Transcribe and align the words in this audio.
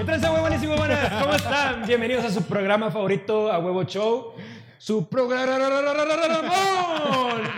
¿Qué 0.00 0.06
tal, 0.06 0.32
huevones 0.32 0.62
y 0.62 0.66
huevonas? 0.66 1.12
¿Cómo 1.20 1.34
están? 1.34 1.86
Bienvenidos 1.86 2.24
a 2.24 2.30
su 2.30 2.42
programa 2.44 2.90
favorito, 2.90 3.52
A 3.52 3.58
Huevo 3.58 3.84
Show. 3.84 4.32
Su 4.78 5.06
programa. 5.06 5.58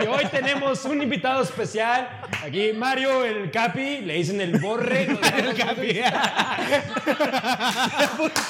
Y 0.03 0.07
hoy 0.09 0.25
tenemos 0.29 0.85
un 0.85 1.01
invitado 1.03 1.45
especial. 1.45 2.09
Aquí 2.45 2.73
Mario, 2.73 3.25
el 3.25 3.49
Capi, 3.53 3.99
le 3.99 4.15
dicen 4.15 4.41
el 4.41 4.59
borre. 4.59 5.03
El 5.05 5.55
Capi. 5.55 6.01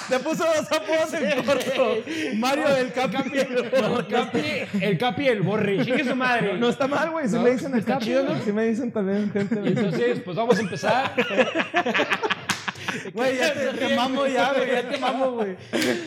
Te 0.09 0.19
puso 0.21 0.43
dos 0.47 0.73
apodos 0.73 1.13
en 1.13 1.45
corto. 1.45 1.99
Mario 2.37 2.71
del 2.71 2.95
Capi. 2.95 3.39
El 3.39 4.07
Capi, 4.09 4.41
el 4.81 4.97
Capi, 4.97 5.29
el 5.29 5.43
borre. 5.43 6.03
Su 6.03 6.17
madre. 6.17 6.57
No 6.57 6.71
está 6.71 6.89
mal, 6.89 7.11
güey. 7.11 7.29
Si 7.29 7.39
me 7.39 7.51
dicen 7.51 7.75
el 7.75 7.85
Capi. 7.85 8.15
Si 8.43 8.53
me 8.53 8.65
dicen 8.65 8.91
también 8.91 9.31
gente. 9.31 9.61
Entonces, 9.63 10.23
pues 10.25 10.35
vamos 10.35 10.57
a 10.57 10.61
empezar. 10.63 11.13
Güey, 13.15 13.37
ya 13.39 13.53
te, 13.55 13.67
te 13.89 13.97
mamo 13.97 14.27
ya, 14.27 14.53
güey. 14.53 14.71
Ya 14.71 14.89
te 14.89 14.99
mamo, 14.99 15.31
güey. 15.33 15.57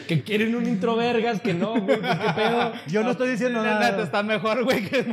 Que 0.07 0.21
quieren 0.23 0.55
un 0.55 0.65
intro 0.67 0.95
vergas, 0.95 1.41
que 1.41 1.53
no, 1.53 1.79
güey. 1.79 1.99
pues, 1.99 2.17
¿Qué 2.17 2.33
pedo? 2.35 2.73
Yo 2.87 3.03
no 3.03 3.11
estoy 3.11 3.29
diciendo 3.29 3.63
nada. 3.63 3.91
neta 3.91 4.03
está 4.03 4.23
mejor, 4.23 4.63
güey. 4.63 4.85
que- 4.85 5.05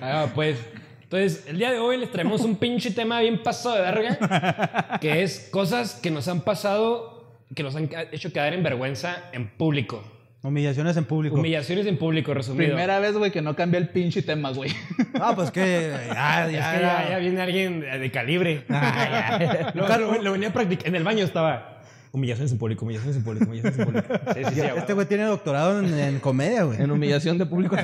Ah, 0.00 0.26
pues. 0.34 0.58
Entonces, 1.02 1.44
el 1.48 1.58
día 1.58 1.72
de 1.72 1.78
hoy 1.78 1.96
les 1.96 2.10
traemos 2.12 2.42
un 2.42 2.56
pinche 2.56 2.90
tema 2.90 3.20
bien 3.20 3.42
pasado 3.42 3.76
de 3.76 3.80
verga, 3.82 4.98
que 5.00 5.22
es 5.22 5.48
cosas 5.50 5.94
que 6.02 6.10
nos 6.10 6.28
han 6.28 6.42
pasado, 6.42 7.38
que 7.54 7.62
nos 7.62 7.74
han 7.76 7.88
hecho 8.12 8.30
quedar 8.30 8.52
en 8.52 8.62
vergüenza 8.62 9.24
en 9.32 9.48
público. 9.48 10.02
Humillaciones 10.40 10.96
en 10.96 11.04
público. 11.04 11.34
Humillaciones 11.34 11.86
en 11.86 11.98
público, 11.98 12.32
resumido. 12.32 12.68
Primera 12.68 13.00
vez, 13.00 13.14
güey, 13.16 13.32
que 13.32 13.42
no 13.42 13.56
cambia 13.56 13.78
el 13.78 13.88
pinche 13.88 14.22
tema, 14.22 14.50
güey. 14.52 14.70
Ah, 15.20 15.32
pues 15.34 15.50
que. 15.50 15.90
Ya, 16.06 16.46
Es 16.46 16.52
ya, 16.52 16.72
que 16.72 16.80
ya, 16.80 17.08
ya 17.10 17.18
viene 17.18 17.40
alguien 17.42 17.80
de 17.80 18.10
calibre. 18.12 18.64
Ah, 18.68 19.38
ya. 19.40 19.72
Lo, 19.74 19.88
lo- 19.98 20.22
lo 20.22 20.32
venía 20.32 20.48
a 20.48 20.52
practicar. 20.52 20.86
En 20.86 20.94
el 20.94 21.02
baño 21.02 21.24
estaba. 21.24 21.74
Humillaciones 22.10 22.52
en 22.52 22.58
público, 22.58 22.84
humillaciones 22.86 23.16
en 23.16 23.24
público, 23.24 23.44
humillaciones 23.46 23.78
en 23.80 23.84
público. 23.84 24.14
Sí, 24.34 24.44
sí, 24.44 24.54
sí. 24.54 24.66
Este 24.76 24.92
güey 24.94 25.06
tiene 25.06 25.24
doctorado 25.24 25.80
en, 25.80 25.92
en 25.98 26.20
comedia, 26.20 26.62
güey. 26.62 26.80
En 26.80 26.90
humillación 26.90 27.36
de 27.36 27.44
público. 27.46 27.76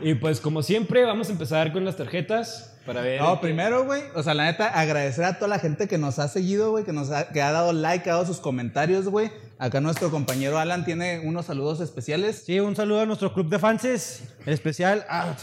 Y 0.00 0.14
pues, 0.14 0.40
como 0.40 0.62
siempre, 0.62 1.04
vamos 1.04 1.28
a 1.28 1.32
empezar 1.32 1.72
con 1.72 1.84
las 1.84 1.96
tarjetas 1.96 2.78
para 2.86 3.00
ver. 3.00 3.20
No, 3.20 3.40
primero, 3.40 3.84
güey, 3.84 4.02
o 4.14 4.22
sea, 4.22 4.34
la 4.34 4.44
neta, 4.44 4.68
agradecer 4.68 5.24
a 5.24 5.34
toda 5.34 5.48
la 5.48 5.58
gente 5.58 5.88
que 5.88 5.98
nos 5.98 6.18
ha 6.18 6.28
seguido, 6.28 6.70
güey, 6.70 6.84
que 6.84 6.92
nos 6.92 7.10
ha, 7.10 7.28
que 7.30 7.42
ha 7.42 7.50
dado 7.50 7.72
like, 7.72 8.04
que 8.04 8.10
ha 8.10 8.14
dado 8.14 8.26
sus 8.26 8.38
comentarios, 8.38 9.08
güey. 9.08 9.30
Acá 9.58 9.80
nuestro 9.80 10.10
compañero 10.10 10.58
Alan 10.58 10.84
tiene 10.84 11.20
unos 11.24 11.46
saludos 11.46 11.80
especiales. 11.80 12.44
Sí, 12.46 12.60
un 12.60 12.76
saludo 12.76 13.00
a 13.00 13.06
nuestro 13.06 13.32
club 13.34 13.48
de 13.48 13.58
fanses. 13.58 14.22
En 14.46 14.52
especial. 14.52 15.04
Ah, 15.08 15.34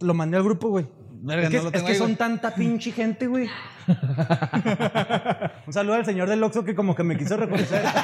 lo 0.00 0.12
mandé 0.12 0.36
al 0.36 0.44
grupo, 0.44 0.68
güey. 0.68 0.84
Es 0.84 1.48
que, 1.48 1.56
no 1.56 1.62
lo 1.62 1.70
es 1.70 1.82
que 1.82 1.88
ahí, 1.88 1.96
son 1.96 2.08
güey. 2.08 2.16
tanta 2.16 2.54
pinche 2.54 2.92
gente, 2.92 3.26
güey. 3.26 3.48
un 5.66 5.72
saludo 5.72 5.94
al 5.94 6.04
señor 6.04 6.28
del 6.28 6.42
Oxxo 6.42 6.64
que 6.64 6.74
como 6.74 6.94
que 6.94 7.02
me 7.02 7.16
quiso 7.16 7.36
reconocer. 7.38 7.82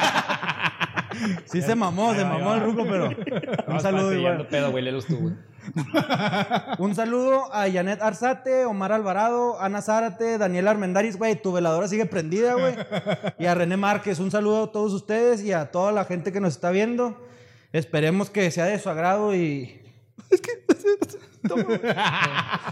Sí 1.44 1.61
se 1.61 1.75
mamó, 1.75 2.14
se 2.14 2.25
mamó 2.25 2.55
el 2.55 2.61
ruco, 2.61 2.86
pero 2.88 3.11
un 3.66 3.81
saludo 3.81 4.12
igual. 4.12 4.47
pedo, 4.47 4.70
güey, 4.70 4.84
léelos 4.84 5.06
tú, 5.06 5.16
güey. 5.19 5.34
Un 6.78 6.94
saludo 6.94 7.53
a 7.55 7.70
Janet 7.70 8.00
Arzate, 8.03 8.64
Omar 8.64 8.92
Alvarado, 8.92 9.61
Ana 9.61 9.83
Zárate, 9.83 10.39
Daniel 10.39 10.69
Armendaris, 10.69 11.16
güey, 11.16 11.41
tu 11.41 11.53
veladora 11.53 11.89
sigue 11.89 12.06
prendida, 12.06 12.55
güey. 12.55 12.75
Y 13.39 13.47
a 13.47 13.55
René 13.55 13.77
Márquez, 13.77 14.19
un 14.19 14.31
saludo 14.31 14.64
a 14.64 14.72
todos 14.72 14.92
ustedes 14.92 15.42
y 15.42 15.53
a 15.53 15.70
toda 15.70 15.92
la 15.92 16.05
gente 16.05 16.33
que 16.33 16.41
nos 16.41 16.55
está 16.55 16.70
viendo. 16.70 17.27
Esperemos 17.72 18.31
que 18.31 18.50
sea 18.50 18.64
de 18.64 18.78
su 18.78 18.88
agrado 18.91 19.34
y... 19.34 19.77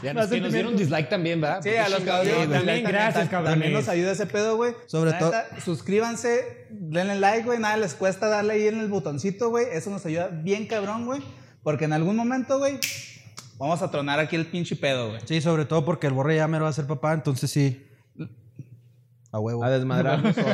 Ya 0.02 0.14
nos, 0.14 0.26
que 0.30 0.40
nos 0.40 0.52
dieron 0.52 0.76
dislike 0.76 1.08
también, 1.08 1.40
¿verdad? 1.40 1.60
Sí, 1.62 1.74
a 1.74 1.88
los 1.88 2.00
cabrones. 2.00 2.32
también, 2.34 2.52
también, 2.52 2.84
gracias, 2.84 3.12
también, 3.14 3.28
cabrones. 3.30 3.52
También 3.54 3.72
nos 3.72 3.88
ayuda 3.88 4.12
ese 4.12 4.26
pedo, 4.26 4.56
güey. 4.56 4.74
Sobre 4.86 5.12
todo- 5.14 5.32
Suscríbanse, 5.64 6.66
denle 6.70 7.16
like, 7.16 7.44
güey. 7.44 7.58
Nada 7.58 7.76
les 7.76 7.94
cuesta 7.94 8.28
darle 8.28 8.54
ahí 8.54 8.68
en 8.68 8.80
el 8.80 8.88
botoncito, 8.88 9.50
güey. 9.50 9.66
Eso 9.72 9.90
nos 9.90 10.04
ayuda 10.06 10.28
bien 10.28 10.66
cabrón, 10.66 11.06
güey. 11.06 11.22
Porque 11.62 11.84
en 11.84 11.92
algún 11.92 12.16
momento, 12.16 12.58
güey, 12.58 12.78
vamos 13.58 13.82
a 13.82 13.90
tronar 13.90 14.20
aquí 14.20 14.36
el 14.36 14.46
pinche 14.46 14.76
pedo, 14.76 15.10
güey. 15.10 15.20
Sí, 15.24 15.40
sobre 15.40 15.64
todo 15.64 15.84
porque 15.84 16.06
el 16.06 16.12
borre 16.12 16.36
ya 16.36 16.48
me 16.48 16.58
lo 16.58 16.64
va 16.64 16.68
a 16.68 16.70
hacer 16.70 16.86
papá, 16.86 17.12
entonces 17.12 17.50
sí. 17.50 17.84
A 19.30 19.40
huevo. 19.40 19.62
A 19.62 19.70
desmadrarnos. 19.70 20.34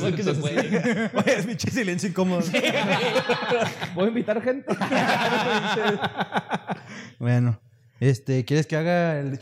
Sé 0.00 0.14
qué 0.14 0.22
se 0.22 0.34
puede. 0.34 1.10
Oye, 1.14 1.38
es 1.38 1.46
pinche 1.46 1.70
silencio 1.70 2.08
incómodo. 2.08 2.42
Voy 3.94 4.04
a 4.04 4.08
invitar 4.08 4.40
gente. 4.40 4.72
Bueno, 7.18 7.60
este, 7.98 8.44
¿quieres 8.44 8.66
que 8.66 8.76
haga 8.76 9.18
el... 9.18 9.40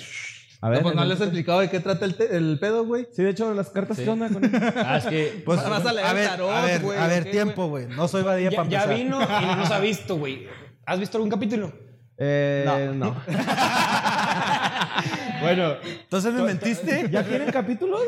A 0.63 0.69
ver, 0.69 0.83
pues 0.83 0.95
no 0.95 1.05
les 1.07 1.19
he 1.21 1.25
explicado 1.25 1.61
de 1.61 1.71
qué 1.71 1.81
trata 1.81 2.05
el, 2.05 2.17
te- 2.17 2.37
el 2.37 2.59
pedo, 2.61 2.85
güey. 2.85 3.07
Sí, 3.13 3.23
de 3.23 3.31
hecho, 3.31 3.53
las 3.55 3.71
cartas, 3.71 3.97
Sí. 3.97 4.05
¿qué 4.05 4.11
onda 4.11 4.29
con? 4.29 4.43
Ah, 4.77 4.99
es 4.99 5.07
que. 5.07 5.43
Pues, 5.45 5.67
Vas 5.69 5.87
a 5.87 5.93
leer 5.93 6.07
a 6.07 6.13
ver, 6.13 6.29
tarot, 6.29 6.51
a 6.51 6.61
ver, 6.67 6.83
güey, 6.83 6.99
a 6.99 7.07
¿o 7.07 7.09
ver, 7.09 7.25
qué, 7.25 7.31
tiempo, 7.31 7.69
güey. 7.69 7.87
No 7.87 8.07
soy 8.09 8.23
Badía 8.23 8.51
Ya, 8.51 8.57
para 8.59 8.69
ya 8.69 8.83
empezar. 8.83 8.97
vino 9.03 9.23
y 9.23 9.47
no 9.47 9.57
nos 9.57 9.71
ha 9.71 9.79
visto, 9.81 10.17
güey. 10.17 10.47
¿Has 10.85 11.01
visto 11.01 11.17
algún 11.17 11.31
capítulo? 11.31 11.73
Eh, 12.19 12.93
no. 12.95 13.17
Bueno, 15.41 15.75
Entonces 16.03 16.35
me 16.35 16.43
mentiste. 16.43 17.09
¿Ya 17.11 17.25
tienen 17.25 17.51
capítulos? 17.51 18.01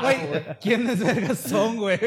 Güey, 0.00 0.16
¿quiénes 0.60 0.98
vergas 1.04 1.38
son, 1.38 1.76
güey? 1.76 1.98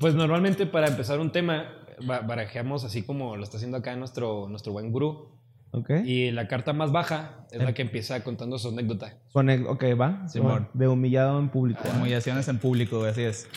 pues 0.00 0.14
normalmente 0.14 0.64
para 0.66 0.88
empezar 0.88 1.20
un 1.20 1.30
tema, 1.32 1.66
ba- 2.00 2.20
barajeamos 2.20 2.84
así 2.84 3.02
como 3.02 3.36
lo 3.36 3.44
está 3.44 3.58
haciendo 3.58 3.76
acá 3.76 3.94
nuestro, 3.96 4.46
nuestro 4.48 4.72
buen 4.72 4.90
gurú. 4.90 5.35
Ok. 5.72 5.90
Y 6.04 6.30
la 6.30 6.48
carta 6.48 6.72
más 6.72 6.90
baja 6.92 7.46
es 7.50 7.62
la 7.62 7.74
que 7.74 7.82
empieza 7.82 8.22
contando 8.24 8.58
su 8.58 8.68
anécdota. 8.68 9.18
Ok, 9.34 9.84
va. 10.00 10.26
Simón. 10.28 10.68
De 10.72 10.88
humillado 10.88 11.38
en 11.38 11.50
público. 11.50 11.82
Humillaciones 11.94 12.48
en 12.48 12.58
público, 12.58 12.98
güey, 12.98 13.10
así 13.10 13.22
es. 13.22 13.48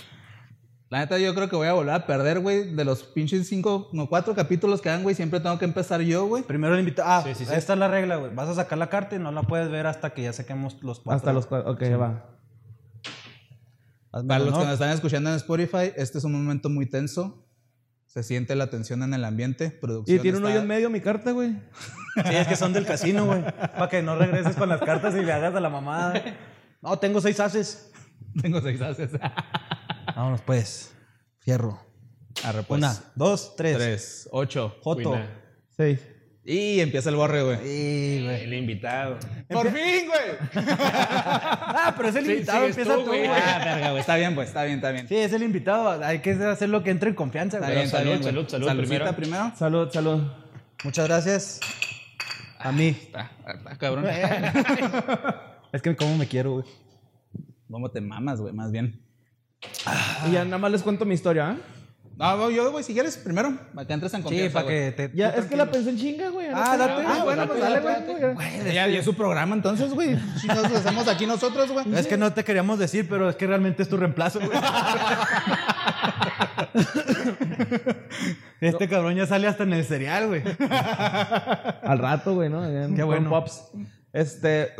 La 0.89 0.99
neta, 0.99 1.19
yo 1.19 1.35
creo 1.35 1.47
que 1.49 1.55
voy 1.55 1.67
a 1.67 1.73
volver 1.73 1.93
a 1.93 2.07
perder, 2.07 2.39
güey. 2.39 2.73
De 2.73 2.83
los 2.83 3.03
pinches 3.03 3.47
cinco, 3.47 3.89
no, 3.93 4.09
cuatro 4.09 4.33
capítulos 4.33 4.81
que 4.81 4.89
dan, 4.89 5.03
güey, 5.03 5.13
siempre 5.13 5.39
tengo 5.39 5.59
que 5.59 5.65
empezar 5.65 6.01
yo, 6.01 6.25
güey. 6.25 6.41
Primero 6.43 6.73
el 6.73 6.79
invitado. 6.79 7.07
Ah, 7.09 7.21
Sí, 7.23 7.35
sí, 7.35 7.45
sí. 7.45 7.53
esta 7.53 7.73
es 7.73 7.79
la 7.79 7.87
regla, 7.87 8.15
güey. 8.15 8.33
Vas 8.33 8.49
a 8.49 8.55
sacar 8.55 8.79
la 8.79 8.89
carta 8.89 9.15
y 9.15 9.19
no 9.19 9.31
la 9.31 9.43
puedes 9.43 9.69
ver 9.69 9.85
hasta 9.85 10.15
que 10.15 10.23
ya 10.23 10.33
saquemos 10.33 10.81
los 10.81 10.99
cuatro. 10.99 11.15
Hasta 11.17 11.31
los 11.31 11.45
cuatro. 11.45 11.71
Ok, 11.71 11.83
va. 11.99 12.25
Hazme 14.11 14.27
Para 14.27 14.43
los 14.43 14.57
que 14.57 14.63
nos 14.63 14.73
están 14.73 14.89
escuchando 14.89 15.29
en 15.29 15.35
Spotify, 15.35 15.91
este 15.95 16.17
es 16.17 16.23
un 16.23 16.31
momento 16.33 16.69
muy 16.69 16.87
tenso. 16.87 17.45
Se 18.09 18.23
siente 18.23 18.55
la 18.55 18.71
tensión 18.71 19.03
en 19.03 19.13
el 19.13 19.23
ambiente. 19.23 19.69
Producción 19.69 20.17
Y 20.17 20.21
tiene 20.21 20.39
un 20.39 20.43
está- 20.43 20.53
hoyo 20.53 20.61
en 20.63 20.67
medio 20.67 20.89
mi 20.89 20.99
carta, 20.99 21.29
güey. 21.31 21.51
Sí, 22.15 22.33
es 22.35 22.47
que 22.47 22.55
son 22.55 22.73
del 22.73 22.85
casino, 22.85 23.25
güey. 23.27 23.43
Para 23.43 23.87
que 23.87 24.01
no 24.01 24.15
regreses 24.17 24.55
con 24.55 24.67
las 24.67 24.81
cartas 24.81 25.13
y 25.15 25.21
le 25.23 25.31
hagas 25.31 25.53
a 25.53 25.59
la 25.59 25.69
mamada. 25.69 26.21
No, 26.81 26.97
tengo 26.97 27.21
seis 27.21 27.39
haces. 27.39 27.91
Tengo 28.41 28.61
seis 28.61 28.81
haces. 28.81 29.11
Vámonos, 30.15 30.41
pues. 30.41 30.91
Fierro. 31.37 31.79
Arre, 32.43 32.63
pues. 32.63 32.79
Una, 32.79 32.95
dos, 33.15 33.55
tres. 33.55 33.77
Tres, 33.77 34.29
ocho. 34.31 34.75
Joto. 34.81 35.11
Cuina. 35.11 35.29
Seis. 35.77 35.99
Y 36.51 36.79
empieza 36.79 37.09
el 37.11 37.15
borre, 37.15 37.43
güey. 37.43 37.57
Sí, 37.57 38.21
güey. 38.23 38.43
El 38.43 38.53
invitado. 38.55 39.19
¡Por 39.49 39.67
fin, 39.71 40.07
güey! 40.07 40.65
Ah, 41.81 41.93
pero 41.95 42.09
es 42.09 42.15
el 42.15 42.25
Sí, 42.25 42.31
invitado, 42.31 42.59
sigues 42.61 42.77
empieza 42.77 42.95
tú, 42.97 43.03
tú, 43.03 43.07
güey. 43.09 43.27
güey. 43.27 43.39
Ah, 43.39 43.61
verga, 43.63 43.89
güey. 43.91 43.99
Está 44.01 44.15
bien, 44.15 44.33
pues. 44.33 44.47
Está 44.47 44.63
bien, 44.63 44.75
está 44.77 44.91
bien. 44.91 45.07
Sí, 45.07 45.15
es 45.15 45.31
el 45.31 45.43
invitado. 45.43 46.03
Hay 46.03 46.19
que 46.19 46.31
hacer 46.31 46.69
lo 46.69 46.81
que 46.83 46.89
entre 46.89 47.09
en 47.09 47.15
confianza, 47.15 47.57
Está 47.57 47.67
güey. 47.67 47.75
bien, 47.77 47.85
está 47.85 47.97
salud, 47.99 48.09
bien, 48.09 48.21
güey. 48.21 48.33
salud, 48.33 48.49
salud, 48.49 48.67
Saludcita 48.67 48.97
primero. 48.97 49.15
primero. 49.15 49.51
Salud, 49.57 49.89
salud. 49.91 50.23
Muchas 50.83 51.07
gracias. 51.07 51.59
A 52.57 52.71
mí. 52.71 52.87
Está, 52.99 53.31
está 53.55 53.77
cabrón. 53.77 54.05
Es 55.71 55.83
que 55.83 55.95
como 55.95 56.17
me 56.17 56.27
quiero, 56.27 56.53
güey. 56.53 56.65
¿Cómo 57.69 57.91
te 57.91 58.01
mamas, 58.01 58.41
güey? 58.41 58.53
Más 58.53 58.71
bien. 58.71 58.99
Y 60.27 60.31
ya 60.31 60.43
nada 60.45 60.57
más 60.57 60.71
les 60.71 60.81
cuento 60.81 61.05
mi 61.05 61.13
historia, 61.13 61.49
¿ah? 61.51 61.57
No, 62.19 62.35
no, 62.35 62.49
yo, 62.49 62.69
güey, 62.71 62.83
si 62.83 62.93
quieres, 62.93 63.15
primero, 63.15 63.53
para 63.73 63.87
que 63.87 63.93
entres 63.93 64.13
en 64.13 64.19
Sí, 64.19 64.23
confianza, 64.23 64.53
para 64.53 64.65
güey. 64.65 64.77
que 64.77 64.91
te. 64.91 65.11
Ya, 65.15 65.29
es 65.29 65.45
que 65.45 65.55
la 65.55 65.71
pensé 65.71 65.89
en 65.91 65.97
chinga, 65.97 66.29
güey. 66.29 66.47
Ah, 66.53 66.75
date. 66.77 67.03
Ah, 67.07 67.21
bueno, 67.23 67.47
pues 67.47 67.61
dale, 67.61 67.79
güey. 67.79 68.73
ya, 68.73 68.87
ya 68.87 68.99
es 68.99 69.05
su 69.05 69.13
programa 69.13 69.55
entonces, 69.55 69.93
güey. 69.93 70.17
Si 70.37 70.47
nos 70.47 70.65
hacemos 70.65 71.07
aquí 71.07 71.25
nosotros, 71.25 71.71
güey. 71.71 71.85
Es 71.95 72.07
que 72.07 72.17
no 72.17 72.33
te 72.33 72.43
queríamos 72.43 72.77
decir, 72.77 73.07
pero 73.09 73.29
es 73.29 73.37
que 73.37 73.47
realmente 73.47 73.83
es 73.83 73.89
tu 73.89 73.95
reemplazo, 73.95 74.39
güey. 74.41 74.51
Este 78.61 78.89
cabrón 78.89 79.15
ya 79.15 79.25
sale 79.25 79.47
hasta 79.47 79.63
en 79.63 79.73
el 79.73 79.85
cereal, 79.85 80.27
güey. 80.27 80.43
Al 81.81 81.97
rato, 81.99 82.35
güey, 82.35 82.49
¿no? 82.49 82.65
En- 82.65 82.95
Qué 82.95 83.03
bueno. 83.03 83.29
Pops. 83.29 83.71
Este, 84.11 84.71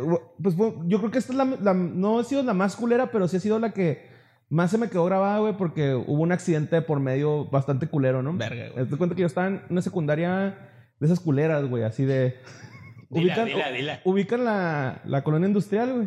pues 0.42 0.54
yo 0.86 0.98
creo 0.98 1.10
que 1.10 1.18
esta 1.18 1.32
es 1.32 1.38
la, 1.38 1.44
la- 1.44 1.72
no 1.72 2.18
ha 2.18 2.24
sido 2.24 2.42
la 2.42 2.52
más 2.52 2.76
culera, 2.76 3.10
pero 3.10 3.28
sí 3.28 3.36
ha 3.36 3.40
sido 3.40 3.58
la 3.58 3.70
que 3.70 4.09
más 4.50 4.70
se 4.70 4.78
me 4.78 4.88
quedó 4.90 5.04
grabada, 5.06 5.38
güey, 5.38 5.56
porque 5.56 5.94
hubo 5.94 6.22
un 6.22 6.32
accidente 6.32 6.82
por 6.82 7.00
medio 7.00 7.46
bastante 7.46 7.86
culero, 7.86 8.22
¿no? 8.22 8.34
Verga, 8.34 8.68
güey. 8.74 8.84
Te 8.84 8.96
cuenta 8.96 9.14
que 9.16 9.22
yo 9.22 9.26
estaba 9.26 9.46
en 9.46 9.62
una 9.70 9.80
secundaria 9.80 10.58
de 10.98 11.06
esas 11.06 11.20
culeras, 11.20 11.64
güey, 11.66 11.84
así 11.84 12.04
de... 12.04 12.36
Dila, 13.10 13.24
ubican, 13.42 13.46
dila, 13.46 13.70
dila. 13.72 14.00
ubican 14.04 14.44
la, 14.44 15.00
la 15.04 15.24
colonia 15.24 15.48
industrial, 15.48 15.92
güey. 15.92 16.06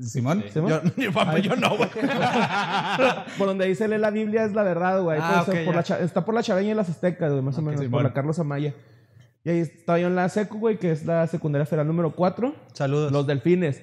Simón. 0.00 0.42
¿Se 0.48 0.60
llama? 0.60 0.82
Yo, 0.82 0.82
yo, 0.96 1.12
papá, 1.12 1.38
yo 1.38 1.54
no, 1.54 1.76
güey. 1.76 1.88
por 3.38 3.46
donde 3.46 3.66
dice 3.66 3.86
lee 3.86 3.98
la 3.98 4.10
Biblia 4.10 4.44
es 4.44 4.52
la 4.52 4.62
verdad, 4.62 5.00
güey. 5.02 5.18
Ah, 5.20 5.42
Pues, 5.46 5.64
por 5.64 5.74
la 5.74 5.80
está 5.80 6.24
por 6.24 6.34
la 6.34 6.42
Chaveña 6.42 6.72
y 6.72 6.74
las 6.74 6.88
Aztecas, 6.88 7.30
güey, 7.30 7.42
más 7.42 7.56
o 7.58 7.62
menos, 7.62 7.76
por 7.76 7.84
Simón. 7.84 8.02
la 8.02 8.12
Carlos 8.12 8.38
Amaya. 8.38 8.74
Y 9.44 9.50
ahí 9.50 9.58
estaba 9.60 9.98
yo 9.98 10.08
en 10.08 10.16
la 10.16 10.28
secu, 10.28 10.58
güey, 10.58 10.78
que 10.78 10.90
es 10.90 11.04
la 11.06 11.26
secundaria 11.26 11.66
federal 11.66 11.86
número 11.86 12.12
4. 12.14 12.54
Saludos. 12.72 13.12
Los 13.12 13.26
delfines. 13.26 13.80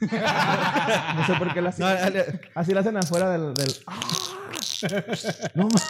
No 0.00 1.26
sé 1.26 1.34
por 1.38 1.52
qué 1.54 1.62
la 1.62 1.68
hacen. 1.70 1.86
No, 1.86 1.94
dale. 1.94 2.40
Así 2.54 2.72
la 2.72 2.80
hacen 2.80 2.96
afuera 2.96 3.30
del. 3.30 3.52
del... 3.54 3.72
¡Ah! 3.86 4.00
¡No 5.54 5.68
mames! 5.68 5.82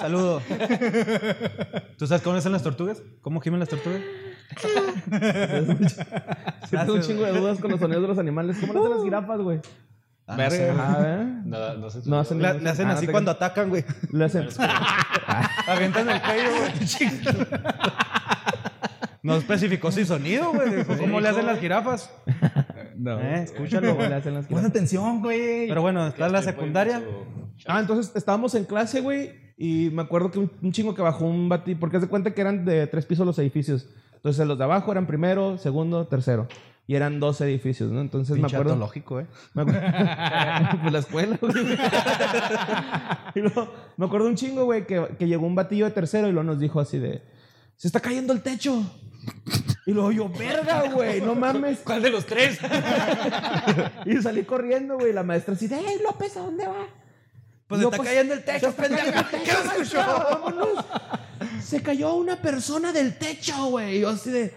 Saludo. 0.00 0.42
¿Tú 1.98 2.06
sabes 2.06 2.22
cómo 2.22 2.36
hacen 2.36 2.52
las 2.52 2.62
tortugas? 2.62 3.02
¿Cómo 3.22 3.40
gimen 3.40 3.60
las 3.60 3.68
tortugas? 3.70 4.00
Tengo 6.70 6.94
un 6.94 7.00
chingo 7.00 7.24
de 7.24 7.32
dudas 7.32 7.58
con 7.58 7.70
los 7.70 7.80
sonidos 7.80 8.02
de 8.02 8.08
los 8.08 8.18
animales. 8.18 8.58
¿Cómo 8.60 8.72
le 8.74 8.78
hacen 8.80 8.90
las 8.92 9.02
jirafas, 9.02 9.40
güey? 9.40 9.60
Ah, 10.26 10.36
no 10.38 10.50
sé, 10.50 10.66
güey. 10.72 10.78
Ah. 10.80 11.24
No, 11.44 11.74
no 11.74 11.90
sé. 11.90 12.00
No 12.06 12.18
hacen 12.18 12.40
Le, 12.42 12.58
le 12.60 12.70
hacen 12.70 12.88
Ah, 12.88 12.92
así 12.94 13.04
te- 13.06 13.12
cuando 13.12 13.30
atacan, 13.30 13.68
güey. 13.68 13.84
Le 14.12 14.24
hacen. 14.24 14.48
Avientan 15.66 16.08
el 16.10 16.20
cuello, 16.22 16.50
güey. 16.58 16.72
No 19.24 19.34
especificó 19.36 19.90
sin 19.90 20.06
sonido, 20.06 20.52
güey. 20.52 20.76
Dijo, 20.76 20.96
¿Cómo 20.98 21.18
le 21.20 21.28
hacen 21.30 21.46
las 21.46 21.58
jirafas? 21.58 22.10
No. 22.96 23.18
Eh, 23.18 23.42
escúchalo, 23.42 23.88
¿Cómo 23.88 24.00
le 24.02 24.06
güey. 24.08 24.18
hacen 24.18 24.34
las 24.34 24.44
Pon 24.44 24.58
jirafas? 24.58 24.70
atención, 24.70 25.20
güey. 25.22 25.66
Pero 25.66 25.80
bueno, 25.82 26.06
está 26.06 26.28
la 26.28 26.42
secundaria. 26.42 27.02
Ah, 27.66 27.80
entonces 27.80 28.14
estábamos 28.14 28.54
en 28.54 28.64
clase, 28.64 29.00
güey. 29.00 29.32
Y 29.56 29.88
me 29.90 30.02
acuerdo 30.02 30.30
que 30.30 30.38
un, 30.38 30.50
un 30.62 30.72
chingo 30.72 30.94
que 30.94 31.00
bajó 31.02 31.24
un 31.24 31.48
bati. 31.48 31.74
Porque 31.74 31.98
se 32.00 32.06
cuenta 32.06 32.34
que 32.34 32.40
eran 32.40 32.64
de 32.64 32.86
tres 32.86 33.06
pisos 33.06 33.24
los 33.26 33.38
edificios. 33.38 33.88
Entonces 34.14 34.46
los 34.46 34.58
de 34.58 34.64
abajo 34.64 34.92
eran 34.92 35.06
primero, 35.06 35.56
segundo, 35.58 36.06
tercero. 36.06 36.46
Y 36.86 36.94
eran 36.96 37.18
dos 37.18 37.40
edificios, 37.40 37.90
¿no? 37.90 38.02
Entonces 38.02 38.36
me 38.36 38.46
acuerdo. 38.46 38.76
lógico, 38.76 39.20
eh. 39.20 39.26
Me 39.54 39.62
acuerdo. 39.62 39.80
pues 40.82 40.92
la 40.92 40.98
escuela, 40.98 41.38
güey. 41.40 41.54
y 43.34 43.40
luego, 43.40 43.72
me 43.96 44.04
acuerdo 44.06 44.26
un 44.26 44.34
chingo, 44.34 44.64
güey, 44.64 44.86
que, 44.86 45.02
que 45.18 45.26
llegó 45.26 45.46
un 45.46 45.54
batillo 45.54 45.86
de 45.86 45.92
tercero 45.92 46.28
y 46.28 46.32
luego 46.32 46.44
nos 46.44 46.60
dijo 46.60 46.80
así 46.80 46.98
de: 46.98 47.22
Se 47.76 47.88
está 47.88 48.00
cayendo 48.00 48.32
el 48.34 48.42
techo. 48.42 48.82
Y 49.86 49.92
luego 49.92 50.12
yo, 50.12 50.28
verga, 50.30 50.90
güey, 50.90 51.20
no 51.20 51.34
mames. 51.34 51.80
¿Cuál 51.84 52.02
de 52.02 52.10
los 52.10 52.24
tres? 52.26 52.58
Y 54.06 54.16
salí 54.22 54.44
corriendo, 54.44 54.96
güey. 54.98 55.12
La 55.12 55.22
maestra 55.22 55.54
así 55.54 55.66
¡Ey, 55.66 55.98
López, 56.02 56.36
¿a 56.36 56.40
dónde 56.40 56.66
va? 56.66 56.86
Pues 57.66 57.80
está 57.82 57.96
pues, 57.96 58.08
cayendo 58.08 58.34
el 58.34 58.44
techo, 58.44 58.68
está 58.68 58.86
el 58.86 58.94
¿Qué 59.42 59.50
escuchó? 59.50 59.98
vámonos. 59.98 60.84
Se 61.62 61.82
cayó 61.82 62.14
una 62.14 62.40
persona 62.40 62.92
del 62.92 63.16
techo, 63.18 63.66
güey. 63.66 63.96
Y 63.96 64.00
yo 64.00 64.10
así 64.10 64.30
de. 64.30 64.52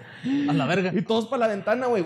A 0.49 0.53
la 0.53 0.65
verga. 0.65 0.91
Y 0.93 1.01
todos 1.01 1.27
para 1.27 1.41
la 1.41 1.47
ventana, 1.47 1.87
güey. 1.87 2.05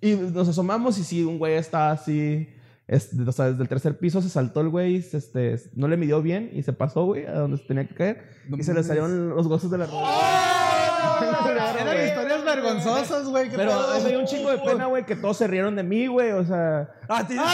Y 0.00 0.12
nos 0.14 0.48
asomamos 0.48 0.96
y 0.98 1.04
sí, 1.04 1.22
un 1.22 1.38
güey 1.38 1.54
estaba 1.54 1.90
así. 1.92 2.48
es- 2.88 3.10
o 3.26 3.32
sea, 3.32 3.50
desde 3.50 3.62
el 3.62 3.68
tercer 3.68 3.98
piso 3.98 4.22
se 4.22 4.30
saltó 4.30 4.62
el 4.62 4.70
güey, 4.70 4.96
este, 4.96 5.60
no 5.74 5.86
le 5.88 5.96
midió 5.98 6.22
bien 6.22 6.50
y 6.54 6.62
se 6.62 6.72
pasó, 6.72 7.04
güey, 7.04 7.26
a 7.26 7.32
donde 7.34 7.58
se 7.58 7.64
tenía 7.64 7.86
que 7.86 7.94
caer. 7.94 8.30
y 8.58 8.62
se 8.62 8.72
le 8.72 8.82
salieron 8.82 9.30
los 9.30 9.46
gozos 9.48 9.70
de 9.70 9.78
la 9.78 9.84
rodilla. 9.86 10.69
Eran 11.80 12.06
historias 12.06 12.44
vergonzosas, 12.44 13.24
güey. 13.28 13.48
¿qué 13.50 13.56
Pero 13.56 13.72
me 14.02 14.08
dio 14.08 14.18
un 14.20 14.26
chingo 14.26 14.50
de 14.50 14.58
pena, 14.58 14.86
güey, 14.86 15.04
que 15.04 15.16
todos 15.16 15.36
se 15.36 15.46
rieron 15.46 15.76
de 15.76 15.82
mí, 15.82 16.06
güey. 16.06 16.32
O 16.32 16.44
sea. 16.44 16.90
Ah, 17.08 17.26
¿tú 17.26 17.34
No, 17.34 17.44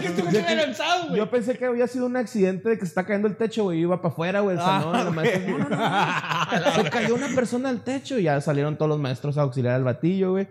Yo 0.00 0.24
pensé 0.24 0.44
que 0.44 0.56
lanzado, 0.56 1.06
güey. 1.08 1.18
yo 1.18 1.30
pensé 1.30 1.58
que 1.58 1.64
había 1.66 1.86
sido 1.86 2.06
un 2.06 2.16
accidente 2.16 2.68
de 2.70 2.78
que 2.78 2.86
se 2.86 2.88
está 2.88 3.04
cayendo 3.04 3.28
el 3.28 3.36
techo, 3.36 3.64
güey. 3.64 3.80
Iba 3.80 4.00
para 4.00 4.12
afuera, 4.12 4.40
güey, 4.40 4.56
el 4.56 4.62
salón. 4.62 5.00
y 5.00 5.04
la 5.04 5.10
maestra, 5.10 5.40
no, 5.46 5.58
no, 5.58 6.76
no. 6.76 6.82
Se 6.82 6.90
cayó 6.90 7.14
una 7.14 7.28
persona 7.28 7.68
al 7.68 7.82
techo 7.82 8.18
y 8.18 8.24
ya 8.24 8.40
salieron 8.40 8.76
todos 8.76 8.88
los 8.88 8.98
maestros 8.98 9.38
a 9.38 9.42
auxiliar 9.42 9.74
al 9.74 9.84
batillo, 9.84 10.32
güey. 10.32 10.48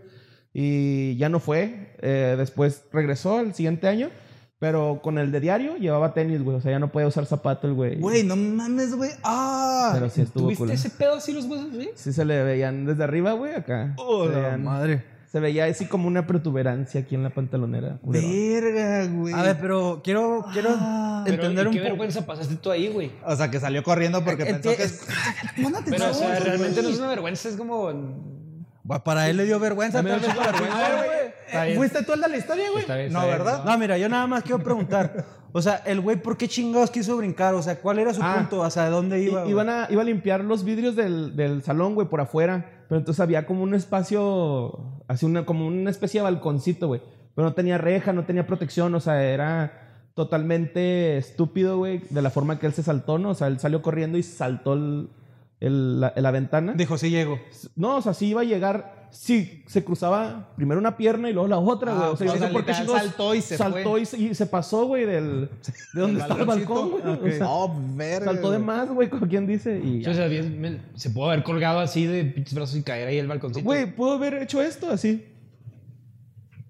Y 0.54 1.18
ya 1.18 1.30
no 1.30 1.40
fue. 1.40 1.96
Eh, 2.02 2.36
después 2.38 2.86
regresó 2.92 3.40
el 3.40 3.54
siguiente 3.54 3.88
año. 3.88 4.10
Pero 4.64 5.02
con 5.04 5.18
el 5.18 5.30
de 5.30 5.42
diario 5.42 5.76
llevaba 5.76 6.14
tenis, 6.14 6.42
güey. 6.42 6.56
O 6.56 6.62
sea, 6.62 6.72
ya 6.72 6.80
no 6.80 6.90
podía 6.90 7.06
usar 7.10 7.26
zapato 7.26 7.68
el 7.68 7.74
güey. 7.74 8.00
Güey, 8.00 8.24
no 8.24 8.38
mames, 8.38 8.96
güey. 8.96 9.12
Ah. 9.22 9.92
Pero 9.94 10.10
sí 10.10 10.22
estuvo 10.22 10.46
¿Tuviste 10.46 10.64
cool. 10.64 10.72
ese 10.72 10.90
pedo 10.90 11.16
así 11.16 11.34
los 11.34 11.44
huesos, 11.46 11.74
güey? 11.74 11.90
Sí 11.96 12.14
se 12.14 12.24
le 12.24 12.42
veían 12.44 12.86
desde 12.86 13.04
arriba, 13.04 13.34
güey, 13.34 13.54
acá. 13.56 13.94
Oh, 13.98 14.26
se, 14.26 14.32
la 14.32 14.40
veían- 14.40 14.64
madre. 14.64 15.04
se 15.30 15.40
veía 15.42 15.66
así 15.66 15.86
como 15.88 16.08
una 16.08 16.26
protuberancia 16.26 17.02
aquí 17.02 17.16
en 17.16 17.24
la 17.24 17.32
pantalonera. 17.32 18.00
Verga, 18.04 19.06
güey. 19.08 19.34
A 19.34 19.42
ver, 19.42 19.58
pero 19.60 20.00
quiero, 20.02 20.46
quiero 20.54 20.70
Ah. 20.80 21.26
Entender 21.28 21.66
¿y 21.66 21.68
un 21.68 21.74
qué 21.74 21.80
poco. 21.80 21.90
vergüenza 21.90 22.26
pasaste 22.26 22.56
tú 22.56 22.72
ahí, 22.72 22.88
güey? 22.88 23.12
O 23.26 23.36
sea, 23.36 23.52
que 23.52 23.60
salió 23.60 23.84
corriendo 23.84 24.24
porque 24.24 24.44
Eh, 24.44 24.54
pensó 24.54 24.72
eh, 24.72 24.76
que... 24.78 24.84
es- 24.84 25.02
Pon 25.62 25.74
Pero, 25.86 26.10
o 26.10 26.14
sea, 26.14 26.30
güey. 26.30 26.40
realmente 26.40 26.82
no 26.82 26.88
es 26.90 26.98
una 27.00 27.08
vergüenza, 27.10 27.50
es 27.50 27.58
como... 27.58 27.92
Para 29.04 29.30
él 29.30 29.38
le 29.38 29.46
dio 29.46 29.60
vergüenza. 29.60 30.00
A 30.00 30.02
mí 30.04 30.10
me 30.10 30.20
dio 30.20 30.28
vergüenza, 30.28 30.92
güey. 31.52 31.76
¿Fuiste 31.76 32.04
tú 32.04 32.14
el 32.14 32.22
de 32.22 32.28
la 32.30 32.38
historia, 32.38 32.70
güey? 32.72 32.82
Está 32.82 32.96
bien, 32.98 33.14
no, 33.14 33.22
bien. 33.22 33.32
¿verdad? 33.32 33.64
No, 33.64 33.78
mira, 33.78 33.98
yo 33.98 34.10
nada 34.10 34.28
más 34.28 34.44
quiero 34.44 34.62
preguntar. 34.64 35.26
O 35.52 35.62
sea, 35.62 35.76
el 35.86 36.02
güey, 36.02 36.18
¿por 36.18 36.36
qué 36.36 36.48
chingados 36.48 36.90
quiso 36.90 37.16
brincar? 37.16 37.54
O 37.54 37.62
sea, 37.62 37.80
¿cuál 37.80 38.00
era 38.00 38.14
su 38.14 38.22
Ah. 38.24 38.36
punto? 38.38 38.60
O 38.62 38.70
sea, 38.70 38.86
¿de 38.86 38.90
dónde 38.90 39.22
iba? 39.22 39.46
iban 39.46 39.70
a, 39.70 39.88
iba 39.90 40.02
a 40.02 40.06
limpiar 40.06 40.44
los 40.44 40.64
vidrios 40.64 40.96
del, 40.96 41.36
del 41.36 41.62
salón, 41.64 41.94
güey, 41.94 42.08
por 42.08 42.20
afuera. 42.22 42.84
Pero 42.90 43.00
entonces 43.00 43.20
había 43.22 43.46
como 43.46 43.62
un 43.64 43.74
espacio, 43.76 45.04
así 45.08 45.26
una, 45.26 45.46
como 45.46 45.68
una 45.68 45.90
especie 45.92 46.20
de 46.20 46.24
balconcito, 46.24 46.88
güey. 46.88 47.02
Pero 47.36 47.48
no 47.48 47.54
tenía 47.54 47.78
reja, 47.78 48.14
no 48.14 48.26
tenía 48.26 48.46
protección, 48.48 48.94
o 48.96 49.00
sea, 49.00 49.24
era 49.24 50.10
totalmente 50.16 51.18
estúpido, 51.18 51.78
güey, 51.78 52.02
de 52.10 52.22
la 52.22 52.30
forma 52.30 52.60
que 52.60 52.66
él 52.68 52.74
se 52.74 52.84
saltó, 52.84 53.18
¿no? 53.20 53.30
O 53.30 53.36
sea, 53.36 53.48
él 53.48 53.60
salió 53.60 53.82
corriendo 53.82 54.18
y 54.18 54.24
saltó 54.24 54.74
el, 54.74 55.10
el- 55.66 56.02
la, 56.02 56.14
la 56.16 56.32
ventana. 56.32 56.74
Dijo, 56.76 56.98
sí 56.98 57.10
llego. 57.10 57.40
No, 57.76 57.98
o 57.98 58.02
sea, 58.02 58.14
sí 58.14 58.28
iba 58.28 58.42
a 58.42 58.44
llegar, 58.44 59.08
sí, 59.12 59.64
se 59.68 59.84
cruzaba 59.84 60.50
primero 60.56 60.80
una 60.80 60.98
pierna 60.98 61.30
y 61.30 61.34
luego 61.34 61.48
la 61.48 61.58
otra, 61.60 61.92
Ah, 61.92 61.96
güey. 61.96 62.08
no 62.08 62.14
O 62.14 62.18
sé 62.18 62.28
sea, 62.40 62.52
por 62.52 62.66
qué 62.66 62.72
literal, 62.72 62.86
chingados 62.86 63.02
saltó 63.10 63.36
y 63.36 63.42
se 63.42 63.58
saltó 63.58 63.90
fue. 63.92 64.02
Y, 64.02 64.06
se, 64.06 64.18
y 64.18 64.36
se 64.36 64.46
pasó, 64.46 64.86
güey, 64.86 65.06
del, 65.06 65.50
de 65.94 66.02
donde 66.02 66.22
estaba 66.22 66.42
el 66.42 66.46
balcón, 66.48 66.92
güey. 66.92 67.04
O 67.04 67.32
sea, 67.38 67.48
Oh, 67.50 67.76
verga. 67.96 68.26
saltó 68.26 68.52
de 68.52 68.60
más, 68.60 68.90
güey, 68.90 69.10
como 69.10 69.28
quien 69.28 69.48
dice. 69.48 69.80
Y 69.84 70.06
o 70.06 70.14
sea, 70.14 70.28
bien- 70.28 70.60
me- 70.60 70.82
se 70.96 71.10
pudo 71.10 71.28
haber 71.32 71.44
colgado 71.44 71.80
así 71.80 72.06
de 72.06 72.26
pinches 72.26 72.54
brazos 72.54 72.76
y 72.78 72.84
caer 72.84 73.08
ahí 73.08 73.18
el 73.18 73.28
balconcito. 73.28 73.64
Güey, 73.66 73.94
pudo 73.96 74.14
haber 74.14 74.36
hecho 74.36 74.62
esto 74.62 74.90
así. 74.90 75.28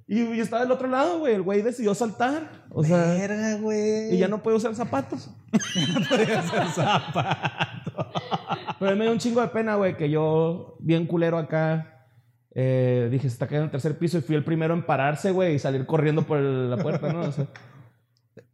Y, 0.05 0.21
y 0.21 0.39
estaba 0.41 0.63
del 0.63 0.71
otro 0.71 0.89
lado, 0.89 1.19
güey. 1.19 1.33
El 1.33 1.41
güey 1.41 1.61
decidió 1.61 1.95
saltar. 1.95 2.65
O 2.69 2.83
sea, 2.83 2.97
Verga, 2.97 3.55
güey. 3.55 4.13
y 4.13 4.17
ya 4.17 4.27
no 4.27 4.43
puede 4.43 4.57
usar 4.57 4.75
zapatos. 4.75 5.29
Pero 8.79 8.91
a 8.91 8.93
mí 8.93 8.99
me 8.99 9.05
dio 9.05 9.13
un 9.13 9.19
chingo 9.19 9.41
de 9.41 9.47
pena, 9.47 9.75
güey, 9.75 9.95
que 9.97 10.09
yo, 10.09 10.77
bien 10.79 11.05
culero 11.05 11.37
acá, 11.37 12.05
eh, 12.55 13.07
dije, 13.11 13.23
se 13.29 13.33
está 13.33 13.47
cayendo 13.47 13.63
en 13.63 13.67
el 13.67 13.71
tercer 13.71 13.97
piso 13.97 14.17
y 14.17 14.21
fui 14.21 14.35
el 14.35 14.43
primero 14.43 14.73
en 14.73 14.83
pararse, 14.83 15.31
güey, 15.31 15.55
y 15.55 15.59
salir 15.59 15.85
corriendo 15.85 16.23
por 16.23 16.37
el- 16.37 16.69
la 16.69 16.77
puerta, 16.77 17.11
¿no? 17.11 17.21
O 17.21 17.31
sea, 17.31 17.45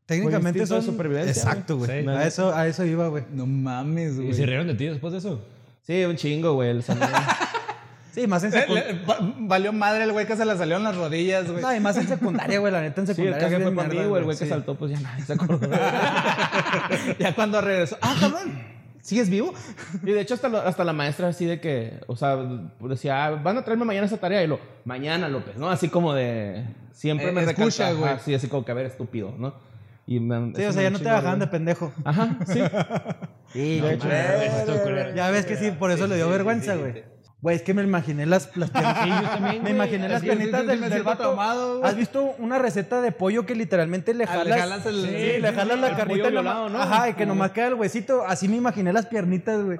Técnicamente 0.06 0.60
instinto 0.60 0.76
de 0.76 0.82
son... 0.82 0.92
supervivencia, 0.94 1.32
Exacto, 1.32 1.78
güey. 1.78 2.02
Sí. 2.04 2.08
A, 2.10 2.26
eso, 2.26 2.56
a 2.56 2.66
eso 2.68 2.84
iba, 2.86 3.08
güey. 3.10 3.26
No 3.32 3.46
mames, 3.46 4.14
¿Y 4.18 4.22
güey. 4.24 4.34
se 4.34 4.46
rieron 4.46 4.66
de 4.68 4.74
ti 4.74 4.86
después 4.86 5.12
de 5.14 5.20
eso? 5.20 5.42
sí, 5.84 6.04
un 6.06 6.16
chingo, 6.16 6.54
güey. 6.54 6.70
el. 6.70 6.84
Sí, 8.12 8.26
más 8.26 8.44
en 8.44 8.50
Eh, 8.54 8.62
secundaria. 8.62 9.02
Valió 9.38 9.72
madre 9.72 10.04
el 10.04 10.12
güey 10.12 10.26
que 10.26 10.36
se 10.36 10.44
le 10.44 10.58
salieron 10.58 10.84
las 10.84 10.98
rodillas, 10.98 11.50
güey. 11.50 11.62
No, 11.62 11.76
y 11.76 11.80
más 11.80 11.96
en 11.96 12.08
secundaria, 12.08 12.58
güey. 12.60 12.74
La 12.74 12.82
neta 12.82 13.02
en 13.02 13.06
Sí, 13.08 13.12
el 13.12 13.16
secundaria. 13.18 13.48
cague 13.48 13.58
es 13.58 13.64
fue 13.64 13.76
para 13.76 13.88
mí, 13.88 13.96
güey. 13.98 14.18
El 14.20 14.24
güey 14.26 14.36
que 14.38 14.46
sí. 14.46 14.50
saltó, 14.50 14.74
pues 14.76 14.92
ya 14.92 15.00
nadie 15.00 15.24
se 15.24 15.34
acordó. 15.34 15.70
ya 17.20 17.36
cuando 17.36 17.62
regresó. 17.62 17.98
Ah, 18.02 18.16
cabrón. 18.20 18.79
¿Sigues 19.02 19.30
vivo? 19.30 19.54
Y 20.04 20.12
de 20.12 20.22
hecho, 20.22 20.34
hasta, 20.34 20.50
lo- 20.50 20.62
hasta 20.62 20.84
la 20.84 20.94
maestra 20.94 21.28
así 21.30 21.46
de 21.46 21.60
que, 21.60 22.00
o 22.08 22.16
sea, 22.16 22.38
decía, 22.82 23.26
"Ah, 23.26 23.30
van 23.32 23.58
a 23.58 23.64
traerme 23.64 23.86
mañana 23.86 24.06
esa 24.06 24.18
tarea. 24.18 24.44
Y 24.44 24.48
lo, 24.48 24.60
mañana, 24.86 25.28
López, 25.30 25.56
¿no? 25.58 25.70
Así 25.70 25.90
como 25.90 26.14
de, 26.14 26.66
siempre 26.92 27.30
Eh, 27.30 27.32
me 27.32 27.44
escucha, 27.44 27.92
güey. 27.94 28.12
ajá, 28.12 28.20
Sí, 28.20 28.34
así 28.34 28.48
como 28.48 28.66
que, 28.66 28.72
a 28.72 28.76
ver, 28.76 28.86
estúpido, 28.88 29.34
¿no? 29.38 29.54
Y 30.06 30.20
me, 30.20 30.54
Sí, 30.56 30.64
o 30.64 30.74
sea, 30.74 30.82
ya 30.82 30.90
no 30.90 30.98
te 31.00 31.06
bajaban 31.10 31.40
de 31.40 31.48
pendejo. 31.48 31.94
Ajá, 32.04 32.38
sí. 32.48 32.62
Sí, 33.54 33.80
de 33.80 33.94
hecho. 33.94 34.08
Culero. 34.84 35.16
Ya 35.16 35.30
ves 35.32 35.46
que 35.46 35.56
sí, 35.56 35.72
por 35.72 35.92
eso 35.92 36.08
le 36.08 36.16
dio 36.16 36.30
vergüenza, 36.30 36.76
güey. 36.76 37.04
Güey, 37.42 37.56
es 37.56 37.62
que 37.62 37.74
me 37.74 37.82
imaginé 37.84 38.26
las, 38.26 38.56
las 38.58 38.70
piernitas. 38.72 39.04
Sí, 39.04 39.10
yo 39.10 39.30
también, 39.30 39.56
Me 39.56 39.60
güey. 39.62 39.74
imaginé 39.74 40.10
las 40.10 40.22
Sí, 40.22 40.28
sí, 40.28 40.36
piernitas 40.36 40.62
sí, 40.62 40.68
del, 40.68 40.80
me 40.80 40.86
del 40.86 40.92
siento 40.94 41.10
vato. 41.10 41.22
traumado, 41.24 41.78
güey. 41.80 41.90
¿Has 41.90 41.96
visto 41.96 42.36
una 42.38 42.60
receta 42.60 43.02
de 43.02 43.12
pollo 43.14 43.46
que 43.46 43.56
literalmente 43.56 44.14
le 44.14 44.26
Ah, 44.26 44.28
jalas? 44.28 44.46
le 44.48 44.54
jalas 44.60 44.86
el- 44.88 44.96
sí, 45.02 45.08
sí, 45.08 45.42
le 45.42 45.50
sí, 45.50 45.56
jalas 45.56 45.76
sí, 45.76 45.82
la 45.82 45.88
el 45.90 45.96
carnita 45.96 46.06
pollo 46.06 46.16
y 46.16 46.34
nomás- 46.34 46.44
violado, 46.44 46.70
¿no? 46.70 46.82
Ajá, 46.82 47.10
y 47.10 47.14
que 47.14 47.26
nomás 47.26 47.52
queda 47.52 47.68
el 47.68 47.74
huesito. 47.76 48.24
Así 48.28 48.48
me 48.50 48.58
imaginé 48.58 48.92
las 48.92 49.06
piernitas, 49.06 49.64
güey. 49.64 49.78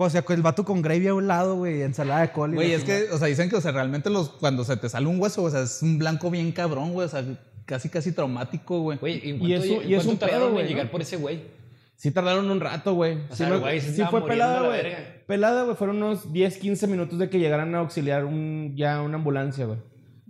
O 0.00 0.08
sea, 0.10 0.22
con 0.22 0.36
el 0.36 0.42
vato 0.42 0.64
con 0.64 0.80
gravy 0.80 1.08
a 1.08 1.14
un 1.14 1.26
lado, 1.26 1.56
güey, 1.56 1.82
ensalada 1.82 2.20
de 2.20 2.30
col. 2.30 2.52
y 2.52 2.54
Güey, 2.54 2.68
la 2.68 2.74
es 2.76 2.82
chingada. 2.84 3.00
que, 3.08 3.10
o 3.12 3.18
sea, 3.18 3.26
dicen 3.26 3.50
que, 3.50 3.56
o 3.56 3.60
sea, 3.60 3.72
realmente 3.72 4.08
los, 4.10 4.28
cuando 4.30 4.62
se 4.62 4.76
te 4.76 4.88
sale 4.88 5.06
un 5.08 5.20
hueso, 5.20 5.42
o 5.42 5.50
sea, 5.50 5.62
es 5.62 5.82
un 5.82 5.98
blanco 5.98 6.30
bien 6.30 6.52
cabrón, 6.52 6.92
güey. 6.92 7.06
O 7.06 7.10
sea, 7.10 7.24
casi, 7.66 7.88
casi 7.88 8.12
traumático, 8.12 8.78
güey. 8.82 8.98
Güey, 8.98 9.14
¿y, 9.26 9.30
en 9.30 9.36
Y 9.36 9.38
cuánto, 9.40 9.56
eso- 9.64 9.82
en 9.82 9.90
y 9.90 9.94
es 9.94 10.04
cuánto 10.04 10.10
un 10.12 10.18
pedo, 10.18 10.28
tardaron 10.28 10.46
en 10.50 10.52
güey, 10.54 10.64
¿no? 10.64 10.70
llegar 10.70 10.90
por 10.92 11.00
ese 11.02 11.16
güey? 11.16 11.57
Sí 12.00 12.10
tardaron 12.12 12.48
un 12.50 12.60
rato, 12.60 12.94
güey. 12.94 13.16
O 13.16 13.30
Sí, 13.30 13.38
sea, 13.38 13.48
me- 13.48 13.56
el 13.56 13.60
güey 13.60 13.80
se 13.80 13.92
sí 13.92 14.02
fue 14.08 14.24
pelada, 14.24 14.58
a 14.60 14.62
la 14.62 14.68
güey. 14.68 14.80
Pelada, 15.26 15.64
güey. 15.64 15.76
Fueron 15.76 15.96
unos 15.96 16.32
10, 16.32 16.56
15 16.58 16.86
minutos 16.86 17.18
de 17.18 17.28
que 17.28 17.38
llegaran 17.40 17.74
a 17.74 17.78
auxiliar 17.80 18.24
un, 18.24 18.72
ya 18.76 19.02
una 19.02 19.16
ambulancia, 19.16 19.66
güey. 19.66 19.78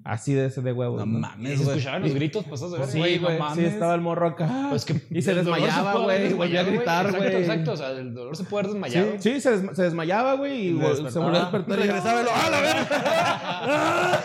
Así 0.03 0.33
de 0.33 0.47
ese 0.47 0.63
de 0.63 0.73
huevo. 0.73 0.97
No 0.97 1.05
¿Y 1.05 1.07
mames, 1.09 1.59
se 1.59 1.65
güey. 1.65 1.77
escuchaban 1.77 2.01
los 2.03 2.15
gritos 2.15 2.43
pasados 2.47 2.73
de 2.73 2.79
verga? 2.79 2.93
Sí, 2.93 3.17
no 3.21 3.27
güey. 3.27 3.39
mames. 3.39 3.59
Sí, 3.59 3.65
estaba 3.67 3.95
el 3.95 4.01
morro 4.01 4.29
acá. 4.29 4.67
Pues 4.71 4.87
que 4.87 4.99
y 5.11 5.21
se 5.21 5.35
desmayaba, 5.35 5.93
güey. 5.99 6.33
Volvía 6.33 6.61
a 6.61 6.65
desmayado, 6.65 6.71
gritar, 6.71 7.05
Exacto, 7.07 7.27
güey. 7.29 7.37
exacto. 7.43 7.73
O 7.73 7.77
sea, 7.77 7.91
el 7.91 8.15
dolor 8.15 8.35
se 8.35 8.45
puede 8.45 8.69
haber 8.69 8.73
Sí, 8.73 8.81
desmayado. 8.81 9.13
sí, 9.23 9.41
se, 9.43 9.55
desma- 9.55 9.75
se 9.75 9.83
desmayaba, 9.83 10.35
güey, 10.37 10.69
y, 10.69 10.69
Y 10.71 10.79
se 11.11 11.19
volvió 11.19 11.37
a 11.37 11.41
despertar. 11.43 11.79
y 11.79 11.83
Regresaba 11.83 12.21
y 12.23 12.25
lo- 12.25 12.31
¡ah, 12.35 12.51
la 12.51 12.61
verga! 12.63 14.25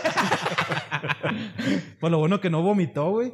Pues 2.00 2.10
lo 2.10 2.18
bueno 2.18 2.40
que 2.40 2.50
no 2.50 2.62
vomitó, 2.62 3.10
güey. 3.10 3.32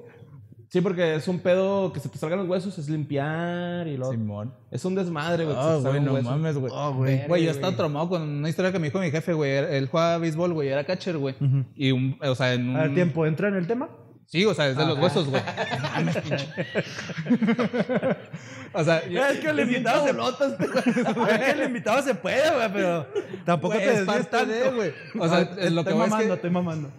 Sí, 0.70 0.80
porque 0.80 1.16
es 1.16 1.26
un 1.26 1.40
pedo 1.40 1.92
que 1.92 1.98
se 1.98 2.08
te 2.08 2.16
salgan 2.16 2.38
los 2.38 2.48
huesos, 2.48 2.78
es 2.78 2.88
limpiar 2.88 3.88
y 3.88 3.96
lo. 3.96 4.08
Simón. 4.12 4.54
Es 4.70 4.84
un 4.84 4.94
desmadre, 4.94 5.44
güey. 5.44 5.56
Ah, 5.58 5.78
güey, 5.82 6.00
no 6.00 6.22
mames, 6.22 6.56
güey. 6.56 6.72
Oh, 6.74 6.94
güey. 6.94 7.26
Güey, 7.26 7.44
yo 7.44 7.50
estaba 7.50 7.74
traumado 7.76 8.08
con 8.08 8.22
una 8.22 8.48
historia 8.48 8.70
que 8.70 8.78
me 8.78 8.86
dijo 8.86 9.00
mi 9.00 9.10
jefe, 9.10 9.32
güey. 9.32 9.50
Él 9.50 9.88
jugaba 9.88 10.18
béisbol, 10.18 10.52
güey, 10.52 10.68
era 10.68 10.84
catcher, 10.84 11.18
güey. 11.18 11.34
Y 11.74 11.90
un, 11.90 12.16
o 12.22 12.34
sea, 12.36 12.54
en 12.54 12.68
un... 12.68 12.76
A 12.76 12.82
ver, 12.82 12.94
tiempo, 12.94 13.26
¿entra 13.26 13.48
en 13.48 13.56
el 13.56 13.66
tema? 13.66 13.88
Sí, 14.26 14.44
o 14.44 14.54
sea, 14.54 14.68
es 14.68 14.76
de 14.76 14.86
los 14.86 14.96
huesos, 14.96 15.26
güey. 15.28 15.42
o 18.72 18.84
sea, 18.84 19.08
yo- 19.08 19.26
Es 19.26 19.40
que 19.40 19.48
el 19.50 19.60
invitado 19.60 20.04
se 20.06 20.10
Es 21.32 21.38
que 21.40 21.50
el 21.50 21.62
invitado 21.64 22.00
se 22.02 22.14
puede, 22.14 22.48
güey, 22.54 22.72
pero 22.72 23.06
tampoco 23.44 23.74
te 23.76 23.84
es 23.92 24.06
desvíes 24.06 24.30
tanto. 24.30 24.74
güey. 24.76 24.92
O 25.18 25.28
sea, 25.28 25.38
Ah, 25.38 25.70
lo 25.70 25.84
que 25.84 25.92
voy 25.92 26.04
es 26.04 26.10
mamando, 26.10 26.28
que... 26.28 26.34
estoy 26.34 26.50
mamando. 26.50 26.90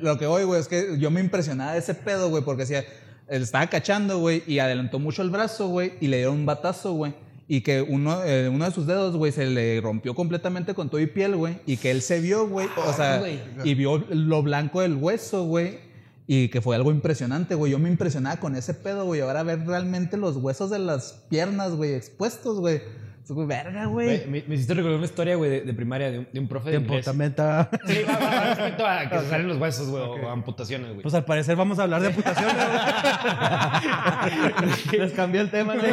Lo 0.00 0.18
que 0.18 0.26
voy, 0.26 0.44
güey, 0.44 0.60
es 0.60 0.68
que 0.68 0.98
yo 0.98 1.10
me 1.10 1.20
impresionaba 1.20 1.72
de 1.72 1.78
ese 1.78 1.94
pedo, 1.94 2.28
güey, 2.30 2.44
porque 2.44 2.62
decía, 2.62 2.84
él 3.28 3.42
estaba 3.42 3.66
cachando, 3.68 4.18
güey, 4.18 4.42
y 4.46 4.58
adelantó 4.58 4.98
mucho 4.98 5.22
el 5.22 5.30
brazo, 5.30 5.68
güey, 5.68 5.94
y 6.00 6.08
le 6.08 6.18
dieron 6.18 6.36
un 6.36 6.46
batazo, 6.46 6.92
güey. 6.92 7.14
Y 7.50 7.62
que 7.62 7.80
uno, 7.80 8.22
eh, 8.24 8.48
uno 8.48 8.66
de 8.66 8.70
sus 8.70 8.86
dedos, 8.86 9.16
güey, 9.16 9.32
se 9.32 9.46
le 9.46 9.80
rompió 9.80 10.14
completamente 10.14 10.74
con 10.74 10.90
todo 10.90 11.00
y 11.00 11.06
piel, 11.06 11.34
güey. 11.34 11.60
Y 11.64 11.78
que 11.78 11.90
él 11.90 12.02
se 12.02 12.20
vio, 12.20 12.46
güey, 12.46 12.68
o 12.86 12.92
sea, 12.92 13.22
y 13.64 13.74
vio 13.74 14.04
lo 14.10 14.42
blanco 14.42 14.82
del 14.82 14.96
hueso, 14.96 15.44
güey. 15.44 15.78
Y 16.26 16.48
que 16.48 16.60
fue 16.60 16.76
algo 16.76 16.90
impresionante, 16.90 17.54
güey. 17.54 17.72
Yo 17.72 17.78
me 17.78 17.88
impresionaba 17.88 18.38
con 18.38 18.54
ese 18.54 18.74
pedo, 18.74 19.06
güey. 19.06 19.22
Ahora 19.22 19.42
ver 19.44 19.66
realmente 19.66 20.18
los 20.18 20.36
huesos 20.36 20.68
de 20.68 20.78
las 20.78 21.24
piernas, 21.30 21.72
güey, 21.72 21.94
expuestos, 21.94 22.60
güey. 22.60 22.82
Es, 23.28 23.34
güey, 23.34 23.46
verga, 23.46 23.84
Güey, 23.86 24.06
güey. 24.06 24.26
Me, 24.30 24.44
me 24.48 24.54
hiciste 24.54 24.72
recordar 24.72 24.96
una 24.96 25.04
historia, 25.06 25.36
güey, 25.36 25.50
de, 25.50 25.60
de 25.60 25.74
primaria 25.74 26.10
de 26.10 26.20
un, 26.20 26.28
de 26.32 26.40
un 26.40 26.48
profe 26.48 26.70
de 26.70 26.78
inglés. 26.78 27.04
también 27.04 27.30
está... 27.30 27.68
Sí, 27.86 27.98
va, 28.08 28.18
va, 28.18 28.30
va, 28.30 28.44
respecto 28.54 28.86
a 28.86 29.08
que 29.10 29.18
se 29.18 29.28
salen 29.28 29.48
los 29.48 29.58
huesos, 29.58 29.88
güey, 29.90 30.02
o 30.02 30.30
amputaciones, 30.30 30.88
güey. 30.88 31.02
Pues 31.02 31.14
al 31.14 31.26
parecer 31.26 31.54
vamos 31.54 31.78
a 31.78 31.82
hablar 31.82 32.00
de 32.00 32.06
amputaciones. 32.08 32.54
Les 34.98 35.12
cambié 35.12 35.40
el 35.42 35.50
tema, 35.50 35.74
güey. 35.76 35.92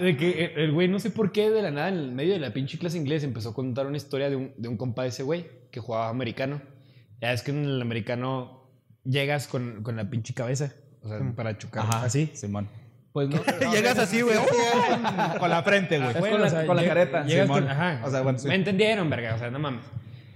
de 0.00 0.16
que 0.16 0.52
el- 0.56 0.72
güey, 0.72 0.88
no 0.88 0.98
sé 0.98 1.10
por 1.10 1.32
qué, 1.32 1.50
de 1.50 1.62
la 1.62 1.70
nada, 1.70 1.88
en 1.88 1.96
el 1.98 2.12
medio 2.12 2.32
de 2.32 2.40
la 2.40 2.52
pinche 2.52 2.78
clase 2.78 2.96
inglés, 2.96 3.22
empezó 3.24 3.50
a 3.50 3.54
contar 3.54 3.86
una 3.86 3.96
historia 3.98 4.30
de 4.30 4.36
un, 4.36 4.52
de 4.56 4.68
un 4.68 4.76
compa 4.76 5.02
de 5.02 5.08
ese 5.10 5.22
güey 5.22 5.46
que 5.70 5.80
jugaba 5.80 6.08
americano. 6.08 6.60
Ya 7.20 7.32
es 7.32 7.42
que 7.42 7.50
en 7.50 7.64
el 7.64 7.82
americano 7.82 8.64
llegas 9.04 9.48
con, 9.48 9.82
con 9.82 9.96
la 9.96 10.08
pinche 10.08 10.32
cabeza, 10.34 10.72
o 11.02 11.08
sea, 11.08 11.18
para 11.36 11.58
chocar. 11.58 11.84
Así. 11.92 12.30
Simón. 12.34 12.68
Pues 13.14 13.28
no. 13.28 13.40
Llegas 13.72 13.96
así, 13.96 14.22
güey. 14.22 14.36
Con 15.38 15.48
la 15.48 15.62
frente, 15.62 15.98
güey. 15.98 16.10
Es 16.10 16.16
con 16.16 16.40
la- 16.40 16.66
con 16.66 16.76
la 16.76 16.84
careta. 16.84 17.24
Llegas 17.24 17.48
con, 17.48 17.68
ajá. 17.68 18.00
O 18.04 18.10
sea, 18.10 18.22
bueno, 18.22 18.38
sí. 18.40 18.48
Me 18.48 18.56
entendieron, 18.56 19.08
verga, 19.08 19.36
o 19.36 19.38
sea, 19.38 19.50
no 19.52 19.60
mames. 19.60 19.84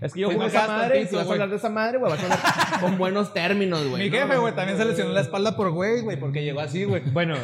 Es 0.00 0.12
que 0.12 0.20
yo 0.20 0.28
Pues 0.28 0.36
jugué 0.36 0.46
esa 0.46 0.66
madre 0.68 1.00
y 1.02 1.06
si 1.08 1.16
vas 1.16 1.26
a 1.26 1.32
hablar 1.32 1.50
de 1.50 1.56
esa 1.56 1.68
madre, 1.70 1.98
güey, 1.98 2.12
vas 2.12 2.20
a 2.20 2.22
hablar 2.22 2.80
con 2.80 2.96
buenos 2.98 3.34
términos, 3.34 3.84
güey. 3.88 4.04
Mi 4.08 4.16
jefe, 4.16 4.36
güey, 4.36 4.54
también 4.54 4.78
se 4.78 4.84
lesionó 4.84 5.12
la 5.12 5.22
espalda 5.22 5.56
por 5.56 5.72
güey, 5.72 6.02
güey, 6.02 6.16
porque 6.20 6.44
llegó 6.44 6.60
así, 6.60 6.84
güey. 6.84 7.02
Bueno, 7.10 7.34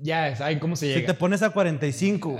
ya 0.00 0.34
saben 0.34 0.58
cómo 0.60 0.76
se 0.76 0.86
Si 0.86 0.94
llega. 0.94 1.08
te 1.08 1.12
pones 1.14 1.42
a 1.42 1.50
45. 1.50 2.38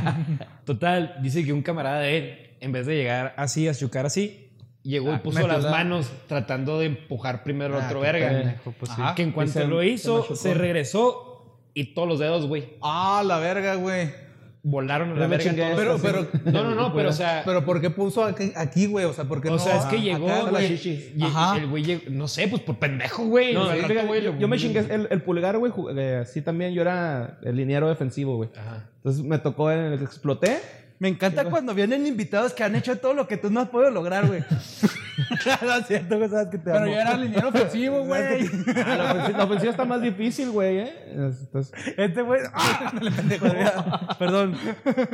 Total, 0.66 1.16
dice 1.22 1.44
que 1.44 1.52
un 1.54 1.62
camarada 1.62 2.00
de 2.00 2.16
él, 2.18 2.38
en 2.60 2.72
vez 2.72 2.86
de 2.86 2.96
llegar 2.96 3.32
así, 3.38 3.68
a 3.68 3.74
chocar 3.74 4.04
así, 4.06 4.50
llegó 4.82 5.14
y 5.14 5.18
puso 5.18 5.38
metió 5.38 5.50
las 5.52 5.64
la- 5.64 5.70
manos 5.70 6.10
tratando 6.26 6.78
de 6.78 6.86
empujar 6.86 7.42
primero 7.42 7.76
al 7.76 7.82
Ah, 7.82 7.86
otro 7.86 8.00
verga. 8.00 8.28
pendejo, 8.28 8.74
pues 8.78 8.92
sí. 8.94 9.00
Ajá. 9.00 9.14
Que 9.14 9.22
en 9.22 9.32
cuanto 9.32 9.54
se- 9.54 9.66
lo 9.66 9.80
se 9.80 9.86
hizo, 9.86 10.16
machucó. 10.18 10.36
se, 10.36 10.54
regresó 10.54 11.29
y 11.74 11.94
todos 11.94 12.08
los 12.08 12.18
dedos, 12.18 12.46
güey, 12.46 12.70
Ah, 12.82 13.22
la 13.24 13.38
verga, 13.38 13.74
güey. 13.76 14.10
volaron 14.62 15.12
a 15.12 15.14
la 15.14 15.26
verga. 15.26 15.54
todos. 15.54 15.76
Pero, 15.76 15.98
pero, 16.02 16.52
No, 16.52 16.62
no, 16.64 16.74
no, 16.74 16.92
pero 16.94 17.08
o 17.10 17.12
sea... 17.12 17.42
pero 17.46 17.64
¿por 17.64 17.80
qué 17.80 17.88
puso 17.90 18.22
aquí, 18.24 18.86
güey? 18.86 19.04
O 19.06 19.12
sea, 19.14 19.24
¿por 19.24 19.40
qué 19.40 19.48
o 19.48 19.52
no 19.52 19.58
sea, 19.58 19.78
es 19.78 19.84
que 19.86 20.00
llegó, 20.02 20.28
güey. 20.50 20.74
y- 21.16 21.22
Ajá. 21.22 21.56
El 21.56 21.66
güey 21.68 21.82
llegó, 21.82 22.02
no 22.10 22.28
sé, 22.28 22.46
pues 22.48 22.60
por 22.62 22.76
pendejo, 22.78 23.24
güey. 23.26 23.54
No, 23.54 23.70
fíjate, 23.70 23.94
rato, 23.94 24.06
güey, 24.08 24.22
yo, 24.22 24.38
yo 24.38 24.48
me 24.48 24.58
chingué 24.58 24.80
el, 24.90 25.08
el 25.10 25.22
pulgar, 25.22 25.56
güey. 25.58 25.72
eh, 25.96 26.18
Así 26.22 26.42
también 26.42 26.72
yo 26.74 26.82
era 26.82 27.38
el 27.42 27.56
liniero 27.56 27.88
defensivo, 27.88 28.36
güey. 28.36 28.50
Ajá. 28.56 28.86
Entonces 28.96 29.22
me 29.24 29.38
tocó 29.38 29.70
en 29.72 29.78
el 29.78 29.98
que 29.98 30.04
exploté. 30.04 30.58
Me 31.00 31.08
encanta 31.08 31.44
cuando 31.46 31.74
vienen 31.74 32.06
invitados 32.06 32.52
que 32.52 32.62
han 32.62 32.76
hecho 32.76 32.96
todo 32.98 33.14
lo 33.14 33.26
que 33.26 33.36
tú 33.38 33.50
no 33.50 33.60
has 33.60 33.68
podido 33.70 33.90
lograr, 33.90 34.26
güey. 34.28 34.42
no 35.62 35.74
es 35.76 35.86
cierto, 35.86 36.18
güey, 36.18 36.28
sabes 36.28 36.48
que 36.48 36.58
te 36.58 36.64
Pero 36.64 36.76
amo. 36.76 36.86
yo 36.86 36.92
era 36.92 37.16
liniero 37.16 37.48
ofensivo, 37.48 38.04
güey. 38.04 38.46
Ah, 38.84 38.96
la, 38.96 39.04
ofensiva, 39.12 39.38
la 39.38 39.44
ofensiva 39.44 39.70
está 39.70 39.84
más 39.86 40.02
difícil, 40.02 40.50
güey, 40.50 40.78
¿eh? 40.80 40.92
Entonces, 41.14 41.72
Este 41.96 42.20
güey... 42.20 42.42
¡Ah! 42.52 42.92
Perdón. 44.18 44.54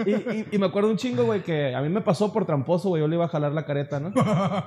y, 0.04 0.10
y- 0.10 0.46
y 0.52 0.58
me 0.58 0.66
acuerdo 0.66 0.90
un 0.90 0.96
chingo, 0.96 1.24
güey, 1.24 1.42
que 1.42 1.72
a 1.74 1.80
mí 1.80 1.88
me 1.88 2.00
pasó 2.00 2.32
por 2.32 2.46
tramposo, 2.46 2.88
güey. 2.88 3.00
Yo 3.02 3.08
le 3.08 3.14
iba 3.14 3.26
a 3.26 3.28
jalar 3.28 3.52
la 3.52 3.64
careta, 3.64 4.00
¿no? 4.00 4.12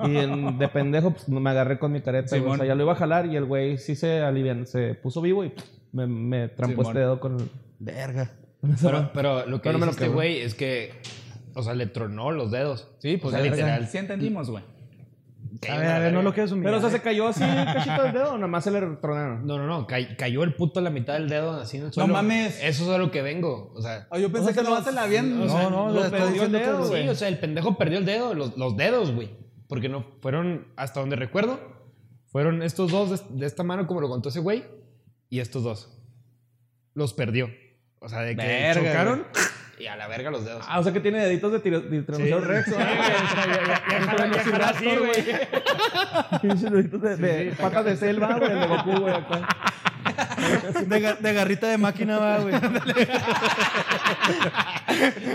Y 0.08 0.16
en- 0.18 0.58
de 0.58 0.68
pendejo, 0.70 1.12
pues 1.12 1.28
me 1.28 1.50
agarré 1.50 1.80
con 1.80 1.92
mi 1.92 2.02
careta. 2.02 2.36
O 2.38 2.56
sea, 2.56 2.66
ya 2.66 2.76
lo 2.76 2.84
iba 2.84 2.94
a 2.94 2.96
jalar 2.96 3.26
y 3.26 3.36
el 3.36 3.44
güey 3.46 3.78
sí 3.78 3.96
se 3.96 4.22
alivian, 4.22 4.66
se 4.66 4.94
puso 4.96 5.22
vivo 5.22 5.44
y 5.44 5.54
me, 5.92 6.08
me 6.08 6.48
trampó 6.48 6.84
este 6.84 7.00
dedo 7.00 7.20
con 7.20 7.40
el... 7.42 7.50
Verga. 7.80 8.32
Pero, 8.82 9.12
pero 9.13 9.46
lo 9.46 9.58
que 9.62 9.70
Pero 9.70 9.80
no 9.80 9.86
lo 9.86 9.92
dice 9.92 10.04
este 10.04 10.13
güey 10.13 10.39
es 10.39 10.54
que, 10.54 11.01
o 11.56 11.63
sea, 11.63 11.74
le 11.75 11.88
tronó 11.88 12.32
los 12.32 12.51
dedos. 12.51 12.89
Sí, 13.00 13.18
pues 13.18 13.34
O 13.34 13.38
sea, 13.38 13.46
literal. 13.46 13.88
Sí 13.88 13.98
entendimos, 13.98 14.50
güey. 14.50 14.63
A 15.68 15.78
ver, 15.78 15.88
a 15.88 16.00
ver, 16.00 16.13
no 16.13 16.22
lo 16.22 16.34
quieres 16.34 16.51
humillar. 16.51 16.72
Pero, 16.74 16.78
o 16.78 16.80
sea, 16.82 16.89
¿eh? 16.89 16.92
se 16.94 17.01
cayó 17.01 17.28
así 17.28 17.44
el 17.44 17.66
cachito 17.66 18.04
del 18.04 18.13
dedo 18.13 18.34
o 18.34 18.36
nada 18.36 18.48
más 18.48 18.63
se 18.63 18.72
le 18.72 18.80
tronaron. 18.98 19.46
No, 19.48 19.58
no, 19.58 19.66
no. 19.66 19.88
cay- 19.88 20.16
cayó 20.16 20.44
el 20.44 20.54
puto 20.54 20.80
a 20.80 20.84
la 20.84 20.89
mitad 20.89 21.13
del 21.13 21.28
dedo 21.28 21.51
así 21.60 21.78
en 21.78 21.86
el 21.86 21.94
suelo. 21.94 22.13
mames. 22.13 22.62
Eso 22.63 22.84
es 22.84 22.89
a 22.89 22.98
lo 22.98 23.12
que 23.12 23.22
vengo. 23.22 23.72
O 23.75 23.82
sea, 23.82 24.08
Ah, 24.12 24.20
yo 24.20 24.32
pensé 24.32 24.51
O 24.51 24.54
sea, 24.54 24.63
que 24.63 24.70
no, 24.70 24.75
no 24.78 24.84
se 24.84 24.92
la 24.92 25.04
habían. 25.04 25.42
o 25.42 25.50
sea, 25.50 25.70
no, 25.70 25.89
lo 25.89 26.04
lo 26.04 26.12
perdió 26.12 26.44
el 26.44 26.51
dedo, 26.51 26.84
sí, 26.84 26.89
güey. 26.89 27.10
o 27.10 27.16
sea, 27.16 27.28
el 27.30 27.39
pendejo 27.39 27.78
perdió 27.78 27.98
el 27.98 28.06
dedo, 28.06 28.34
los, 28.34 28.58
los 28.58 28.78
dedos, 28.78 29.12
güey. 29.13 29.32
Porque 29.68 29.89
no 29.89 30.06
fueron, 30.22 30.68
hasta 30.78 31.00
donde 31.00 31.16
recuerdo, 31.16 31.60
fueron 32.28 32.62
estos 32.62 32.92
dos 32.92 33.10
de, 33.30 33.39
de 33.39 33.46
esta 33.46 33.63
mano, 33.63 33.88
como 33.88 34.01
lo 34.01 34.08
contó 34.10 34.30
ese 34.30 34.39
güey, 34.39 34.63
y 35.30 35.39
estos 35.39 35.63
dos. 35.63 35.98
Los 36.94 37.13
perdió. 37.13 37.50
O 38.00 38.10
sea, 38.10 38.22
de 38.22 38.36
que 38.36 38.41
Verga, 38.46 38.82
chocaron 38.82 39.25
y 39.77 39.86
a 39.88 39.96
la 39.96 40.08
verga 40.08 40.32
los 40.32 40.44
dedos. 40.46 40.65
Ah, 40.68 40.79
o 40.79 40.84
sea 40.84 40.91
que 40.94 41.00
tiene 41.00 41.20
deditos 41.20 41.51
de, 41.53 41.60
tiro- 41.60 41.82
de 41.82 42.01
tiranosaurio 42.01 42.41
rex, 42.41 42.68
¿no? 42.68 42.77
Sí, 44.79 44.86
güey, 44.98 45.24
güey. 46.88 47.15
De, 47.18 47.53
patas 47.60 47.86
de 47.86 47.96
selva, 47.98 48.34
güey, 48.36 48.53
de 48.60 48.68
Goku, 48.68 48.91
güey, 49.01 49.13
acá. 49.13 49.48
De, 50.86 51.01
ga- 51.01 51.18
de 51.18 51.34
garrita 51.34 51.68
de 51.68 51.77
máquina, 51.77 52.18
va, 52.20 52.38
güey. 52.39 52.53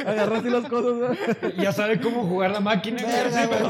Agarró 0.07 0.37
así 0.37 0.51
los 0.51 0.67
codos, 0.69 0.99
güey. 0.99 1.19
Ya 1.57 1.73
sabe 1.73 2.01
cómo 2.01 2.27
jugar 2.27 2.51
la 2.51 2.61
máquina. 2.61 3.03
güey. 3.03 3.15
Verga, 3.15 3.47
güey. 3.47 3.61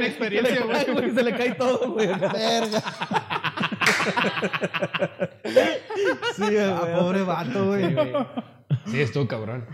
Se 0.00 0.06
experiencia, 0.06 0.54
le 0.54 0.60
güey. 0.64 0.84
güey, 0.92 1.10
se 1.14 1.22
le 1.22 1.36
cae 1.36 1.54
todo, 1.54 1.92
güey. 1.92 2.06
Verga. 2.08 2.82
Sí, 6.36 6.42
güey. 6.42 6.58
Ah, 6.60 6.96
pobre 6.98 7.22
vato, 7.22 7.66
güey. 7.66 7.96
Sí, 8.86 9.00
estuvo 9.00 9.26
cabrón. 9.26 9.66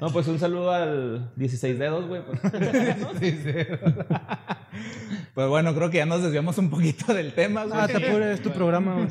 No, 0.00 0.10
pues 0.10 0.26
un 0.26 0.38
saludo 0.38 0.70
al 0.72 1.32
16 1.36 1.78
dedos, 1.78 2.06
güey. 2.06 2.22
pues. 2.24 2.40
Pues 5.34 5.48
bueno, 5.48 5.74
creo 5.74 5.90
que 5.90 5.98
ya 5.98 6.06
nos 6.06 6.22
desviamos 6.22 6.58
un 6.58 6.70
poquito 6.70 7.12
del 7.14 7.32
tema, 7.32 7.64
güey. 7.64 7.78
Ah, 7.80 7.86
te 7.88 7.96
apures, 7.96 8.38
es 8.38 8.42
tu 8.42 8.50
programa, 8.50 8.94
güey. 8.94 9.08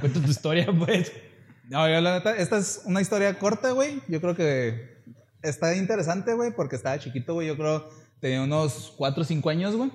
Cuenta 0.00 0.20
tu 0.22 0.30
historia, 0.30 0.66
pues. 0.78 1.12
No, 1.68 1.86
yo 1.88 2.00
la 2.00 2.14
neta, 2.14 2.36
esta 2.36 2.58
es 2.58 2.82
una 2.84 3.00
historia 3.00 3.38
corta, 3.38 3.72
güey. 3.72 4.00
Yo 4.08 4.20
creo 4.20 4.34
que 4.34 4.98
está 5.42 5.74
interesante, 5.76 6.34
güey, 6.34 6.50
porque 6.54 6.76
estaba 6.76 6.98
chiquito, 6.98 7.34
güey. 7.34 7.46
Yo 7.46 7.56
creo 7.56 7.88
tenía 8.20 8.42
unos 8.42 8.92
4 8.96 9.22
o 9.22 9.24
5 9.24 9.50
años, 9.50 9.76
güey. 9.76 9.90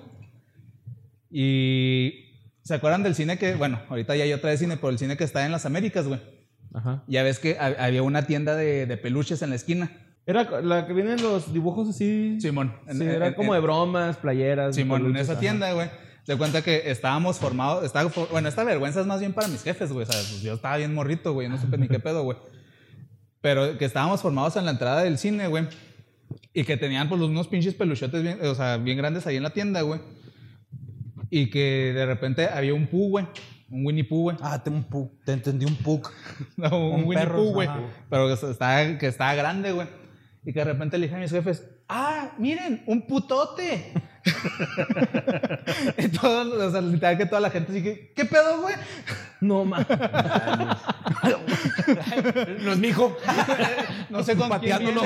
Y 1.30 2.23
¿se 2.64 2.74
acuerdan 2.74 3.02
del 3.04 3.14
cine 3.14 3.38
que, 3.38 3.54
bueno, 3.54 3.80
ahorita 3.88 4.16
ya 4.16 4.24
hay 4.24 4.32
otra 4.32 4.50
de 4.50 4.58
cine, 4.58 4.76
pero 4.76 4.88
el 4.90 4.98
cine 4.98 5.16
que 5.16 5.24
está 5.24 5.46
en 5.46 5.52
las 5.52 5.64
Américas, 5.66 6.08
güey? 6.08 6.20
Ajá. 6.72 7.04
Ya 7.06 7.22
ves 7.22 7.38
que 7.38 7.56
ha- 7.58 7.76
había 7.84 8.02
una 8.02 8.26
tienda 8.26 8.56
de, 8.56 8.86
de 8.86 8.96
peluches 8.96 9.40
en 9.42 9.50
la 9.50 9.56
esquina. 9.56 9.92
Era 10.26 10.60
la 10.62 10.86
que 10.86 10.92
vienen 10.92 11.22
los 11.22 11.52
dibujos 11.52 11.88
así. 11.88 12.38
Simón. 12.40 12.74
Sí, 12.90 13.02
en- 13.02 13.08
era 13.10 13.26
en- 13.28 13.34
como 13.34 13.54
de 13.54 13.60
bromas, 13.60 14.16
playeras. 14.16 14.74
Simón, 14.74 15.06
en 15.06 15.16
esa 15.16 15.32
ajá. 15.32 15.40
tienda, 15.40 15.72
güey. 15.72 15.88
Se 16.24 16.36
cuenta 16.36 16.62
que 16.62 16.90
estábamos 16.90 17.38
formados, 17.38 17.84
estaba, 17.84 18.10
bueno, 18.30 18.48
esta 18.48 18.64
vergüenza 18.64 19.00
es 19.02 19.06
más 19.06 19.20
bien 19.20 19.34
para 19.34 19.46
mis 19.48 19.62
jefes, 19.62 19.92
güey, 19.92 20.06
¿sabes? 20.06 20.26
Pues 20.30 20.40
yo 20.42 20.54
estaba 20.54 20.78
bien 20.78 20.94
morrito, 20.94 21.34
güey, 21.34 21.50
no 21.50 21.58
supe 21.58 21.76
ni 21.76 21.86
qué 21.86 21.98
pedo, 22.00 22.22
güey. 22.24 22.38
Pero 23.42 23.76
que 23.76 23.84
estábamos 23.84 24.22
formados 24.22 24.56
en 24.56 24.64
la 24.64 24.70
entrada 24.70 25.02
del 25.02 25.18
cine, 25.18 25.48
güey. 25.48 25.68
Y 26.54 26.64
que 26.64 26.78
tenían, 26.78 27.08
pues, 27.10 27.20
unos 27.20 27.46
pinches 27.48 27.74
peluchotes 27.74 28.22
bien, 28.22 28.38
o 28.42 28.54
sea, 28.54 28.78
bien 28.78 28.96
grandes 28.96 29.26
ahí 29.26 29.36
en 29.36 29.42
la 29.42 29.50
tienda, 29.50 29.82
güey. 29.82 30.00
Y 31.36 31.50
que 31.50 31.92
de 31.92 32.06
repente 32.06 32.46
había 32.46 32.74
un 32.74 32.86
Pooh, 32.86 33.08
güey. 33.10 33.26
Un 33.68 33.84
Winnie 33.84 34.04
Pooh, 34.04 34.22
güey. 34.22 34.36
Ah, 34.40 34.62
te, 34.62 34.70
un 34.70 34.88
pu- 34.88 35.10
te 35.24 35.32
entendí 35.32 35.64
un. 35.66 35.76
No, 36.56 36.68
un, 36.78 37.00
Un 37.00 37.04
Winnie 37.06 37.24
perro, 37.24 37.36
Pooh, 37.38 37.52
güey. 37.54 37.68
Pero 38.08 38.28
que 38.28 38.34
estaba, 38.50 38.98
que 38.98 39.06
estaba 39.08 39.34
grande, 39.34 39.72
güey. 39.72 39.88
Y 40.44 40.52
que 40.52 40.60
de 40.60 40.64
repente 40.66 40.96
le 40.96 41.06
dije 41.06 41.16
a 41.16 41.18
mis 41.18 41.32
jefes, 41.32 41.68
ah, 41.88 42.34
miren, 42.38 42.84
un 42.86 43.04
putote. 43.06 43.92
y 45.98 46.08
todo, 46.08 46.66
o 46.66 46.70
sea, 46.70 46.80
literal 46.80 47.18
que 47.18 47.26
toda 47.26 47.40
la 47.40 47.50
gente 47.50 47.72
así 47.72 47.82
que, 47.82 48.12
¿qué 48.14 48.24
pedo, 48.24 48.62
güey? 48.62 48.74
No 49.40 49.64
mames. 49.64 49.86
No 52.64 52.72
es 52.72 52.78
mi 52.78 52.88
hijo. 52.88 53.16
No 54.08 54.22
sé 54.22 54.36
con 54.36 54.48
quién 54.58 54.78
Pateándolo. 54.78 55.02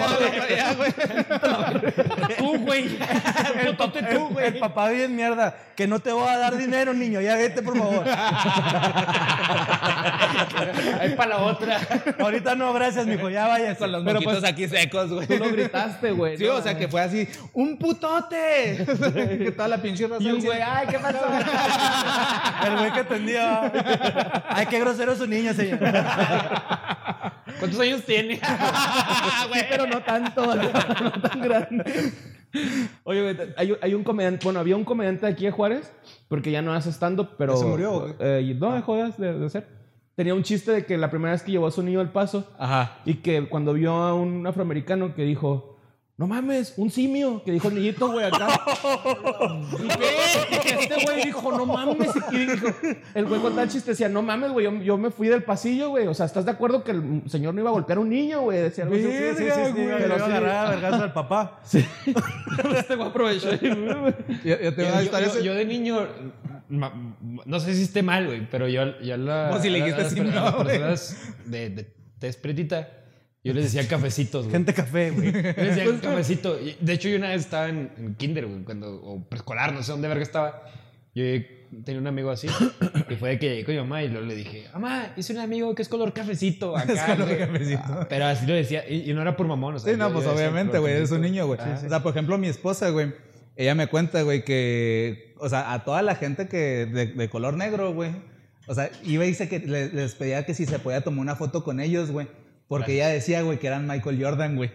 Tú, 2.37 2.59
güey. 2.59 2.99
El 3.55 3.67
putote 3.67 4.03
tú, 4.03 4.29
El 4.29 4.33
güey. 4.35 4.61
papá 4.61 4.91
bien 4.91 5.17
mierda. 5.17 5.57
Que 5.75 5.87
no 5.87 5.99
te 6.01 6.13
voy 6.13 6.29
a 6.29 6.39
dar 6.39 6.57
dinero, 6.57 6.95
niño. 6.95 7.21
Ya 7.21 7.37
vete, 7.37 7.63
por 7.63 7.77
favor. 7.77 8.05
Ahí 11.01 11.15
para 11.17 11.31
la 11.31 11.39
otra. 11.39 11.81
Ahorita 12.19 12.55
no, 12.55 12.73
gracias, 12.73 13.07
mijo. 13.07 13.29
Ya 13.31 13.49
vayas. 13.49 13.79
Con 13.79 13.93
los 13.93 14.05
Pero, 14.05 14.15
moquitos 14.15 14.41
pues, 14.41 14.53
aquí 14.53 14.69
secos, 14.69 15.11
güey. 15.13 15.27
Tú 15.27 15.37
lo 15.37 15.51
gritaste, 15.51 16.13
güey. 16.13 16.37
Sí, 16.37 16.45
¿no? 16.45 16.55
o 16.55 16.63
sea, 16.63 16.77
que 16.77 16.87
fue 16.89 17.01
así, 17.01 17.29
¡un 17.53 17.79
putote! 17.79 18.87
que 19.39 19.51
toda 19.53 19.69
la 19.69 19.79
pinche 19.83 20.07
raza 20.07 20.23
Y 20.23 20.41
güey, 20.41 20.61
ay, 20.61 20.87
¿qué 20.89 20.99
pasó? 20.99 21.19
El 22.67 22.77
güey 22.79 22.93
que 22.93 23.01
atendía. 23.01 23.73
Ay, 24.51 24.67
qué 24.67 24.81
grosero 24.81 25.15
su 25.15 25.27
niño, 25.27 25.53
señor. 25.55 25.79
¿Cuántos 27.59 27.81
años 27.81 28.03
tiene? 28.05 28.37
Sí, 28.37 29.61
pero 29.71 29.87
no 29.87 30.01
tanto, 30.03 30.47
no, 30.55 30.63
no 30.63 31.13
tan 31.23 31.41
grande. 31.41 32.13
Oye, 33.05 33.23
güey, 33.23 33.37
hay, 33.57 33.77
hay 33.81 33.95
un 33.95 34.05
comediante, 34.05 34.45
bueno, 34.45 34.61
había 34.61 34.77
un 34.77 34.85
comediante 34.85 35.27
aquí 35.27 35.45
de 35.45 35.51
Juárez, 35.51 35.93
porque 36.29 36.51
ya 36.51 36.63
no 36.63 36.73
hace 36.73 36.91
stand-up, 36.91 37.31
pero... 37.39 37.55
¿Ya 37.55 37.59
se 37.61 37.67
murió, 37.67 38.01
güey? 38.01 38.15
Eh, 38.21 38.57
no, 38.59 38.75
dejó 38.75 38.97
de, 38.97 39.13
de- 39.19 39.39
de 39.39 39.47
hacer. 39.47 39.67
Tenía 40.15 40.35
un 40.35 40.43
chiste 40.43 40.73
de 40.73 40.85
que 40.85 40.97
la 40.97 41.11
primera 41.11 41.33
vez 41.33 41.43
que 41.43 41.53
llevó 41.53 41.67
a 41.69 41.71
su 41.71 41.83
niño 41.83 42.01
al 42.01 42.11
paso, 42.11 42.51
Ajá. 42.59 42.99
y 43.05 43.15
que 43.15 43.49
cuando 43.49 43.73
vio 43.75 43.93
a 43.95 44.15
un 44.15 44.47
afroamericano 44.47 45.15
que 45.15 45.23
dijo, 45.23 45.78
no 46.19 46.27
mames, 46.27 46.75
un 46.77 46.91
simio, 46.91 47.43
que 47.45 47.53
dijo 47.53 47.69
el 47.69 47.77
niñito, 47.77 48.11
güey, 48.11 48.27
acá. 48.27 48.49
¿Y 49.85 49.89
qué? 49.89 50.75
Este 50.81 51.05
güey 51.05 51.25
dijo, 51.27 51.53
no 51.53 51.65
mames. 51.65 52.11
Y 52.33 52.39
dijo, 52.47 52.67
el 53.15 53.25
güey 53.27 53.41
contaba 53.41 53.63
el 53.63 53.69
chiste, 53.69 53.93
decía, 53.93 54.09
no 54.09 54.21
mames, 54.23 54.51
güey, 54.51 54.65
yo, 54.65 54.73
yo 54.83 54.99
me 54.99 55.11
fui 55.13 55.29
del 55.29 55.45
pasillo, 55.45 55.91
güey. 55.91 56.09
O 56.09 56.15
sea, 56.15 56.27
¿estás 56.27 56.45
de 56.45 56.51
acuerdo 56.51 56.83
que 56.83 56.91
el 56.91 57.23
señor 57.27 57.55
no 57.55 57.61
iba 57.61 57.71
a 57.71 57.73
golpear 57.73 57.99
a 57.99 58.01
un 58.01 58.09
niño, 58.11 58.41
güey? 58.43 58.59
Decía 58.63 58.83
algo 58.85 58.97
así. 58.97 59.05
Sí, 59.05 59.11
sí, 59.11 59.45
sí, 59.45 59.45
sí, 59.45 59.73
güey, 59.73 59.75
que 59.75 59.95
pero 59.95 59.99
le 59.99 60.05
iba 60.07 60.15
a 60.17 60.19
sí. 60.19 60.25
agarrar 60.33 60.85
a 60.95 61.03
al 61.05 61.13
papá. 61.13 61.61
Este 62.77 62.97
güey 62.97 63.09
aprovechó. 63.09 63.55
y- 63.55 63.59
Yo, 64.49 64.61
yo 64.61 64.75
tengo 64.75 64.89
una 64.91 65.03
Yo, 65.03 65.21
yo- 65.35 65.41
yo 65.41 65.55
de 65.55 65.65
niño, 65.67 66.05
ma- 66.69 66.93
no 67.47 67.61
sé 67.61 67.75
si 67.75 67.83
esté 67.83 68.03
mal, 68.03 68.27
güey, 68.27 68.45
pero 68.51 68.67
yo, 68.67 68.99
yo 69.01 69.17
la, 69.17 69.49
Pues 69.53 69.63
si 69.63 69.71
le 69.71 69.81
a- 69.81 69.85
a 69.85 69.87
dijiste 69.87 70.03
las 70.03 70.13
sí, 70.13 70.21
per- 70.21 70.31
a 70.31 70.35
no, 70.35 70.45
las 70.45 70.55
güey. 70.65 70.67
personas 70.81 71.35
de, 71.47 71.71
de 72.21 72.33
pretita, 72.43 72.89
yo 73.49 73.55
les 73.55 73.65
decía 73.73 73.89
cafecitos, 73.89 74.45
güey. 74.45 74.53
Gente 74.53 74.73
café, 74.75 75.11
güey. 75.11 75.33
Yo 75.33 75.41
les 75.41 75.77
decía 75.77 76.01
cafecito. 76.01 76.59
Y, 76.61 76.77
De 76.81 76.93
hecho, 76.93 77.09
yo 77.09 77.17
una 77.17 77.29
vez 77.31 77.41
estaba 77.43 77.69
en, 77.69 77.91
en 77.99 78.15
kinder, 78.15 78.47
güey, 78.47 78.63
cuando, 78.65 78.95
o 79.03 79.23
preescolar, 79.29 79.73
no 79.73 79.83
sé 79.83 79.93
dónde 79.93 80.09
verga 80.09 80.23
estaba. 80.23 80.63
Yo 81.15 81.25
tenía 81.85 82.01
un 82.01 82.07
amigo 82.07 82.31
así, 82.31 82.47
y 83.11 83.15
fue 83.17 83.31
de 83.31 83.39
que 83.39 83.49
llegué 83.49 83.65
con 83.65 83.75
mi 83.75 83.81
mamá 83.81 84.03
y 84.03 84.09
luego 84.09 84.25
le 84.27 84.35
dije, 84.37 84.67
mamá, 84.73 85.13
hice 85.17 85.33
un 85.33 85.41
amigo 85.41 85.75
que 85.75 85.83
es 85.83 85.89
color 85.89 86.13
cafecito 86.13 86.77
acá, 86.77 86.93
Es 86.93 87.03
color 87.03 87.27
güey". 87.27 87.39
cafecito. 87.39 87.83
Ah, 87.87 88.07
Pero 88.09 88.25
así 88.27 88.47
lo 88.47 88.55
decía, 88.55 88.89
y, 88.89 89.11
y 89.11 89.15
no 89.15 89.21
era 89.23 89.37
por 89.37 89.47
mamón, 89.47 89.75
o 89.75 89.79
sea. 89.79 89.93
Sí, 89.93 89.99
no, 89.99 90.13
pues 90.13 90.27
obviamente, 90.27 90.79
güey, 90.79 90.95
eres 90.95 91.11
un 91.11 91.19
cafecito. 91.19 91.33
niño, 91.35 91.47
güey. 91.47 91.59
O 91.61 91.89
sea, 91.89 92.03
por 92.03 92.13
ejemplo, 92.13 92.39
mi 92.39 92.47
esposa, 92.49 92.91
güey, 92.91 93.13
ella 93.57 93.75
me 93.75 93.89
cuenta, 93.89 94.23
güey, 94.23 94.45
que, 94.45 95.35
o 95.41 95.49
sea, 95.49 95.73
a 95.73 95.85
toda 95.85 96.01
la 96.03 96.15
gente 96.15 96.47
que 96.49 96.87
de, 96.87 97.07
de 97.07 97.29
color 97.29 97.55
negro, 97.57 97.93
güey, 97.93 98.13
o 98.69 98.75
sea, 98.75 98.91
iba 99.05 99.25
y 99.25 99.29
dice 99.29 99.49
que 99.49 99.59
le- 99.59 99.89
les 99.93 100.15
pedía 100.15 100.47
que 100.47 100.55
si 100.55 100.65
se 100.67 100.79
podía 100.79 101.01
tomar 101.03 101.21
una 101.21 101.35
foto 101.37 101.65
con 101.65 101.81
ellos, 101.81 102.11
güey, 102.13 102.29
porque 102.69 102.95
ella 102.95 103.09
decía, 103.09 103.43
güey, 103.43 103.59
que 103.59 103.67
eran 103.67 103.87
Michael 103.87 104.23
Jordan, 104.23 104.57
güey. 104.57 104.71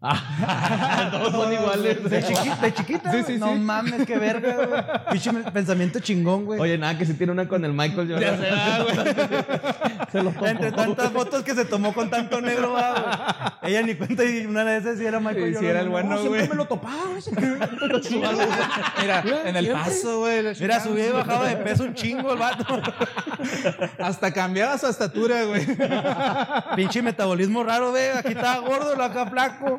Todos 1.10 1.32
son 1.32 1.52
iguales. 1.52 2.02
De, 2.10 2.22
chiqui- 2.24 2.58
de 2.58 2.74
chiquita, 2.74 3.12
Sí, 3.12 3.22
sí, 3.26 3.36
No 3.38 3.52
sí. 3.52 3.58
mames, 3.58 4.06
qué 4.06 4.16
verga, 4.18 4.54
güey. 4.54 4.82
Pinche 5.12 5.30
pensamiento 5.52 6.00
chingón, 6.00 6.46
güey. 6.46 6.58
Oye, 6.58 6.78
nada, 6.78 6.96
que 6.96 7.04
si 7.04 7.12
tiene 7.14 7.32
una 7.32 7.46
con 7.46 7.64
el 7.66 7.72
Michael 7.74 8.10
Jordan. 8.10 8.40
Se 10.10 10.22
lo 10.22 10.30
tomó. 10.30 10.46
Entre 10.46 10.72
tantas 10.72 11.10
fotos 11.12 11.42
que 11.44 11.54
se 11.54 11.64
tomó 11.66 11.92
con 11.92 12.08
tanto 12.10 12.40
negro, 12.40 12.72
va, 12.72 12.92
güey. 13.60 13.72
Ella 13.74 13.82
ni 13.86 13.94
cuenta 13.94 14.24
y 14.24 14.46
una 14.46 14.64
de 14.64 14.78
esas 14.78 14.98
sí 14.98 15.04
era 15.04 15.20
Michael 15.20 15.52
Sí, 15.54 15.60
sí 15.60 15.66
Jordan, 15.66 15.70
era 15.70 15.80
el 15.80 15.88
güey. 15.90 16.02
bueno, 16.02 16.16
No, 16.22 16.28
güey. 16.28 16.40
Siempre 16.40 16.48
me 16.48 16.54
lo 16.56 16.64
topaba, 16.66 16.96
güey. 17.10 17.22
Mira, 19.02 19.22
en 19.44 19.56
el 19.56 19.68
paso, 19.70 20.20
güey. 20.20 20.42
Mira, 20.60 20.80
subía 20.80 21.08
y 21.08 21.12
bajaba 21.12 21.46
de 21.46 21.56
peso 21.56 21.84
un 21.84 21.94
chingo 21.94 22.32
el 22.32 22.38
vato. 22.38 22.64
Hasta 23.98 24.32
cambiaba 24.32 24.78
su 24.78 24.86
estatura, 24.86 25.44
güey. 25.44 25.66
Pinche 26.74 27.02
metabolismo 27.02 27.62
raro, 27.62 27.90
güey. 27.90 28.08
Aquí 28.16 28.28
estaba 28.32 28.58
gordo, 28.66 28.96
lo 28.96 29.04
acá 29.04 29.26
flaco. 29.26 29.78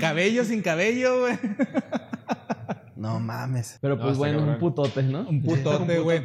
Cabello 0.00 0.44
sin 0.44 0.62
cabello, 0.62 1.20
güey. 1.20 1.38
No 2.96 3.18
mames. 3.20 3.78
Pero 3.80 3.98
pues 3.98 4.16
bueno, 4.18 4.42
un 4.42 4.58
putote, 4.58 5.02
¿no? 5.02 5.28
Un 5.28 5.42
putote, 5.42 5.98
güey. 6.00 6.22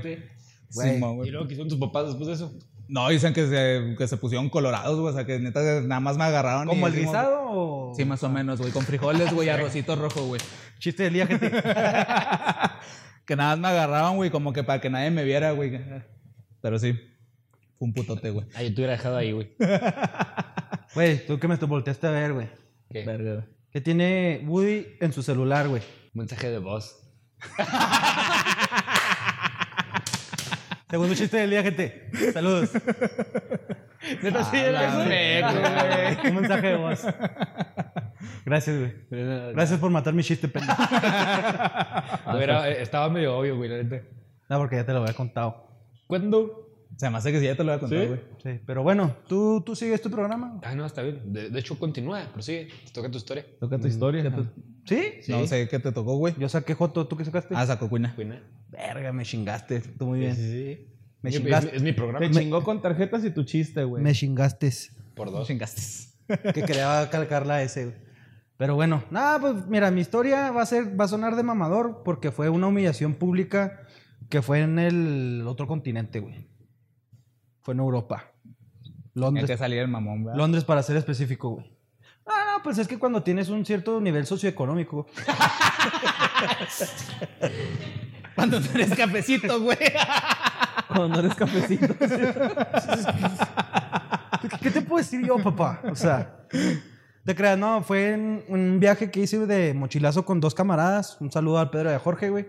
Simón, 0.69 1.25
¿Y 1.25 1.29
luego 1.31 1.47
qué 1.47 1.53
hicieron 1.53 1.69
tus 1.69 1.79
papás 1.79 2.07
después 2.07 2.27
de 2.27 2.33
eso? 2.33 2.53
No, 2.88 3.07
dicen 3.09 3.33
que 3.33 3.47
se, 3.47 3.95
que 3.97 4.07
se 4.07 4.17
pusieron 4.17 4.49
colorados, 4.49 4.99
güey. 4.99 5.11
O 5.13 5.15
sea, 5.15 5.25
que 5.25 5.39
neta 5.39 5.61
nada 5.81 6.01
más 6.01 6.17
me 6.17 6.25
agarraron. 6.25 6.67
¿Como 6.67 6.85
el 6.88 6.93
dijimos- 6.93 7.13
guisado 7.13 7.41
o...? 7.45 7.93
Sí, 7.95 8.03
más 8.05 8.21
o 8.23 8.29
menos, 8.29 8.59
güey. 8.59 8.71
Con 8.71 8.83
frijoles, 8.83 9.33
güey, 9.33 9.49
arrocito 9.49 9.95
rojo, 9.95 10.25
güey. 10.25 10.41
Chiste 10.79 11.03
del 11.03 11.13
día, 11.13 11.27
gente. 11.27 11.51
Que 13.25 13.35
nada 13.35 13.55
más 13.55 13.59
me 13.59 13.67
agarraban, 13.69 14.17
güey, 14.17 14.29
como 14.29 14.53
que 14.53 14.63
para 14.63 14.79
que 14.79 14.88
nadie 14.91 15.09
me 15.09 15.23
viera, 15.23 15.49
güey. 15.51 15.81
Pero 16.61 16.77
sí, 16.77 16.93
fue 17.79 17.88
un 17.88 17.93
putote, 17.93 18.29
güey. 18.29 18.45
Ah, 18.53 18.61
yo 18.61 18.67
te 18.69 18.75
hubiera 18.75 18.91
dejado 18.91 19.17
ahí, 19.17 19.31
güey. 19.31 19.55
Güey, 20.93 21.25
tú 21.25 21.39
que 21.39 21.47
me 21.47 21.57
te 21.57 21.65
volteaste 21.65 22.05
a 22.05 22.11
ver, 22.11 22.33
güey. 22.33 22.47
¿Qué? 22.91 23.03
Verga, 23.05 23.33
güey. 23.33 23.45
¿Qué 23.71 23.81
tiene 23.81 24.43
Woody 24.47 24.87
en 25.01 25.11
su 25.13 25.21
celular, 25.21 25.67
güey? 25.67 25.81
Mensaje 26.13 26.49
de 26.49 26.59
voz. 26.59 27.01
Segundo 30.89 31.15
chiste 31.15 31.37
del 31.37 31.49
día, 31.49 31.63
gente. 31.63 32.09
Saludos. 32.31 32.71
Neta, 34.21 34.43
sí, 34.45 34.57
la 34.71 35.03
verga, 35.05 36.21
Un 36.29 36.35
mensaje 36.35 36.67
de 36.67 36.75
voz. 36.77 37.01
Gracias, 38.45 38.77
güey. 38.79 38.93
Gracias 39.53 39.79
por 39.79 39.89
matar 39.89 40.13
mi 40.13 40.23
chiste, 40.23 40.47
pendejo. 40.47 40.81
Era- 42.39 42.69
eh, 42.69 42.81
estaba 42.81 43.09
medio 43.09 43.35
obvio, 43.37 43.57
güey, 43.57 43.69
la 43.69 43.83
neta. 43.83 44.05
No, 44.47 44.59
porque 44.59 44.75
ya 44.75 44.85
te 44.85 44.93
lo 44.93 44.99
había 45.01 45.13
contado. 45.13 45.67
¿Cuándo? 46.07 46.64
Se 46.97 47.10
me 47.10 47.17
hace 47.17 47.31
que 47.31 47.39
sí, 47.39 47.45
ya 47.45 47.55
te 47.55 47.63
lo 47.63 47.71
voy 47.71 47.77
a 47.77 47.79
contar, 47.79 48.08
güey. 48.08 48.19
Sí, 48.41 48.62
pero 48.65 48.81
bueno, 48.84 49.15
¿tú, 49.27 49.62
tú 49.65 49.75
sigues 49.75 50.01
tu 50.01 50.10
programa? 50.10 50.60
Ah, 50.63 50.75
no, 50.75 50.86
está 50.86 51.01
bien. 51.01 51.21
De, 51.25 51.49
de 51.49 51.60
hecho, 51.60 51.77
continúa, 51.77 52.21
prosigue. 52.31 52.69
Te 52.86 52.91
toca 52.93 53.12
tu 53.12 53.17
historia. 53.17 53.45
Toca 53.60 53.77
tu 53.77 53.88
historia. 53.88 54.34
¿Sí? 54.86 55.01
No 55.27 55.45
sé 55.47 55.67
qué 55.67 55.79
te 55.79 55.91
tocó, 55.91 56.15
güey. 56.17 56.36
Yo 56.38 56.47
saqué 56.47 56.73
Joto, 56.73 57.08
¿tú 57.08 57.17
qué 57.17 57.25
sacaste? 57.25 57.53
Ah, 57.58 57.65
sacó 57.65 57.89
cuina. 57.89 58.13
Buena. 58.15 58.41
Verga, 58.69 59.12
me 59.12 59.23
chingaste. 59.25 59.81
Tú 59.81 60.05
muy 60.08 60.19
bien. 60.19 60.36
Sí, 60.36 60.41
sí. 60.41 60.88
Me 61.21 61.31
Es- 61.31 61.36
chingaste. 61.38 61.69
Es, 61.69 61.75
es 61.77 61.84
mi 61.84 61.91
programa. 61.91 62.25
Te 62.25 62.31
chingó 62.31 62.63
con 62.63 62.81
tarjetas 62.81 63.25
y 63.25 63.31
tu 63.31 63.43
chiste, 63.43 63.84
güey. 63.84 64.01
Me 64.01 64.13
chingaste. 64.13 64.71
Por 65.15 65.31
dos. 65.31 65.47
Chingaste. 65.47 65.81
que 66.53 66.63
quería 66.63 67.10
calcarla 67.12 67.55
a 67.55 67.63
ese, 67.63 67.86
güey. 67.86 67.97
Pero 68.58 68.75
bueno, 68.75 69.03
nada, 69.12 69.39
pues 69.39 69.67
mira, 69.67 69.91
mi 69.91 69.99
historia 69.99 70.49
va 70.51 70.62
a 70.62 70.65
ser, 70.65 70.97
va 70.97 71.05
a 71.05 71.08
sonar 71.10 71.36
de 71.36 71.43
mamador 71.43 72.03
porque 72.05 72.31
fue 72.31 72.47
una 72.49 72.67
humillación 72.67 73.15
pública 73.15 73.81
que 74.29 74.41
fue 74.41 74.62
en 74.62 74.79
el 74.79 75.43
otro 75.45 75.67
continente, 75.67 76.19
güey. 76.21 76.47
Fue 77.65 77.73
en 77.73 77.80
Europa. 77.80 78.32
Hay 78.45 78.91
Londres. 79.15 79.47
que 79.47 79.58
salir 79.58 79.80
el 79.80 79.88
mamón, 79.88 80.23
¿verdad? 80.23 80.38
Londres 80.38 80.63
para 80.63 80.84
ser 80.84 80.97
específico, 80.97 81.49
güey. 81.49 81.65
Ah, 82.28 82.54
no, 82.54 82.62
pues 82.63 82.78
es 82.78 82.88
que 82.88 82.99
cuando 82.99 83.23
tienes 83.23 83.49
un 83.49 83.65
cierto 83.65 83.99
nivel 83.99 84.28
socioeconómico. 84.28 85.08
Cuando 88.36 88.60
tú 88.60 88.67
eres 88.75 88.93
cafecito, 88.93 89.62
güey. 89.62 89.78
Cuando 90.88 91.08
no 91.08 91.19
eres 91.19 91.34
cafecito. 91.36 91.95
¿Qué 94.62 94.71
te 94.71 94.82
puedo 94.82 94.97
decir 94.97 95.25
yo, 95.25 95.38
papá? 95.38 95.82
O 95.89 95.95
sea, 95.95 96.45
te 97.23 97.34
creas, 97.34 97.58
no, 97.58 97.82
fue 97.82 98.12
en 98.12 98.43
un 98.49 98.78
viaje 98.82 99.10
que 99.10 99.21
hice 99.21 99.47
de 99.47 99.73
mochilazo 99.73 100.25
con 100.25 100.41
dos 100.41 100.54
camaradas. 100.54 101.15
Un 101.21 101.32
saludo 101.32 101.60
al 101.60 101.69
Pedro 101.69 101.91
y 101.91 101.93
a 101.93 101.99
Jorge, 101.99 102.30
güey. 102.30 102.45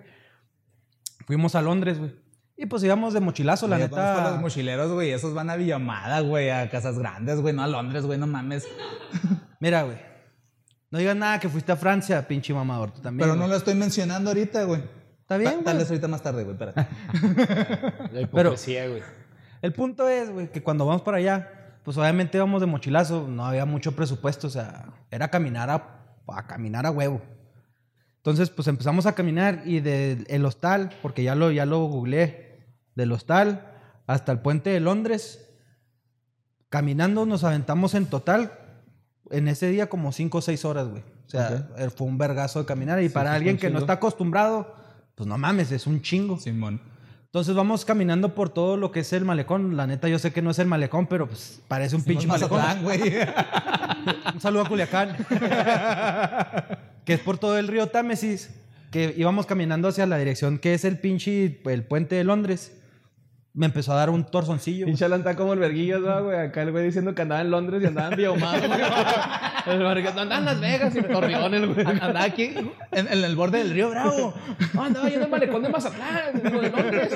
Fuimos 1.24 1.54
a 1.54 1.62
Londres, 1.62 2.00
güey. 2.00 2.25
Y 2.56 2.66
pues 2.66 2.82
íbamos 2.84 3.12
de 3.12 3.20
mochilazo, 3.20 3.68
la 3.68 3.76
a 3.76 3.78
neta. 3.78 4.30
los 4.30 4.40
mochileros, 4.40 4.90
güey. 4.92 5.10
Esos 5.12 5.34
van 5.34 5.50
a 5.50 5.56
Villamada, 5.56 6.20
güey. 6.20 6.48
A 6.50 6.70
casas 6.70 6.98
grandes, 6.98 7.40
güey. 7.40 7.54
No 7.54 7.62
a 7.62 7.66
Londres, 7.66 8.06
güey. 8.06 8.18
No 8.18 8.26
mames. 8.26 8.66
Mira, 9.60 9.82
güey. 9.82 9.98
No 10.90 10.98
digas 10.98 11.16
nada 11.16 11.38
que 11.38 11.48
fuiste 11.48 11.72
a 11.72 11.76
Francia, 11.76 12.26
pinche 12.26 12.54
mamador. 12.54 12.92
Tú 12.92 13.00
también. 13.02 13.26
Pero 13.26 13.34
no 13.34 13.40
güey. 13.42 13.50
lo 13.50 13.56
estoy 13.56 13.74
mencionando 13.74 14.30
ahorita, 14.30 14.64
güey. 14.64 14.82
Está 15.20 15.36
bien, 15.36 15.58
Ta- 15.58 15.64
Tal 15.64 15.74
güey. 15.74 15.78
vez 15.78 15.90
ahorita 15.90 16.08
más 16.08 16.22
tarde, 16.22 16.44
güey. 16.44 16.52
Espérate. 16.56 16.86
La 18.12 18.20
hipocresía, 18.22 18.88
güey. 18.88 19.02
El 19.62 19.72
punto 19.72 20.08
es, 20.08 20.30
güey, 20.30 20.50
que 20.50 20.62
cuando 20.62 20.86
vamos 20.86 21.02
para 21.02 21.16
allá, 21.18 21.50
pues 21.82 21.96
obviamente 21.98 22.38
íbamos 22.38 22.60
de 22.60 22.66
mochilazo, 22.66 23.26
no 23.28 23.44
había 23.44 23.64
mucho 23.66 23.92
presupuesto, 23.96 24.46
o 24.46 24.50
sea, 24.50 24.86
era 25.10 25.28
caminar 25.28 25.70
a, 25.70 26.04
a 26.28 26.46
caminar 26.46 26.86
a 26.86 26.90
huevo. 26.90 27.20
Entonces, 28.18 28.50
pues 28.50 28.68
empezamos 28.68 29.06
a 29.06 29.14
caminar 29.14 29.62
y 29.64 29.80
del 29.80 30.44
hostal, 30.44 30.90
porque 31.02 31.22
ya 31.22 31.34
lo, 31.34 31.50
ya 31.50 31.64
lo 31.64 31.84
googleé, 31.86 32.45
del 32.96 33.12
hostal 33.12 33.72
hasta 34.08 34.32
el 34.32 34.40
puente 34.40 34.70
de 34.70 34.80
Londres, 34.80 35.48
caminando 36.68 37.26
nos 37.26 37.44
aventamos 37.44 37.94
en 37.94 38.06
total, 38.06 38.58
en 39.30 39.46
ese 39.46 39.68
día 39.68 39.88
como 39.88 40.10
5 40.10 40.38
o 40.38 40.42
6 40.42 40.64
horas, 40.64 40.88
güey. 40.88 41.02
O 41.26 41.28
sea, 41.28 41.68
eh, 41.76 41.90
fue 41.90 42.06
un 42.06 42.18
vergazo 42.18 42.60
de 42.60 42.66
caminar 42.66 43.02
y 43.02 43.08
para 43.08 43.34
alguien 43.34 43.58
que 43.58 43.70
no 43.70 43.78
está 43.78 43.94
acostumbrado, 43.94 44.74
pues 45.14 45.28
no 45.28 45.38
mames, 45.38 45.72
es 45.72 45.86
un 45.86 46.02
chingo. 46.02 46.38
Simón. 46.38 46.80
Entonces 47.36 47.54
vamos 47.54 47.84
caminando 47.84 48.34
por 48.34 48.48
todo 48.48 48.76
lo 48.76 48.92
que 48.92 49.00
es 49.00 49.12
el 49.12 49.24
malecón. 49.24 49.76
La 49.76 49.86
neta, 49.86 50.08
yo 50.08 50.18
sé 50.18 50.32
que 50.32 50.40
no 50.40 50.52
es 50.52 50.58
el 50.58 50.68
malecón, 50.68 51.06
pero 51.06 51.26
pues 51.26 51.60
parece 51.68 51.96
un 51.96 52.02
pinche 52.02 52.26
malecón. 52.26 52.60
Güey. 52.82 53.02
Un 54.34 54.40
saludo 54.40 54.62
a 54.62 54.68
Culiacán. 54.68 55.16
que 57.04 57.12
es 57.12 57.20
por 57.20 57.38
todo 57.38 57.58
el 57.58 57.66
río 57.68 57.88
Támesis. 57.88 58.50
Que 58.90 59.12
íbamos 59.16 59.44
caminando 59.46 59.88
hacia 59.88 60.06
la 60.06 60.16
dirección 60.16 60.58
que 60.58 60.74
es 60.74 60.84
el 60.84 60.98
pinche 60.98 61.60
el 61.66 61.84
puente 61.84 62.14
de 62.14 62.24
Londres. 62.24 62.72
Me 63.56 63.64
empezó 63.64 63.94
a 63.94 63.96
dar 63.96 64.10
un 64.10 64.22
torzoncillo. 64.22 64.84
Pinche 64.84 65.06
Alan 65.06 65.20
está 65.20 65.34
como 65.34 65.54
el 65.54 65.58
verguillas, 65.58 66.02
¿no, 66.02 66.24
güey. 66.24 66.38
Acá 66.38 66.60
el 66.60 66.72
güey 66.72 66.84
diciendo 66.84 67.14
que 67.14 67.22
andaba 67.22 67.40
en 67.40 67.50
Londres 67.50 67.82
y 67.82 67.86
andaba 67.86 68.10
en 68.10 68.16
Biomado, 68.16 68.68
güey. 68.68 68.80
El 69.66 69.78
verguillas, 69.82 70.14
no, 70.14 70.20
andaba 70.20 70.38
en 70.40 70.44
Las 70.44 70.60
Vegas 70.60 70.94
y 70.94 70.98
en 70.98 71.08
Torreón, 71.08 71.54
el 71.54 71.74
güey. 71.74 71.86
Andaba 71.86 72.22
aquí 72.22 72.54
en, 72.92 73.08
en 73.08 73.24
el 73.24 73.34
borde 73.34 73.58
del 73.58 73.70
río 73.70 73.90
Bravo. 73.90 74.34
No, 74.74 74.84
andaba 74.84 75.08
yendo 75.08 75.24
al 75.24 75.30
malecón 75.30 75.62
de 75.62 75.68
Mazatlán, 75.70 76.40
de 76.40 76.70
Londres. 76.70 77.12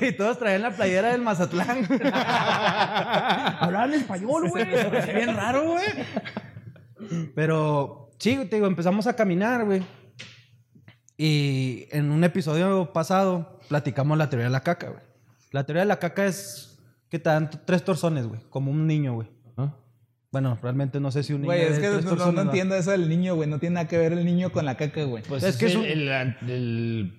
y 0.00 0.12
todos 0.12 0.38
traían 0.38 0.62
la 0.62 0.70
playera 0.70 1.08
del 1.08 1.20
Mazatlán. 1.20 1.86
Hablaban 3.60 3.92
español, 3.92 4.48
güey. 4.48 4.62
Hacía 4.62 5.12
bien 5.12 5.36
raro, 5.36 5.72
güey. 5.72 7.30
Pero 7.34 8.10
sí, 8.16 8.36
te 8.48 8.56
digo, 8.56 8.68
empezamos 8.68 9.06
a 9.08 9.14
caminar, 9.14 9.64
güey. 9.66 9.82
Y 11.22 11.86
en 11.90 12.10
un 12.10 12.24
episodio 12.24 12.94
pasado 12.94 13.60
platicamos 13.68 14.16
la 14.16 14.30
teoría 14.30 14.46
de 14.46 14.50
la 14.52 14.62
caca, 14.62 14.88
güey. 14.88 15.02
La 15.52 15.64
teoría 15.64 15.82
de 15.82 15.86
la 15.88 15.98
caca 15.98 16.24
es 16.24 16.78
que 17.10 17.18
te 17.18 17.28
dan 17.28 17.50
tres 17.66 17.84
torzones, 17.84 18.26
güey, 18.26 18.40
como 18.48 18.70
un 18.70 18.86
niño, 18.86 19.12
güey. 19.12 19.28
Bueno, 20.32 20.56
realmente 20.62 20.98
no 20.98 21.10
sé 21.10 21.22
si 21.22 21.34
un 21.34 21.42
niño. 21.42 21.52
Güey, 21.52 21.60
es 21.62 21.78
que 21.78 21.88
no, 21.90 22.32
no, 22.32 22.40
entiendo 22.40 22.74
eso 22.74 22.92
del 22.92 23.06
niño, 23.06 23.34
güey. 23.34 23.50
No 23.50 23.58
tiene 23.58 23.74
nada 23.74 23.86
que 23.88 23.98
ver 23.98 24.12
el 24.14 24.24
niño 24.24 24.50
con 24.50 24.64
la 24.64 24.76
caca, 24.78 25.02
güey. 25.04 25.22
Pues 25.24 25.42
Es 25.42 25.50
es, 25.50 25.56
que 25.58 25.66
es 25.66 25.72
el, 25.72 25.78
un- 25.78 25.84
el- 25.84 26.36
el- 26.48 27.16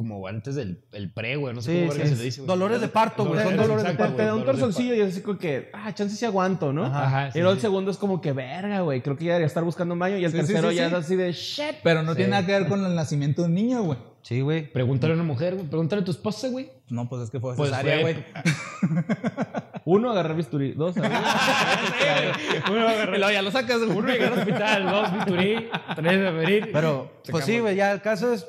como 0.00 0.26
antes 0.26 0.54
del 0.54 0.82
el 0.92 1.12
pre, 1.12 1.36
güey. 1.36 1.54
No 1.54 1.60
sé 1.60 1.72
Sí, 1.72 1.80
cómo 1.80 1.92
sí, 1.92 2.08
se 2.08 2.16
le 2.16 2.24
dice, 2.24 2.40
güey. 2.40 2.48
dolores 2.48 2.80
de 2.80 2.88
parto, 2.88 3.26
güey, 3.26 3.42
son 3.42 3.54
dolores 3.54 3.84
de 3.84 3.92
güey, 3.92 4.16
te 4.16 4.24
da 4.24 4.34
un 4.34 4.46
torzoncillo 4.46 4.94
y 4.94 5.00
es 5.00 5.12
así 5.12 5.20
como 5.20 5.36
que, 5.38 5.68
ah, 5.74 5.92
chance 5.92 6.16
sí 6.16 6.24
aguanto, 6.24 6.72
¿no? 6.72 6.86
Ajá, 6.86 7.04
Ajá, 7.06 7.28
y 7.28 7.32
sí, 7.32 7.38
luego 7.40 7.52
el 7.52 7.60
segundo 7.60 7.90
es 7.90 7.98
como 7.98 8.22
que, 8.22 8.32
verga, 8.32 8.80
güey. 8.80 9.02
Creo 9.02 9.16
que 9.18 9.26
ya 9.26 9.32
debería 9.32 9.46
estar 9.46 9.62
buscando 9.62 9.92
un 9.92 10.00
baño. 10.00 10.16
Y 10.16 10.24
el 10.24 10.32
tercero 10.32 10.70
sí, 10.70 10.76
ya 10.76 10.88
sí. 10.88 10.94
es 10.94 11.00
así 11.04 11.16
de 11.16 11.32
shit. 11.32 11.76
Pero 11.82 12.02
no 12.02 12.14
tiene 12.16 12.30
nada 12.30 12.46
que 12.46 12.52
ver 12.52 12.66
con 12.66 12.82
el 12.82 12.94
nacimiento 12.94 13.42
de 13.42 13.48
un 13.48 13.54
niño, 13.54 13.82
güey. 13.82 13.98
Sí, 14.22 14.40
güey. 14.40 14.70
Pregúntale 14.72 15.12
a 15.12 15.16
una 15.16 15.24
mujer, 15.24 15.54
güey. 15.54 15.66
Pregúntale 15.66 16.02
a 16.02 16.04
tu 16.04 16.10
esposa, 16.10 16.48
güey. 16.48 16.70
No, 16.88 17.08
pues 17.08 17.22
es 17.24 17.30
que 17.30 17.40
fue 17.40 17.54
Pues 17.56 17.70
cesárea, 17.70 18.00
güey. 18.00 18.16
Uno, 19.86 20.10
agarrar 20.10 20.36
bisturí. 20.36 20.72
Dos, 20.72 20.94
Uno 22.70 23.06
luego 23.16 23.30
ya 23.30 23.42
lo 23.42 23.50
sacas. 23.50 23.78
Uno 23.82 24.08
llegar 24.08 24.32
al 24.32 24.38
hospital, 24.40 24.90
dos 24.90 25.12
biturí, 25.18 25.68
tres 25.96 26.26
a 26.26 26.30
venir. 26.30 26.70
Pero, 26.72 27.10
pues 27.30 27.44
sí, 27.44 27.58
güey, 27.58 27.76
ya 27.76 27.92
el 27.92 28.00
caso 28.00 28.32
es. 28.32 28.46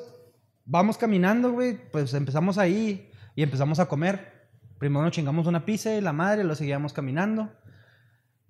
Vamos 0.64 0.96
caminando, 0.98 1.52
güey. 1.52 1.78
Pues 1.90 2.14
empezamos 2.14 2.58
ahí 2.58 3.10
y 3.34 3.42
empezamos 3.42 3.78
a 3.78 3.86
comer. 3.86 4.48
Primero 4.78 5.02
nos 5.02 5.12
chingamos 5.12 5.46
una 5.46 5.64
pizza 5.64 5.94
y 5.94 6.00
la 6.00 6.12
madre, 6.12 6.44
lo 6.44 6.54
seguíamos 6.54 6.92
caminando. 6.92 7.52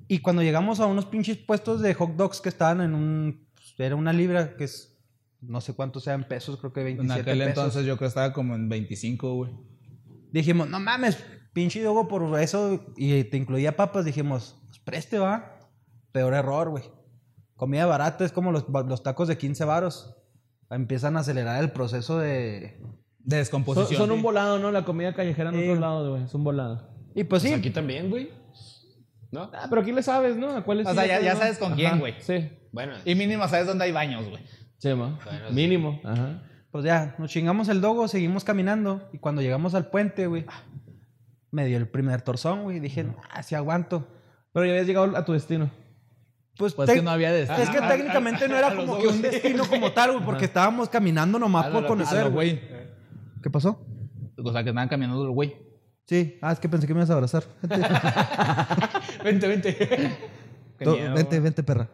Y 0.09 0.19
cuando 0.21 0.43
llegamos 0.43 0.81
a 0.81 0.87
unos 0.87 1.07
pinches 1.07 1.37
puestos 1.39 1.81
de 1.81 1.95
hot 1.95 2.17
dogs 2.17 2.41
que 2.41 2.49
estaban 2.49 2.81
en 2.81 2.95
un. 2.95 3.47
pues, 3.55 3.75
Era 3.79 3.97
una 3.97 4.13
libra, 4.13 4.57
que 4.57 4.65
es. 4.65 4.89
No 5.41 5.61
sé 5.61 5.75
cuántos 5.75 6.05
sean 6.05 6.25
pesos, 6.25 6.59
creo 6.59 6.73
que 6.73 6.81
En 6.81 6.99
27 6.99 7.21
aquel 7.21 7.39
pesos. 7.39 7.49
entonces 7.49 7.81
yo 7.85 7.97
creo 7.97 8.07
que 8.07 8.11
estaba 8.11 8.33
como 8.33 8.55
en 8.55 8.69
25, 8.69 9.35
güey. 9.35 9.51
Dijimos, 10.31 10.69
no 10.69 10.79
mames, 10.79 11.19
pinche 11.53 11.83
dogo 11.83 12.07
por 12.09 12.39
eso. 12.39 12.85
Y 12.97 13.25
te 13.25 13.37
incluía 13.37 13.77
papas. 13.77 14.05
Dijimos, 14.05 14.57
pues 14.69 14.79
preste, 14.79 15.19
va. 15.19 15.59
Peor 16.13 16.35
error, 16.35 16.71
güey. 16.71 16.85
Comida 17.57 17.87
barata 17.87 18.25
es 18.25 18.33
como 18.33 18.53
los, 18.53 18.67
los 18.69 19.03
tacos 19.03 19.29
de 19.29 19.37
15 19.37 19.65
varos. 19.65 20.17
Empiezan 20.73 21.17
a 21.17 21.21
acelerar 21.21 21.63
el 21.63 21.71
proceso 21.71 22.19
de. 22.19 22.79
De 23.25 23.37
son, 23.37 23.39
descomposición. 23.39 24.01
son 24.01 24.11
un 24.11 24.23
volado, 24.23 24.59
¿no? 24.59 24.73
La 24.73 24.85
comida 24.85 25.15
callejera 25.15 25.51
en 25.51 25.57
Sí. 25.57 25.63
otros 25.63 25.79
lados, 25.79 26.09
güey. 26.11 26.25
Es 26.25 26.35
un 26.35 26.43
volado. 26.45 26.89
Y 27.15 27.25
pues 27.25 27.43
Pues 27.43 27.43
sí, 27.43 27.53
aquí 27.53 27.71
también, 27.71 28.11
güey. 28.11 28.31
¿No? 29.31 29.51
Ah, 29.55 29.67
pero 29.71 29.81
aquí 29.83 29.93
le 29.93 30.03
sabes, 30.03 30.37
¿no? 30.37 30.51
¿A 30.57 30.63
cuál 30.65 30.81
es? 30.81 30.87
O 30.87 30.93
sea, 30.95 31.07
ya- 31.07 31.21
ya 31.21 31.37
sabes 31.37 31.59
con 31.59 31.75
quién, 31.75 31.99
güey. 32.01 32.15
Sí. 32.21 32.51
Bueno, 32.73 32.95
Y 33.05 33.15
mínimo 33.15 33.47
sabes 33.49 33.67
dónde 33.67 33.85
hay 33.85 33.93
baños, 33.93 34.29
güey. 34.29 34.43
Sí, 34.79 34.89
ma. 34.95 35.19
Bueno, 35.25 35.49
sí. 35.49 35.55
Mínimo. 35.55 36.01
Ajá. 36.05 36.43
pues 36.71 36.87
ya, 36.87 37.15
nos 37.19 37.31
chingamos 37.31 37.69
el 37.69 37.83
dogo, 37.83 38.09
seguimos 38.09 38.45
caminando. 38.45 39.07
Y 39.13 39.19
cuando 39.19 39.43
llegamos 39.43 39.75
al 39.75 39.91
puente, 39.91 40.27
güey, 40.27 40.47
me 41.51 41.67
dio 41.67 41.77
el 41.77 41.87
primer 41.87 42.23
torzón, 42.23 42.63
güey. 42.63 42.81
Dije, 42.81 43.07
ah, 43.31 43.43
sí 43.43 43.55
aguanto. 43.55 44.09
Pero 44.55 44.65
ya 44.65 44.73
habías 44.73 44.87
llegado 44.87 45.15
a 45.17 45.25
tu 45.25 45.33
destino. 45.35 45.71
Pues, 46.57 46.75
Pues 46.75 46.89
te- 46.89 46.97
que 46.97 47.03
no 47.03 47.11
había 47.11 47.33
destino. 47.33 47.63
es 47.63 47.71
que 47.71 47.79
Ah, 47.79 47.89
técnicamente 47.89 48.47
no 48.49 48.57
era 48.57 48.71
los 48.75 48.85
como 48.85 48.99
que 49.01 49.09
un 49.09 49.23
destino 49.23 49.65
como 49.67 49.93
tal, 49.93 50.13
güey, 50.13 50.25
porque 50.25 50.45
estábamos 50.45 50.89
caminando 50.89 51.39
nomás 51.39 51.67
A 51.67 51.73
por 51.73 51.83
la- 51.83 51.89
conocer, 51.89 52.31
güey. 52.31 52.61
¿Qué 53.43 53.51
pasó? 53.51 53.81
O 54.45 54.53
sea, 54.53 54.63
que 54.63 54.71
estaban 54.71 54.89
caminando 54.89 55.23
el 55.25 55.31
güey. 55.31 55.57
Sí, 56.07 56.39
ah, 56.43 56.53
es 56.53 56.59
que 56.59 56.69
pensé 56.69 56.87
que 56.87 56.95
me 56.95 57.01
ibas 57.01 57.11
a 57.11 57.15
abrazar. 57.15 57.45
Vente, 57.63 57.87
vente, 59.25 59.47
vente. 59.49 60.19
Miedo, 60.81 61.15
vente, 61.15 61.25
güey. 61.37 61.41
vente, 61.41 61.63
perra. 61.63 61.89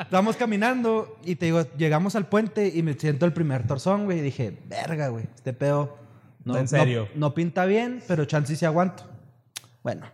Estamos 0.00 0.36
caminando 0.36 1.18
y 1.24 1.34
te 1.36 1.46
digo, 1.46 1.62
llegamos 1.76 2.14
al 2.16 2.26
puente 2.26 2.70
y 2.74 2.82
me 2.82 2.94
siento 2.94 3.26
el 3.26 3.32
primer 3.32 3.66
torzón, 3.66 4.04
güey. 4.04 4.18
Y 4.18 4.22
dije, 4.22 4.56
verga, 4.66 5.08
güey, 5.08 5.26
este 5.34 5.52
pedo. 5.52 5.98
No, 6.44 6.56
¿En 6.58 6.68
serio? 6.68 7.08
No, 7.14 7.28
no 7.28 7.34
pinta 7.34 7.64
bien, 7.64 8.02
pero 8.06 8.24
chance 8.24 8.54
sí 8.54 8.64
aguanto. 8.64 9.04
Bueno, 9.82 10.06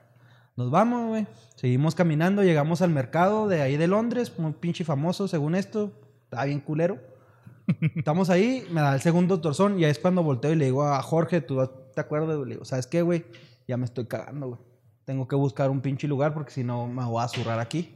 nos 0.57 0.71
vamos, 0.71 1.09
güey. 1.09 1.27
Seguimos 1.61 1.95
caminando, 1.95 2.43
llegamos 2.43 2.81
al 2.81 2.89
mercado 2.89 3.47
de 3.47 3.61
ahí 3.61 3.77
de 3.77 3.87
Londres, 3.87 4.33
muy 4.39 4.53
pinche 4.55 4.83
famoso, 4.83 5.29
según 5.29 5.55
esto. 5.55 5.93
Está 6.25 6.47
bien 6.47 6.61
culero. 6.61 6.97
Estamos 7.97 8.31
ahí, 8.31 8.65
me 8.71 8.81
da 8.81 8.95
el 8.95 9.03
segundo 9.03 9.43
torzón 9.43 9.79
y 9.79 9.85
ahí 9.85 9.91
es 9.91 9.99
cuando 9.99 10.23
volteo 10.23 10.53
y 10.53 10.57
le 10.57 10.65
digo 10.65 10.85
a 10.85 11.03
Jorge, 11.03 11.43
¿tú 11.43 11.61
te 11.95 12.01
acuerdas? 12.01 12.39
Le 12.39 12.55
digo, 12.55 12.65
¿sabes 12.65 12.87
qué, 12.87 13.03
güey? 13.03 13.27
Ya 13.69 13.77
me 13.77 13.85
estoy 13.85 14.07
cagando, 14.07 14.49
güey. 14.49 14.61
Tengo 15.05 15.29
que 15.29 15.37
buscar 15.37 15.69
un 15.69 15.83
pinche 15.83 16.09
lugar 16.09 16.33
porque 16.33 16.51
si 16.51 16.65
no 16.65 16.87
me 16.87 17.05
voy 17.05 17.23
a 17.23 17.29
zurrar 17.29 17.61
aquí. 17.61 17.95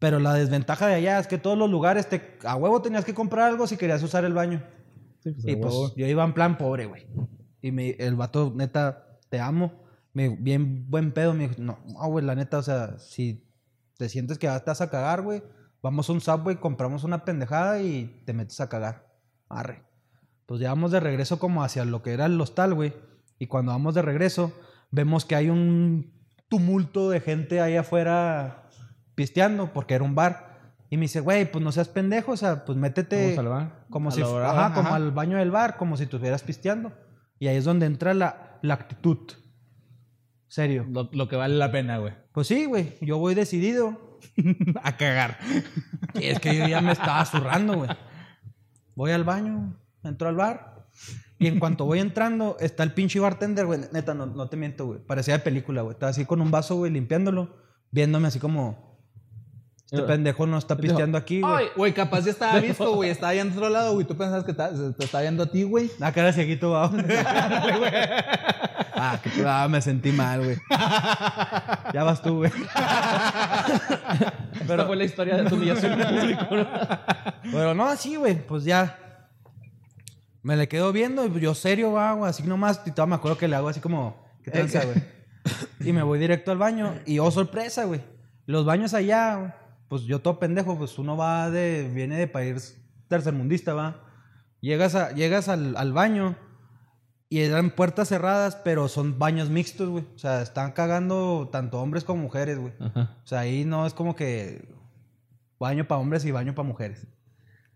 Pero 0.00 0.18
la 0.18 0.34
desventaja 0.34 0.88
de 0.88 0.94
allá 0.94 1.20
es 1.20 1.28
que 1.28 1.38
todos 1.38 1.56
los 1.56 1.70
lugares 1.70 2.08
te, 2.08 2.38
a 2.42 2.56
huevo 2.56 2.82
tenías 2.82 3.04
que 3.04 3.14
comprar 3.14 3.50
algo 3.50 3.68
si 3.68 3.76
querías 3.76 4.02
usar 4.02 4.24
el 4.24 4.34
baño. 4.34 4.64
Sí, 5.20 5.30
pues, 5.30 5.46
Y 5.46 5.54
pues 5.54 5.94
yo 5.94 6.08
iba 6.08 6.24
en 6.24 6.34
plan 6.34 6.58
pobre, 6.58 6.86
güey. 6.86 7.06
Y 7.62 7.70
me, 7.70 7.90
el 7.90 8.16
vato, 8.16 8.52
neta, 8.52 9.16
te 9.28 9.38
amo. 9.38 9.86
Me, 10.18 10.30
bien 10.30 10.90
buen 10.90 11.12
pedo. 11.12 11.32
Me 11.32 11.46
dijo, 11.46 11.62
no, 11.62 11.78
no, 11.86 12.08
güey, 12.08 12.24
la 12.24 12.34
neta, 12.34 12.58
o 12.58 12.62
sea, 12.62 12.98
si 12.98 13.48
te 13.96 14.08
sientes 14.08 14.36
que 14.36 14.48
ya 14.48 14.58
te 14.58 14.68
vas 14.68 14.80
a 14.80 14.90
cagar, 14.90 15.22
güey, 15.22 15.44
vamos 15.80 16.08
a 16.08 16.12
un 16.12 16.20
subway, 16.20 16.56
compramos 16.56 17.04
una 17.04 17.24
pendejada 17.24 17.80
y 17.80 18.20
te 18.26 18.32
metes 18.32 18.60
a 18.60 18.68
cagar. 18.68 19.06
Arre. 19.48 19.84
Pues 20.44 20.60
ya 20.60 20.70
vamos 20.70 20.90
de 20.90 20.98
regreso 20.98 21.38
como 21.38 21.62
hacia 21.62 21.84
lo 21.84 22.02
que 22.02 22.12
era 22.12 22.26
el 22.26 22.40
hostal, 22.40 22.74
güey. 22.74 22.94
Y 23.38 23.46
cuando 23.46 23.70
vamos 23.70 23.94
de 23.94 24.02
regreso, 24.02 24.52
vemos 24.90 25.24
que 25.24 25.36
hay 25.36 25.50
un 25.50 26.12
tumulto 26.48 27.10
de 27.10 27.20
gente 27.20 27.60
ahí 27.60 27.76
afuera 27.76 28.64
pisteando, 29.14 29.72
porque 29.72 29.94
era 29.94 30.02
un 30.02 30.16
bar. 30.16 30.74
Y 30.90 30.96
me 30.96 31.02
dice, 31.02 31.20
güey, 31.20 31.48
pues 31.48 31.62
no 31.62 31.70
seas 31.70 31.88
pendejo, 31.88 32.32
o 32.32 32.36
sea, 32.36 32.64
pues 32.64 32.76
métete. 32.76 33.36
Vamos 33.36 33.38
al 33.38 33.48
bar. 33.48 33.86
Como 33.88 34.08
A 34.08 34.12
si, 34.12 34.22
hora, 34.22 34.50
ajá, 34.50 34.74
como 34.74 34.94
al 34.94 35.12
baño 35.12 35.36
del 35.36 35.52
bar, 35.52 35.76
como 35.76 35.96
si 35.96 36.04
estuvieras 36.04 36.42
pisteando. 36.42 36.92
Y 37.38 37.46
ahí 37.46 37.56
es 37.56 37.64
donde 37.64 37.86
entra 37.86 38.14
la, 38.14 38.58
la 38.62 38.74
actitud. 38.74 39.18
Serio. 40.48 40.86
Lo, 40.90 41.08
lo 41.12 41.28
que 41.28 41.36
vale 41.36 41.56
la 41.56 41.70
pena, 41.70 41.98
güey. 41.98 42.14
Pues 42.32 42.46
sí, 42.46 42.64
güey. 42.66 42.96
Yo 43.00 43.18
voy 43.18 43.34
decidido. 43.34 44.18
A 44.82 44.96
cagar. 44.96 45.38
Y 46.14 46.24
es 46.24 46.40
que 46.40 46.56
yo 46.56 46.66
ya 46.66 46.80
me 46.80 46.92
estaba 46.92 47.24
zurrando, 47.24 47.74
güey. 47.76 47.90
Voy 48.94 49.12
al 49.12 49.24
baño, 49.24 49.76
entro 50.02 50.28
al 50.28 50.34
bar. 50.36 50.86
Y 51.38 51.46
en 51.46 51.60
cuanto 51.60 51.84
voy 51.84 52.00
entrando, 52.00 52.56
está 52.58 52.82
el 52.82 52.92
pinche 52.92 53.20
bartender, 53.20 53.64
güey. 53.66 53.80
Neta, 53.92 54.14
no, 54.14 54.26
no 54.26 54.48
te 54.48 54.56
miento, 54.56 54.86
güey. 54.86 54.98
Parecía 54.98 55.34
de 55.34 55.40
película, 55.44 55.82
güey. 55.82 55.92
Estaba 55.92 56.10
así 56.10 56.24
con 56.24 56.40
un 56.40 56.50
vaso, 56.50 56.74
güey, 56.76 56.90
limpiándolo. 56.90 57.54
Viéndome 57.92 58.26
así 58.28 58.40
como... 58.40 58.88
Este 59.90 59.98
Eh, 60.02 60.06
pendejo 60.06 60.46
no 60.46 60.58
está 60.58 60.76
pisteando 60.76 61.16
aquí, 61.16 61.40
güey. 61.40 61.54
Ay, 61.54 61.66
güey, 61.76 61.94
capaz 61.94 62.24
ya 62.24 62.32
estaba 62.32 62.58
visto, 62.60 62.92
güey. 62.94 63.08
Estaba 63.10 63.30
allá 63.30 63.40
en 63.42 63.52
otro 63.52 63.68
lado, 63.70 63.94
güey. 63.94 64.04
Tú 64.06 64.16
pensabas 64.16 64.44
que 64.44 64.52
se- 64.52 64.92
te 64.94 65.04
estaba 65.04 65.22
viendo 65.22 65.44
a 65.44 65.46
ti, 65.50 65.62
güey. 65.62 65.90
La 65.98 66.12
cara 66.12 66.32
cieguito, 66.32 66.70
va. 66.72 66.90
ah, 68.98 69.20
que, 69.22 69.30
ah, 69.46 69.68
me 69.68 69.80
sentí 69.80 70.12
mal, 70.12 70.44
güey. 70.44 70.56
Ya 71.92 72.04
vas 72.04 72.20
tú, 72.22 72.38
güey. 72.38 72.52
Esta 74.60 74.86
fue 74.86 74.96
la 74.96 75.04
historia 75.04 75.36
de 75.36 75.48
tu 75.48 75.54
humillación 75.54 76.00
en 76.00 76.20
público, 76.20 76.46
¿no? 76.50 76.66
Pero 77.42 77.74
no, 77.74 77.96
sí, 77.96 78.16
güey. 78.16 78.46
Pues 78.46 78.64
ya. 78.64 78.98
Me 80.42 80.56
le 80.56 80.68
quedo 80.68 80.92
viendo 80.92 81.26
y 81.26 81.40
yo 81.40 81.54
serio, 81.54 81.92
va, 81.92 82.12
güey. 82.12 82.30
Así 82.30 82.42
nomás. 82.42 82.82
Y 82.86 82.90
todavía 82.90 83.10
me 83.10 83.16
acuerdo 83.16 83.38
que 83.38 83.48
le 83.48 83.56
hago 83.56 83.68
así 83.68 83.80
como... 83.80 84.26
¿Qué 84.42 84.50
tranza, 84.50 84.84
güey? 84.84 85.02
Y 85.80 85.92
me 85.92 86.02
voy 86.02 86.18
directo 86.18 86.50
al 86.50 86.58
baño. 86.58 86.94
Y 87.06 87.18
oh, 87.18 87.30
sorpresa, 87.30 87.84
güey. 87.84 88.02
Los 88.46 88.64
baños 88.64 88.94
allá, 88.94 89.56
pues 89.88 90.02
yo 90.02 90.20
todo 90.20 90.38
pendejo, 90.38 90.76
pues 90.76 90.98
uno 90.98 91.16
va 91.16 91.50
de... 91.50 91.90
Viene 91.92 92.16
de 92.16 92.26
país 92.26 92.80
tercermundista, 93.08 93.74
va. 93.74 94.02
Llegas, 94.60 94.94
a, 94.94 95.12
llegas 95.12 95.48
al, 95.48 95.76
al 95.76 95.92
baño 95.92 96.36
y 97.30 97.40
eran 97.40 97.70
puertas 97.70 98.08
cerradas, 98.08 98.56
pero 98.56 98.88
son 98.88 99.18
baños 99.18 99.50
mixtos, 99.50 99.88
güey. 99.88 100.04
O 100.14 100.18
sea, 100.18 100.42
están 100.42 100.72
cagando 100.72 101.48
tanto 101.52 101.80
hombres 101.80 102.04
como 102.04 102.22
mujeres, 102.22 102.58
güey. 102.58 102.72
Ajá. 102.80 103.16
O 103.22 103.26
sea, 103.26 103.40
ahí 103.40 103.64
no 103.64 103.86
es 103.86 103.92
como 103.94 104.16
que 104.16 104.66
baño 105.58 105.86
para 105.86 106.00
hombres 106.00 106.24
y 106.24 106.30
baño 106.30 106.54
para 106.54 106.66
mujeres. 106.68 107.06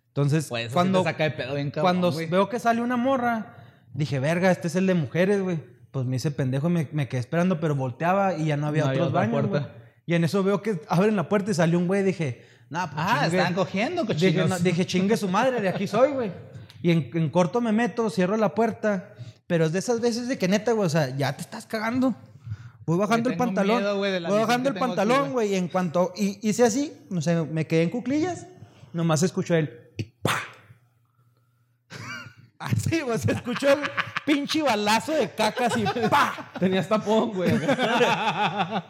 Entonces, 0.09 0.47
Pues 0.49 0.73
cuando, 0.73 1.01
sí 1.01 1.05
te 1.05 1.11
saca 1.11 1.25
de 1.25 1.31
pedo 1.33 1.55
bien 1.55 1.71
cabrón, 1.71 2.01
cuando 2.01 2.13
veo 2.31 2.49
que 2.49 2.59
sale 2.59 2.81
una 2.83 2.97
morra, 2.97 3.57
dije, 3.95 4.19
verga, 4.19 4.51
este 4.51 4.69
es 4.69 4.77
el 4.77 4.87
de 4.87 4.95
mujeres, 4.95 5.41
güey. 5.43 5.59
Pues 5.91 6.07
me 6.07 6.17
hice 6.17 6.31
pendejo 6.31 6.69
y 6.69 6.73
me, 6.73 6.89
me 6.93 7.09
quedé 7.09 7.21
esperando, 7.21 7.61
pero 7.61 7.75
volteaba 7.75 8.35
y 8.35 8.47
ya 8.47 8.57
no 8.57 8.67
había 8.67 8.85
No 8.87 8.91
otros 8.93 9.13
baños, 9.13 9.33
puerta. 9.33 9.49
güey. 9.69 9.83
Y 10.07 10.15
en 10.15 10.25
eso 10.25 10.43
veo 10.43 10.63
que 10.63 10.81
abren 10.89 11.15
la 11.17 11.29
puerta 11.29 11.51
y 11.51 11.55
salió 11.55 11.79
un 11.79 11.87
güey. 11.87 12.03
Dije, 12.03 12.43
nah, 12.71 12.87
pues 12.87 12.97
Ah, 12.99 13.21
chingue". 13.25 13.37
estaban 13.37 13.55
cogiendo, 13.55 14.03
Dije, 14.05 14.15
cochinos. 14.15 14.49
no, 14.49 14.59
dije, 14.59 14.87
chingue 14.87 15.17
su 15.19 15.29
madre, 15.29 15.61
de 15.61 15.69
aquí 15.69 15.87
soy, 15.87 16.13
güey. 16.13 16.33
Y 16.83 16.91
en, 16.91 17.11
en 17.15 17.29
corto 17.31 17.61
me 17.61 17.73
meto, 17.73 18.09
cierro 18.11 18.37
la 18.39 18.55
puerta. 18.55 19.15
Pero 19.53 19.67
es 19.67 19.73
de 19.73 19.81
esas 19.81 20.01
veces 20.01 20.29
de 20.29 20.39
que 20.39 20.49
neta, 20.49 20.73
güey, 20.73 20.87
o 20.87 20.89
sea, 20.89 21.15
ya 21.15 21.37
te 21.37 21.43
estás 21.43 21.67
cagando. 21.67 22.15
Voy 22.87 22.97
bajando 22.97 23.29
el 23.29 23.37
pantalón. 23.37 23.83
miedo, 23.83 23.99
voy 23.99 24.39
bajando 24.41 24.71
el 24.71 24.77
pantalón, 24.77 25.33
güey. 25.33 25.53
Y 25.53 25.57
en 25.57 25.69
cuanto. 25.69 26.11
Y 26.17 26.39
hice 26.49 26.65
así, 26.65 26.91
no 27.11 27.21
sé, 27.21 27.43
me 27.43 27.67
quedé 27.67 27.83
en 27.83 27.91
cuclillas. 27.91 28.47
Nomás 28.95 29.23
escucho 29.23 29.55
el. 29.55 29.69
¡pa! 30.23 30.39
Así, 32.63 33.01
güey, 33.01 33.19
se 33.19 33.33
escuchó 33.33 33.73
el 33.73 33.81
pinche 34.25 34.63
balazo 34.63 35.13
de 35.13 35.29
caca 35.31 35.67
así. 35.67 35.85
¡pa! 36.09 36.53
Tenías 36.59 36.89
tapón, 36.89 37.33
güey. 37.33 37.53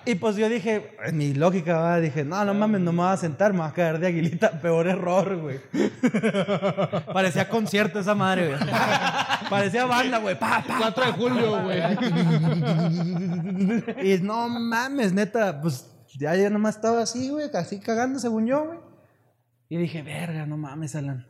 Y 0.04 0.14
pues 0.16 0.36
yo 0.36 0.48
dije, 0.48 0.94
en 1.04 1.16
mi 1.16 1.32
lógica, 1.32 1.98
dije, 1.98 2.24
no, 2.24 2.44
no 2.44 2.52
mames, 2.52 2.82
no 2.82 2.92
me 2.92 3.02
voy 3.02 3.12
a 3.12 3.16
sentar, 3.16 3.52
me 3.52 3.60
voy 3.60 3.68
a 3.68 3.72
caer 3.72 3.98
de 3.98 4.08
aguilita. 4.08 4.60
Peor 4.60 4.86
error, 4.88 5.36
güey. 5.38 5.60
Parecía 7.12 7.48
concierto 7.48 7.98
esa 8.00 8.14
madre, 8.14 8.48
güey. 8.48 8.60
Parecía 9.48 9.86
banda, 9.86 10.18
güey. 10.18 10.38
Pa, 10.38 10.62
pa, 10.66 10.76
4 10.78 11.06
de 11.06 11.12
julio, 11.12 11.62
güey. 11.62 11.80
Y 14.06 14.18
no 14.20 14.48
mames, 14.48 15.12
neta, 15.12 15.60
pues 15.60 15.88
ya, 16.18 16.36
ya 16.36 16.50
nomás 16.50 16.76
estaba 16.76 17.02
así, 17.02 17.30
güey, 17.30 17.48
así 17.54 17.80
cagando 17.80 18.18
según 18.18 18.46
yo, 18.46 18.66
güey. 18.66 18.78
Y 19.70 19.78
dije, 19.78 20.02
verga, 20.02 20.44
no 20.44 20.58
mames, 20.58 20.94
Alan. 20.94 21.26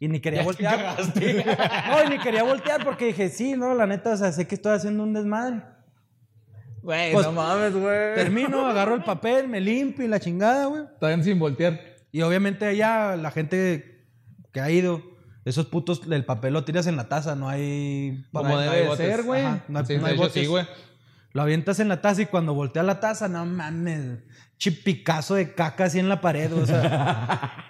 Y 0.00 0.08
ni 0.08 0.18
quería 0.20 0.42
voltear. 0.42 0.96
No, 1.90 2.04
y 2.04 2.08
ni 2.08 2.18
quería 2.18 2.42
voltear 2.42 2.82
porque 2.84 3.06
dije, 3.06 3.28
sí, 3.28 3.52
no, 3.52 3.74
la 3.74 3.86
neta, 3.86 4.14
o 4.14 4.16
sea, 4.16 4.32
sé 4.32 4.46
que 4.48 4.54
estoy 4.56 4.74
haciendo 4.74 5.02
un 5.02 5.12
desmadre. 5.12 5.62
Güey, 6.82 7.12
Pues, 7.12 7.26
no 7.26 7.32
mames, 7.32 7.74
güey. 7.74 8.14
Termino, 8.14 8.66
agarro 8.66 8.94
el 8.94 9.04
papel, 9.04 9.46
me 9.46 9.60
limpio 9.60 10.04
y 10.04 10.08
la 10.08 10.18
chingada, 10.18 10.64
güey. 10.66 10.84
Todavía 10.98 11.22
sin 11.22 11.38
voltear. 11.38 11.78
Y 12.10 12.22
obviamente 12.22 12.64
allá 12.66 13.14
la 13.16 13.30
gente 13.30 14.06
que 14.52 14.60
ha 14.60 14.70
ido, 14.70 15.02
esos 15.44 15.66
putos, 15.66 16.00
el 16.10 16.24
papel 16.24 16.54
lo 16.54 16.64
tiras 16.64 16.86
en 16.86 16.96
la 16.96 17.08
taza, 17.08 17.36
no 17.36 17.48
hay... 17.50 18.24
Como 18.32 18.48
no 18.48 18.54
no 18.54 18.60
debe 18.62 18.76
de 18.80 18.86
botes. 18.88 19.06
ser, 19.06 19.22
güey. 19.22 19.44
No 19.68 19.78
hay, 19.80 19.86
Sí, 19.86 19.98
no 19.98 20.06
hay 20.06 20.16
botes. 20.16 20.32
sí, 20.32 20.46
güey. 20.46 20.66
Lo 21.32 21.42
avientas 21.42 21.78
en 21.78 21.88
la 21.88 22.00
taza 22.00 22.22
y 22.22 22.26
cuando 22.26 22.54
voltea 22.54 22.82
la 22.82 22.98
taza, 22.98 23.28
no 23.28 23.44
mames, 23.46 24.18
chipicazo 24.56 25.34
de 25.36 25.54
caca 25.54 25.84
así 25.84 25.98
en 25.98 26.08
la 26.08 26.20
pared, 26.22 26.52
o 26.52 26.64
sea. 26.66 27.66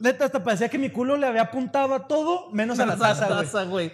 Neta, 0.00 0.24
hasta 0.24 0.42
parecía 0.42 0.68
que 0.70 0.78
mi 0.78 0.88
culo 0.90 1.16
le 1.16 1.26
había 1.26 1.42
apuntado 1.42 1.94
a 1.94 2.08
todo, 2.08 2.48
menos 2.52 2.78
a 2.80 2.86
la 2.86 2.96
taza, 2.96 3.64
güey. 3.64 3.92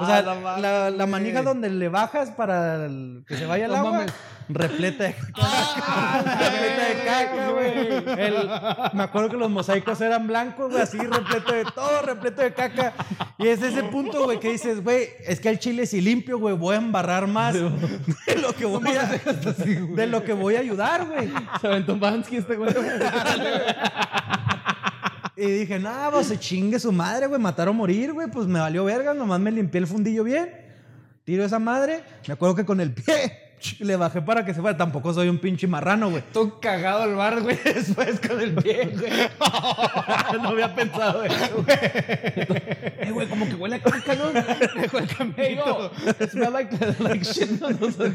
O 0.00 0.04
sea, 0.06 0.22
la, 0.22 0.90
la 0.90 1.06
manija 1.06 1.42
donde 1.42 1.70
le 1.70 1.88
bajas 1.88 2.30
para 2.30 2.84
el- 2.86 3.24
que 3.26 3.36
se 3.36 3.46
vaya 3.46 3.64
el 3.66 3.70
No 3.72 3.78
agua, 3.78 3.90
mames. 3.92 4.12
repleta 4.48 5.04
de 5.04 5.14
repleta 5.14 6.84
de 6.88 7.04
caca, 7.04 7.50
güey. 7.50 8.20
El- 8.20 8.50
Me 8.94 9.02
acuerdo 9.02 9.28
que 9.30 9.36
los 9.36 9.50
mosaicos 9.50 10.00
eran 10.00 10.26
blancos, 10.26 10.70
güey, 10.70 10.82
así 10.82 10.98
repleto 10.98 11.52
de 11.52 11.64
todo, 11.66 12.02
repleto 12.02 12.42
de 12.42 12.52
caca. 12.54 12.92
Y 13.38 13.46
es 13.48 13.62
ese 13.62 13.82
punto, 13.84 14.24
güey, 14.24 14.38
que 14.40 14.50
dices, 14.50 14.82
güey, 14.82 15.08
es 15.26 15.40
que 15.40 15.48
el 15.50 15.58
chile 15.60 15.86
si 15.86 16.00
limpio, 16.00 16.38
güey, 16.38 16.54
voy 16.56 16.74
a 16.74 16.78
embarrar 16.78 17.26
más 17.28 17.54
de 17.54 18.36
lo 18.40 18.52
que 18.54 18.66
voy 18.66 18.96
a, 18.96 19.04
de 19.96 20.06
lo 20.08 20.22
que 20.24 20.32
voy 20.32 20.56
a 20.56 20.60
ayudar, 20.60 21.06
güey. 21.06 21.30
Se 21.60 21.66
aventó 21.68 21.96
Bansky 21.96 22.36
este 22.38 22.56
güey. 22.56 22.72
Y 25.40 25.46
dije, 25.52 25.78
no, 25.78 25.92
pues 26.10 26.26
se 26.26 26.36
chingue 26.36 26.80
su 26.80 26.90
madre, 26.90 27.28
güey, 27.28 27.40
matar 27.40 27.68
o 27.68 27.72
morir, 27.72 28.12
güey. 28.12 28.26
Pues 28.26 28.48
me 28.48 28.58
valió 28.58 28.84
verga, 28.84 29.14
nomás 29.14 29.38
me 29.38 29.52
limpié 29.52 29.78
el 29.78 29.86
fundillo 29.86 30.24
bien. 30.24 30.50
Tiro 31.22 31.44
esa 31.44 31.60
madre. 31.60 32.02
Me 32.26 32.34
acuerdo 32.34 32.56
que 32.56 32.64
con 32.64 32.80
el 32.80 32.92
pie 32.92 33.54
le 33.78 33.94
bajé 33.94 34.20
para 34.20 34.44
que 34.44 34.52
se 34.52 34.60
fuera. 34.60 34.76
Tampoco 34.76 35.14
soy 35.14 35.28
un 35.28 35.38
pinche 35.38 35.68
marrano, 35.68 36.10
güey. 36.10 36.24
Todo 36.32 36.58
cagado 36.58 37.04
al 37.04 37.14
bar, 37.14 37.40
güey, 37.40 37.56
después 37.64 38.18
con 38.18 38.40
el 38.40 38.52
pie, 38.52 38.90
güey. 38.98 39.12
no 40.42 40.48
había 40.48 40.74
pensado 40.74 41.22
eso, 41.22 41.62
güey. 41.62 41.78
Eh, 41.82 43.10
güey, 43.12 43.28
como 43.28 43.46
que 43.46 43.54
huele 43.54 43.76
a 43.76 43.80
caca, 43.80 44.16
¿no? 44.16 44.32
Dejó 44.80 44.98
el 44.98 45.06
camello. 45.06 45.92
Smell 46.32 46.52
like, 46.52 46.76
like 46.98 47.24
shit. 47.24 47.60
No, 47.60 47.70
no 47.70 47.92
sé. 47.92 48.12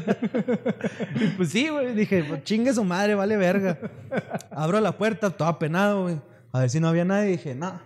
Y 1.14 1.26
pues 1.28 1.48
sí, 1.48 1.70
güey. 1.70 1.94
Dije, 1.94 2.22
pues 2.22 2.44
chingue 2.44 2.74
su 2.74 2.84
madre, 2.84 3.14
vale 3.14 3.38
verga. 3.38 3.78
Abro 4.50 4.78
la 4.78 4.92
puerta, 4.92 5.30
todo 5.30 5.48
apenado, 5.48 6.02
güey. 6.02 6.33
A 6.54 6.60
ver 6.60 6.70
si 6.70 6.78
no 6.78 6.86
había 6.86 7.04
nadie. 7.04 7.32
Dije, 7.32 7.56
no, 7.56 7.80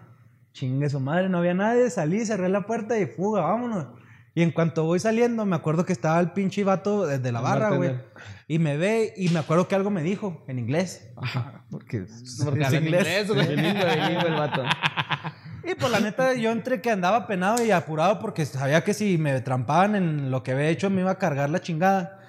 chingue 0.53 0.91
su 0.91 1.01
madre, 1.01 1.31
no 1.31 1.39
había 1.39 1.55
nadie. 1.55 1.89
Salí, 1.89 2.27
cerré 2.27 2.51
la 2.51 2.67
puerta 2.67 2.99
y 2.99 3.07
fuga, 3.07 3.41
vámonos. 3.41 3.87
Y 4.35 4.43
en 4.43 4.51
cuanto 4.51 4.85
voy 4.85 5.01
saliendo, 5.01 5.47
me 5.47 5.57
acuerdo 5.57 5.87
que 5.87 5.95
estaba 5.95 6.21
el 6.21 6.33
pinche 6.33 6.65
vato 6.65 7.07
desde 7.07 7.33
la 7.33 7.41
barra, 7.41 7.71
güey. 7.71 7.99
Y 8.47 8.59
me 8.59 8.77
ve 8.77 9.15
y 9.17 9.31
me 9.31 9.39
acuerdo 9.39 9.69
que 9.69 9.75
algo 9.75 9.89
me 9.89 10.03
dijo 10.03 10.45
en 10.49 10.59
inglés. 10.59 11.11
Porque, 11.71 12.05
Porque 12.45 12.61
es 12.61 12.73
inglés. 12.75 13.29
güey. 13.29 13.47
El 13.59 14.35
vato. 14.35 14.63
Y 15.65 15.75
pues 15.75 15.91
la 15.91 16.01
neta, 16.01 16.35
yo 16.35 16.51
entre 16.51 16.83
que 16.83 16.91
andaba 16.91 17.27
penado 17.27 17.65
y 17.65 17.71
apurado 17.71 18.19
porque 18.19 18.45
sabía 18.45 18.85
que 18.85 18.93
si 18.93 19.17
me 19.17 19.41
trampaban 19.41 19.97
en 19.97 20.31
lo 20.31 20.43
que 20.43 20.53
había 20.53 20.69
hecho 20.69 20.91
me 20.91 21.01
iba 21.01 21.13
a 21.13 21.19
cargar 21.19 21.49
la 21.49 21.61
chingada. 21.61 22.21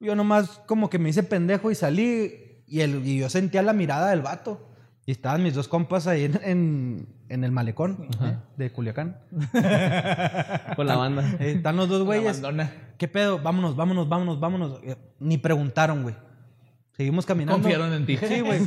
Yo 0.00 0.16
nomás 0.16 0.60
como 0.66 0.90
que 0.90 0.98
me 0.98 1.10
hice 1.10 1.22
pendejo 1.22 1.70
y 1.70 1.76
salí 1.76 2.62
y, 2.66 2.80
el, 2.80 3.06
y 3.06 3.18
yo 3.18 3.30
sentía 3.30 3.62
la 3.62 3.72
mirada 3.72 4.10
del 4.10 4.22
vato. 4.22 4.73
Y 5.06 5.12
estaban 5.12 5.42
mis 5.42 5.54
dos 5.54 5.68
compas 5.68 6.06
ahí 6.06 6.24
en, 6.24 6.40
en, 6.42 7.08
en 7.28 7.44
el 7.44 7.52
malecón 7.52 8.08
¿eh? 8.22 8.36
de 8.56 8.72
Culiacán. 8.72 9.18
Con 10.76 10.86
la 10.86 10.96
banda. 10.96 11.36
Eh, 11.40 11.52
están 11.56 11.76
los 11.76 11.88
dos 11.88 12.04
güeyes. 12.04 12.38
abandona. 12.38 12.72
¿Qué 12.96 13.06
pedo? 13.06 13.38
Vámonos, 13.38 13.76
vámonos, 13.76 14.08
vámonos, 14.08 14.40
vámonos. 14.40 14.80
Eh, 14.82 14.96
Ni 15.20 15.36
preguntaron, 15.36 16.02
güey. 16.04 16.14
Seguimos 16.96 17.26
caminando. 17.26 17.60
Confiaron 17.60 17.92
en 17.92 18.06
ti. 18.06 18.16
Sí, 18.16 18.40
güey. 18.40 18.60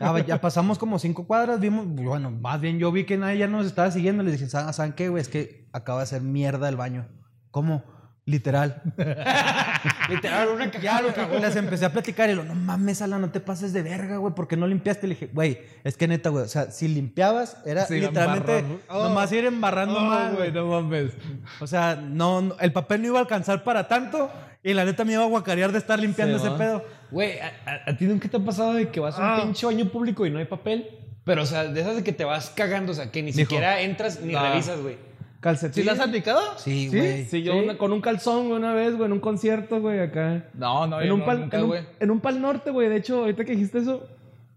Ya, 0.00 0.26
ya 0.26 0.40
pasamos 0.40 0.78
como 0.78 0.98
cinco 0.98 1.26
cuadras, 1.26 1.60
vimos, 1.60 1.86
bueno, 1.86 2.32
más 2.32 2.60
bien 2.60 2.78
yo 2.80 2.90
vi 2.90 3.04
que 3.04 3.16
nadie 3.16 3.38
ya 3.38 3.46
nos 3.46 3.66
estaba 3.66 3.90
siguiendo. 3.92 4.24
Les 4.24 4.32
dije, 4.32 4.48
¿saben 4.50 4.74
¿saben 4.74 4.92
qué, 4.94 5.08
güey? 5.08 5.20
Es 5.22 5.28
que 5.28 5.68
acaba 5.72 6.00
de 6.00 6.02
hacer 6.02 6.22
mierda 6.22 6.68
el 6.68 6.76
baño. 6.76 7.06
¿Cómo? 7.52 7.84
Literal. 8.28 8.82
Literal, 10.10 10.48
una 10.48 10.70
Ya 10.70 11.00
lo 11.00 11.14
que 11.14 11.40
les 11.40 11.56
empecé 11.56 11.86
a 11.86 11.92
platicar 11.92 12.28
y 12.28 12.34
lo, 12.34 12.44
no 12.44 12.54
mames, 12.54 13.00
Ala, 13.00 13.18
no 13.18 13.30
te 13.30 13.40
pases 13.40 13.72
de 13.72 13.82
verga, 13.82 14.18
güey, 14.18 14.34
¿por 14.34 14.46
qué 14.46 14.54
no 14.56 14.66
limpiaste? 14.66 15.06
Le 15.06 15.14
dije, 15.14 15.30
güey, 15.32 15.58
es 15.82 15.96
que 15.96 16.06
neta, 16.06 16.28
güey, 16.28 16.44
o 16.44 16.48
sea, 16.48 16.70
si 16.70 16.88
limpiabas, 16.88 17.56
era 17.64 17.86
literalmente 17.88 18.58
embarrar. 18.58 19.02
nomás 19.02 19.32
ir 19.32 19.44
embarrando 19.46 19.98
más. 20.00 20.34
güey. 20.36 20.52
no 20.52 20.66
mames. 20.66 21.12
O 21.60 21.66
sea, 21.66 21.96
no, 21.96 22.42
no- 22.42 22.56
el 22.60 22.72
papel 22.72 23.00
no 23.00 23.08
iba 23.08 23.18
a 23.18 23.22
alcanzar 23.22 23.64
para 23.64 23.88
tanto 23.88 24.30
y 24.62 24.74
la 24.74 24.84
neta 24.84 25.04
me 25.06 25.14
iba 25.14 25.22
a 25.24 25.26
guacarear 25.28 25.72
de 25.72 25.78
estar 25.78 25.98
limpiando 25.98 26.38
Sí, 26.38 26.46
ese 26.46 26.54
pedo. 26.56 26.84
Güey, 27.10 27.38
¿a, 27.40 27.46
a- 27.64 27.90
a 27.90 27.96
ti 27.96 28.04
nunca 28.04 28.28
te 28.28 28.36
ha 28.36 28.40
pasado 28.40 28.74
de 28.74 28.88
que 28.90 29.00
vas 29.00 29.16
a 29.18 29.20
un 29.20 29.24
Ah. 29.26 29.42
pinche 29.42 29.64
baño 29.64 29.86
público 29.88 30.26
y 30.26 30.30
no 30.30 30.38
hay 30.38 30.44
papel? 30.44 30.86
Pero, 31.24 31.42
o 31.42 31.46
sea, 31.46 31.64
de 31.64 31.80
esas 31.80 31.96
de 31.96 32.04
que 32.04 32.12
te 32.12 32.24
vas 32.24 32.50
cagando, 32.50 32.92
o 32.92 32.94
sea, 32.94 33.10
que 33.10 33.22
ni 33.22 33.32
siquiera 33.32 33.80
entras 33.80 34.20
ni 34.20 34.34
revisas, 34.34 34.80
güey. 34.80 34.96
Calcetín. 35.40 35.74
¿Sí 35.74 35.84
la 35.84 35.92
has 35.92 36.00
aplicado? 36.00 36.40
Sí, 36.56 36.88
güey. 36.88 37.24
sí, 37.24 37.42
yo 37.42 37.52
Sí. 37.52 37.58
una- 37.60 37.78
con 37.78 37.92
un 37.92 38.00
calzón, 38.00 38.48
güey, 38.48 38.58
una 38.58 38.74
vez, 38.74 38.94
güey, 38.96 39.06
en 39.06 39.12
un 39.12 39.20
concierto, 39.20 39.80
güey, 39.80 40.00
acá. 40.00 40.46
No, 40.54 40.86
no, 40.86 41.00
en, 41.00 41.06
yo 41.08 41.14
un 41.14 41.20
no, 41.20 41.26
pal, 41.26 41.40
nunca, 41.40 41.56
en, 41.58 41.62
un, 41.62 41.68
güey. 41.68 41.82
en 42.00 42.10
un 42.10 42.20
pal 42.20 42.40
norte, 42.40 42.70
güey. 42.72 42.88
De 42.88 42.96
hecho, 42.96 43.18
ahorita 43.20 43.44
que 43.44 43.52
dijiste 43.52 43.78
eso, 43.78 44.08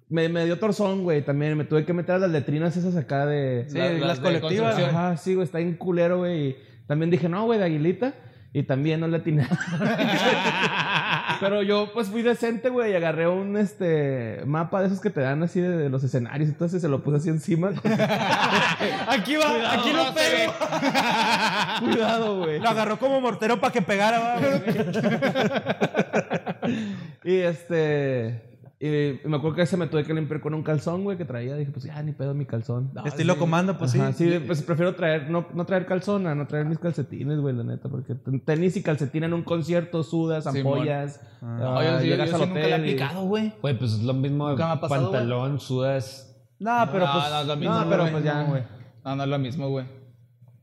me, 0.10 0.28
me 0.28 0.44
dio 0.46 0.58
torzón, 0.58 1.04
güey. 1.04 1.22
También 1.24 1.56
me 1.58 1.66
tuve 1.66 1.86
que 1.86 1.94
meter 1.94 2.16
a 2.16 2.20
las 2.20 2.32
letrinas 2.32 2.76
esas 2.76 2.96
acá 2.96 3.26
de. 3.28 3.66
Sí, 3.70 3.78
La- 3.78 3.92
las, 3.92 4.02
las 4.02 4.18
de 4.18 4.24
colectivas. 4.24 4.74
Concepción. 4.74 4.90
Ajá, 4.96 5.18
sí, 5.18 5.36
güey, 5.36 5.46
está 5.46 5.60
en 5.60 5.76
culero, 5.76 6.18
güey. 6.18 6.48
Y 6.50 6.56
también 6.88 7.12
dije, 7.12 7.30
no, 7.30 7.46
güey, 7.46 7.60
de 7.60 7.66
aguilita. 7.66 8.14
Y 8.54 8.64
también 8.64 9.00
no 9.00 9.08
le 9.08 9.18
atiné. 9.18 9.48
Pero 11.40 11.64
yo, 11.64 11.92
pues, 11.94 12.10
fui 12.10 12.22
decente, 12.22 12.70
güey, 12.70 12.92
y 12.92 12.96
agarré 12.96 13.28
un, 13.28 13.56
este, 13.56 14.42
mapa 14.46 14.82
de 14.82 14.88
esos 14.88 15.00
que 15.00 15.10
te 15.10 15.22
dan 15.22 15.42
así 15.42 15.62
de, 15.62 15.70
de 15.70 15.90
los 15.90 16.04
escenarios. 16.04 16.50
Entonces 16.50 16.82
se 16.82 16.90
lo 16.90 17.02
puse 17.02 17.18
así 17.18 17.30
encima. 17.30 17.70
Aquí 19.08 19.36
va, 19.38 19.74
aquí 19.74 19.92
lo 19.94 20.14
pego. 20.14 20.54
Cuidado, 21.80 22.40
güey. 22.40 22.60
Lo 22.60 22.70
agarró 22.70 23.00
como 23.00 23.22
mortero 23.22 23.60
para 23.60 23.72
que 23.72 23.82
pegara, 23.82 24.20
va, 24.20 24.40
güey. 24.40 24.62
Y 27.24 27.38
este. 27.38 28.51
Y 28.84 29.20
me 29.28 29.38
acuerdo 29.38 29.58
que 29.58 29.62
ese 29.62 29.78
me 29.78 29.86
tuve 29.86 30.04
que 30.04 30.12
limpiar 30.12 30.42
con 30.42 30.56
un 30.56 30.64
calzón, 30.64 31.04
güey, 31.04 31.16
que 31.16 31.24
traía. 31.24 31.56
Dije, 31.56 31.70
pues 31.72 31.86
ya, 31.86 32.02
ni 32.02 32.14
pedo 32.14 32.34
mi 32.34 32.48
calzón. 32.48 32.92
Estilo 33.06 33.38
comando, 33.38 33.78
pues 33.78 33.94
Ajá, 33.94 34.12
sí. 34.12 34.28
sí, 34.32 34.40
pues 34.40 34.64
prefiero 34.64 34.96
traer, 34.96 35.30
no, 35.30 35.46
no 35.54 35.66
traer 35.66 35.86
calzón 35.86 36.26
a 36.26 36.34
no 36.34 36.48
traer 36.48 36.66
mis 36.66 36.80
calcetines, 36.80 37.40
güey, 37.40 37.56
la 37.56 37.64
neta, 37.64 37.90
porque 37.90 38.16
ten- 38.16 38.40
tenis 38.44 38.76
y 38.78 38.82
calcetín 38.82 39.24
en 39.24 39.34
un 39.34 39.44
concierto, 39.44 40.02
sudas, 40.02 40.48
ampollas, 40.48 41.22
Ah. 41.44 41.60
ah, 41.62 41.76
Oye, 41.78 41.88
yo, 41.88 41.94
yo, 42.00 42.06
llegas 42.06 42.30
sí 42.30 42.36
al 42.36 42.42
nunca 42.42 42.60
la 42.60 42.68
he 42.70 42.74
aplicado, 42.74 43.26
güey. 43.26 43.54
Güey, 43.62 43.78
pues 43.78 43.92
es 43.94 44.02
lo 44.02 44.14
mismo. 44.16 44.50
Nunca 44.50 44.66
me 44.66 44.72
ha 44.74 44.82
pasado, 44.82 45.12
pantalón, 45.12 45.60
sudas. 45.60 46.28
No, 46.60 46.88
pero 46.92 47.06
no, 47.06 47.14
pues. 47.14 47.30
no, 47.30 47.42
es 47.42 47.48
lo 47.48 47.56
mismo, 47.58 47.76
no, 47.76 47.90
pero 47.90 48.08
pues 48.12 48.24
ya. 48.24 48.44
No, 48.44 48.50
güey. 48.50 48.64
No, 49.06 49.16
no 49.16 49.24
es 49.24 49.30
lo 49.30 49.38
mismo, 49.40 49.70
güey. 49.70 49.86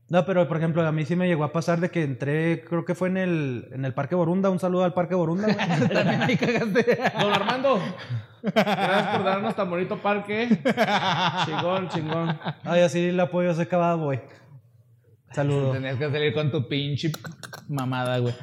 No, 0.09 0.25
pero 0.25 0.47
por 0.47 0.57
ejemplo, 0.57 0.85
a 0.85 0.91
mí 0.91 1.05
sí 1.05 1.15
me 1.15 1.27
llegó 1.27 1.43
a 1.43 1.53
pasar 1.53 1.79
de 1.79 1.91
que 1.91 2.03
entré, 2.03 2.63
creo 2.67 2.83
que 2.83 2.95
fue 2.95 3.09
en 3.09 3.17
el, 3.17 3.69
en 3.71 3.85
el 3.85 3.93
Parque 3.93 4.15
Borunda. 4.15 4.49
Un 4.49 4.59
saludo 4.59 4.83
al 4.83 4.93
Parque 4.93 5.13
Borunda, 5.13 5.53
güey. 5.53 5.89
También 5.93 6.21
ahí 6.23 6.35
cagaste. 6.35 6.99
Don 7.19 7.33
Armando. 7.33 7.79
Gracias 8.41 9.15
por 9.15 9.23
darnos 9.23 9.55
tan 9.55 9.69
bonito 9.69 9.97
parque. 10.01 10.49
chingón, 11.45 11.89
chingón. 11.89 12.39
Ay, 12.63 12.81
así 12.81 13.11
le 13.11 13.21
apoyo 13.21 13.49
a 13.49 13.51
ese 13.51 13.65
Bad 13.65 13.97
Boy. 13.97 14.19
Saludos. 15.31 15.73
Tenías 15.73 15.97
que 15.97 16.09
salir 16.09 16.33
con 16.33 16.49
tu 16.51 16.67
pinche 16.67 17.11
mamada, 17.67 18.17
güey. 18.17 18.33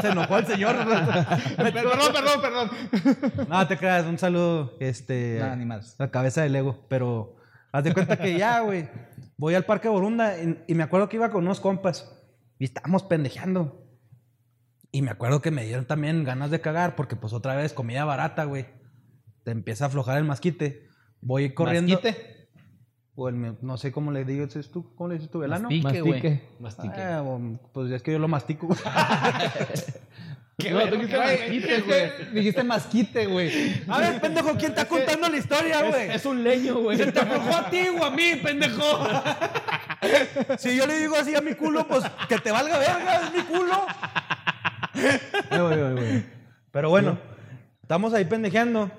Se 0.00 0.08
enojó 0.08 0.38
el 0.38 0.46
señor. 0.46 0.76
perdón, 1.56 2.12
perdón, 2.12 2.40
perdón. 2.40 3.48
No, 3.48 3.66
te 3.66 3.76
creas, 3.76 4.06
un 4.06 4.18
saludo, 4.18 4.76
este, 4.78 5.38
Nada, 5.40 5.56
ni 5.56 5.64
más. 5.64 5.96
la 5.98 6.10
cabeza 6.10 6.42
del 6.42 6.54
ego, 6.54 6.84
pero 6.88 7.36
haz 7.72 7.84
de 7.84 7.92
cuenta 7.92 8.16
que 8.16 8.38
ya, 8.38 8.60
güey, 8.60 8.88
voy 9.40 9.54
al 9.54 9.64
Parque 9.64 9.88
Borunda 9.88 10.38
y, 10.38 10.62
y 10.68 10.74
me 10.74 10.82
acuerdo 10.82 11.08
que 11.08 11.16
iba 11.16 11.30
con 11.30 11.44
unos 11.44 11.60
compas 11.60 12.14
y 12.58 12.64
estábamos 12.64 13.02
pendejeando. 13.04 13.86
Y 14.92 15.00
me 15.00 15.10
acuerdo 15.10 15.40
que 15.40 15.50
me 15.50 15.64
dieron 15.64 15.86
también 15.86 16.24
ganas 16.24 16.50
de 16.50 16.60
cagar 16.60 16.94
porque 16.94 17.16
pues 17.16 17.32
otra 17.32 17.56
vez 17.56 17.72
comida 17.72 18.04
barata, 18.04 18.44
güey. 18.44 18.66
Te 19.42 19.52
empieza 19.52 19.84
a 19.84 19.86
aflojar 19.88 20.18
el 20.18 20.24
masquite. 20.24 20.86
Voy 21.22 21.54
corriendo. 21.54 21.94
¿Masquite? 21.94 22.50
O 23.14 23.28
el, 23.30 23.56
no 23.62 23.76
sé 23.78 23.92
cómo 23.92 24.12
le 24.12 24.26
dices 24.26 24.70
tú, 24.70 24.94
¿cómo 24.94 25.08
le 25.08 25.14
dices 25.14 25.30
tú, 25.30 25.38
velano? 25.38 25.70
Mastique, 25.70 26.00
güey. 26.02 26.12
Mastique. 26.12 26.42
Mastique. 26.60 27.02
Ah, 27.02 27.24
pues 27.72 27.90
es 27.92 28.02
que 28.02 28.12
yo 28.12 28.18
lo 28.18 28.28
mastico. 28.28 28.68
No, 30.68 30.88
tú 30.88 30.96
dijiste 30.96 31.18
masquite, 31.18 31.80
güey. 31.80 32.12
dijiste 32.32 32.64
masquite, 32.64 33.26
güey. 33.26 33.82
a 33.88 33.98
ver, 33.98 34.20
pendejo, 34.20 34.54
¿quién 34.56 34.72
está 34.72 34.86
contando 34.86 35.28
la 35.28 35.36
historia, 35.36 35.82
güey? 35.82 36.08
Es, 36.08 36.16
es 36.16 36.24
un 36.26 36.42
leño, 36.44 36.74
güey. 36.76 36.98
¿Se 36.98 37.10
te 37.10 37.20
aflojó 37.20 37.56
a 37.56 37.70
ti 37.70 37.88
o 37.88 38.04
a 38.04 38.10
mí, 38.10 38.36
pendejo? 38.42 39.08
si 40.58 40.76
yo 40.76 40.86
le 40.86 40.98
digo 40.98 41.16
así 41.16 41.34
a 41.34 41.40
mi 41.40 41.54
culo, 41.54 41.86
pues 41.86 42.04
que 42.28 42.38
te 42.38 42.50
valga 42.50 42.78
verga, 42.78 43.22
es 43.24 43.32
mi 43.32 43.42
culo. 43.42 43.86
Ay, 45.50 45.60
güey, 45.60 45.78
güey, 45.78 45.92
güey. 45.92 46.24
Pero 46.72 46.90
bueno, 46.90 47.18
estamos 47.82 48.12
ahí 48.14 48.24
pendejeando. 48.24 48.90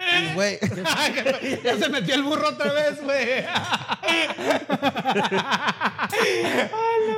Y, 0.00 0.34
güey, 0.34 0.58
ya 1.64 1.76
se 1.76 1.88
metió 1.88 2.14
el 2.14 2.22
burro 2.22 2.48
otra 2.48 2.72
vez, 2.72 3.02
güey. 3.02 3.44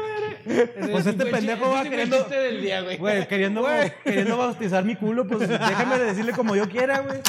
pues 0.44 1.07
este 1.07 1.26
pendejo 1.26 1.70
va 1.70 1.83
queriendo, 1.83 2.24
del 2.24 2.62
día, 2.62 2.83
güey. 2.83 2.96
güey, 2.98 3.28
queriendo, 3.28 3.66
queriendo 4.04 4.37
bautizar 4.37 4.85
mi 4.85 4.96
culo, 4.96 5.26
pues 5.26 5.48
déjame 5.48 5.98
decirle 5.98 6.33
como 6.33 6.54
yo 6.57 6.68
quiera, 6.68 7.00
güey. 7.00 7.20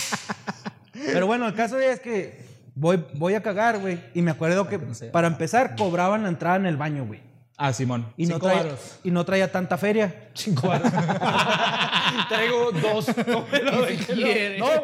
Pero 0.93 1.27
bueno, 1.27 1.47
el 1.47 1.53
caso 1.53 1.79
es 1.79 1.99
que 1.99 2.39
voy, 2.73 3.03
voy 3.13 3.33
a 3.33 3.41
cagar, 3.41 3.79
güey. 3.79 3.99
Y 4.13 4.21
me 4.21 4.31
acuerdo 4.31 4.67
que 4.67 4.79
para 5.11 5.27
empezar 5.27 5.75
cobraban 5.75 6.23
la 6.23 6.29
entrada 6.29 6.57
en 6.57 6.65
el 6.65 6.77
baño, 6.77 7.05
güey. 7.05 7.24
Ah, 7.57 7.71
Simón. 7.71 8.05
Y 8.17 8.25
no, 8.25 8.33
Cinco 8.35 8.47
traía, 8.47 8.63
varos. 8.63 8.99
y 9.03 9.11
no 9.11 9.23
traía 9.23 9.49
tanta 9.51 9.77
feria. 9.77 10.29
Cinco 10.33 10.67
varos. 10.67 10.91
Traigo 12.29 12.71
dos. 12.71 13.07
No, 13.27 13.45
No, 13.63 13.77
güey, 13.81 13.97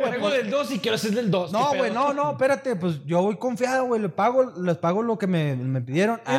Traigo 0.02 0.30
del 0.30 0.50
dos 0.50 0.72
y 0.72 0.80
quiero 0.80 0.96
hacer 0.96 1.12
del 1.12 1.30
dos. 1.30 1.52
No, 1.52 1.72
¿qué 1.72 1.78
güey, 1.80 1.92
no, 1.92 2.14
no, 2.14 2.32
espérate, 2.32 2.76
pues 2.76 3.04
yo 3.06 3.22
voy 3.22 3.36
confiado, 3.38 3.86
güey, 3.86 4.02
les 4.02 4.12
pago, 4.12 4.52
les 4.62 4.78
pago 4.78 5.04
lo 5.04 5.18
que 5.18 5.28
me, 5.28 5.56
me 5.56 5.82
pidieron, 5.82 6.20
Ah, 6.26 6.36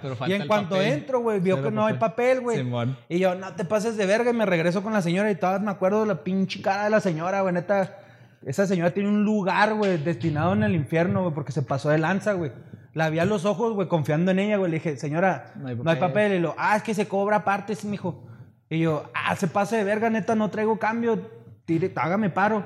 entro, 0.00 0.14
güey. 0.16 0.30
y 0.30 0.34
en 0.34 0.46
cuanto 0.46 0.76
papel. 0.76 0.92
entro, 0.92 1.20
güey, 1.20 1.40
vio 1.40 1.56
Cero 1.56 1.68
que 1.68 1.74
no 1.74 1.86
hay 1.86 1.94
papel, 1.94 2.40
güey. 2.40 2.58
Simón. 2.58 2.96
Y 3.08 3.18
yo, 3.18 3.34
no 3.34 3.52
te 3.54 3.64
pases 3.64 3.96
de 3.96 4.06
verga, 4.06 4.30
y 4.30 4.34
me 4.34 4.46
regreso 4.46 4.82
con 4.82 4.92
la 4.92 5.02
señora 5.02 5.30
y 5.30 5.34
todas 5.36 5.60
me 5.62 5.70
acuerdo 5.70 6.00
de 6.02 6.06
la 6.06 6.22
pinche 6.24 6.60
cara 6.62 6.84
de 6.84 6.90
la 6.90 7.00
señora, 7.00 7.40
güey, 7.42 7.54
neta. 7.54 7.98
Esa 8.44 8.66
señora 8.66 8.90
tiene 8.92 9.08
un 9.08 9.24
lugar, 9.24 9.74
güey, 9.74 9.98
destinado 9.98 10.52
en 10.52 10.62
el 10.64 10.74
infierno, 10.74 11.22
güey, 11.22 11.34
porque 11.34 11.52
se 11.52 11.62
pasó 11.62 11.90
de 11.90 11.98
lanza, 11.98 12.32
güey. 12.32 12.50
La 12.94 13.08
vi 13.08 13.18
a 13.18 13.24
los 13.24 13.44
ojos, 13.44 13.72
güey, 13.74 13.88
confiando 13.88 14.30
en 14.30 14.38
ella, 14.38 14.56
güey. 14.58 14.70
Le 14.70 14.76
dije, 14.78 14.96
señora, 14.96 15.52
No 15.56 15.68
hay 15.68 15.74
no 15.76 15.90
hay 15.90 15.96
papel. 15.96 15.98
papel. 15.98 16.32
Y 16.34 16.38
lo, 16.40 16.54
ah, 16.58 16.76
es 16.76 16.82
que 16.82 16.94
se 16.94 17.08
cobra 17.08 17.36
aparte, 17.36 17.74
sí, 17.74 17.86
mijo. 17.86 18.22
Y 18.68 18.80
yo, 18.80 19.04
ah, 19.14 19.34
se 19.36 19.48
pase 19.48 19.76
de 19.76 19.84
verga, 19.84 20.10
neta, 20.10 20.34
no 20.34 20.50
traigo 20.50 20.78
cambio. 20.78 21.20
Tire, 21.64 21.92
hágame 21.96 22.28
paro. 22.30 22.64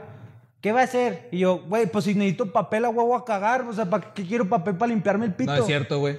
¿Qué 0.61 0.73
va 0.73 0.81
a 0.81 0.85
hacer? 0.85 1.29
Y 1.31 1.39
yo, 1.39 1.61
güey, 1.69 1.87
pues 1.87 2.05
si 2.07 2.15
necesito 2.15 2.53
papel 2.53 2.85
a 2.87 2.89
huevo 2.89 3.15
a 3.15 3.25
cagar, 3.25 3.63
o 3.63 3.73
sea, 3.73 3.89
¿para 3.89 4.13
qué 4.15 4.25
quiero 4.27 4.49
papel 4.49 4.75
para 4.75 4.89
limpiarme 4.93 5.27
el 5.27 5.35
pito? 5.35 5.53
No 5.53 5.59
es 5.59 5.67
cierto, 5.67 5.99
güey. 6.01 6.19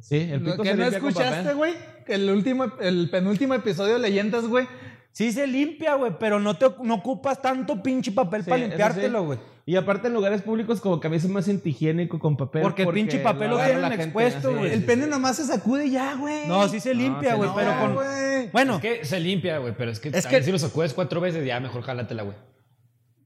Sí, 0.00 0.16
el 0.16 0.42
pito 0.42 0.62
¿Que 0.62 0.70
se 0.70 0.76
no 0.76 0.82
limpia 0.82 0.98
escuchaste, 0.98 1.54
güey? 1.54 1.74
Que 2.04 2.14
el 2.14 2.28
último, 2.30 2.64
el 2.80 3.08
penúltimo 3.10 3.54
episodio 3.54 3.94
de 3.94 4.00
Leyendas, 4.00 4.46
güey. 4.46 4.66
Sí 5.12 5.30
se 5.30 5.46
limpia, 5.46 5.94
güey, 5.94 6.12
pero 6.18 6.40
no, 6.40 6.54
te, 6.56 6.66
no 6.82 6.94
ocupas 6.94 7.40
tanto 7.42 7.82
pinche 7.82 8.12
papel 8.12 8.44
Sí, 8.44 8.50
para 8.50 8.62
limpiártelo, 8.66 9.20
sí. 9.20 9.26
güey. 9.26 9.38
Y 9.64 9.76
aparte 9.76 10.08
en 10.08 10.14
lugares 10.14 10.42
públicos 10.42 10.80
como 10.80 10.98
que 10.98 11.06
a 11.06 11.10
mí 11.10 11.20
se 11.20 11.28
me 11.28 11.38
hace 11.38 11.50
antihigiénico 11.52 12.18
con 12.18 12.36
papel. 12.36 12.62
Porque 12.62 12.82
el 12.82 12.88
pinche 12.88 13.18
papel 13.18 13.50
lo 13.50 13.56
tienen 13.58 13.82
la 13.82 13.88
gente 13.90 14.04
expuesto, 14.04 14.56
güey. 14.56 14.72
El 14.72 14.84
pene 14.84 15.06
nomás 15.06 15.36
se 15.36 15.44
sacude 15.44 15.88
ya, 15.90 16.14
güey. 16.14 16.48
No, 16.48 16.66
sí 16.68 16.80
se 16.80 16.94
limpia, 16.94 17.34
güey, 17.34 17.50
pero 17.54 17.78
con... 17.78 17.94
güey. 17.94 18.48
Bueno, 18.52 18.76
Es 18.76 18.80
que 18.80 19.04
se 19.04 19.20
limpia, 19.20 19.58
güey, 19.58 19.74
pero 19.76 19.90
es 19.92 20.00
que, 20.00 20.08
Es 20.08 20.22
también 20.22 20.40
que- 20.40 20.46
si 20.46 20.50
lo 20.52 20.58
sacudes 20.58 20.94
cuatro 20.94 21.20
veces, 21.20 21.44
ya 21.46 21.60
mejor 21.60 21.82
jálatela, 21.82 22.22
güey. 22.24 22.36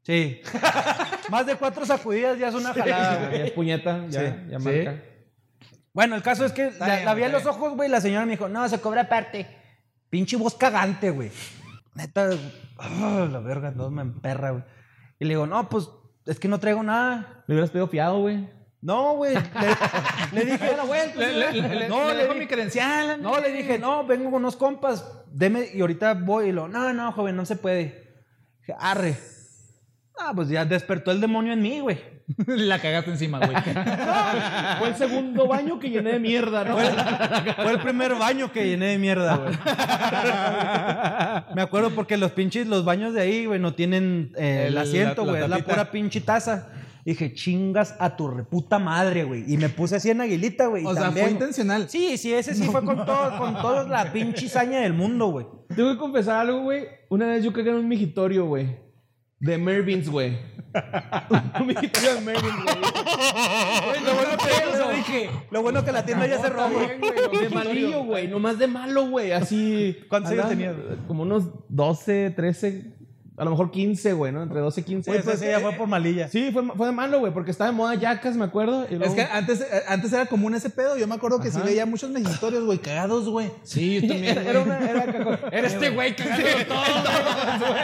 sí. 0.03 0.40
Más 1.31 1.46
de 1.46 1.55
cuatro 1.57 1.87
sacudidas 1.87 2.38
ya 2.38 2.49
es 2.49 2.55
una 2.55 2.72
jalada, 2.75 3.22
Ya 3.22 3.29
güey. 3.29 3.42
es 3.42 3.51
puñeta, 3.53 4.07
ya, 4.09 4.20
Sí. 4.20 4.27
ya 4.51 4.59
Sí. 4.61 4.64
marca. 4.64 5.03
Bueno, 5.92 6.14
el 6.16 6.22
caso 6.22 6.44
es 6.44 6.53
que 6.53 6.70
la, 6.79 6.87
bien, 6.87 7.05
la 7.07 7.14
vi 7.14 7.22
a 7.22 7.29
los 7.31 7.46
ojos, 7.46 7.75
güey, 7.75 7.88
y 7.88 7.92
la 7.92 8.01
señora 8.01 8.27
me 8.27 8.33
dijo, 8.33 8.49
no, 8.49 8.68
se 8.68 8.81
cobra 8.81 9.03
aparte. 9.03 9.46
Pinche 10.11 10.37
voz 10.37 10.55
cagante, 10.55 11.11
güey. 11.11 11.31
Neta, 11.97 12.29
ah, 12.79 13.29
la 13.31 13.39
verga, 13.41 13.71
no 13.71 13.91
me 13.91 14.03
emperra, 14.03 14.51
güey. 14.51 14.65
Y 15.19 15.25
le 15.25 15.31
digo, 15.31 15.47
no, 15.47 15.69
pues, 15.69 15.89
es 16.27 16.39
que 16.39 16.47
no 16.49 16.61
traigo 16.61 16.83
nada. 16.83 17.45
Le 17.47 17.55
hubieras 17.55 17.71
pedido 17.71 17.89
fiado, 17.89 18.21
güey. 18.21 18.49
No, 18.83 19.15
güey. 19.15 19.35
Le, 19.35 20.45
le 20.45 20.45
dije, 20.53 20.71
Le, 21.17 21.33
le, 21.33 21.53
le, 21.63 21.75
le- 21.75 21.89
No, 21.89 22.09
le 22.09 22.15
le 22.15 22.23
dejo 22.25 22.35
mi 22.35 22.47
credencial. 22.47 23.21
no, 23.23 23.41
le 23.41 23.51
dije, 23.51 23.79
no, 23.79 24.07
vengo 24.07 24.25
con 24.27 24.35
unos 24.43 24.57
compas, 24.57 25.05
deme, 25.33 25.69
y 25.73 25.81
ahorita 25.81 26.15
voy. 26.15 26.49
Y 26.49 26.53
lo, 26.53 26.69
no, 26.69 26.93
no, 26.93 27.11
joven, 27.13 27.35
no 27.35 27.47
se 27.47 27.57
puede. 27.57 28.15
Dije, 28.61 28.75
arre. 28.79 29.17
Ah, 30.19 30.33
pues 30.35 30.49
ya 30.49 30.65
despertó 30.65 31.11
el 31.11 31.21
demonio 31.21 31.53
en 31.55 31.63
mí, 31.63 31.81
güey. 31.81 31.99
La 32.47 32.81
cagaste 32.81 33.11
encima, 33.12 33.39
güey. 33.39 33.51
Fue 34.79 34.89
el 34.89 34.97
segundo 34.97 35.47
baño 35.47 35.79
que 35.79 35.91
llené 35.91 36.12
de 36.12 36.19
mierda, 36.19 36.65
¿no? 36.65 36.73
Fue 36.75 36.87
el, 36.89 37.55
fue 37.55 37.71
el 37.73 37.79
primer 37.81 38.15
baño 38.17 38.51
que 38.51 38.67
llené 38.67 38.87
de 38.87 38.99
mierda, 38.99 39.37
güey. 39.37 39.55
Me 41.55 41.62
acuerdo 41.62 41.91
porque 41.91 42.17
los 42.17 42.33
pinches, 42.33 42.67
los 42.67 42.85
baños 42.85 43.15
de 43.15 43.21
ahí, 43.21 43.47
güey, 43.47 43.61
no 43.61 43.75
tienen 43.75 44.33
eh, 44.37 44.65
el, 44.69 44.73
El- 44.75 44.79
asiento, 44.79 45.25
güey. 45.25 45.43
Es 45.43 45.49
la 45.49 45.59
pura 45.59 45.91
pinche 45.91 46.21
taza. 46.21 46.69
Dije, 47.05 47.35
chingas 47.35 47.95
a 48.01 48.17
tu 48.17 48.27
reputa 48.29 48.81
madre, 48.81 49.23
güey. 49.23 49.45
Y 49.47 49.57
me 49.59 49.69
puse 49.69 49.95
así 49.95 50.11
en 50.11 50.21
aguilita, 50.21 50.67
güey. 50.67 50.85
O 50.85 50.93
sea, 50.93 51.05
también- 51.05 51.27
fue 51.27 51.33
intencional. 51.35 51.89
Sí, 51.89 52.19
sí, 52.19 52.35
ese 52.35 52.53
sí 52.57 52.65
fue 52.65 52.85
con 52.85 53.07
todo, 53.07 53.39
con 53.39 53.55
toda 53.62 53.85
la 53.85 54.12
pinche 54.12 54.49
saña 54.49 54.81
del 54.81 54.93
mundo, 54.93 55.29
güey. 55.29 55.47
Tengo 55.75 55.93
que 55.93 55.99
confesar 55.99 56.41
algo, 56.41 56.62
güey. 56.62 56.85
Una 57.09 57.27
vez 57.29 57.45
yo 57.45 57.53
cagué 57.53 57.71
en 57.71 57.77
un 57.77 57.89
migitorio, 57.89 58.47
güey. 58.47 58.85
De 59.38 59.59
Mervyn's, 59.59 60.09
güey. 60.09 60.38
un 61.61 61.66
migitorio 61.66 62.14
de 62.14 62.20
Mervyn's, 62.20 62.62
güey. 62.62 64.05
Lo 64.05 64.14
bueno 64.14 64.37
que, 64.38 64.79
lo 64.79 64.88
dije, 64.90 65.31
lo 65.51 65.62
bueno 65.62 65.85
que 65.85 65.92
la 65.92 66.05
tienda 66.05 66.27
ya 66.27 66.38
cerró, 66.38 66.68
güey. 66.70 66.99
De 67.42 67.51
malillo, 67.51 68.05
güey. 68.05 68.29
Nomás 68.29 68.59
de 68.59 68.66
malo, 68.66 69.09
güey. 69.09 69.33
Así. 69.33 69.99
¿Cuántos 70.09 70.33
años 70.33 70.49
tenías? 70.49 70.75
Como 71.07 71.22
unos 71.22 71.44
12, 71.68 72.31
13. 72.31 72.96
A 73.38 73.44
lo 73.44 73.51
mejor 73.51 73.70
15, 73.70 74.14
güey, 74.14 74.33
¿no? 74.33 74.42
Entre 74.42 74.59
12 74.61 74.81
y 74.81 74.85
15. 74.85 75.11
Güey, 75.11 75.22
Pues, 75.22 75.37
ese 75.37 75.51
ya 75.51 75.61
fue 75.61 75.72
por 75.72 75.87
malilla. 75.87 76.27
Sí, 76.29 76.51
fue, 76.53 76.62
fue 76.75 76.87
de 76.87 76.92
malo, 76.94 77.18
güey, 77.18 77.35
porque 77.35 77.51
estaba 77.51 77.70
de 77.70 77.77
moda 77.77 77.94
yacas, 77.94 78.35
me 78.35 78.44
acuerdo. 78.46 78.87
y 78.90 78.94
Es 78.94 78.99
luego- 78.99 79.14
que 79.14 79.22
antes, 79.22 79.61
eh, 79.61 79.83
antes 79.88 80.11
era 80.14 80.25
común 80.25 80.55
ese 80.55 80.70
pedo. 80.70 80.96
Yo 80.96 81.07
me 81.07 81.16
acuerdo 81.16 81.38
que 81.38 81.51
sí 81.51 81.59
Ajá. 81.59 81.66
veía 81.66 81.85
muchos 81.85 82.09
mexicatorios, 82.11 82.64
güey, 82.64 82.79
cagados, 82.79 83.29
güey. 83.29 83.51
Sí, 83.62 84.01
yo 84.01 84.09
también. 84.09 84.38
Era, 84.38 84.42
era 84.51 84.61
una. 84.61 84.79
Era 84.79 85.05
caco- 85.12 85.49
Era 85.53 85.66
este 85.66 85.90
güey 85.90 86.16
cagándolo 86.16 86.64
todo. 86.66 87.75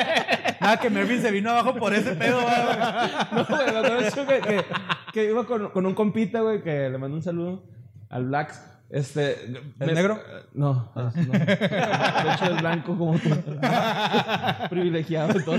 Nada, 0.60 0.76
que 0.80 0.88
Mervyn 0.90 1.20
se 1.20 1.30
vino 1.30 1.50
abajo 1.50 1.74
por 1.74 1.92
ese 1.92 2.12
pedo, 2.14 2.40
güey. 2.40 2.54
No, 3.32 3.44
güey, 3.46 4.04
mucho 4.04 4.26
que, 4.26 4.40
que, 4.40 4.64
que 5.12 5.24
iba 5.24 5.44
con, 5.46 5.68
con 5.70 5.84
un 5.86 5.94
compita, 5.94 6.40
güey, 6.40 6.62
que 6.62 6.88
le 6.88 6.96
mandó 6.98 7.16
un 7.16 7.22
saludo 7.22 7.62
al 8.08 8.24
Blacks. 8.26 8.60
Este. 8.92 9.46
¿El 9.81 9.94
negro? 9.94 10.20
No, 10.52 10.90
no. 10.94 11.11
De 11.14 12.35
hecho, 12.35 12.44
es 12.44 12.61
blanco 12.61 12.96
como 12.96 13.18
tú. 13.18 13.31
Privilegiado 14.70 15.40
y 15.40 15.42
todo. 15.42 15.57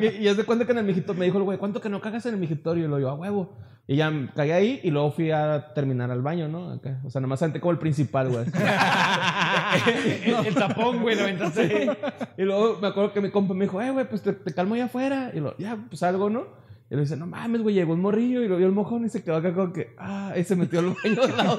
Y, 0.00 0.06
y 0.06 0.28
es 0.28 0.38
de 0.38 0.44
cuenta 0.44 0.64
que 0.64 0.72
en 0.72 0.78
el 0.78 0.84
mijito 0.84 1.12
me 1.12 1.26
dijo 1.26 1.36
el 1.36 1.44
güey, 1.44 1.58
¿cuánto 1.58 1.82
que 1.82 1.90
no 1.90 2.00
cagas 2.00 2.24
en 2.24 2.34
el 2.34 2.40
mijitorio? 2.40 2.86
Y 2.86 2.88
lo 2.88 2.98
yo, 2.98 3.10
a 3.10 3.14
huevo. 3.14 3.58
Y 3.86 3.96
ya 3.96 4.10
cagué 4.34 4.54
ahí 4.54 4.80
y 4.82 4.90
luego 4.90 5.10
fui 5.10 5.30
a 5.30 5.74
terminar 5.74 6.10
al 6.10 6.22
baño, 6.22 6.48
¿no? 6.48 6.70
Acá. 6.70 7.00
O 7.04 7.10
sea, 7.10 7.20
nomás 7.20 7.40
senté 7.40 7.60
como 7.60 7.72
el 7.72 7.78
principal, 7.78 8.30
güey. 8.30 8.46
el, 10.24 10.46
el 10.46 10.54
tapón, 10.54 11.02
güey, 11.02 11.16
lo 11.16 11.24
aventaste. 11.24 11.90
Y 12.38 12.42
luego 12.44 12.78
me 12.80 12.88
acuerdo 12.88 13.12
que 13.12 13.20
mi 13.20 13.30
compa 13.30 13.52
me 13.52 13.66
dijo, 13.66 13.82
eh, 13.82 13.90
güey, 13.90 14.08
pues 14.08 14.22
te, 14.22 14.32
te 14.32 14.54
calmo 14.54 14.74
allá 14.74 14.86
afuera. 14.86 15.32
Y 15.34 15.40
lo, 15.40 15.54
ya, 15.58 15.76
pues 15.90 16.02
algo, 16.02 16.30
¿no? 16.30 16.61
Y 16.92 16.94
le 16.94 17.00
dice, 17.00 17.16
no 17.16 17.26
mames, 17.26 17.62
güey, 17.62 17.74
llegó 17.74 17.94
un 17.94 18.02
morrillo 18.02 18.42
y 18.42 18.48
lo 18.48 18.58
vio 18.58 18.66
el 18.66 18.72
mojón 18.74 19.06
y 19.06 19.08
se 19.08 19.22
quedó 19.22 19.36
acá 19.36 19.54
como 19.54 19.72
que, 19.72 19.94
ah, 19.96 20.34
y 20.36 20.44
se 20.44 20.54
metió 20.54 20.80
al 20.80 20.88
baño. 20.90 21.56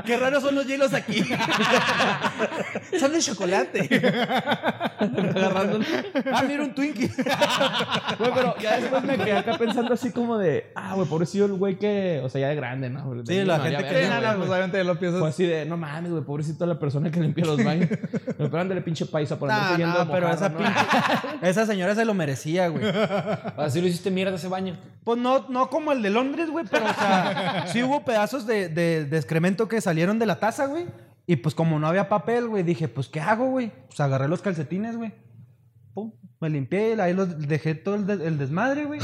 Qué 0.06 0.16
raros 0.16 0.42
son 0.42 0.54
los 0.54 0.66
hielos 0.66 0.94
aquí. 0.94 1.22
Son 2.98 3.12
de 3.12 3.18
chocolate. 3.18 3.86
Agarrando. 5.34 5.80
ah, 6.32 6.42
mira 6.46 6.62
un 6.64 6.74
Twinkie. 6.74 7.10
Güey, 8.18 8.30
pero 8.34 8.54
ya 8.60 8.78
después 8.80 9.02
me 9.04 9.16
quedé 9.18 9.32
acá 9.38 9.58
pensando 9.58 9.92
así 9.94 10.12
como 10.12 10.38
de, 10.38 10.70
ah, 10.76 10.94
güey, 10.94 11.08
pobrecito 11.08 11.44
el 11.46 11.54
güey 11.54 11.76
que, 11.78 12.20
o 12.22 12.28
sea, 12.28 12.40
ya 12.42 12.48
de 12.48 12.54
grande, 12.54 12.90
¿no? 12.90 13.14
De 13.14 13.26
Sí, 13.26 13.44
la 13.44 13.58
gente 13.60 13.84
que 13.88 14.08
nada, 14.08 14.34
güey. 14.34 14.38
pues 14.38 14.50
obviamente 14.50 14.84
lo 14.84 14.92
Fue 14.94 15.00
piensas. 15.00 15.22
así 15.22 15.46
de, 15.46 15.64
no 15.66 15.76
mames, 15.76 16.12
güey, 16.12 16.22
pobrecito 16.22 16.64
la 16.66 16.78
persona 16.78 17.10
que 17.10 17.20
limpia 17.20 17.44
los 17.44 17.62
baños. 17.62 17.88
Pero 17.90 18.50
pero 18.50 18.60
ándale, 18.60 18.80
pinche 18.82 19.06
paisa, 19.06 19.38
por 19.38 19.48
No, 19.48 19.54
andarse 19.54 19.78
yendo 19.78 19.98
no, 19.98 20.04
de 20.04 20.12
pero 20.12 20.28
esa 20.28 20.50
pinche. 20.56 20.72
Esa 21.42 21.66
señora 21.66 21.94
se 21.94 22.04
lo 22.04 22.14
merecía, 22.14 22.68
güey. 22.68 22.84
Así 23.56 23.80
lo 23.80 23.86
hiciste 23.88 24.10
mierda 24.10 24.36
ese 24.36 24.48
baño. 24.48 24.76
Pues 25.04 25.18
no, 25.18 25.46
no 25.48 25.68
como 25.68 25.92
el 25.92 26.00
de 26.02 26.10
Londres, 26.10 26.48
güey, 26.50 26.64
pero 26.70 26.86
o 26.86 26.94
sea, 26.94 27.64
sí 27.68 27.82
hubo 27.82 28.04
pedazos 28.04 28.46
de, 28.46 28.68
de, 28.68 29.04
de 29.04 29.16
excremento 29.16 29.68
que 29.68 29.80
salieron 29.80 30.18
de 30.18 30.26
la 30.26 30.36
taza, 30.38 30.66
güey. 30.66 30.86
Y 31.26 31.36
pues 31.36 31.54
como 31.54 31.78
no 31.78 31.86
había 31.86 32.08
papel, 32.08 32.48
güey, 32.48 32.62
dije, 32.62 32.88
pues 32.88 33.08
¿qué 33.08 33.20
hago, 33.20 33.46
güey? 33.50 33.72
Pues 33.86 33.98
agarré 34.00 34.28
los 34.28 34.42
calcetines, 34.42 34.96
güey. 34.96 35.12
Pum, 35.94 36.12
me 36.40 36.50
limpié, 36.50 37.00
ahí 37.00 37.14
los 37.14 37.38
dejé 37.48 37.74
todo 37.74 37.94
el, 37.94 38.06
de- 38.06 38.26
el 38.26 38.36
desmadre, 38.38 38.84
güey. 38.84 39.00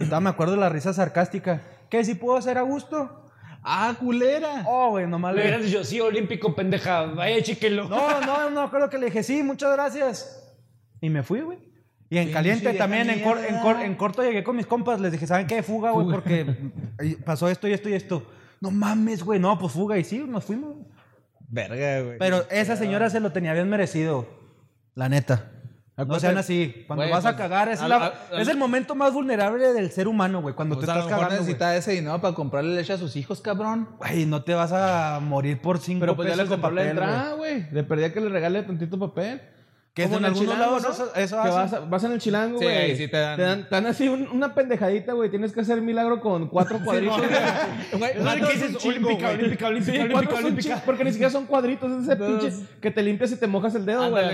Y 0.00 0.04
me 0.20 0.28
acuerdo 0.30 0.54
de 0.54 0.60
la 0.60 0.68
risa 0.68 0.92
sarcástica. 0.92 1.62
¿Qué, 1.90 2.04
si 2.04 2.14
puedo 2.14 2.36
hacer 2.36 2.58
a 2.58 2.62
gusto? 2.62 3.30
Ah, 3.62 3.94
culera. 3.98 4.64
Oh, 4.68 4.90
güey, 4.90 5.06
nomás 5.06 5.34
Le 5.34 5.40
le... 5.42 5.48
hubieras 5.48 5.66
dicho, 5.66 5.82
sí, 5.84 5.98
olímpico, 6.00 6.54
pendeja. 6.54 7.06
Vaya, 7.06 7.42
chiquelo. 7.42 7.88
No, 7.88 8.20
no, 8.20 8.50
no, 8.50 8.70
creo 8.70 8.88
que 8.90 8.98
le 8.98 9.06
dije, 9.06 9.22
sí, 9.22 9.42
muchas 9.42 9.72
gracias. 9.72 10.54
Y 11.00 11.08
me 11.10 11.22
fui, 11.22 11.40
güey. 11.40 11.58
Y 12.10 12.18
en 12.18 12.30
caliente 12.30 12.72
también, 12.74 13.08
en, 13.10 13.22
cor- 13.22 13.38
en, 13.44 13.58
cor- 13.60 13.80
en 13.80 13.94
corto 13.96 14.22
llegué 14.22 14.44
con 14.44 14.54
mis 14.54 14.66
compas, 14.66 15.00
les 15.00 15.10
dije, 15.12 15.26
¿saben 15.26 15.46
qué? 15.46 15.62
Fuga, 15.62 15.90
güey, 15.90 16.06
porque 16.08 16.54
pasó 17.24 17.48
esto 17.48 17.66
y 17.66 17.72
esto 17.72 17.88
y 17.88 17.94
esto. 17.94 18.24
No 18.60 18.70
mames, 18.70 19.24
güey, 19.24 19.40
no, 19.40 19.58
pues 19.58 19.72
fuga. 19.72 19.98
Y 19.98 20.04
sí, 20.04 20.24
nos 20.28 20.44
fuimos. 20.44 20.76
Verga, 21.48 22.02
güey. 22.02 22.18
Pero 22.18 22.44
esa 22.50 22.76
señora 22.76 23.10
se 23.10 23.20
lo 23.20 23.32
tenía 23.32 23.52
bien 23.52 23.68
merecido. 23.68 24.26
La 24.94 25.08
neta. 25.08 25.50
No 25.96 26.18
sean 26.18 26.36
así. 26.36 26.82
Cuando 26.88 27.02
Güey, 27.04 27.12
vas 27.12 27.24
a 27.24 27.28
pues, 27.30 27.36
cagar, 27.40 27.68
es, 27.68 27.80
a- 27.80 27.86
la- 27.86 28.06
a- 28.32 28.40
es 28.40 28.48
el 28.48 28.56
momento 28.56 28.96
más 28.96 29.12
vulnerable 29.12 29.72
del 29.72 29.92
ser 29.92 30.08
humano, 30.08 30.42
güey. 30.42 30.52
Cuando 30.54 30.74
Pues 30.74 30.86
te 30.86 30.90
a 30.90 30.94
lo 30.96 31.00
estás 31.02 31.10
mejor 31.12 31.24
cagando, 31.26 31.44
güey. 31.44 31.52
necesita 31.54 31.76
ese 31.76 31.92
dinero 31.92 32.20
para 32.20 32.34
comprarle 32.34 32.74
leche 32.74 32.92
a 32.94 32.98
sus 32.98 33.14
hijos, 33.14 33.40
cabrón. 33.40 33.88
Güey, 33.98 34.26
no 34.26 34.42
te 34.42 34.54
vas 34.54 34.72
a 34.72 35.20
morir 35.22 35.60
por 35.60 35.78
cinco 35.78 36.00
Pero 36.00 36.16
pues 36.16 36.28
ya 36.28 36.34
le 36.34 36.42
de 36.44 36.48
compró 36.48 36.70
la 36.72 36.80
papel, 36.82 36.96
güey. 36.96 37.06
entrada, 37.08 37.34
güey. 37.34 37.66
Le 37.70 37.84
perdía 37.84 38.12
que 38.12 38.20
le 38.20 38.28
regale 38.28 38.62
tantito 38.64 38.98
papel. 38.98 39.40
Que 39.94 40.02
Como 40.06 40.16
en 40.16 40.24
el 40.24 40.32
algunos 40.32 40.58
lados 40.58 40.82
¿no? 40.82 40.90
eso- 40.90 41.14
eso 41.14 41.40
que 41.40 41.48
vas, 41.50 41.72
a- 41.72 41.78
vas 41.80 42.02
en 42.02 42.10
el 42.10 42.18
chilango, 42.18 42.58
Sí, 42.58 42.64
güey. 42.64 42.76
ahí 42.76 42.96
sí 42.96 43.06
te 43.06 43.16
dan. 43.16 43.36
Te 43.36 43.42
dan, 43.42 43.62
te 43.68 43.68
dan 43.76 43.86
así 43.86 44.08
un- 44.08 44.28
una 44.28 44.52
pendejadita, 44.52 45.12
güey. 45.12 45.30
Tienes 45.30 45.52
que 45.52 45.60
hacer 45.60 45.80
milagro 45.82 46.18
con 46.20 46.48
cuatro 46.48 46.80
cuadritos. 46.84 47.16
Güey, 47.96 48.10
Es 48.10 48.24
lo 48.24 48.48
que 48.48 48.52
dices, 48.54 48.84
olímpica, 48.84 49.30
olímpica, 49.30 49.68
olímpica, 49.68 49.92
Sí, 49.92 49.98
olímpica, 50.00 50.34
olímpica. 50.34 50.82
porque 50.84 51.04
ni 51.04 51.12
siquiera 51.12 51.30
son 51.30 51.46
cuadritos. 51.46 51.92
Es 51.92 52.08
ese 52.08 52.16
pinche 52.16 52.52
que 52.80 52.90
te 52.90 53.04
limpias 53.04 53.30
y 53.30 53.36
te 53.36 53.46
mojas 53.46 53.72
el 53.76 53.86
dedo, 53.86 54.10
güey. 54.10 54.24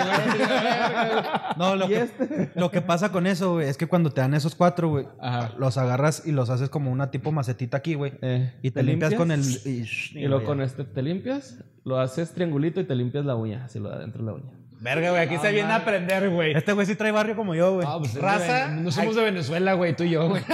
No, 1.59 1.77
lo 1.77 1.85
Y 1.85 1.89
que, 1.89 2.01
este. 2.01 2.51
lo 2.55 2.71
que 2.71 2.81
pasa 2.81 3.13
con 3.13 3.27
eso, 3.27 3.53
güey, 3.55 3.69
es 3.69 3.77
que 3.77 3.87
cuando 3.87 4.11
te 4.11 4.23
dan 4.23 4.33
esos 4.33 4.55
cuatro, 4.55 4.89
güey, 4.89 5.07
Ajá. 5.21 5.53
los 5.59 5.77
agarras 5.77 6.23
y 6.27 6.33
los 6.33 6.49
haces 6.49 6.71
como 6.71 6.91
una 6.91 7.11
tipo 7.11 7.33
macetita 7.33 7.77
aquí, 7.77 7.95
güey. 7.95 8.13
Eh, 8.23 8.53
y 8.63 8.71
te, 8.71 8.83
limpias, 8.83 9.13
con 9.15 9.31
el... 9.31 9.43
Y, 9.67 9.85
Y 10.15 10.27
luego 10.27 10.45
con 10.45 10.63
este 10.63 10.85
te 10.85 11.03
limpias, 11.03 11.59
lo 11.85 11.99
haces 12.01 12.33
triangulito 12.33 12.81
y 12.81 12.85
te 12.85 12.95
limpias 12.95 13.27
la 13.27 13.35
uña. 13.35 13.65
Así 13.67 13.79
lo 13.79 13.91
de 13.91 13.97
adentro 13.97 14.25
de 14.25 14.31
la 14.31 14.37
uña. 14.37 14.53
Verga, 14.81 15.11
güey. 15.11 15.23
Aquí 15.23 15.37
se 15.37 15.53
viene 15.53 15.71
a 15.73 15.77
aprender, 15.77 16.31
güey. 16.31 16.53
Este 16.57 16.73
güey 16.73 16.87
sí 16.87 16.95
trae 16.95 17.13
barrio 17.13 17.37
como 17.37 17.55
yo, 17.55 17.75
güey. 17.75 17.87
Pues 17.99 18.09
es 18.11 18.15
de 18.15 18.21
Raza, 18.23 18.67
Ven- 18.69 18.85
No 18.85 18.91
somos 18.91 19.15
de 19.15 19.23
Venezuela, 19.23 19.75
güey, 19.75 19.95
tú 19.95 20.05
y 20.05 20.11
yo, 20.11 20.29
güey. 20.29 20.43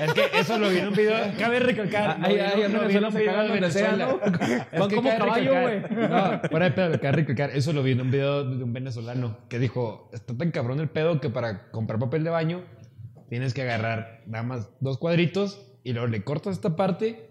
es 0.00 0.12
que 0.12 0.30
eso 0.38 0.58
lo 0.58 0.68
vi 0.70 0.78
en 0.78 0.88
un 0.88 0.94
video. 0.94 1.16
Cabe 1.38 1.60
recalcar. 1.60 2.18
Ahí- 2.22 2.38
ahí 2.38 2.62
en 2.62 2.72
Venezuela 2.72 3.08
un 3.08 3.12
se 3.12 3.24
cagan 3.24 3.46
de 3.46 3.52
Venezuela. 3.52 4.06
¿no? 4.06 4.18
Van 4.80 4.90
como 4.90 5.10
caballo, 5.10 5.54
recalcar- 5.54 6.10
No, 6.42 6.48
fuera 6.50 6.64
de 6.66 6.72
pedo, 6.72 7.00
cabe 7.00 7.12
recalcar. 7.12 7.50
Eso 7.50 7.72
lo 7.72 7.82
vi 7.82 7.92
en 7.92 8.00
un 8.00 8.10
video 8.10 8.44
de 8.44 8.64
un 8.64 8.72
venezolano 8.72 9.38
que 9.48 9.58
dijo: 9.58 10.10
Está 10.12 10.36
tan 10.36 10.50
cabrón 10.50 10.80
el 10.80 10.88
pedo 10.88 11.20
que 11.20 11.30
para 11.30 11.70
comprar 11.70 11.98
papel 12.00 12.24
de 12.24 12.30
baño 12.30 12.64
tienes 13.28 13.54
que 13.54 13.62
agarrar 13.62 14.22
nada 14.26 14.42
más 14.44 14.68
dos 14.80 14.98
cuadritos 14.98 15.64
y 15.84 15.92
luego 15.92 16.08
le 16.08 16.24
cortas 16.24 16.54
esta 16.54 16.74
parte, 16.74 17.30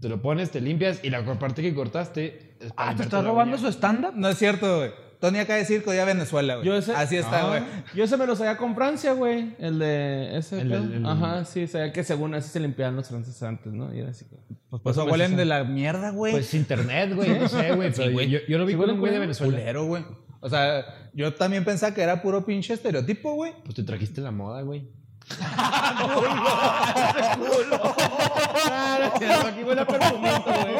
te 0.00 0.08
lo 0.08 0.22
pones, 0.22 0.50
te 0.52 0.60
limpias 0.60 1.00
y 1.02 1.10
la 1.10 1.24
parte 1.24 1.62
que 1.62 1.74
cortaste. 1.74 2.49
Es 2.60 2.72
Ah, 2.76 2.94
¿te 2.96 3.02
estás 3.04 3.24
robando 3.24 3.56
uña. 3.56 3.66
su 3.66 3.72
stand-up? 3.72 4.12
No 4.14 4.28
es 4.28 4.38
cierto, 4.38 4.78
güey. 4.78 4.90
Tony 5.18 5.38
acaba 5.38 5.54
de 5.56 5.60
decir 5.60 5.82
que 5.84 5.90
odia 5.90 6.04
Venezuela, 6.06 6.54
güey. 6.56 6.66
Yo 6.66 6.74
ese- 6.74 6.94
Así 6.94 7.16
está, 7.16 7.44
Ah, 7.44 7.48
güey. 7.48 7.62
Yo 7.94 8.04
ese 8.04 8.16
me 8.16 8.26
lo 8.26 8.36
sabía 8.36 8.56
con 8.56 8.74
Francia, 8.74 9.12
güey. 9.12 9.54
El 9.58 9.78
de 9.78 10.36
ese. 10.38 10.60
El- 10.62 10.68
pedo. 10.70 10.82
el- 10.84 10.92
el- 10.94 11.06
Ajá, 11.06 11.44
sí, 11.44 11.66
sabía 11.66 11.92
que 11.92 12.04
según 12.04 12.34
así 12.34 12.48
se 12.48 12.58
limpiaban 12.60 12.96
los 12.96 13.08
franceses 13.08 13.42
antes, 13.42 13.70
¿no? 13.72 13.94
Y 13.94 14.00
era 14.00 14.10
así. 14.10 14.24
como- 14.26 14.40
Pues 14.70 14.82
por 14.82 14.92
eso 14.92 15.04
huelen 15.04 15.36
de 15.36 15.44
la 15.44 15.64
mierda, 15.64 16.10
güey. 16.10 16.32
Pues 16.32 16.54
internet, 16.54 17.12
güey, 17.14 17.38
no 17.38 17.48
sé, 17.48 17.72
güey. 17.74 17.92
pero 17.96 18.12
güey. 18.12 18.30
yo, 18.30 18.38
yo 18.48 18.56
lo 18.58 18.64
vi 18.64 18.72
Sí, 18.72 18.76
con 18.78 18.80
huele 18.82 18.92
un 18.94 19.00
güey 19.00 19.12
de 19.12 19.18
culero. 19.18 19.20
Venezuela. 19.20 19.58
culero, 19.58 19.84
güey. 19.84 20.04
O 20.40 20.48
sea, 20.48 20.84
yo 21.12 21.34
también 21.34 21.64
pensaba 21.66 21.92
que 21.94 22.00
era 22.02 22.22
puro 22.22 22.46
pinche 22.46 22.72
estereotipo, 22.72 23.34
güey. 23.34 23.52
Pues 23.62 23.74
te 23.74 23.82
trajiste 23.82 24.22
la 24.22 24.30
moda, 24.30 24.62
güey. 24.62 24.88
Aquí 29.46 29.62
huele 29.64 29.80
a 29.80 29.86
perfumito, 29.86 30.44
güey. 30.44 30.74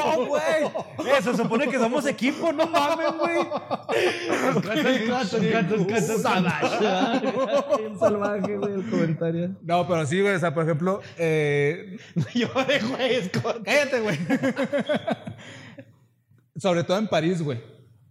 Eh, 1.07 1.23
se 1.23 1.37
supone 1.37 1.69
que 1.69 1.79
somos 1.79 2.07
equipo, 2.07 2.53
no 2.53 2.67
mames, 2.67 3.13
güey. 3.19 3.39
Bien 7.79 7.99
salvaje, 7.99 8.57
güey, 8.57 8.75
el 8.75 8.91
comentario. 8.91 9.57
No, 9.63 9.87
pero 9.87 10.07
sí, 10.07 10.21
güey. 10.21 10.35
O 10.35 10.39
sea, 10.41 10.55
por 10.55 10.65
ejemplo, 10.65 11.01
eh, 11.19 11.97
Yo 12.35 12.49
de 12.65 12.79
güey. 12.81 13.31
Cállate, 13.65 14.01
güey. 14.01 14.19
Sobre 16.57 16.85
todo 16.85 16.99
en 16.99 17.09
París, 17.09 17.43
güey. 17.43 17.61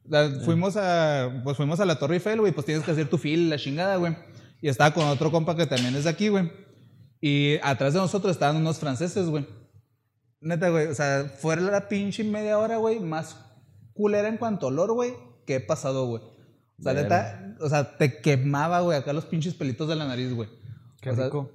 La- 0.05 0.29
fuimos 0.43 0.75
a 0.75 1.41
pues 1.43 1.55
fuimos 1.55 1.79
a 1.79 1.85
la 1.85 1.99
Torre 1.99 2.15
Eiffel, 2.15 2.39
güey, 2.39 2.51
pues 2.51 2.65
tienes 2.65 2.83
que 2.83 2.91
hacer 2.91 3.07
tu 3.09 3.17
fila, 3.17 3.49
la 3.55 3.57
chingada, 3.61 3.95
güey. 3.97 4.15
Y 4.61 4.67
estaba 4.69 4.93
con 4.93 5.05
otro 5.05 5.31
compa 5.31 5.55
que 5.55 5.65
también 5.67 5.95
es 5.95 6.05
de 6.05 6.09
aquí, 6.09 6.29
güey. 6.29 6.51
Y 7.21 7.57
atrás 7.61 7.93
de 7.93 7.99
nosotros 7.99 8.31
estaban 8.31 8.55
unos 8.57 8.79
franceses, 8.79 9.27
güey. 9.27 9.45
Neta, 10.41 10.69
güey, 10.69 10.87
o 10.87 10.95
sea, 10.95 11.25
fuera 11.37 11.61
la 11.61 11.87
pinche 11.89 12.23
media 12.23 12.57
hora, 12.57 12.77
güey, 12.77 12.99
más 12.99 13.37
culera 13.93 14.29
en 14.29 14.37
cuanto 14.37 14.65
a 14.65 14.69
olor, 14.69 14.93
güey, 14.93 15.13
que 15.45 15.55
he 15.55 15.59
pasado, 15.59 16.07
güey. 16.07 16.23
O 16.79 16.83
sea, 16.83 16.93
neta, 16.93 17.55
o 17.59 17.67
sea, 17.67 17.97
te 17.97 18.21
quemaba, 18.21 18.79
güey, 18.81 18.97
acá 18.97 19.11
los 19.11 19.25
pinches 19.25 19.53
pelitos 19.53 19.89
de 19.89 19.95
la 19.97 20.07
nariz, 20.07 20.33
güey. 20.33 20.47
Qué 21.01 21.09
O 21.09 21.15
sea, 21.15 21.25
rico. 21.25 21.51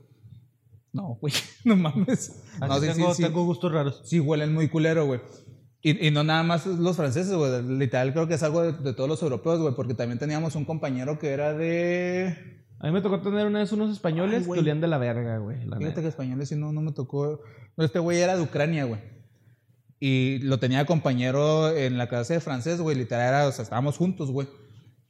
No, 0.92 1.18
güey, 1.20 1.32
no 1.64 1.76
mames. 1.76 2.42
Así 2.60 2.68
No, 2.68 2.80
sí, 2.80 2.86
tengo, 2.86 3.14
sí, 3.14 3.16
sí. 3.16 3.22
tengo 3.22 3.44
gustos 3.44 3.72
raros. 3.72 4.02
Sí, 4.04 4.20
huelen 4.20 4.52
muy 4.52 4.68
culero, 4.68 5.06
güey. 5.06 5.20
Y, 5.82 6.06
y 6.06 6.10
no 6.10 6.24
nada 6.24 6.42
más 6.42 6.66
los 6.66 6.96
franceses, 6.96 7.34
güey. 7.34 7.62
Literal 7.62 8.12
creo 8.12 8.26
que 8.26 8.34
es 8.34 8.42
algo 8.42 8.62
de, 8.62 8.72
de 8.72 8.94
todos 8.94 9.08
los 9.08 9.22
europeos, 9.22 9.60
güey. 9.60 9.74
Porque 9.74 9.92
también 9.92 10.18
teníamos 10.18 10.54
un 10.56 10.64
compañero 10.64 11.18
que 11.18 11.30
era 11.30 11.52
de... 11.52 12.62
A 12.78 12.86
mí 12.86 12.92
me 12.92 13.02
tocó 13.02 13.20
tener 13.20 13.46
una 13.46 13.58
vez 13.58 13.72
unos 13.72 13.90
españoles 13.90 14.44
Ay, 14.46 14.52
que 14.52 14.60
olían 14.60 14.80
de 14.80 14.88
la 14.88 14.98
verga, 14.98 15.38
güey. 15.38 15.58
Fíjate 15.62 15.84
neta. 15.84 16.00
que 16.00 16.08
españoles 16.08 16.48
sí 16.48 16.56
no, 16.56 16.72
no 16.72 16.80
me 16.80 16.92
tocó. 16.92 17.40
Este 17.76 17.98
güey 17.98 18.20
era 18.20 18.36
de 18.36 18.42
Ucrania, 18.42 18.84
güey. 18.84 19.00
Y 20.00 20.38
lo 20.40 20.58
tenía 20.58 20.84
compañero 20.84 21.74
en 21.74 21.96
la 21.98 22.08
clase 22.08 22.34
de 22.34 22.40
francés, 22.40 22.80
güey. 22.80 22.96
Literal 22.96 23.28
era, 23.28 23.46
o 23.46 23.52
sea, 23.52 23.62
estábamos 23.62 23.96
juntos, 23.96 24.30
güey. 24.30 24.46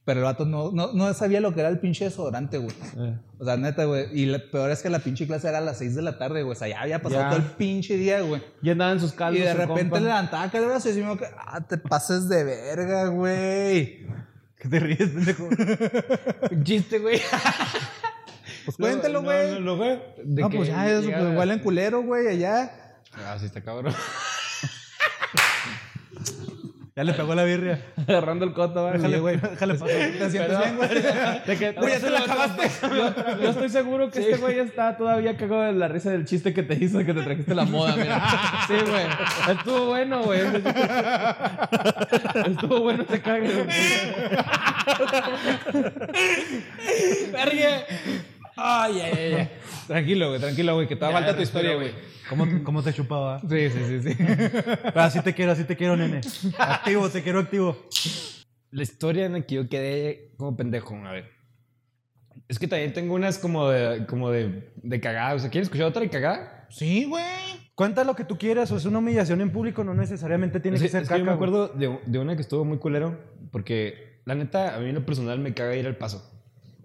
Pero 0.04 0.20
el 0.20 0.24
vato 0.24 0.44
no, 0.44 0.70
no, 0.70 0.92
no 0.92 1.14
sabía 1.14 1.40
lo 1.40 1.54
que 1.54 1.60
era 1.60 1.70
el 1.70 1.78
pinche 1.80 2.04
desodorante, 2.04 2.58
güey. 2.58 2.74
Eh. 2.98 3.18
O 3.38 3.44
sea, 3.44 3.56
neta, 3.56 3.86
güey. 3.86 4.06
Y 4.12 4.26
lo 4.26 4.38
peor 4.50 4.70
es 4.70 4.82
que 4.82 4.90
la 4.90 4.98
pinche 4.98 5.26
clase 5.26 5.48
era 5.48 5.58
a 5.58 5.62
las 5.62 5.78
6 5.78 5.94
de 5.94 6.02
la 6.02 6.18
tarde, 6.18 6.42
güey. 6.42 6.54
O 6.54 6.58
sea, 6.58 6.68
ya 6.68 6.82
había 6.82 7.00
pasado 7.00 7.22
Ya. 7.22 7.28
todo 7.30 7.38
el 7.38 7.46
pinche 7.52 7.96
día, 7.96 8.20
güey. 8.20 8.42
Y 8.62 8.68
andaba 8.68 8.92
en 8.92 9.00
sus 9.00 9.12
caldos. 9.14 9.40
Y 9.40 9.44
de 9.44 9.54
repente 9.54 9.80
compa. 9.82 10.00
levantaba 10.00 10.50
el 10.52 10.64
brazo 10.66 10.90
y 10.90 10.92
decía, 10.92 11.16
que, 11.16 11.26
ah, 11.38 11.60
te 11.66 11.78
pases 11.78 12.28
de 12.28 12.44
verga, 12.44 13.06
güey. 13.08 14.06
¿Qué 14.56 14.68
te 14.68 14.78
ríes, 14.78 15.08
pendejo? 15.08 15.48
Un 16.50 16.64
chiste, 16.64 16.98
güey. 16.98 17.20
Pues 18.64 18.76
cuéntalo, 18.76 19.22
güey. 19.22 19.60
No, 19.60 19.76
no, 19.76 20.00
No, 20.24 20.50
pues 20.50 20.68
ya, 20.68 20.90
eso, 20.90 21.10
pues 21.10 21.36
huelen 21.36 21.58
culero, 21.60 22.02
güey, 22.02 22.28
allá. 22.28 22.70
Ah, 23.12 23.36
sí, 23.38 23.46
está 23.46 23.62
cabrón. 23.62 23.94
Ya 26.96 27.02
le 27.02 27.12
pegó 27.12 27.34
la 27.34 27.42
birria. 27.42 27.80
Agarrando 28.06 28.44
el 28.44 28.52
coto, 28.52 28.82
güey. 28.82 28.92
Déjale, 28.92 29.18
güey. 29.18 29.36
Déjale 29.50 29.74
pasar. 29.74 29.88
¿Te 29.88 30.30
sientes 30.30 30.58
bien, 30.58 30.76
güey? 30.76 30.88
De 31.46 31.56
que, 31.58 31.72
Güey, 31.72 31.92
ya 31.92 32.00
te 32.00 32.10
la 32.10 32.20
acabaste. 32.20 32.70
Yo, 32.82 33.42
yo 33.42 33.50
estoy 33.50 33.68
seguro 33.68 34.10
que 34.12 34.20
este 34.20 34.36
güey 34.36 34.60
está 34.60 34.96
todavía 34.96 35.36
cagado 35.36 35.62
de 35.62 35.72
la 35.72 35.88
risa 35.88 36.12
del 36.12 36.24
chiste 36.24 36.54
que 36.54 36.62
te 36.62 36.74
hizo 36.74 36.98
de 36.98 37.04
que 37.04 37.12
te 37.12 37.22
trajiste 37.22 37.52
la 37.52 37.64
moda, 37.64 37.96
mira. 37.96 38.22
Sí, 38.68 38.74
güey. 38.74 39.56
Estuvo 39.56 39.86
bueno, 39.86 40.22
güey. 40.22 40.40
Estuvo 42.46 42.80
bueno 42.82 43.02
ese 43.08 43.20
cague, 43.20 43.52
güey. 43.52 43.68
Ay, 48.56 49.00
ay, 49.00 49.12
ay, 49.18 49.34
ay. 49.34 49.50
Tranquilo, 49.86 50.28
güey, 50.28 50.40
tranquilo, 50.40 50.74
güey, 50.74 50.86
que 50.88 50.96
todavía 50.96 51.18
falta 51.20 51.36
tu 51.36 51.42
historia, 51.42 51.74
güey. 51.74 51.90
¿Cómo, 52.28 52.46
¿Cómo 52.64 52.82
te 52.82 52.92
chupaba? 52.92 53.40
Sí, 53.40 53.70
sí, 53.70 53.78
sí, 53.86 54.02
sí. 54.02 54.16
Pero 54.18 55.00
así 55.02 55.20
te 55.20 55.34
quiero, 55.34 55.52
así 55.52 55.64
te 55.64 55.76
quiero, 55.76 55.96
nene. 55.96 56.20
Activo, 56.58 57.08
te 57.10 57.22
quiero 57.22 57.40
activo. 57.40 57.76
La 58.70 58.82
historia 58.82 59.26
en 59.26 59.32
la 59.34 59.40
que 59.42 59.56
yo 59.56 59.68
quedé 59.68 60.32
como 60.36 60.56
pendejo, 60.56 60.94
a 60.96 61.12
ver. 61.12 61.30
Es 62.48 62.58
que 62.58 62.66
también 62.66 62.92
tengo 62.92 63.14
unas 63.14 63.38
como 63.38 63.68
de, 63.68 64.06
como 64.06 64.30
de, 64.30 64.72
de 64.76 65.00
cagada. 65.00 65.34
O 65.34 65.38
sea, 65.38 65.50
¿quieren 65.50 65.64
escuchar 65.64 65.86
otra 65.86 66.02
de 66.02 66.10
cagada? 66.10 66.66
Sí, 66.70 67.04
güey. 67.04 67.22
Cuenta 67.74 68.04
lo 68.04 68.14
que 68.16 68.24
tú 68.24 68.38
quieras, 68.38 68.70
o 68.72 68.76
es 68.76 68.84
una 68.84 68.98
humillación 69.00 69.40
en 69.40 69.50
público, 69.50 69.82
no 69.84 69.94
necesariamente 69.94 70.60
tiene 70.60 70.76
Es 70.76 70.82
que 70.82 70.86
que- 70.88 70.92
ser 70.92 71.02
es 71.02 71.08
que 71.08 71.14
yo 71.18 71.24
me 71.24 71.26
caca, 71.26 71.34
acuerdo 71.34 71.68
de, 71.68 71.98
de 72.06 72.18
una 72.18 72.36
que 72.36 72.42
estuvo 72.42 72.64
muy 72.64 72.78
culero. 72.78 73.18
Porque, 73.52 74.20
la 74.24 74.34
neta, 74.34 74.74
a 74.76 74.78
mí 74.80 74.88
en 74.88 74.94
lo 74.94 75.04
personal 75.06 75.38
me 75.40 75.54
caga 75.54 75.76
ir 75.76 75.86
al 75.86 75.96
paso. 75.96 76.30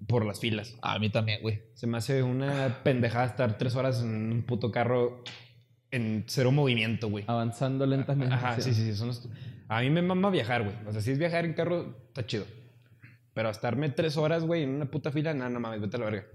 Por 0.10 0.26
las 0.26 0.40
filas. 0.40 0.76
A 0.82 0.98
mí 1.00 1.10
también, 1.10 1.42
güey. 1.42 1.62
Se 1.76 1.86
me 1.88 1.98
hace 2.00 2.24
una 2.24 2.82
pendejada 2.84 3.26
estar 3.26 3.58
tres 3.58 3.76
horas 3.76 4.02
en 4.02 4.32
un 4.34 4.42
puto 4.42 4.72
carro 4.72 5.24
en 5.92 6.26
cero 6.28 6.52
movimiento, 6.52 7.10
güey. 7.10 7.24
Avanzando 7.28 7.86
lentamente. 7.86 8.34
Ajá, 8.34 8.60
sí, 8.60 8.74
sí, 8.74 8.84
sí. 8.84 8.96
son 8.96 9.08
los- 9.10 9.30
A 9.68 9.82
mí 9.82 9.90
me 9.92 10.02
mama 10.02 10.32
viajar, 10.32 10.64
güey. 10.64 10.76
O 10.88 10.92
sea, 10.92 11.00
si 11.02 11.12
es 11.12 11.20
viajar 11.20 11.46
en 11.46 11.54
carro, 11.54 11.96
está 12.08 12.26
chido. 12.26 12.46
Pero 13.36 13.50
estarme 13.52 13.90
tres 13.90 14.18
horas, 14.18 14.44
güey, 14.44 14.64
en 14.64 14.72
una 14.72 14.86
puta 14.90 15.12
fila, 15.12 15.34
no, 15.36 15.48
no 15.50 15.60
mames, 15.60 15.80
vete 15.80 15.96
a 15.98 16.00
la 16.00 16.06
verga. 16.06 16.26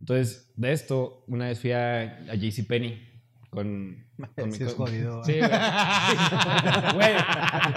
Entonces, 0.00 0.52
de 0.56 0.72
esto, 0.72 1.24
una 1.26 1.46
vez 1.48 1.60
fui 1.60 1.72
a, 1.72 2.18
a 2.30 2.34
JCPenney 2.34 3.09
con... 3.50 4.06
con 4.36 4.52
Sí 4.52 4.64
es 4.64 4.74
con- 4.74 4.86
jodido, 4.86 5.24
Sí, 5.26 5.38
güey. 5.38 5.50
Güey, 6.94 7.14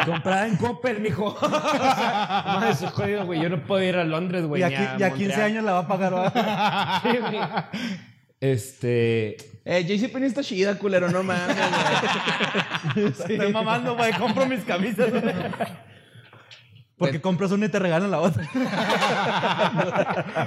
comprada 0.05 0.47
en 0.47 0.55
Coppel, 0.57 0.99
mijo. 1.01 1.38
No, 1.41 2.63
eso 2.67 2.86
es 2.88 2.91
jodido, 2.91 3.26
güey. 3.26 3.41
Yo 3.41 3.49
no 3.49 3.63
puedo 3.63 3.84
ir 3.84 3.95
a 3.97 4.03
Londres, 4.03 4.45
güey. 4.45 4.61
Y 4.61 4.63
aquí, 4.65 4.76
a 4.76 4.97
ya 4.97 5.09
15 5.09 5.26
Montreal. 5.28 5.51
años 5.51 5.63
la 5.63 5.71
va 5.74 5.80
a 5.80 5.88
pagar, 5.88 6.13
¿va? 6.13 7.01
Sí, 7.03 7.17
güey. 7.17 7.39
Este... 8.39 9.38
Eh, 9.65 9.86
JCPenney 9.86 10.28
está 10.28 10.43
chida, 10.43 10.78
culero, 10.78 11.09
no 11.09 11.24
mames, 11.24 11.55
güey. 12.95 13.05
Estoy 13.07 13.51
mamando, 13.53 13.95
güey, 13.95 14.11
compro 14.13 14.45
mis 14.45 14.63
camisas. 14.65 15.09
Porque 17.06 17.22
compras 17.22 17.51
una 17.51 17.66
y 17.66 17.70
te 17.70 17.80
regalan 17.80 18.12
la 18.12 18.20
otra. 18.20 18.43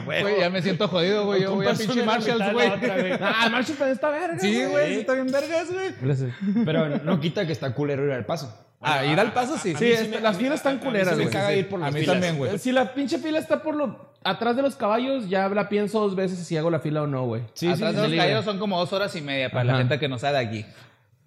Güey, 0.04 0.40
ya 0.40 0.50
me 0.50 0.62
siento 0.62 0.88
jodido, 0.88 1.26
güey. 1.26 1.42
Yo 1.42 1.54
voy 1.54 1.66
a 1.66 1.74
pinche 1.74 2.02
Marshalls, 2.04 2.52
güey. 2.52 2.68
la 2.68 2.74
otra, 2.74 2.98
güey. 2.98 3.12
Ah, 3.20 3.48
Marshall 3.50 3.76
también 3.76 3.94
está 3.94 4.10
verga. 4.10 4.38
Sí, 4.38 4.64
güey, 4.64 4.94
sí 4.94 5.00
está 5.00 5.14
bien 5.14 5.26
vergas, 5.30 5.68
güey. 5.72 6.64
Pero 6.64 6.88
no 6.98 7.20
quita 7.20 7.46
que 7.46 7.52
está 7.52 7.74
culero 7.74 8.04
ir 8.04 8.12
al 8.12 8.26
paso. 8.26 8.62
Ah, 8.80 9.04
ir 9.04 9.18
al 9.18 9.32
paso 9.32 9.56
sí. 9.58 9.74
Sí, 9.76 9.90
es- 9.92 10.20
las 10.22 10.36
filas 10.36 10.56
están 10.56 10.78
culeras, 10.78 11.14
A 11.14 11.16
mí 11.16 11.24
sí 11.24 11.24
güey. 11.24 11.26
me 11.26 11.32
caga 11.32 11.54
ir 11.54 11.68
por 11.68 11.80
A 11.80 11.86
las 11.86 11.94
mí 11.94 12.00
filas. 12.00 12.14
también, 12.14 12.36
güey. 12.36 12.58
Si 12.58 12.72
la 12.72 12.92
pinche 12.94 13.18
fila 13.18 13.38
está 13.38 13.62
por 13.62 13.74
lo 13.74 14.14
atrás 14.22 14.54
de 14.56 14.62
los 14.62 14.76
caballos, 14.76 15.28
ya 15.28 15.48
la 15.48 15.68
pienso 15.68 16.00
dos 16.00 16.14
veces 16.14 16.38
si 16.46 16.56
hago 16.56 16.70
la 16.70 16.80
fila 16.80 17.02
o 17.02 17.06
no, 17.06 17.24
güey. 17.26 17.42
Sí, 17.54 17.68
Atrás 17.68 17.90
sí, 17.90 17.96
de 17.96 18.02
los 18.02 18.10
sí, 18.10 18.16
caídos 18.16 18.44
son 18.44 18.58
como 18.58 18.78
dos 18.78 18.92
horas 18.92 19.14
y 19.16 19.22
media 19.22 19.50
para 19.50 19.64
la 19.64 19.76
gente 19.78 19.98
que 19.98 20.08
no 20.08 20.18
sabe 20.18 20.38
de 20.38 20.44
aquí. 20.46 20.66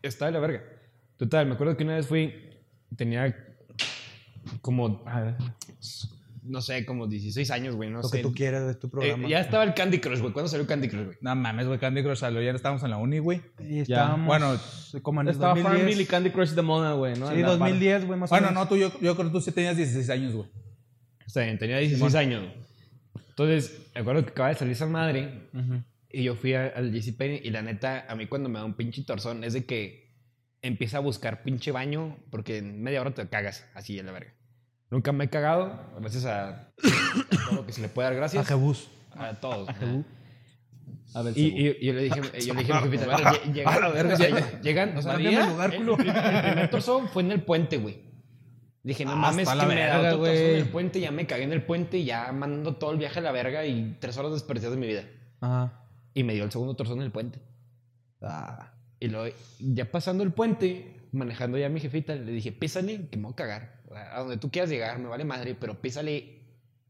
Está 0.02 0.28
de 0.28 0.32
la 0.34 0.40
verga. 0.40 0.62
Total, 1.18 1.46
me 1.48 1.54
acuerdo 1.56 1.76
que 1.76 1.84
una 1.84 1.96
vez 1.96 2.08
fui, 2.08 2.34
tenía 2.96 3.36
como, 4.62 5.04
no 6.44 6.62
sé, 6.62 6.86
como 6.86 7.08
16 7.08 7.52
años, 7.52 7.76
güey, 7.76 7.90
no 7.90 7.98
Lo 8.02 8.08
sé. 8.08 8.18
que 8.18 8.24
tú 8.24 8.34
quieras 8.34 8.66
de 8.66 8.74
tu 8.76 8.88
Eh, 8.88 8.90
programa. 8.90 9.28
ya 9.30 9.40
estaba 9.42 9.64
el 9.64 9.74
Candy 9.74 10.00
Crush, 10.00 10.20
güey. 10.20 10.32
¿Cuándo 10.34 10.50
salió 10.50 10.66
Candy 10.66 10.88
Crush, 10.88 11.06
güey? 11.06 11.18
No 11.22 11.36
mames, 11.36 11.68
güey, 11.68 11.80
Candy 11.80 12.02
Crush 12.02 12.18
salió. 12.20 12.42
Ya 12.42 12.52
estábamos 12.52 12.82
en 12.84 12.90
la 12.90 12.98
uni, 12.98 13.20
güey. 13.20 13.42
Y 13.60 13.80
estábamos, 13.80 14.26
Bueno, 14.26 14.60
como 15.02 15.22
en 15.22 15.28
el 15.28 15.34
Estaba 15.34 15.54
2010. 15.54 15.78
Farmville 15.80 16.02
y 16.02 16.06
Candy 16.06 16.30
Crush 16.32 16.52
de 16.52 16.62
moda, 16.62 16.94
güey, 16.94 17.20
¿no? 17.20 17.28
Sí, 17.28 17.36
En 17.36 17.42
la 17.42 17.48
par. 17.50 17.60
2010, 17.60 18.06
güey, 18.08 18.20
más 18.20 18.32
o 18.32 18.34
Bueno, 18.36 18.48
menos. 18.48 18.64
no, 18.64 18.70
tú, 18.70 18.78
yo, 18.78 18.88
yo 19.02 19.16
creo 19.16 19.28
que 19.28 19.32
tú 19.34 19.42
sí 19.42 19.52
tenías 19.52 19.76
16 19.78 20.10
años, 20.10 20.34
güey. 20.34 20.50
O 21.28 21.30
sea, 21.30 21.58
tenía 21.60 21.78
16 21.78 22.16
años. 22.16 22.42
güey. 22.42 22.54
Entonces, 23.30 23.92
me 23.94 24.02
acuerdo 24.02 24.24
que 24.26 24.32
acaba 24.32 24.50
de 24.50 24.56
salir 24.56 24.74
esa 24.74 24.86
madre 24.88 25.50
y 26.10 26.24
yo 26.24 26.36
fui 26.36 26.54
a- 26.56 26.68
al 26.68 26.92
JCPenney 26.92 27.42
y 27.44 27.52
la 27.52 27.62
neta, 27.62 28.06
a 28.10 28.16
mí 28.16 28.26
cuando 28.28 28.50
me 28.50 28.60
da 28.60 28.66
un 28.66 28.74
pinche 28.74 29.04
torzón 29.04 29.44
es 29.44 29.54
de 29.54 29.66
que 29.66 30.10
empieza 30.62 30.98
a 30.98 31.00
buscar 31.02 31.44
pinche 31.44 31.72
baño 31.72 32.18
porque 32.32 32.58
en 32.58 32.82
media 32.82 33.00
hora 33.02 33.12
te 33.14 33.28
cagas 33.30 33.66
así 33.76 33.98
a 34.00 34.04
la 34.04 34.12
verga. 34.12 34.34
Nunca 34.92 35.12
me 35.12 35.26
he 35.26 35.30
cagado, 35.30 35.72
gracias 36.00 36.26
a, 36.26 36.50
a 36.50 36.72
todo 37.46 37.56
lo 37.58 37.66
que 37.66 37.74
se 37.74 37.82
le 37.82 37.90
puede 37.90 38.06
dar 38.08 38.14
A 38.14 38.18
gracias. 38.18 38.48
Jebus. 38.48 38.90
A 39.16 39.34
todos. 39.40 39.70
A 41.14 41.22
ver, 41.24 41.38
Y, 41.38 41.42
y- 41.48 41.78
y 41.82 41.86
yo 41.88 41.94
le 41.94 42.04
dije, 42.04 42.16
yo 42.46 42.54
le 42.54 42.60
dije 42.62 42.74
a 42.74 42.82
mi 42.82 42.90
jefita, 42.92 43.06
"Verga, 43.08 43.32
lle- 43.34 43.54
llegan, 43.54 43.84
o 43.84 44.16
sea, 44.18 44.62
llegan, 44.62 44.98
o 44.98 45.02
sea, 45.02 45.14
el 45.16 45.50
lugar, 45.50 45.76
culo. 45.76 45.94
el 45.94 46.04
primer, 46.06 46.70
torzón 46.72 47.08
fue 47.10 47.24
en 47.24 47.32
el 47.32 47.42
puente, 47.44 47.78
güey. 47.78 48.04
Dije, 48.84 49.06
no 49.06 49.12
Ah, 49.12 49.16
mames, 49.16 49.48
que 49.50 49.56
me 49.66 49.76
verga, 49.76 50.00
otro 50.00 50.20
güey. 50.20 50.38
en 50.52 50.56
el 50.58 50.70
puente, 50.70 51.00
ya 51.00 51.12
me 51.12 51.26
cagué 51.28 51.44
en 51.44 51.52
el 51.54 51.64
puente 51.64 51.98
y 51.98 52.06
ya 52.06 52.32
mandando 52.32 52.76
todo 52.76 52.92
el 52.92 52.98
viaje 52.98 53.20
a 53.20 53.22
la 53.24 53.32
verga 53.32 53.66
y 53.66 53.98
tres 54.00 54.18
horas 54.18 54.32
desperdiciadas 54.32 54.76
de 54.76 54.82
mi 54.82 54.88
vida. 54.88 55.04
Ajá. 55.42 55.84
Y 56.14 56.24
me 56.24 56.34
dio 56.34 56.44
el 56.46 56.52
segundo 56.52 56.76
torzón 56.76 57.00
en 57.00 57.06
el 57.06 57.12
puente. 57.12 57.40
Ah. 58.22 58.72
Y 59.00 59.08
luego, 59.10 59.36
ya 59.60 59.92
pasando 59.92 60.24
el 60.24 60.32
puente, 60.32 61.08
manejando 61.12 61.58
ya 61.58 61.66
a 61.66 61.70
mi 61.70 61.80
jefita, 61.80 62.16
le 62.16 62.32
dije, 62.32 62.52
písale, 62.52 63.08
que 63.10 63.18
me 63.18 63.24
voy 63.24 63.34
a 63.34 63.36
cagar. 63.36 63.79
A 64.14 64.20
donde 64.20 64.38
tú 64.38 64.50
quieras 64.52 64.70
llegar, 64.70 65.00
me 65.00 65.08
vale 65.08 65.26
madre, 65.26 65.56
pero 65.60 65.74
písale, 65.82 66.40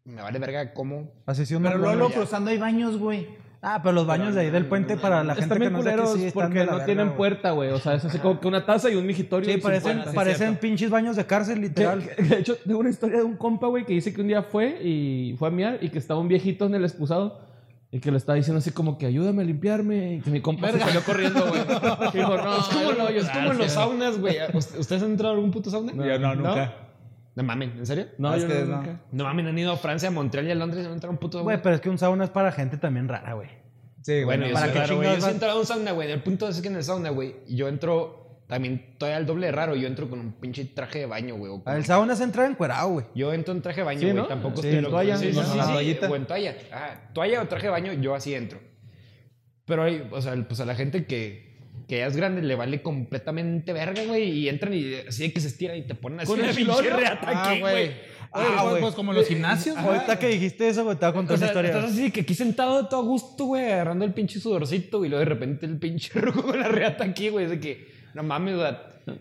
me 0.05 0.21
vale 0.21 0.39
verga 0.39 0.73
cómo. 0.73 1.11
Así 1.25 1.45
sí, 1.45 1.55
Pero 1.55 1.77
no, 1.77 1.77
luego, 1.77 2.09
no, 2.09 2.09
cruzando 2.09 2.49
hay 2.51 2.57
baños, 2.57 2.97
güey. 2.97 3.27
Ah, 3.61 3.81
pero 3.83 3.91
los 3.93 4.07
baños 4.07 4.35
de 4.35 4.41
ahí 4.41 4.49
del 4.51 4.67
puente 4.67 4.95
para 4.95 5.21
la 5.23 5.35
gente 5.35 5.59
que 5.59 5.69
no 5.69 5.83
sé 5.83 5.93
que 5.93 6.07
sí 6.07 6.25
están 6.27 6.43
porque 6.43 6.59
de 6.59 6.65
la 6.65 6.71
no 6.71 6.77
verga, 6.77 6.85
tienen 6.85 7.05
güey. 7.07 7.17
puerta, 7.17 7.51
güey. 7.51 7.71
O 7.71 7.79
sea, 7.79 7.95
es 7.95 8.05
así 8.05 8.17
como 8.19 8.39
que 8.39 8.47
una 8.47 8.65
taza 8.65 8.89
y 8.89 8.95
un 8.95 9.05
migitorio. 9.05 9.49
Sí, 9.51 9.57
y 9.57 9.61
parecen, 9.61 10.01
parecen 10.15 10.55
pinches 10.55 10.89
baños 10.89 11.17
de 11.17 11.25
cárcel, 11.25 11.59
literal. 11.59 12.01
que- 12.07 12.23
de 12.23 12.37
hecho, 12.39 12.55
tengo 12.65 12.79
una 12.79 12.89
historia 12.89 13.17
de 13.17 13.23
un 13.25 13.35
compa, 13.35 13.67
güey, 13.67 13.85
que 13.85 13.91
dice 13.93 14.13
que 14.13 14.21
un 14.21 14.27
día 14.27 14.43
fue 14.43 14.81
y 14.81 15.35
fue 15.37 15.49
a 15.49 15.51
miar 15.51 15.79
y 15.81 15.89
que 15.89 15.97
estaba 15.99 16.21
un 16.21 16.29
viejito 16.29 16.67
en 16.67 16.75
el 16.75 16.85
excusado 16.85 17.41
y 17.91 17.99
que 17.99 18.11
le 18.11 18.17
estaba 18.17 18.37
diciendo 18.37 18.59
así 18.59 18.71
como 18.71 18.97
que 18.97 19.07
ayúdame 19.07 19.41
a 19.41 19.45
limpiarme 19.45 20.15
y 20.15 20.21
que 20.21 20.29
mi 20.31 20.39
compa 20.41 20.71
se 20.71 20.79
salió 20.79 21.01
corriendo, 21.03 21.45
güey. 21.47 21.61
Dijo, 22.13 22.37
no, 22.37 22.59
Es 22.59 22.65
como, 22.67 22.91
lo- 22.93 23.09
es 23.09 23.25
como 23.29 23.39
en 23.41 23.47
los 23.47 23.57
gracias". 23.57 23.73
saunas, 23.73 24.17
güey. 24.19 24.37
¿Ustedes 24.53 25.03
han 25.03 25.11
entrado 25.11 25.33
a 25.33 25.35
algún 25.35 25.51
puto 25.51 25.69
sauna? 25.69 25.91
Yo 25.93 26.17
no, 26.17 26.33
nunca. 26.33 26.65
No 26.65 26.88
mamen, 27.43 27.71
¿en 27.77 27.85
serio? 27.85 28.07
No, 28.17 28.29
Ah, 28.29 28.37
es 28.37 28.43
yo 28.43 28.47
que 28.49 28.53
no, 28.55 28.65
no. 28.65 28.77
nunca. 28.77 28.99
No 29.11 29.23
mamen, 29.23 29.47
han 29.47 29.57
ido 29.57 29.71
a 29.71 29.77
Francia, 29.77 30.09
a 30.09 30.11
Montreal 30.11 30.47
y 30.47 30.51
a 30.51 30.55
Londres 30.55 30.81
y 30.81 30.83
no 30.83 30.89
han 30.89 30.93
entrado 30.95 31.11
a 31.11 31.15
un 31.15 31.19
puto 31.19 31.43
Güey, 31.43 31.61
pero 31.61 31.75
es 31.75 31.81
que 31.81 31.89
un 31.89 31.97
sauna 31.97 32.23
es 32.25 32.29
para 32.29 32.51
gente 32.51 32.77
también 32.77 33.07
rara, 33.07 33.33
güey. 33.33 33.49
Sí, 34.01 34.23
Bueno, 34.23 34.47
yo 34.47 34.53
para 34.53 34.71
qué 34.71 34.79
raro, 34.79 34.95
Yo 34.95 35.01
sí 35.03 35.07
he 35.17 35.21
vas? 35.21 35.31
entrado 35.33 35.57
a 35.57 35.59
un 35.59 35.65
sauna, 35.65 35.91
güey. 35.91 36.11
El 36.11 36.21
punto 36.23 36.47
es 36.47 36.61
que 36.61 36.67
en 36.69 36.75
el 36.77 36.83
sauna, 36.83 37.09
güey, 37.09 37.35
yo 37.47 37.67
entro 37.67 38.41
también 38.47 38.95
todavía 38.97 39.17
el 39.19 39.25
doble 39.25 39.45
de 39.47 39.51
raro. 39.51 39.75
Yo 39.75 39.87
entro 39.87 40.09
con 40.09 40.19
un 40.19 40.31
pinche 40.33 40.65
traje 40.65 40.99
de 40.99 41.05
baño, 41.05 41.35
güey. 41.35 41.51
o 41.51 41.63
con- 41.63 41.71
Ah, 41.73 41.77
El 41.77 41.85
sauna 41.85 42.13
es 42.13 42.21
entrar 42.21 42.49
encuerado, 42.49 42.89
güey. 42.89 43.05
Yo 43.13 43.31
entro 43.33 43.53
en 43.53 43.61
traje 43.61 43.81
de 43.81 43.85
baño, 43.85 43.99
Sí, 43.99 44.05
güey. 44.05 44.15
¿no? 44.17 44.25
Tampoco 44.27 44.55
Sí, 44.61 44.67
estoy 44.69 44.77
en 44.77 44.83
loco. 44.85 44.95
toalla, 44.95 45.17
Sí, 45.17 45.31
sí, 45.31 45.37
¿no? 45.37 45.43
sí, 45.43 45.49
sí. 45.51 46.05
O 46.09 46.15
en 46.15 46.25
toalla. 46.25 46.55
Ajá, 46.71 47.09
toalla 47.13 47.41
o 47.43 47.47
traje 47.47 47.67
de 47.67 47.71
baño, 47.71 47.93
yo 47.93 48.15
así 48.15 48.33
entro. 48.33 48.59
Pero 49.65 49.83
hay, 49.83 50.07
o 50.11 50.21
sea, 50.21 50.33
pues 50.47 50.59
a 50.61 50.65
la 50.65 50.73
gente 50.75 51.05
que, 51.05 51.48
que 51.89 51.97
ya 51.97 52.05
es 52.07 52.15
grande 52.15 52.41
le 52.43 52.55
vale 52.55 52.81
completamente 52.81 53.73
verga, 53.73 54.03
güey. 54.05 54.29
Y 54.29 54.47
entran 54.47 54.73
y 54.73 54.93
así 55.07 55.23
de 55.23 55.33
que 55.33 55.41
se 55.41 55.47
estiran 55.47 55.75
y 55.75 55.81
te 55.81 55.95
ponen 55.95 56.19
así 56.21 56.27
¿Con 56.29 56.39
una 56.39 56.49
el 56.51 56.55
pinche 56.55 56.71
chilorro? 56.77 56.97
reata 56.97 57.27
Ah, 57.33 57.49
aquí, 57.49 57.59
güey. 57.59 57.73
güey. 57.73 57.91
Ah, 58.31 58.45
Ah, 58.59 58.67
pues, 58.69 58.81
güey. 58.83 58.93
como 58.93 59.11
los 59.11 59.27
gimnasios, 59.27 59.75
güey. 59.75 59.87
Ahorita 59.95 60.19
que 60.19 60.27
dijiste 60.27 60.69
eso, 60.69 60.83
güey, 60.83 60.95
te 60.97 61.05
voy 61.07 61.09
a 61.09 61.13
contar 61.13 61.33
O 61.33 61.37
una 61.37 61.39
sea, 61.39 61.47
historia. 61.47 61.71
estás 61.71 61.91
así 61.91 62.03
de 62.03 62.11
que 62.11 62.21
aquí 62.21 62.35
sentado 62.35 62.87
todo 62.87 62.99
a 63.01 63.03
gusto, 63.03 63.45
güey, 63.45 63.65
agarrando 63.71 64.05
el 64.05 64.13
pinche 64.13 64.39
sudorcito 64.39 65.03
y 65.03 65.09
luego 65.09 65.19
de 65.19 65.25
repente 65.25 65.65
el 65.65 65.79
pinche 65.79 66.11
ruco 66.21 66.43
con 66.43 66.59
la 66.59 66.67
reata 66.67 67.03
aquí, 67.05 67.29
güey. 67.29 67.45
Es 67.45 67.51
de 67.51 67.59
que, 67.59 67.87
no 68.13 68.21
mames, 68.21 68.55
güey, 68.55 68.67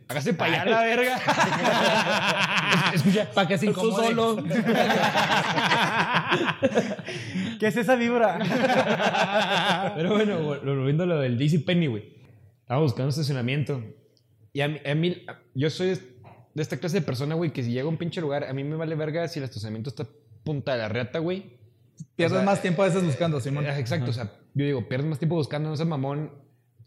hágase 0.08 0.34
para 0.34 0.60
allá 0.60 0.70
la 0.70 0.82
verga. 0.82 1.18
Escucha, 2.92 3.30
Para 3.32 3.48
que 3.48 3.56
se 3.56 3.64
tú 3.64 3.70
incomode. 3.70 4.06
solo. 4.08 4.44
¿Qué 7.58 7.66
es 7.66 7.76
esa 7.76 7.96
vibra? 7.96 8.38
Pero 9.96 10.10
bueno, 10.14 10.38
güey, 10.42 10.60
volviendo 10.60 11.04
a 11.04 11.06
lo 11.06 11.20
del 11.20 11.38
DC 11.38 11.60
Penny, 11.60 11.86
güey. 11.86 12.17
Estaba 12.68 12.82
buscando 12.82 13.08
estacionamiento. 13.08 13.82
Y 14.52 14.60
a 14.60 14.68
mí, 14.68 14.76
a 14.84 14.94
mí- 14.94 15.22
yo 15.54 15.70
soy 15.70 15.98
de 16.54 16.62
esta 16.62 16.76
clase 16.76 17.00
de 17.00 17.06
persona, 17.06 17.34
güey, 17.34 17.50
que 17.50 17.62
si 17.62 17.70
llega 17.70 17.86
a 17.86 17.88
un 17.88 17.96
pinche 17.96 18.20
lugar, 18.20 18.44
a 18.44 18.52
mí 18.52 18.62
me 18.62 18.76
vale 18.76 18.94
verga 18.94 19.26
si 19.26 19.38
el 19.38 19.46
estacionamiento 19.46 19.88
está 19.88 20.06
punta 20.44 20.72
de 20.72 20.78
la 20.78 20.88
reata, 20.90 21.18
güey. 21.18 21.56
Pierdes 22.14 22.34
O 22.34 22.40
sea, 22.40 22.44
más 22.44 22.60
tiempo 22.60 22.82
a 22.82 22.86
veces 22.86 23.02
buscando, 23.02 23.40
Simón. 23.40 23.64
Eh, 23.64 23.78
Exacto, 23.78 24.10
o 24.10 24.12
sea, 24.12 24.30
yo 24.52 24.66
digo, 24.66 24.86
pierdes 24.86 25.06
más 25.08 25.18
tiempo 25.18 25.36
buscando, 25.36 25.70
no 25.70 25.76
seas 25.76 25.88
mamón. 25.88 26.30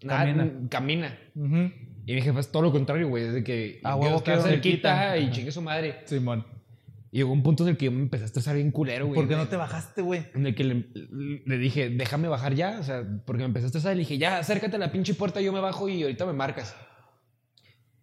Nada, 0.03 0.19
Camina. 0.19 0.43
camina. 0.69 0.69
camina. 0.69 1.19
Ujú. 1.35 1.73
Y 2.05 2.13
mi 2.13 2.21
jefa 2.21 2.39
es 2.39 2.51
todo 2.51 2.61
lo 2.61 2.71
contrario, 2.71 3.07
güey. 3.09 3.23
Es 3.25 3.33
de 3.33 3.43
que 3.43 3.79
A 3.83 3.91
yo 3.91 3.97
huevo 3.97 4.21
cerquita. 4.23 5.17
y 5.17 5.31
chingue 5.31 5.51
su 5.51 5.61
madre. 5.63 6.01
Simón. 6.05 6.45
Y 7.13 7.17
llegó 7.17 7.33
un 7.33 7.43
punto 7.43 7.63
en 7.63 7.69
el 7.71 7.77
que 7.77 7.85
yo 7.85 7.91
me 7.91 7.99
empecé 8.03 8.23
a 8.23 8.27
estresar 8.27 8.55
bien 8.55 8.71
culero, 8.71 9.05
güey. 9.07 9.19
¿Por 9.19 9.27
qué 9.27 9.35
no 9.35 9.47
te 9.49 9.57
bajaste, 9.57 10.01
güey? 10.01 10.23
En 10.33 10.45
el 10.45 10.55
que 10.55 10.63
le, 10.63 10.85
le 11.45 11.57
dije, 11.57 11.89
déjame 11.89 12.29
bajar 12.29 12.53
ya. 12.55 12.77
O 12.79 12.83
sea, 12.83 13.03
porque 13.25 13.41
me 13.41 13.47
empecé 13.47 13.65
a 13.65 13.67
estresar. 13.67 13.93
Le 13.95 13.99
dije, 13.99 14.17
ya, 14.17 14.37
acércate 14.37 14.77
a 14.77 14.79
la 14.79 14.91
pinche 14.93 15.13
puerta, 15.13 15.41
yo 15.41 15.51
me 15.51 15.59
bajo 15.59 15.89
y 15.89 16.03
ahorita 16.03 16.25
me 16.25 16.31
marcas. 16.33 16.73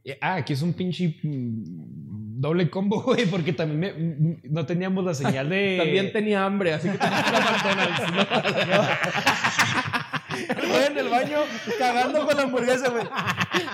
Y, 0.04 0.12
ah, 0.20 0.34
aquí 0.36 0.52
es 0.52 0.60
un 0.62 0.74
pinche 0.74 1.18
mm, 1.22 2.38
doble 2.40 2.68
combo, 2.68 3.02
güey, 3.06 3.24
porque 3.26 3.54
también 3.54 3.80
me- 3.80 3.92
mm, 3.92 4.40
no 4.52 4.66
teníamos 4.66 5.02
la 5.04 5.14
señal 5.14 5.48
de. 5.48 5.76
También 5.82 6.12
tenía 6.12 6.44
hambre, 6.44 6.74
así 6.74 6.90
que 6.90 6.98
Estoy 10.48 10.84
en 10.90 10.98
el 10.98 11.08
baño 11.08 11.38
cagando 11.78 12.26
con 12.26 12.36
la 12.36 12.42
hamburguesa, 12.44 12.88
güey. 12.90 13.04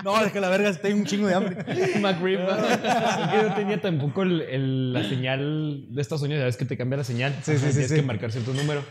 No, 0.03 0.23
es 0.25 0.31
que 0.31 0.39
la 0.39 0.49
verga 0.49 0.73
tengo 0.73 0.97
un 0.97 1.05
chingo 1.05 1.27
de 1.27 1.33
hambre. 1.35 1.57
McRib, 1.99 2.39
¿no? 2.47 2.55
Es 2.55 2.77
que 2.77 3.47
no 3.49 3.55
tenía 3.55 3.81
tampoco 3.81 4.23
el- 4.23 4.41
el- 4.41 4.93
la 4.93 5.03
señal 5.07 5.85
de 5.93 6.01
Estados 6.01 6.21
Unidos, 6.23 6.41
sabes 6.41 6.57
que 6.57 6.65
te 6.65 6.77
cambia 6.77 6.97
la 6.97 7.03
señal. 7.03 7.33
Sí, 7.43 7.53
sí, 7.53 7.57
sí, 7.57 7.69
Tienes 7.71 7.89
sí. 7.89 7.95
que 7.95 8.01
marcar 8.01 8.31
cierto 8.31 8.53
número. 8.53 8.83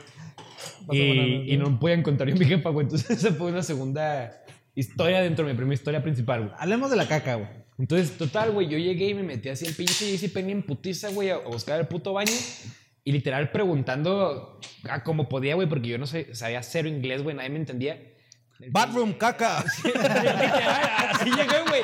Y, 0.91 1.53
y 1.53 1.57
no 1.57 1.79
podía 1.81 1.95
encontrar 1.97 2.29
yo 2.29 2.37
mi 2.37 2.45
jefa, 2.45 2.71
güey. 2.71 2.85
Entonces 2.85 3.11
esa 3.25 3.33
fue 3.35 3.51
una 3.51 3.63
segunda 3.63 4.33
historia 4.75 5.21
dentro 5.23 5.47
de 5.47 5.53
mi 5.53 5.57
primera 5.57 5.75
historia 5.75 6.03
principal, 6.03 6.41
güey. 6.45 6.53
Hablemos 6.59 6.91
de 6.91 6.97
la 6.97 7.07
caca, 7.09 7.37
güey. 7.37 7.49
Entonces, 7.79 8.17
total, 8.17 8.53
güey, 8.53 8.69
yo 8.69 8.79
llegué 8.79 9.09
y 9.09 9.15
me 9.15 9.23
metí 9.25 9.49
así 9.49 9.67
el 9.67 9.75
pinche 9.75 10.09
Easy 10.13 10.29
Penny 10.29 10.53
en 10.53 10.63
putiza, 10.63 11.09
güey, 11.11 11.31
a 11.31 11.39
buscar 11.39 11.81
el 11.81 11.87
puto 11.89 12.13
baño. 12.13 12.31
Y 13.05 13.13
literal 13.13 13.51
preguntando 13.51 14.59
a 14.89 15.05
cómo 15.05 15.29
podía, 15.29 15.55
güey, 15.55 15.69
porque 15.69 15.89
yo 15.89 15.99
no 15.99 16.07
sé, 16.07 16.35
sabía 16.35 16.63
cero 16.63 16.89
inglés, 16.89 17.23
güey, 17.23 17.37
nadie 17.37 17.51
me 17.51 17.59
entendía. 17.59 18.01
Bathroom, 18.71 19.15
caca. 19.15 19.59
Así 21.11 21.31
llegué, 21.31 21.61
güey. 21.69 21.83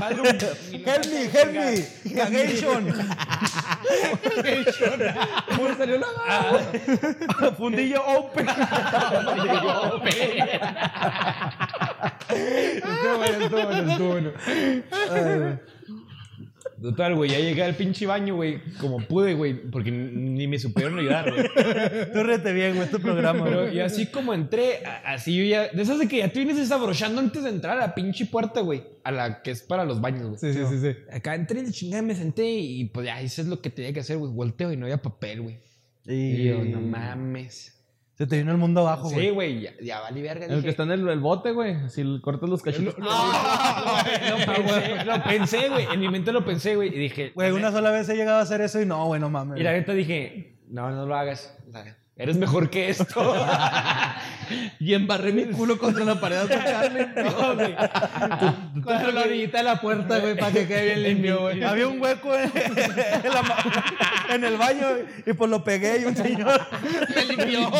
Bathroom, 0.00 0.26
Help 0.72 1.06
me, 1.06 1.24
help 1.26 1.52
me. 1.52 2.14
Cagation. 2.14 2.82
¿Cómo 5.54 5.74
salió 5.76 5.98
la 5.98 7.52
Fundillo 7.56 8.02
open. 8.04 8.48
Estuvo 12.28 13.18
bueno, 13.18 13.44
estuvo 13.44 13.62
bueno, 13.64 13.90
estuvo 13.92 14.08
bueno. 14.08 14.30
Total, 16.84 17.14
güey, 17.14 17.30
ya 17.30 17.38
llegué 17.38 17.62
al 17.62 17.74
pinche 17.74 18.04
baño, 18.04 18.34
güey, 18.34 18.60
como 18.78 18.98
pude, 18.98 19.32
güey, 19.32 19.54
porque 19.54 19.90
ni 19.90 20.46
me 20.46 20.58
supieron 20.58 20.98
ayudar, 20.98 21.32
güey. 21.32 21.48
Tú 22.12 22.22
rete 22.22 22.52
bien, 22.52 22.76
güey, 22.76 22.90
tu 22.90 23.00
programa, 23.00 23.48
güey. 23.48 23.78
y 23.78 23.80
así 23.80 24.04
como 24.08 24.34
entré, 24.34 24.82
así 25.02 25.34
yo 25.34 25.44
ya. 25.44 25.68
De 25.68 25.80
esas 25.80 25.98
de 25.98 26.06
que 26.06 26.18
ya 26.18 26.28
te 26.28 26.40
vienes 26.40 26.58
desabrochando 26.58 27.22
antes 27.22 27.42
de 27.42 27.48
entrar 27.48 27.78
a 27.78 27.80
la 27.80 27.94
pinche 27.94 28.26
puerta, 28.26 28.60
güey. 28.60 28.82
A 29.02 29.12
la 29.12 29.40
que 29.40 29.52
es 29.52 29.62
para 29.62 29.86
los 29.86 30.02
baños, 30.02 30.26
güey. 30.26 30.38
Sí, 30.38 30.52
sí, 30.52 30.60
sí, 30.68 30.78
sí. 30.78 30.94
Acá 31.10 31.34
entré 31.34 31.62
de 31.62 31.72
chingada, 31.72 32.02
me 32.02 32.14
senté 32.14 32.46
y 32.50 32.84
pues 32.84 33.06
ya 33.06 33.22
hice 33.22 33.44
lo 33.44 33.62
que 33.62 33.70
tenía 33.70 33.94
que 33.94 34.00
hacer, 34.00 34.18
güey. 34.18 34.30
Volteo 34.30 34.70
y 34.70 34.76
no 34.76 34.84
había 34.84 35.00
papel, 35.00 35.40
güey. 35.40 35.60
Y 36.04 36.44
yo, 36.44 36.62
no 36.64 36.82
mames. 36.82 37.73
Se 38.14 38.26
te 38.28 38.38
vino 38.38 38.52
el 38.52 38.58
mundo 38.58 38.80
abajo, 38.82 39.08
Sí, 39.08 39.14
güey. 39.16 39.30
güey, 39.30 39.60
ya, 39.60 39.72
ya 39.82 40.00
vali 40.00 40.22
verga. 40.22 40.44
El 40.46 40.50
dije. 40.52 40.62
que 40.62 40.68
está 40.70 40.84
en 40.84 40.92
el, 40.92 41.08
el 41.08 41.18
bote, 41.18 41.50
güey. 41.50 41.76
Le 41.96 42.20
cortas 42.20 42.48
los 42.48 42.62
cachitos. 42.62 42.96
Lo, 42.98 43.04
lo 43.06 44.46
pensé, 44.46 45.04
lo 45.04 45.22
pensé, 45.24 45.68
güey. 45.68 45.86
En 45.92 45.98
mi 46.00 46.08
mente 46.08 46.32
lo 46.32 46.44
pensé, 46.44 46.76
güey. 46.76 46.94
Y 46.94 46.98
dije. 46.98 47.32
Güey, 47.34 47.50
una 47.50 47.72
sola 47.72 47.90
vez 47.90 48.08
he 48.08 48.14
llegado 48.16 48.38
a 48.38 48.42
hacer 48.42 48.60
eso 48.60 48.80
y 48.80 48.86
no, 48.86 49.04
güey, 49.06 49.20
no 49.20 49.30
mames. 49.30 49.58
Y 49.58 49.64
la 49.64 49.72
neta 49.72 49.92
dije, 49.92 50.58
no, 50.68 50.90
no 50.90 51.06
lo 51.06 51.16
hagas. 51.16 51.56
Eres 52.16 52.36
mejor 52.36 52.70
que 52.70 52.90
esto. 52.90 53.34
Y 54.78 54.92
embarré 54.92 55.32
mi 55.32 55.46
culo 55.46 55.78
contra 55.78 56.04
la 56.04 56.20
pared 56.20 56.36
no, 57.16 57.54
güey. 57.54 57.74
Contra 58.82 59.10
la 59.10 59.22
orillita 59.22 59.56
de 59.58 59.64
la 59.64 59.80
puerta, 59.80 60.18
güey, 60.18 60.36
para 60.36 60.52
que 60.52 60.66
quede 60.66 60.84
bien 60.84 61.02
limpio, 61.02 61.40
güey. 61.40 61.62
Había 61.64 61.88
un 61.88 61.98
hueco 61.98 62.36
en, 62.36 62.52
la 63.24 64.34
en 64.34 64.44
el 64.44 64.58
baño 64.58 64.86
y 65.24 65.32
pues 65.32 65.48
lo 65.50 65.64
pegué 65.64 66.00
y 66.02 66.04
un 66.04 66.14
señor 66.14 66.60
Me 67.14 67.24
limpió. 67.24 67.70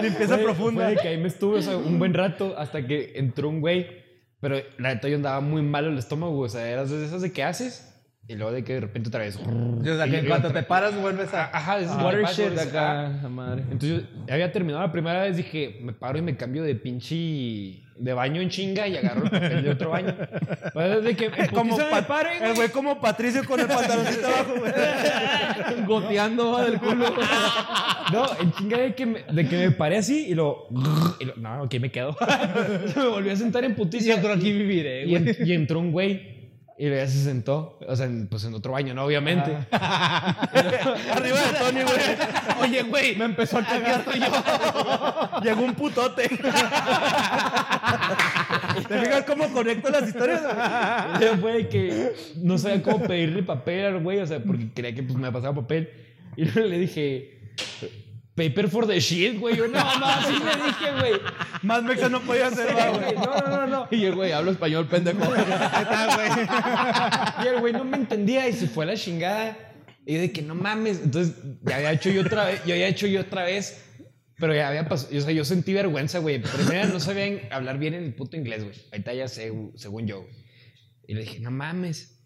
limpieza 0.00 0.34
Fue- 0.36 0.44
profunda. 0.44 0.84
Fue 0.84 0.94
de 0.94 1.00
que 1.00 1.08
ahí 1.08 1.16
me 1.18 1.28
estuve 1.28 1.58
o 1.58 1.62
sea, 1.62 1.76
un 1.76 1.98
buen 1.98 2.14
rato 2.14 2.54
hasta 2.56 2.86
que 2.86 3.12
entró 3.16 3.48
un 3.48 3.60
güey. 3.60 3.88
Pero 4.40 4.56
la 4.78 4.94
neta 4.94 5.08
yo 5.08 5.16
andaba 5.16 5.40
muy 5.40 5.62
malo 5.62 5.88
el 5.90 5.98
estómago. 5.98 6.38
O 6.38 6.48
sea, 6.48 6.66
eras 6.68 6.88
de 6.90 7.04
esas 7.04 7.20
de 7.20 7.32
que 7.32 7.42
haces 7.44 7.89
y 8.30 8.36
luego 8.36 8.52
de 8.52 8.62
que 8.62 8.74
de 8.74 8.80
repente 8.80 9.08
otra 9.08 9.20
vez. 9.20 9.36
O 9.36 9.82
sea, 9.84 10.04
que 10.06 10.22
yo- 10.22 10.28
cuando 10.28 10.50
te 10.52 10.62
paras, 10.62 10.94
vuelves 11.00 11.34
a. 11.34 11.44
Ajá, 11.56 11.78
Ah, 11.88 12.04
watershed 12.04 12.52
de 12.52 12.60
acá. 12.62 13.08
la 13.22 13.28
madre. 13.28 13.62
Entonces, 13.70 14.04
ya 14.26 14.34
había 14.34 14.52
terminado 14.52 14.84
la 14.84 14.92
primera 14.92 15.22
vez, 15.22 15.36
dije, 15.36 15.78
me 15.82 15.92
paro 15.92 16.18
y 16.18 16.22
me 16.22 16.36
cambio 16.36 16.62
de 16.62 16.74
pinche 16.76 17.82
de 18.00 18.14
baño 18.14 18.40
en 18.40 18.48
chinga 18.48 18.88
y 18.88 18.96
agarro 18.96 19.24
el 19.24 19.30
papel 19.30 19.62
de 19.62 19.70
otro 19.70 19.90
baño. 19.90 20.16
Pues 20.72 21.04
de 21.04 21.16
que 21.16 21.26
en 21.26 21.32
Como 21.52 21.78
el 21.78 22.54
güey 22.54 22.68
como 22.70 22.98
Patricio 22.98 23.44
con 23.44 23.60
el 23.60 23.66
pantaloncito 23.66 24.26
abajo, 24.28 24.54
güey. 24.58 24.72
Goteando 25.86 26.58
del 26.62 26.78
culo. 26.78 27.06
No, 28.12 28.24
en 28.40 28.52
chinga 28.52 28.78
de 28.78 28.94
que 28.94 29.06
me, 29.06 29.22
de 29.22 29.48
que 29.48 29.56
me 29.58 29.70
paré 29.72 29.98
así 29.98 30.26
y 30.28 30.34
lo, 30.34 30.66
y 31.20 31.24
lo- 31.26 31.36
no, 31.36 31.64
aquí 31.64 31.78
me 31.78 31.90
quedo. 31.90 32.16
me 32.96 33.06
volví 33.06 33.30
a 33.30 33.36
sentar 33.36 33.64
en 33.64 33.74
putiza. 33.74 34.14
Yo 34.16 34.20
creo 34.20 34.32
aquí 34.34 34.52
viviré, 34.52 35.04
y, 35.04 35.10
güey. 35.18 35.28
en- 35.38 35.46
y 35.48 35.52
entró 35.52 35.78
un 35.80 35.92
güey 35.92 36.29
y 36.82 36.88
ya 36.88 37.06
se 37.06 37.22
sentó, 37.22 37.78
o 37.86 37.94
sea, 37.94 38.06
en- 38.06 38.26
pues 38.26 38.42
en 38.44 38.54
otro 38.54 38.72
baño, 38.72 38.94
¿no? 38.94 39.04
Obviamente. 39.04 39.54
Arriba 39.70 41.38
de 41.38 41.58
Tony, 41.58 41.82
güey. 41.82 41.98
Oye, 42.62 42.82
güey. 42.84 43.16
Me 43.16 43.26
empezó 43.26 43.58
a 43.58 43.64
cagar 43.66 44.02
yo. 44.14 45.40
Llegó 45.42 45.60
un 45.62 45.74
putote. 45.74 46.26
¿Te 48.88 48.98
fijas 48.98 49.24
cómo 49.26 49.52
conecto 49.52 49.90
las 49.90 50.08
historias? 50.08 50.40
güey? 51.38 51.68
Que 51.68 52.14
no 52.36 52.56
sabía 52.56 52.82
cómo 52.82 53.02
pedirle 53.02 53.42
papel 53.42 53.84
al 53.84 54.02
güey, 54.02 54.20
o 54.20 54.26
sea, 54.26 54.42
porque 54.42 54.68
creía 54.74 54.94
que 54.94 55.02
pues, 55.02 55.18
me 55.18 55.30
pasaba 55.30 55.54
papel. 55.54 55.90
Y 56.34 56.46
luego 56.46 56.60
le 56.66 56.78
dije, 56.78 57.38
paper 58.40 58.68
for 58.68 58.86
the 58.86 58.98
shit, 58.98 59.38
güey. 59.38 59.54
Yo, 59.56 59.68
no, 59.68 59.98
no, 59.98 60.06
así 60.06 60.32
le 60.32 60.64
dije, 60.64 60.92
güey. 60.98 61.20
Más 61.62 61.82
mexa 61.82 62.08
no 62.08 62.20
podía 62.22 62.46
hacer, 62.46 62.72
güey. 62.72 63.14
No, 63.14 63.40
no, 63.40 63.48
no, 63.48 63.66
no. 63.66 63.88
Y 63.90 64.04
el 64.06 64.14
güey, 64.14 64.32
hablo 64.32 64.50
español, 64.52 64.88
pendejo. 64.88 65.18
Y 67.44 67.48
el 67.48 67.60
güey 67.60 67.72
no 67.74 67.84
me 67.84 67.98
entendía 67.98 68.48
y 68.48 68.54
se 68.54 68.66
fue 68.66 68.84
a 68.84 68.88
la 68.88 68.96
chingada. 68.96 69.56
Y 70.06 70.14
de 70.14 70.32
que 70.32 70.40
no 70.40 70.54
mames. 70.54 71.00
Entonces, 71.04 71.34
ya 71.62 71.76
había 71.76 71.92
hecho 71.92 72.08
yo 72.10 72.22
otra 72.22 72.46
vez, 72.46 72.62
yo 72.64 72.72
había 72.72 72.88
hecho 72.88 73.06
yo 73.06 73.20
otra 73.20 73.44
vez. 73.44 73.84
Pero 74.38 74.54
ya 74.54 74.68
había 74.68 74.88
pasado, 74.88 75.16
o 75.16 75.20
sea, 75.20 75.32
yo 75.32 75.44
sentí 75.44 75.74
vergüenza, 75.74 76.18
güey. 76.18 76.40
Primero 76.40 76.88
no 76.88 76.98
sabían 76.98 77.40
hablar 77.50 77.78
bien 77.78 77.92
el 77.92 78.14
puto 78.14 78.38
inglés, 78.38 78.64
güey. 78.64 78.74
Ahorita 78.90 79.12
ya 79.12 79.28
sé, 79.28 79.52
según 79.76 80.06
yo. 80.06 80.22
güey. 80.22 80.32
Y 81.06 81.14
le 81.14 81.20
dije, 81.22 81.40
no 81.40 81.50
mames. 81.50 82.19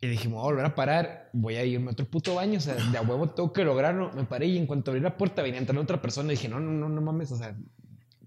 Y 0.00 0.06
dije, 0.06 0.28
me 0.28 0.34
voy 0.34 0.42
a 0.42 0.44
volver 0.44 0.64
a 0.64 0.74
parar, 0.74 1.30
voy 1.32 1.56
a 1.56 1.64
irme 1.64 1.88
a 1.88 1.92
otro 1.92 2.06
puto 2.06 2.36
baño, 2.36 2.58
o 2.58 2.60
sea, 2.60 2.74
de 2.74 2.98
a 2.98 3.02
huevo 3.02 3.30
tengo 3.30 3.52
que 3.52 3.64
lograrlo. 3.64 4.12
Me 4.12 4.24
paré 4.24 4.46
y 4.46 4.56
en 4.56 4.66
cuanto 4.66 4.92
abrí 4.92 5.00
la 5.00 5.16
puerta 5.16 5.42
venía 5.42 5.58
entrando 5.58 5.82
otra 5.82 6.00
persona 6.00 6.32
y 6.32 6.36
dije, 6.36 6.48
no, 6.48 6.60
no, 6.60 6.70
no, 6.70 6.88
no 6.88 7.00
mames, 7.00 7.32
o 7.32 7.36
sea, 7.36 7.56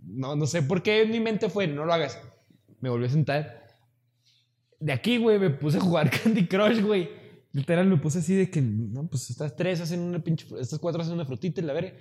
no, 0.05 0.35
no 0.35 0.45
sé 0.47 0.63
por 0.63 0.83
qué 0.83 1.03
en 1.03 1.11
mi 1.11 1.21
mente 1.21 1.49
fue, 1.49 1.67
no 1.67 1.85
lo 1.85 1.93
hagas. 1.93 2.19
Me 2.81 2.89
volví 2.89 3.05
a 3.05 3.09
sentar. 3.09 3.67
De 4.79 4.91
aquí, 4.91 5.17
güey, 5.17 5.39
me 5.39 5.49
puse 5.49 5.77
a 5.77 5.81
jugar 5.81 6.09
Candy 6.23 6.47
Crush, 6.47 6.81
güey. 6.81 7.09
Literal, 7.53 7.87
me 7.87 7.97
puse 7.97 8.19
así 8.19 8.35
de 8.35 8.49
que, 8.49 8.61
no, 8.61 9.07
pues 9.07 9.29
estas 9.29 9.55
tres 9.55 9.79
hacen 9.81 10.01
una 10.01 10.19
pinche, 10.19 10.47
estas 10.59 10.79
cuatro 10.79 11.01
hacen 11.01 11.13
una 11.13 11.25
frutita 11.25 11.61
y 11.61 11.63
la 11.63 11.73
verga. 11.73 11.93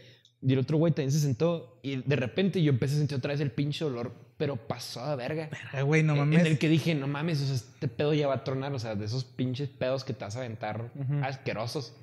Y 0.42 0.52
el 0.52 0.58
otro 0.58 0.78
güey 0.78 0.92
también 0.92 1.12
se 1.12 1.20
sentó 1.20 1.80
y 1.82 1.96
de 1.96 2.16
repente 2.16 2.62
yo 2.62 2.72
empecé 2.72 2.94
a 2.94 2.98
sentir 2.98 3.18
otra 3.18 3.32
vez 3.32 3.40
el 3.40 3.52
pinche 3.52 3.84
olor, 3.84 4.14
pero 4.40 4.56
pasó 4.56 5.02
a 5.02 5.16
verga. 5.16 5.50
Ay, 5.70 5.82
güey, 5.82 6.02
no 6.02 6.16
mames. 6.16 6.40
En 6.40 6.46
el 6.46 6.58
que 6.58 6.70
dije, 6.70 6.94
no 6.94 7.06
mames, 7.06 7.42
o 7.42 7.44
sea, 7.44 7.56
este 7.56 7.88
pedo 7.88 8.14
ya 8.14 8.26
va 8.26 8.36
a 8.36 8.42
tronar, 8.42 8.72
o 8.72 8.78
sea, 8.78 8.94
de 8.94 9.04
esos 9.04 9.22
pinches 9.22 9.68
pedos 9.68 10.02
que 10.02 10.14
te 10.14 10.24
vas 10.24 10.34
a 10.34 10.38
aventar 10.38 10.90
asquerosos. 11.22 11.94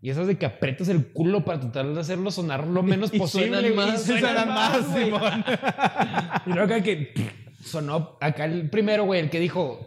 Y 0.00 0.08
esas 0.08 0.26
de 0.26 0.38
que 0.38 0.46
aprietas 0.46 0.88
el 0.88 1.08
culo 1.08 1.44
para 1.44 1.60
tratar 1.60 1.86
de 1.92 2.00
hacerlo 2.00 2.30
sonar 2.30 2.66
lo 2.66 2.82
menos 2.82 3.10
Y 3.12 3.18
posible. 3.18 3.68
y 3.68 3.74
más, 3.74 4.02
suenan 4.02 4.22
suenan 4.22 4.48
más. 4.48 4.86
Simón. 4.94 5.44
Y 6.46 6.48
luego 6.54 6.64
acá 6.64 6.82
que 6.82 6.96
pff, 7.14 7.66
sonó 7.66 8.16
acá 8.18 8.46
el 8.46 8.70
primero, 8.70 9.04
güey, 9.04 9.20
el 9.20 9.28
que 9.28 9.38
dijo, 9.38 9.86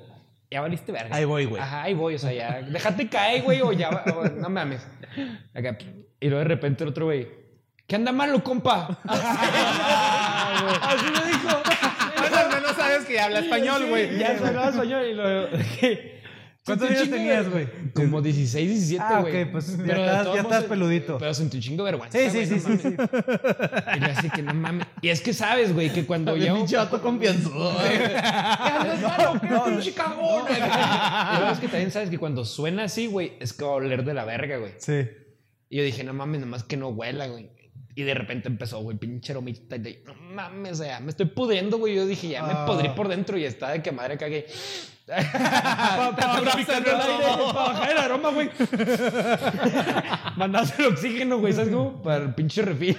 ya 0.52 0.62
valiste 0.62 0.92
verga. 0.92 1.16
Ahí 1.16 1.26
voy, 1.26 1.46
güey. 1.46 1.60
Ajá, 1.60 1.82
ahí 1.82 1.96
voy, 1.96 2.14
o 2.14 2.20
sea, 2.20 2.32
ya, 2.32 2.62
déjate 2.62 3.10
caer, 3.10 3.42
güey, 3.42 3.62
o 3.62 3.72
ya, 3.72 3.90
o 3.90 4.24
no 4.24 4.50
mames. 4.50 4.86
Acá, 5.56 5.80
y 6.20 6.28
luego 6.28 6.44
de 6.44 6.48
repente 6.48 6.84
el 6.84 6.92
otro 6.92 7.06
güey, 7.06 7.28
¿qué 7.88 7.96
anda 7.96 8.12
malo, 8.12 8.44
compa? 8.44 9.00
Así 10.82 11.08
al 11.08 11.27
habla 13.20 13.40
español, 13.40 13.86
güey. 13.90 14.18
Ya 14.18 14.38
se 14.38 14.46
hablaba 14.46 14.70
español 14.70 15.06
y 15.10 15.14
lo. 15.14 15.48
¿Cuántos 16.68 16.90
años 16.90 17.04
un 17.04 17.10
tenías, 17.12 17.50
güey? 17.50 17.66
Como 17.94 18.22
16, 18.22 18.70
17, 18.70 19.02
Ah, 19.02 19.22
güey. 19.22 19.44
ok, 19.44 19.52
pues 19.54 19.78
ya 19.78 19.84
Pero 19.86 20.02
de 20.02 20.06
estás- 20.08 20.24
todos 20.24 20.36
ya 20.36 20.42
estás 20.42 20.64
peludito. 20.66 21.18
Pero 21.18 21.34
sentí 21.34 21.56
un 21.58 21.64
chingo 21.64 21.86
de 21.86 21.92
vergüenza. 21.92 22.20
Sí, 22.20 22.30
sí, 22.30 22.46
sí, 22.46 22.68
no 22.68 22.78
sí. 22.78 22.88
Y 23.96 24.00
le 24.02 24.06
hace 24.12 24.30
que 24.30 24.42
no 24.42 24.54
mames. 24.54 24.86
Y 25.02 25.08
es 25.08 25.22
que 25.22 25.34
sabes, 25.34 25.74
güey, 25.74 25.94
que 25.94 26.06
cuando 26.06 26.36
yo. 26.36 26.54
pinche 26.56 26.76
vato 26.76 27.02
confianzudo. 27.02 27.72
No, 29.02 29.36
no, 29.50 29.66
pinche 29.66 29.94
cagón. 29.94 30.44
Y 30.52 31.38
luego 31.38 31.52
es 31.54 31.60
que 31.60 31.68
también 31.70 31.92
sabes 31.92 32.10
que 32.10 32.18
cuando 32.18 32.44
suena 32.44 32.84
así, 32.84 33.08
güey, 33.08 33.34
es 33.40 33.54
que 33.54 33.64
va 33.64 33.72
a 33.72 33.76
oler 33.76 34.04
de 34.04 34.14
la 34.14 34.26
verga, 34.26 34.58
güey. 34.58 34.74
Sí. 34.78 35.08
Y 35.70 35.78
yo 35.78 35.84
dije, 35.84 36.04
no 36.04 36.14
mames, 36.14 36.42
nomás 36.42 36.64
que 36.64 36.76
no 36.78 36.90
huela, 36.90 37.28
güey. 37.28 37.50
Y 37.98 38.04
de 38.04 38.14
repente 38.14 38.48
empezó, 38.48 38.80
güey, 38.82 38.96
pinche 38.96 39.32
aromita. 39.32 39.76
Y 39.76 39.80
de, 39.80 40.04
no 40.06 40.14
mames, 40.14 40.74
o 40.74 40.84
sea, 40.84 41.00
me 41.00 41.10
estoy 41.10 41.26
pudriendo, 41.26 41.80
güey. 41.80 41.96
Yo 41.96 42.06
dije, 42.06 42.28
ya 42.28 42.44
me 42.44 42.54
Ah. 42.54 42.64
podrí 42.68 42.90
por 42.90 43.08
dentro 43.08 43.40
y 43.40 43.44
está 43.44 43.72
de 43.72 43.82
que 43.82 43.92
madre 43.92 44.20
cagué. 44.20 44.46
para 45.08 46.14
bajar 46.14 47.92
el 47.92 47.98
aroma, 47.98 48.30
güey. 48.30 48.52
Mandaste 50.38 50.84
el 50.84 50.90
oxígeno, 50.90 51.40
güey, 51.40 51.54
¿sabes 51.54 51.74
cómo? 51.74 52.00
Para 52.04 52.26
el 52.26 52.36
pinche 52.36 52.62
refil. 52.62 52.98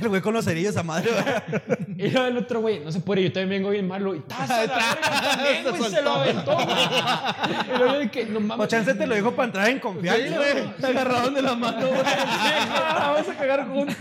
El 0.00 0.08
güey 0.08 0.20
con 0.22 0.34
los 0.34 0.44
cerillos 0.44 0.76
a 0.76 0.82
madre. 0.82 1.10
Y 2.00 2.08
luego 2.08 2.28
el 2.28 2.36
otro, 2.38 2.60
güey, 2.62 2.80
no 2.80 2.90
se 2.90 3.00
puede, 3.00 3.22
yo 3.24 3.30
también 3.30 3.60
vengo 3.60 3.68
bien 3.68 3.86
malo. 3.86 4.14
Y 4.14 4.20
taza, 4.20 4.64
la 4.64 4.72
verga, 4.74 5.20
también, 5.34 5.64
güey, 5.78 5.90
se 5.90 6.00
lo 6.00 6.10
aventó. 6.12 6.56
Y 6.62 7.68
luego 7.78 7.92
yo 7.92 7.98
de 7.98 8.10
que, 8.10 8.24
no 8.24 8.40
mames. 8.40 8.68
chance 8.68 8.94
te 8.94 9.06
lo 9.06 9.14
dijo 9.14 9.32
para 9.32 9.46
entrar 9.48 9.68
en 9.68 9.80
confianza, 9.80 10.22
Sí, 10.26 10.34
güey. 10.34 10.52
güey. 10.52 10.64
Se 10.80 10.86
agarraron 10.86 11.34
de 11.34 11.42
la 11.42 11.54
mano, 11.56 11.86
güey. 11.88 12.00
Vamos 12.02 13.28
a 13.28 13.34
cagar 13.34 13.68
juntos. 13.68 13.96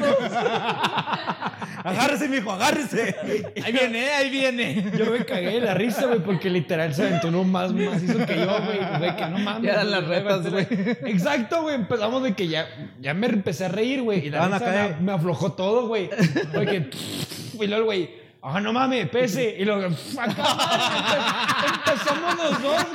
Agárrese, 1.84 2.28
mijo, 2.30 2.52
agárrese. 2.52 3.16
Ahí 3.66 3.72
viene, 3.74 4.10
ahí 4.12 4.30
viene. 4.30 4.92
Yo 4.98 5.12
me 5.12 5.26
cagué 5.26 5.52
de 5.52 5.62
la 5.62 5.74
risa, 5.74 6.06
güey, 6.06 6.20
porque 6.20 6.50
literal 6.50 6.94
se 6.94 7.06
aventó 7.06 7.28
uno 7.30 7.44
más 7.44 7.74
macizo 7.74 8.26
que 8.26 8.38
yo, 8.38 8.62
güey. 8.64 8.80
Güey, 9.00 9.16
que 9.16 9.26
no 9.28 9.40
mames. 9.40 9.64
Ya 9.64 9.74
eran 9.74 9.92
las 9.92 10.08
retas, 10.08 10.50
güey. 10.50 10.68
Exacto, 11.06 11.64
güey. 11.64 11.76
Empezamos 11.76 12.24
de 12.24 12.34
que 12.34 12.48
ya, 12.48 12.66
ya 13.02 13.14
me 13.14 13.28
empecé 13.28 13.66
a 13.66 13.70
reír, 13.70 14.02
güey. 14.04 14.26
Y 14.26 14.30
la 14.30 14.48
risa 14.48 14.98
me 15.02 15.12
aflojó 15.12 15.52
todo, 15.54 15.88
güey. 15.90 16.10
Porque, 16.54 16.90
y 17.60 17.68
luego, 17.68 17.86
güey, 17.86 18.10
ah, 18.42 18.62
no 18.62 18.72
mames, 18.72 19.10
pese. 19.10 19.58
Y 19.60 19.66
luego, 19.66 19.84
empezamos 19.86 20.38
los 22.38 22.62
dos. 22.62 22.86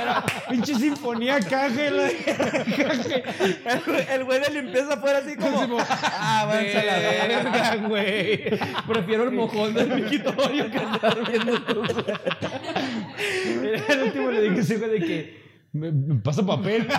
Era 0.00 0.24
pinche 0.50 0.74
sinfonía 0.74 1.40
caje, 1.40 1.86
El, 1.88 2.00
el 4.10 4.24
güey 4.24 4.40
de 4.40 4.50
limpieza 4.50 4.94
afuera 4.94 5.18
así 5.18 5.36
como. 5.36 5.78
Ah, 5.80 6.44
váyanse 6.46 6.78
a 6.78 6.84
la 6.84 6.98
verga, 6.98 7.76
güey. 7.88 8.50
Prefiero 8.86 9.24
el 9.24 9.30
mojón 9.30 9.72
del 9.72 9.88
Miquitorio 9.88 10.70
que 10.70 10.76
estar 10.76 11.30
viendo 11.30 11.62
tú. 11.62 11.82
El 13.88 14.02
último 14.02 14.30
le 14.30 14.50
dije 14.50 14.78
de 14.78 14.98
que 15.00 15.45
me, 15.76 15.92
me 15.92 16.20
pasa 16.20 16.44
papel. 16.44 16.88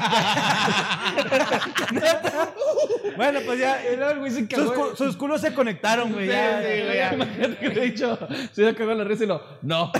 Bueno, 3.16 3.40
pues 3.46 3.60
ya. 3.60 3.82
El 3.84 4.20
güey 4.20 4.32
se 4.32 4.48
Sus, 4.48 4.72
cu- 4.72 4.96
sus 4.96 5.18
culos 5.18 5.42
se 5.42 5.54
conectaron, 5.54 6.14
güey. 6.14 6.28
ya, 6.28 6.62
Sí, 6.62 6.68
güey, 6.84 6.98
ya. 6.98 7.14
Imagínate 7.14 7.56
que 7.58 7.70
te 7.72 7.82
he 7.82 7.86
dicho, 7.92 8.18
se 8.52 8.64
me 8.64 8.76
cagó 8.76 8.94
la 8.94 9.04
risa 9.04 9.24
y 9.24 9.28
lo, 9.28 9.42
no. 9.64 9.92
Te 9.92 10.00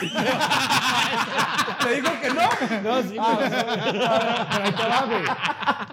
dijo 1.96 2.10
que 2.22 2.30
no. 2.30 2.42
No, 2.84 3.02
sí, 3.02 3.16
güey. 3.18 3.50
Pero 3.50 4.64
ahí 4.64 4.72
te 4.72 4.84
va, 4.84 5.06
güey. 5.08 5.22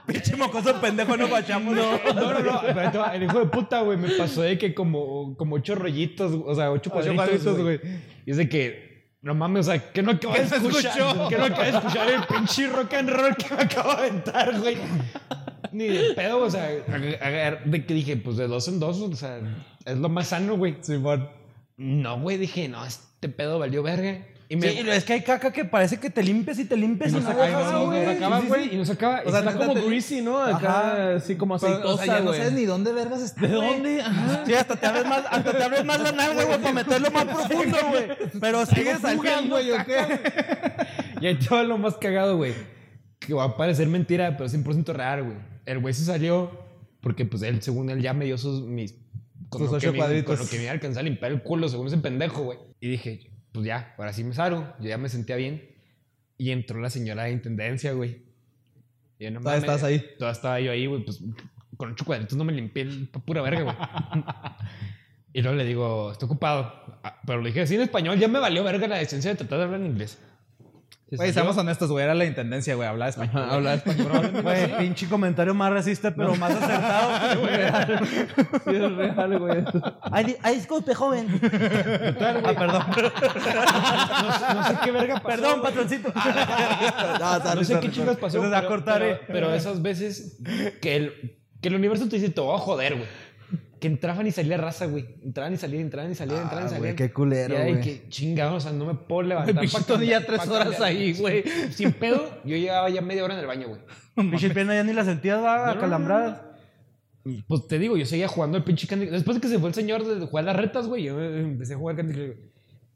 Pinche 0.07 0.37
mocoso 0.37 0.79
pendejo, 0.81 1.17
no 1.17 1.29
guachamos. 1.29 1.75
No. 1.75 1.99
No, 2.15 2.33
no, 2.33 2.39
no. 2.41 2.61
pero 2.63 2.81
ahí 2.81 2.91
te 2.91 2.99
va. 2.99 3.15
El 3.15 3.23
hijo 3.23 3.39
de 3.39 3.47
puta, 3.47 3.81
güey, 3.81 3.97
me 3.97 4.11
pasó 4.11 4.43
de 4.43 4.59
que 4.59 4.75
como, 4.75 5.35
como 5.37 5.57
ocho 5.57 5.75
rollitos, 5.75 6.33
o 6.45 6.55
sea, 6.55 6.71
ocho 6.71 6.91
cuadritos, 6.91 7.59
güey. 7.59 7.81
Y 8.27 8.31
es 8.33 8.37
de 8.37 8.47
que, 8.49 8.84
no 9.25 9.35
mames, 9.35 9.67
o 9.67 9.71
sea, 9.71 9.91
que 9.91 10.03
no 10.03 10.11
acabo 10.11 10.35
de 10.35 10.41
¿Qué 10.41 10.49
se 10.49 10.57
escuchar. 10.57 11.29
Que 11.31 11.39
no 11.39 11.49
de 11.49 11.69
escuchar 11.71 12.11
el 12.11 12.25
pinche 12.25 12.69
rock 12.69 12.93
and 12.93 13.09
roll 13.09 13.35
que 13.35 13.55
me 13.55 13.63
acabo 13.63 13.95
de 13.95 13.97
aventar, 13.97 14.61
güey. 14.61 14.77
Ni 15.73 15.89
de 15.89 16.13
pedo, 16.13 16.41
o 16.43 16.51
sea, 16.51 16.69
de 16.69 17.87
que 17.87 17.95
dije, 17.95 18.19
pues 18.19 18.37
de 18.37 18.47
dos 18.47 18.69
en 18.69 18.79
dos, 18.79 19.01
o 19.01 19.17
sea, 19.17 19.41
es 19.87 19.97
lo 19.97 20.11
más 20.11 20.29
sano, 20.29 20.59
güey. 20.59 20.77
No, 21.79 22.21
güey, 22.21 22.37
dije, 22.37 22.69
no, 22.69 22.85
este 22.85 23.31
pedo 23.31 23.59
valió 23.59 23.83
verga. 23.83 24.27
Y 24.49 24.57
me, 24.57 24.71
Sí, 24.71 24.79
es 24.91 25.05
que 25.05 25.13
hay 25.15 25.23
caca 25.23 25.53
que 25.53 25.65
parece 25.65 25.99
que 25.99 26.11
te 26.11 26.23
limpias 26.23 26.59
y 26.59 26.67
te 26.67 26.77
limpias 26.77 27.11
y, 27.11 27.15
no, 27.15 27.21
nos 27.21 27.31
acaba, 27.31 27.73
no, 27.73 27.87
güey. 28.47 28.75
y 28.75 28.77
nos 28.77 28.91
acaba. 28.91 29.23
O 29.25 29.31
sea, 29.31 29.41
está 29.41 29.55
como 29.55 29.75
greasy, 29.75 30.21
¿no? 30.21 30.39
Acá, 30.39 31.17
así 31.17 31.37
como 31.37 31.59
Pero, 31.59 31.73
aceitosa, 31.73 31.95
o 32.03 32.05
sea, 32.05 32.19
ya 32.19 32.25
no 32.25 32.33
sabes 32.35 32.53
ni 32.53 32.65
dónde 32.67 32.93
vergas 32.93 33.23
está. 33.23 33.41
¿De 33.41 33.49
dónde? 33.49 34.03
Ajá. 34.03 34.45
Sí, 34.45 34.53
hasta 34.55 34.77
te 34.77 34.87
abres 34.87 35.07
más, 35.07 35.25
hasta 35.31 35.53
te 35.57 35.63
abres 35.63 35.85
más 35.85 36.01
la 36.01 36.13
nalga, 36.13 36.45
güey, 36.45 36.59
para 36.61 36.73
meterlo 36.73 37.11
más 37.11 37.25
profundo, 37.25 37.77
güey. 37.89 38.05
Pero 38.41 38.67
sigues 38.67 38.99
saliendo, 39.01 39.55
güey, 39.57 39.71
¿o 39.73 39.77
qué? 39.87 40.21
Y 41.21 41.27
ahí 41.27 41.35
te 41.39 41.49
va 41.55 41.63
lo 41.63 41.79
más 41.79 41.95
cagado, 41.97 42.37
güey. 42.37 42.53
Que 43.19 43.33
va 43.33 43.45
a 43.45 43.57
parecer 43.57 43.89
mentira, 43.89 44.37
pero 44.37 44.49
100% 44.51 44.93
real, 44.93 45.23
güey. 45.25 45.37
El 45.65 45.79
güey 45.79 45.95
se 45.95 46.05
salió 46.05 46.51
porque, 47.01 47.25
pues, 47.25 47.43
él, 47.43 47.63
según 47.63 47.89
él, 47.89 48.03
ya 48.03 48.13
me 48.13 48.27
dio 48.27 48.37
sus, 48.37 48.63
mis... 48.63 48.95
Con 49.49 49.63
lo 49.63 49.71
que 49.71 49.77
ocho 49.77 49.93
me- 49.93 49.99
cuadritos. 49.99 50.37
Con 50.37 50.45
lo 50.45 50.51
que 50.51 50.57
me 50.57 50.63
iba 50.65 50.71
a 50.73 50.75
alcanzar 50.75 51.01
a 51.01 51.05
limpiar 51.05 51.33
el 51.33 51.43
culo, 51.43 51.69
según 51.69 51.87
ese 51.87 51.97
pendejo, 51.99 52.43
güey. 52.43 52.59
Y 52.81 52.89
dije, 52.91 53.31
pues 53.55 53.67
ya, 53.67 53.95
ahora 53.97 54.13
sí 54.13 54.25
me 54.25 54.35
salgo. 54.35 54.67
Yo 54.81 54.89
ya 54.89 54.99
me 54.99 55.09
sentía 55.09 55.37
bien. 55.37 55.71
Y 56.37 56.51
entró 56.51 56.81
la 56.81 56.91
señora 56.91 57.23
de 57.25 57.31
intendencia, 57.31 57.93
güey. 57.93 58.25
Yo, 59.21 59.31
no 59.31 59.39
Todavía 59.39 59.61
estabas 59.61 59.85
ahí. 59.85 60.05
Todavía 60.19 60.33
estaba 60.33 60.61
yo 60.61 60.73
ahí, 60.73 60.87
güey. 60.87 61.05
Pues 61.05 61.23
con 61.77 61.93
ocho 61.93 62.05
cuadritos 62.05 62.37
no 62.37 62.43
me 62.43 62.53
limpié 62.53 62.83
el, 62.83 63.09
pura 63.09 63.43
verga, 63.43 63.63
güey. 63.63 63.77
y 65.33 65.41
luego 65.41 65.57
le 65.57 65.65
digo, 65.65 66.11
estoy 66.11 66.27
ocupado. 66.27 66.99
Ah, 67.05 67.21
Pero 67.25 67.43
le 67.43 67.51
dije 67.51 67.61
así 67.61 67.77
en 67.77 67.83
español, 67.83 68.19
ya 68.19 68.27
me 68.27 68.41
valió 68.41 68.65
verga 68.65 68.89
la 68.89 68.99
licencia 68.99 69.31
de 69.31 69.37
tratar 69.37 69.59
de 69.59 69.65
hablar 69.67 69.81
en 69.81 69.87
inglés. 69.87 70.19
Güey, 71.17 71.33
seamos 71.33 71.57
honestos, 71.57 71.91
güey. 71.91 72.05
Era 72.05 72.15
la 72.15 72.25
intendencia, 72.25 72.75
güey. 72.75 72.89
Hablaba 72.89 73.09
español. 73.11 73.43
Ajá, 73.45 73.55
habla 73.55 73.75
español. 73.75 74.33
Güey, 74.43 74.79
pinche 74.79 75.09
comentario 75.09 75.55
más 75.55 75.73
racista, 75.73 76.13
pero 76.15 76.35
más 76.37 76.53
acertado. 76.53 77.37
Sí, 78.65 78.71
es 78.75 78.93
real, 78.97 79.39
güey. 79.39 79.65
Ay, 80.03 80.37
ay, 80.43 80.55
disculpe, 80.57 80.95
joven. 80.95 81.27
Ah, 81.41 82.53
perdón. 82.57 82.83
No, 82.95 84.55
no 84.55 84.65
sé 84.69 84.77
qué 84.85 84.91
verga 84.91 85.15
pasó. 85.21 85.27
Perdón, 85.29 85.61
güey. 85.61 85.63
patroncito. 85.73 86.13
No 87.55 87.65
sé 87.65 87.81
qué 87.81 87.91
chingas 87.91 88.17
pasó. 88.17 88.39
Eso 88.39 88.47
se 88.47 88.51
va 88.51 88.59
a 88.59 88.61
pero- 88.63 88.69
cortar, 88.75 88.99
pero, 89.01 89.15
eh. 89.15 89.21
pero 89.27 89.55
esas 89.55 89.83
veces 89.83 90.39
que 90.81 90.97
el, 90.97 91.39
que 91.61 91.69
el 91.69 91.75
universo 91.77 92.09
te 92.09 92.17
dice, 92.17 92.31
te 92.31 92.41
voy 92.41 92.55
a 92.55 92.59
joder, 92.59 92.95
güey. 92.97 93.07
Que 93.85 93.89
entraban 93.89 94.27
y 94.27 94.33
salía 94.33 94.57
raza, 94.57 94.87
güey. 94.87 95.05
Entraban 95.23 95.53
y 95.53 95.57
salían, 95.59 95.83
entraban 95.83 96.11
y 96.11 96.15
salían, 96.15 96.41
entraban 96.45 96.65
y 96.65 96.67
Ah, 96.69 96.69
salían. 96.71 96.95
güey, 96.95 96.97
qué 96.97 97.13
culero, 97.13 97.55
güey. 97.55 97.81
que 97.83 98.09
chingados, 98.09 98.65
o 98.65 98.69
sea, 98.69 98.73
no 98.73 98.87
me 98.87 98.95
puedo 98.95 99.21
levantar. 99.21 99.61
pinche 99.61 99.77
pa' 99.79 99.85
Tony 99.85 100.07
ya 100.07 100.25
tres 100.25 100.49
horas 100.49 100.81
ahí, 100.81 101.13
güey. 101.13 101.45
Sin 101.71 101.93
pedo, 101.93 102.41
yo 102.47 102.57
llevaba 102.57 102.89
ya 102.89 103.03
media 103.03 103.23
hora 103.25 103.35
en 103.35 103.41
el 103.41 103.47
baño, 103.47 103.69
güey. 103.69 103.83
Pinche 104.31 104.49
pierna 104.49 104.75
ya 104.75 104.85
ni 104.85 104.95
la 104.95 105.05
sentías, 105.05 105.45
va, 105.45 105.59
No, 105.59 105.65
no, 105.67 105.71
acalambradas. 105.73 106.41
Pues 107.47 107.69
te 107.69 107.79
digo, 107.79 107.99
yo 107.99 108.07
seguía 108.07 108.27
jugando 108.27 108.57
el 108.57 108.65
pinche 108.65 108.87
Candy 108.87 109.05
Después 109.07 109.35
de 109.35 109.41
que 109.43 109.49
se 109.49 109.59
fue 109.59 109.69
el 109.69 109.75
señor 109.75 110.03
de 110.07 110.25
jugar 110.27 110.45
las 110.47 110.57
retas, 110.57 110.87
güey, 110.87 111.03
yo 111.05 111.21
empecé 111.23 111.75
a 111.75 111.77
jugar 111.77 111.97
Candy 111.97 112.15
Crush. 112.15 112.27
güey. 112.37 112.39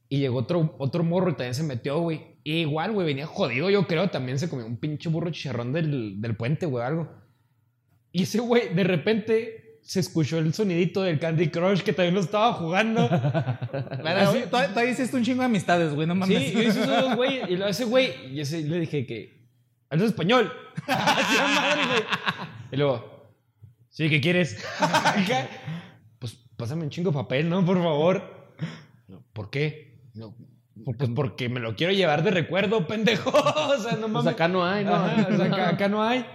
Y 0.08 0.20
llegó 0.20 0.38
otro, 0.38 0.74
otro 0.78 1.04
morro 1.04 1.28
y 1.28 1.34
también 1.34 1.54
se 1.54 1.64
metió, 1.64 2.00
güey. 2.00 2.38
Y 2.44 2.60
igual, 2.60 2.92
güey, 2.92 3.06
venía 3.06 3.26
jodido, 3.26 3.68
yo 3.68 3.86
creo. 3.86 4.08
También 4.08 4.38
se 4.38 4.48
comió 4.48 4.64
un 4.64 4.78
pinche 4.78 5.10
burro 5.10 5.28
chicharrón 5.30 5.74
del, 5.74 6.18
del 6.22 6.34
puente, 6.34 6.64
güey, 6.64 6.82
algo. 6.82 7.10
Y 8.10 8.22
ese 8.22 8.40
güey, 8.40 8.74
de 8.74 8.84
repente, 8.84 9.67
se 9.88 10.00
escuchó 10.00 10.36
el 10.36 10.52
sonidito 10.52 11.00
del 11.02 11.18
Candy 11.18 11.48
Crush 11.48 11.80
que 11.80 11.94
también 11.94 12.14
lo 12.14 12.20
estaba 12.20 12.52
jugando. 12.52 13.04
Así- 13.10 14.42
todavía, 14.50 14.68
todavía 14.68 14.90
hiciste 14.90 15.16
un 15.16 15.24
chingo 15.24 15.40
de 15.40 15.46
amistades, 15.46 15.94
güey. 15.94 16.06
No 16.06 16.12
Sí, 16.12 16.20
mames. 16.20 16.40
y 16.42 16.44
hice 16.44 16.66
esos 16.66 17.16
güey. 17.16 17.40
Y 17.54 17.62
ese 17.62 17.84
güey, 17.86 18.12
y 18.34 18.40
ese 18.40 18.60
le 18.62 18.80
dije 18.80 19.06
que. 19.06 19.48
¿Hablas 19.88 20.08
español? 20.08 20.52
Madre, 20.86 21.86
güey. 21.86 22.02
Y 22.70 22.76
luego, 22.76 23.30
¿sí? 23.88 24.10
¿Qué 24.10 24.20
quieres? 24.20 24.62
pues 26.18 26.34
pásame 26.58 26.82
un 26.82 26.90
chingo 26.90 27.10
de 27.10 27.14
papel, 27.16 27.48
¿no? 27.48 27.64
Por 27.64 27.78
favor. 27.78 28.54
No, 29.08 29.22
¿Por 29.32 29.48
qué? 29.48 30.02
No, 30.12 30.34
pues 30.98 31.10
porque 31.14 31.48
me 31.48 31.60
lo 31.60 31.74
quiero 31.76 31.94
llevar 31.94 32.22
de 32.22 32.30
recuerdo, 32.30 32.86
pendejo. 32.86 33.30
o 33.30 33.78
sea, 33.78 33.92
no 33.92 34.00
Pues 34.02 34.12
mames. 34.12 34.32
acá 34.34 34.48
no 34.48 34.66
hay, 34.66 34.84
¿no? 34.84 34.94
Ajá, 34.94 35.28
o 35.32 35.36
sea, 35.38 35.46
acá, 35.46 35.68
acá 35.70 35.88
no 35.88 36.02
hay. 36.02 36.26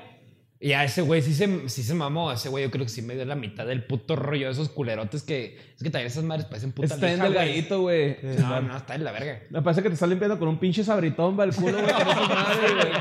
Y 0.65 0.71
a 0.71 0.85
ese 0.85 1.01
güey 1.01 1.21
sí 1.21 1.33
se, 1.33 1.67
sí 1.67 1.83
se 1.83 1.93
mamó. 1.93 2.31
Ese 2.31 2.47
güey 2.47 2.63
yo 2.63 2.71
creo 2.71 2.85
que 2.85 2.89
sí 2.89 3.01
me 3.01 3.15
dio 3.15 3.25
la 3.25 3.35
mitad 3.35 3.65
del 3.67 3.83
puto 3.85 4.15
rollo 4.15 4.45
de 4.45 4.53
esos 4.53 4.69
culerotes 4.69 5.21
que... 5.21 5.57
Es 5.75 5.83
que 5.83 5.89
también 5.89 6.07
esas 6.07 6.23
madres 6.23 6.45
parecen 6.45 6.71
puta 6.71 6.93
Está 6.93 7.05
bien 7.05 7.17
lija, 7.19 7.27
güey. 7.27 7.37
delgadito, 7.37 7.81
güey. 7.81 8.17
No, 8.39 8.61
no, 8.61 8.77
está 8.77 8.95
en 8.95 9.03
la 9.03 9.11
verga. 9.11 9.41
Me 9.49 9.61
parece 9.61 9.83
que 9.83 9.89
te 9.89 9.95
está 9.95 10.07
limpiando 10.07 10.39
con 10.39 10.47
un 10.47 10.57
pinche 10.57 10.81
sabritón, 10.85 11.37
va 11.37 11.43
el 11.43 11.53
culo, 11.53 11.81
güey. 11.81 11.91
con 11.91 12.07
esa 12.07 12.27
madre, 12.29 12.73
güey. 12.75 12.91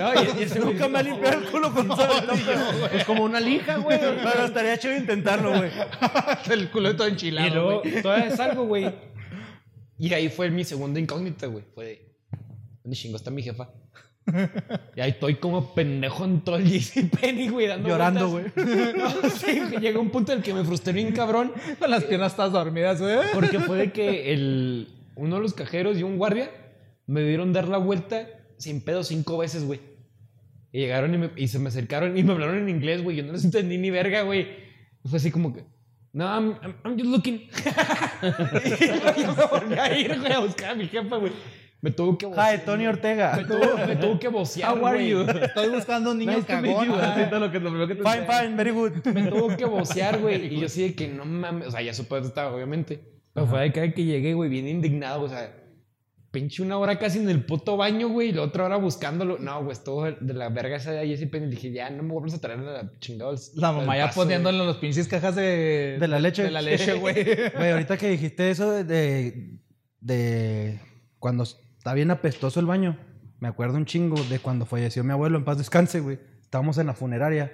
No, 0.00 0.14
y- 0.14 0.40
y 0.40 0.42
ese 0.44 0.60
güey- 0.62 0.64
Nunca 0.72 0.88
me 0.88 0.98
ha 0.98 1.02
limpiado 1.02 1.38
el 1.40 1.44
culo 1.50 1.74
con 1.74 1.94
sabritón, 1.94 2.40
pero- 2.46 2.86
Es 2.98 3.04
como 3.04 3.22
una 3.24 3.38
lija, 3.38 3.76
güey. 3.76 3.98
Pero 4.00 4.44
estaría 4.46 4.78
chido 4.78 4.96
intentarlo, 4.96 5.58
güey. 5.58 5.70
El 6.50 6.70
culo 6.70 6.96
todo 6.96 7.06
Y 7.06 7.10
enchilado, 7.10 7.54
luego 7.54 7.80
güey. 7.82 8.00
todavía 8.02 8.34
salgo, 8.34 8.64
güey. 8.64 8.90
Y 9.98 10.10
ahí 10.14 10.30
fue 10.30 10.48
mi 10.50 10.64
segunda 10.64 10.98
incógnita, 10.98 11.48
güey. 11.48 11.64
Fue 11.74 11.84
de, 11.84 12.12
¿dónde 12.82 12.96
chingo 12.96 13.16
está 13.18 13.30
mi 13.30 13.42
jefa? 13.42 13.68
Y 14.96 15.00
ahí 15.00 15.10
estoy 15.10 15.36
como 15.36 15.74
pendejo 15.74 16.24
en 16.24 16.40
todo 16.40 16.56
el 16.56 16.64
JCPenney, 16.68 17.48
güey, 17.48 17.66
dando 17.68 17.88
Llorando, 17.88 18.28
vueltas. 18.30 18.64
No, 18.96 19.30
sí, 19.30 19.60
güey, 19.60 19.78
llegó 19.80 20.00
un 20.00 20.10
punto 20.10 20.32
en 20.32 20.38
el 20.38 20.44
que 20.44 20.52
me 20.54 20.64
frustré 20.64 20.92
bien 20.92 21.12
cabrón. 21.12 21.52
Con 21.78 21.90
las 21.90 22.04
piernas 22.04 22.34
todas 22.36 22.52
dormidas, 22.52 23.00
güey. 23.00 23.16
Porque 23.32 23.60
fue 23.60 23.76
de 23.78 23.92
que 23.92 24.32
el, 24.32 24.88
uno 25.16 25.36
de 25.36 25.42
los 25.42 25.54
cajeros 25.54 25.98
y 25.98 26.02
un 26.02 26.18
guardia 26.18 26.50
me 27.06 27.22
dieron 27.22 27.52
dar 27.52 27.68
la 27.68 27.78
vuelta 27.78 28.26
sin 28.58 28.80
pedo 28.82 29.02
cinco 29.04 29.38
veces, 29.38 29.64
güey. 29.64 29.80
Y 30.72 30.80
llegaron 30.80 31.14
y, 31.14 31.18
me- 31.18 31.30
y 31.36 31.48
se 31.48 31.58
me 31.58 31.68
acercaron 31.68 32.18
y 32.18 32.22
me 32.22 32.32
hablaron 32.32 32.58
en 32.58 32.68
inglés, 32.68 33.02
güey. 33.02 33.16
Yo 33.16 33.24
no 33.24 33.32
les 33.32 33.44
entendí 33.44 33.78
ni 33.78 33.90
verga, 33.90 34.22
güey. 34.22 34.46
Fue 35.04 35.16
así 35.18 35.30
como 35.30 35.54
que, 35.54 35.64
no, 36.12 36.24
I'm, 36.26 36.54
I'm- 36.62 36.74
I'm 36.84 36.98
just 36.98 37.10
looking. 37.10 37.48
y 39.16 39.22
yo 39.22 39.34
me 39.34 39.44
volví 39.46 39.74
a 39.78 39.98
ir, 39.98 40.18
güey, 40.18 40.32
a 40.32 40.40
buscar 40.40 40.70
a 40.72 40.74
mi 40.74 40.86
jefa, 40.88 41.16
güey. 41.16 41.32
Me 41.80 41.90
tuvo 41.92 42.18
que 42.18 42.26
Hi, 42.26 42.28
vocear. 42.30 42.64
Tony 42.64 42.82
Me 42.84 42.88
Ortega. 42.88 43.46
tuvo, 43.46 43.86
me 43.86 43.96
tuvo 43.96 44.18
que 44.18 44.28
vocear, 44.28 44.76
How 44.76 44.86
are 44.86 44.96
güey. 44.98 45.10
you? 45.10 45.20
Estoy 45.42 45.68
buscando 45.68 46.10
un 46.10 46.18
niño 46.18 46.32
Nice 46.32 46.46
cagón. 46.46 46.88
todo 47.30 47.38
lo 47.40 47.52
que, 47.52 47.60
lo 47.60 47.70
primero 47.70 47.86
que 47.86 47.94
te 47.94 48.02
Fine, 48.02 48.26
fine, 48.26 48.56
very 48.56 48.70
good. 48.72 48.92
Me 49.14 49.24
tuvo 49.30 49.56
que 49.56 49.64
vocear, 49.64 50.18
güey. 50.20 50.54
Y 50.54 50.58
yo 50.60 50.66
así 50.66 50.82
de 50.82 50.94
que 50.94 51.06
no 51.06 51.24
mames. 51.24 51.68
O 51.68 51.70
sea, 51.70 51.80
ya 51.82 51.94
supe 51.94 52.16
dónde 52.16 52.28
estaba, 52.28 52.52
obviamente. 52.52 53.00
Pero 53.32 53.46
fue 53.46 53.60
de 53.60 53.72
cada 53.72 53.92
que 53.92 54.04
llegué, 54.04 54.34
güey, 54.34 54.50
bien 54.50 54.66
indignado. 54.66 55.22
O 55.22 55.28
sea, 55.28 55.54
pinche 56.32 56.62
una 56.64 56.78
hora 56.78 56.98
casi 56.98 57.20
en 57.20 57.28
el 57.28 57.44
puto 57.44 57.76
baño, 57.76 58.08
güey. 58.08 58.30
Y 58.30 58.32
la 58.32 58.42
otra 58.42 58.64
hora 58.64 58.76
buscándolo. 58.76 59.38
No, 59.38 59.60
güey, 59.62 59.72
estuvo 59.72 60.04
de 60.10 60.34
la 60.34 60.48
verga 60.48 60.78
esa 60.78 60.90
de 60.90 60.98
ahí. 60.98 61.12
Ese 61.12 61.28
penny. 61.28 61.46
Dije, 61.46 61.70
ya 61.70 61.90
no 61.90 62.02
me 62.02 62.10
vuelvas 62.12 62.34
a 62.34 62.40
traer 62.40 62.58
la 62.58 62.90
chingada. 62.98 63.34
La 63.54 63.70
mamá 63.70 63.96
ya 63.96 64.06
paso, 64.06 64.22
poniéndole 64.22 64.58
en 64.58 64.66
los 64.66 64.78
pinches 64.78 65.06
cajas 65.06 65.36
de... 65.36 65.96
De 66.00 66.08
la 66.08 66.18
leche. 66.18 66.42
De 66.42 66.50
la 66.50 66.60
leche, 66.60 66.94
güey. 66.94 67.14
Güey, 67.56 67.70
ahorita 67.70 67.96
que 67.96 68.08
dijiste 68.08 68.50
eso 68.50 68.68
de, 68.72 68.82
de, 68.82 69.60
de 70.00 70.80
cuando 71.20 71.44
está 71.88 71.94
bien 71.94 72.10
apestoso 72.10 72.60
el 72.60 72.66
baño, 72.66 72.98
me 73.40 73.48
acuerdo 73.48 73.78
un 73.78 73.86
chingo 73.86 74.22
de 74.24 74.40
cuando 74.40 74.66
falleció 74.66 75.02
mi 75.04 75.12
abuelo, 75.12 75.38
en 75.38 75.44
paz 75.46 75.56
descanse, 75.56 76.00
güey. 76.00 76.18
Estábamos 76.42 76.76
en 76.76 76.86
la 76.86 76.92
funeraria. 76.92 77.50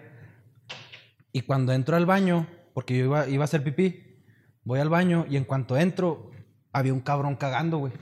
Y 1.31 1.43
cuando 1.43 1.73
entro 1.73 1.95
al 1.95 2.05
baño, 2.05 2.49
porque 2.73 2.99
yo 2.99 3.05
iba, 3.05 3.29
iba 3.29 3.45
a 3.45 3.47
hacer 3.47 3.63
pipí, 3.63 4.25
voy 4.65 4.81
al 4.81 4.89
baño 4.89 5.25
y 5.31 5.37
en 5.37 5.45
cuanto 5.45 5.77
entro, 5.77 6.33
había 6.73 6.93
un 6.93 6.99
cabrón 6.99 7.37
cagando, 7.37 7.79
güey. 7.79 7.93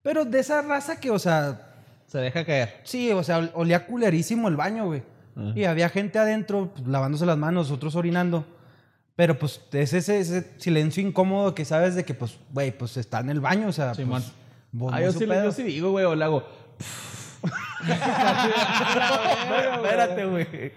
Pero 0.00 0.24
de 0.24 0.38
esa 0.38 0.62
raza 0.62 1.00
que, 1.00 1.10
o 1.10 1.18
sea, 1.18 1.74
Se 2.06 2.18
deja 2.18 2.44
caer. 2.44 2.80
sí, 2.84 3.10
o 3.10 3.24
sea, 3.24 3.50
olía 3.54 3.84
culerísimo 3.84 4.46
el 4.46 4.54
baño, 4.54 4.86
güey. 4.86 5.02
Y 5.56 5.64
había 5.64 5.88
gente 5.88 6.20
adentro 6.20 6.72
pues, 6.72 6.86
lavándose 6.86 7.26
las 7.26 7.36
manos, 7.36 7.72
otros 7.72 7.96
orinando. 7.96 8.46
Pero 9.16 9.40
pues 9.40 9.60
es 9.72 9.92
ese, 9.92 10.20
ese 10.20 10.52
silencio 10.58 11.02
incómodo 11.02 11.52
que 11.52 11.64
sabes 11.64 11.96
de 11.96 12.04
que, 12.04 12.14
pues, 12.14 12.38
güey, 12.52 12.70
pues 12.70 12.96
está 12.96 13.18
en 13.18 13.30
el 13.30 13.40
baño, 13.40 13.66
o 13.66 13.72
sea, 13.72 13.92
pues, 13.92 14.06
vos 14.06 14.32
Ah, 14.90 15.00
yo 15.00 15.12
sí, 15.12 15.26
yo 15.26 15.52
sí 15.52 15.62
digo, 15.62 15.90
güey, 15.90 16.04
o 16.04 16.14
le 16.14 16.24
hago. 16.24 16.44
Espérate, 19.74 20.24
güey. 20.24 20.72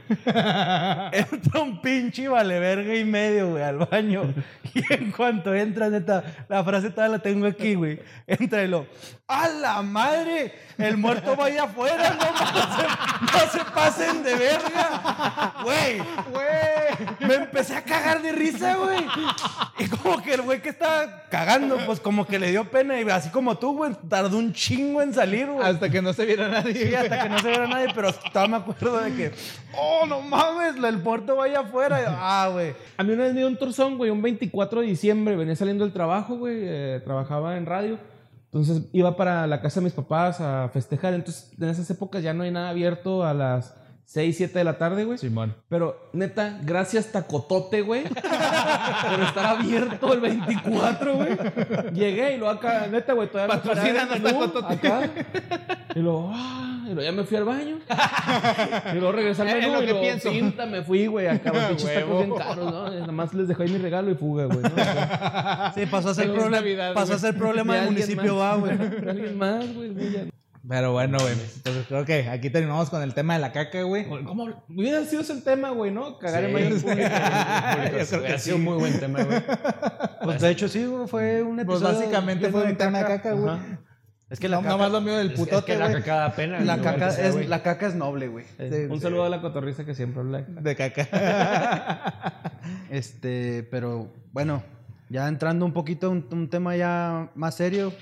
Entra 1.12 1.62
un 1.62 1.82
pinche 1.82 2.28
vale 2.28 2.60
verga 2.60 2.96
y 2.96 3.06
medio, 3.06 3.52
güey, 3.52 3.64
al 3.64 3.78
baño. 3.78 4.34
Y 4.74 4.94
en 4.94 5.12
cuanto 5.12 5.54
entra, 5.54 5.90
neta, 5.90 6.24
la 6.48 6.64
frase 6.64 6.92
toda 6.92 7.08
la 7.08 7.20
tengo 7.20 7.48
aquí, 7.48 7.76
güey. 7.76 8.00
Entra 8.28 8.64
y 8.64 8.68
lo. 8.68 8.86
¡A 9.28 9.48
la 9.48 9.82
madre! 9.82 10.54
El 10.78 10.98
muerto 10.98 11.36
vaya 11.36 11.64
afuera, 11.64 12.18
no, 12.20 12.38
se, 12.76 13.38
no 13.38 13.52
se 13.52 13.72
pasen 13.72 14.24
de 14.24 14.36
verga. 14.36 15.54
Güey, 15.64 16.00
güey. 16.32 17.28
Me 17.28 17.36
empecé 17.36 17.76
a 17.76 17.84
cagar 17.84 18.22
de 18.22 18.32
risa, 18.32 18.76
güey. 18.76 19.06
Y 19.80 19.88
como 19.88 20.22
que 20.22 20.34
el 20.34 20.42
güey 20.42 20.62
que 20.62 20.70
estaba 20.70 21.24
cagando, 21.30 21.78
pues 21.86 22.00
como 22.00 22.26
que 22.28 22.40
le 22.40 22.52
dio 22.52 22.66
pena. 22.70 23.00
Y 23.00 23.10
así 23.10 23.30
como 23.30 23.58
tú, 23.58 23.78
güey, 23.78 23.94
tardó 24.10 24.38
un 24.38 24.54
chingo 24.54 25.02
en 25.02 25.14
salir, 25.14 25.48
güey. 25.48 25.66
Hasta 25.66 25.90
que 25.90 26.02
no 26.02 26.14
se 26.14 26.26
viera 26.26 26.50
nadie. 26.50 26.74
Sí, 26.74 26.96
hasta 27.02 27.24
que 27.24 27.30
no 27.30 27.40
se 27.40 27.48
viera 27.50 27.68
nadie, 27.68 27.88
pero 27.94 28.12
todavía 28.14 28.58
me 28.60 28.64
acuerdo 28.64 28.98
de 29.02 29.16
que, 29.16 29.32
oh, 29.78 30.06
no 30.08 30.22
mames, 30.22 30.84
el 30.84 31.00
puerto 31.02 31.36
vaya 31.36 31.62
afuera. 31.62 32.00
Ah, 32.08 32.50
güey. 32.52 32.74
A 32.98 33.04
mí 33.04 33.14
una 33.14 33.24
vez 33.24 33.34
me 33.34 33.40
dio 33.40 33.48
un 33.48 33.58
torzón, 33.58 33.98
güey, 33.98 34.10
un 34.10 34.22
24 34.22 34.82
de 34.82 34.88
diciembre. 34.88 35.36
Venía 35.36 35.56
saliendo 35.56 35.84
del 35.84 35.94
trabajo, 35.94 36.36
güey. 36.38 36.58
eh, 36.62 37.02
trabajaba 37.04 37.58
en 37.58 37.66
radio. 37.66 37.98
Entonces 38.46 38.84
iba 38.92 39.16
para 39.16 39.48
la 39.48 39.62
casa 39.62 39.80
de 39.80 39.86
mis 39.86 39.94
papás 39.94 40.42
a 40.42 40.70
festejar. 40.74 41.14
Entonces, 41.14 41.52
en 41.60 41.70
esas 41.70 41.90
épocas 41.90 42.22
ya 42.22 42.34
no 42.34 42.44
hay 42.44 42.52
nada 42.52 42.70
abierto 42.70 43.24
a 43.24 43.34
las 43.34 43.74
6, 44.04 44.36
7 44.36 44.60
de 44.60 44.66
la 44.66 44.78
tarde, 44.78 45.06
güey. 45.06 45.18
Simón. 45.18 45.56
Pero, 45.70 46.10
neta, 46.12 46.60
gracias 46.64 47.14
Tacotote, 47.14 47.82
güey. 47.82 48.04
por 48.10 49.22
estar 49.22 49.46
abierto 49.46 50.12
el 50.12 50.20
24, 50.20 51.16
güey. 51.16 51.38
Llegué 51.94 52.36
y 52.36 52.38
lo 52.38 52.50
acá, 52.50 52.88
neta, 52.92 53.14
güey, 53.14 53.30
todavía 53.30 53.56
el 53.56 53.62
Patrocínanos, 53.62 54.20
menú, 54.20 54.40
Tacotote. 54.50 54.74
acá. 54.74 55.10
Y 55.96 56.00
luego, 56.00 56.30
ah, 56.34 56.81
y 56.92 56.96
luego 56.96 57.10
ya 57.10 57.16
me 57.16 57.24
fui 57.24 57.38
al 57.38 57.44
baño. 57.46 57.78
Y 58.94 58.96
luego 58.96 59.12
regresé 59.14 59.42
al 59.44 59.48
Es 59.50 59.56
menú 59.56 59.74
lo 59.74 59.78
y 59.82 59.86
que 59.86 59.92
luego, 59.92 60.02
pienso. 60.06 60.30
pinta, 60.30 60.66
me 60.66 60.84
fui, 60.84 61.08
güey, 61.08 61.28
acá 61.28 61.52
los 61.54 61.64
pinches 61.70 61.94
tacos 61.94 62.18
bien 62.28 62.36
caros, 62.38 62.72
¿no? 62.72 62.90
Nada 62.92 63.12
más 63.12 63.34
les 63.34 63.48
dejé 63.48 63.64
ahí 63.64 63.70
mi 63.72 63.78
regalo 63.78 64.12
y 64.12 64.16
fuga, 64.16 64.46
güey, 64.46 64.60
¿no? 64.62 64.70
O 64.70 64.76
sea, 64.76 65.72
Sí, 65.76 65.86
pasó 65.86 66.10
a 66.10 66.14
ser, 66.14 66.30
Navidad, 66.50 66.94
pasó 66.94 67.14
a 67.14 67.18
ser 67.20 67.36
problema 67.38 67.74
de 67.76 67.80
del 67.82 67.92
municipio, 67.92 68.36
más. 68.36 68.42
va, 68.44 68.56
güey. 68.58 68.72
Alguien 69.10 69.38
más, 69.38 69.74
güey. 69.74 69.92
Pero 70.68 70.92
bueno, 70.92 71.18
güey. 71.20 71.34
Entonces 71.56 71.86
creo 71.88 72.06
que 72.06 72.30
aquí 72.30 72.50
terminamos 72.52 72.90
con 72.92 73.02
el 73.02 73.14
tema 73.16 73.34
de 73.34 73.40
la 73.40 73.52
caca, 73.52 73.82
güey. 73.82 74.08
¿Cómo? 74.08 74.48
Hubiera 74.70 75.04
sido 75.06 75.22
ese 75.24 75.34
el 75.34 75.44
tema, 75.44 75.72
güey, 75.72 75.92
¿no? 75.92 76.20
Cagar 76.20 76.44
en 76.44 76.54
baño 76.54 76.76
Sí. 76.78 76.84
público. 76.84 77.02
Yo 77.02 78.08
creo 78.08 78.22
que 78.24 78.34
Ha 78.34 78.38
sido 78.38 78.58
un 78.58 78.64
muy 78.64 78.78
buen 78.78 79.00
tema, 79.00 79.24
güey. 79.24 79.42
Pues 80.24 80.40
de 80.42 80.50
hecho, 80.52 80.68
sí, 80.68 80.86
güey, 80.86 81.08
fue 81.08 81.42
un 81.42 81.56
Pues 81.66 81.80
episodio. 81.82 81.98
básicamente 82.00 82.46
lleno 82.46 82.52
fue 82.58 82.66
de 82.68 82.72
un 82.74 82.78
tema 82.78 83.00
de 83.00 83.06
caca, 83.06 83.32
güey. 83.34 83.56
Es 84.32 84.40
que 84.40 84.48
la 84.48 84.62
No, 84.62 84.78
caca, 84.78 84.88
lo 84.90 85.02
mío 85.02 85.18
del 85.18 85.28
Es, 85.28 85.34
es 85.34 85.40
que 85.40 85.46
putote, 85.52 85.78
la 85.78 85.92
caca 85.92 86.16
da 86.16 86.36
pena. 86.36 86.60
la, 86.62 86.82
caca 86.82 87.12
sea, 87.12 87.28
es, 87.28 87.50
la 87.50 87.62
caca 87.62 87.86
es 87.88 87.96
noble, 87.96 88.30
güey. 88.30 88.46
Un 88.90 89.00
saludo 89.02 89.26
a 89.26 89.30
la 89.30 89.42
cotorriza 89.42 89.84
que 89.86 89.94
siempre 89.94 90.22
habla. 90.22 90.42
De 90.42 90.76
caca. 90.76 92.42
Este, 92.90 93.64
pero 93.72 94.12
bueno, 94.34 94.64
ya 95.10 95.28
entrando 95.28 95.66
un 95.66 95.74
poquito 95.74 96.08
a 96.08 96.10
un, 96.10 96.28
un 96.32 96.50
tema 96.50 96.76
ya 96.76 97.32
más 97.36 97.56
serio, 97.56 97.94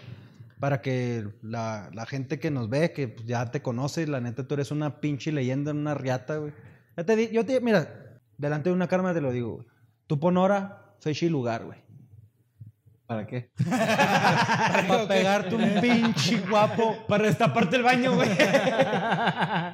para 0.60 0.82
que 0.82 1.26
la, 1.42 1.90
la 1.94 2.06
gente 2.06 2.40
que 2.40 2.52
nos 2.52 2.70
ve, 2.70 2.92
que 2.92 3.08
pues, 3.08 3.26
ya 3.26 3.46
te 3.52 3.62
conoce, 3.62 4.06
la 4.08 4.20
neta 4.20 4.48
tú 4.48 4.56
eres 4.56 4.72
una 4.72 5.00
pinche 5.00 5.32
leyenda, 5.32 5.72
una 5.72 5.94
riata, 5.94 6.38
güey. 6.38 6.54
Ya 6.98 7.04
te 7.06 7.16
di- 7.16 7.30
yo 7.32 7.46
te, 7.46 7.62
mira, 7.62 8.20
delante 8.38 8.70
de 8.70 8.76
una 8.76 8.88
cámara 8.88 9.14
te 9.14 9.22
lo 9.22 9.32
digo, 9.32 9.56
güey. 9.58 9.68
Tú 10.08 10.20
pon 10.20 10.38
hora, 10.38 10.94
fecha 11.00 11.26
y 11.26 11.30
lugar, 11.30 11.66
güey. 11.66 11.80
¿Para 13.10 13.26
qué? 13.26 13.50
Para 14.88 15.08
pegarte 15.08 15.56
un 15.56 15.82
pinche 15.82 16.42
guapo. 16.48 16.96
Para 17.08 17.24
destaparte 17.26 17.78
el 17.78 17.82
baño, 17.82 18.14
güey. 18.14 18.30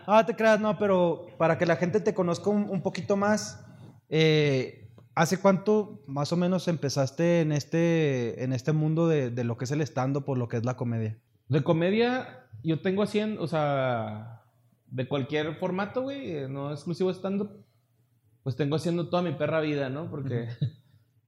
Ah, 0.07 0.23
te 0.25 0.37
creas, 0.37 0.61
no, 0.61 0.77
pero 0.77 1.27
para 1.37 1.57
que 1.57 1.65
la 1.65 1.75
gente 1.75 1.99
te 1.99 2.13
conozca 2.13 2.49
un, 2.49 2.69
un 2.69 2.81
poquito 2.81 3.17
más, 3.17 3.65
eh, 4.07 4.89
¿hace 5.15 5.39
cuánto 5.39 6.03
más 6.07 6.31
o 6.31 6.37
menos 6.37 6.69
empezaste 6.69 7.41
en 7.41 7.51
este, 7.51 8.41
en 8.43 8.53
este 8.53 8.71
mundo 8.71 9.07
de, 9.09 9.31
de 9.31 9.43
lo 9.43 9.57
que 9.57 9.65
es 9.65 9.71
el 9.71 9.81
stand 9.81 10.23
por 10.23 10.37
lo 10.37 10.47
que 10.47 10.55
es 10.57 10.63
la 10.63 10.77
comedia? 10.77 11.17
De 11.49 11.61
comedia, 11.61 12.47
yo 12.63 12.81
tengo 12.81 13.03
haciendo, 13.03 13.41
o 13.41 13.47
sea, 13.47 14.43
de 14.85 15.07
cualquier 15.09 15.55
formato, 15.55 16.03
güey, 16.03 16.31
eh, 16.31 16.47
no 16.47 16.71
exclusivo 16.71 17.09
stand-up, 17.11 17.51
pues 18.43 18.55
tengo 18.55 18.77
haciendo 18.77 19.09
toda 19.09 19.23
mi 19.23 19.33
perra 19.33 19.59
vida, 19.59 19.89
¿no? 19.89 20.09
Porque, 20.09 20.47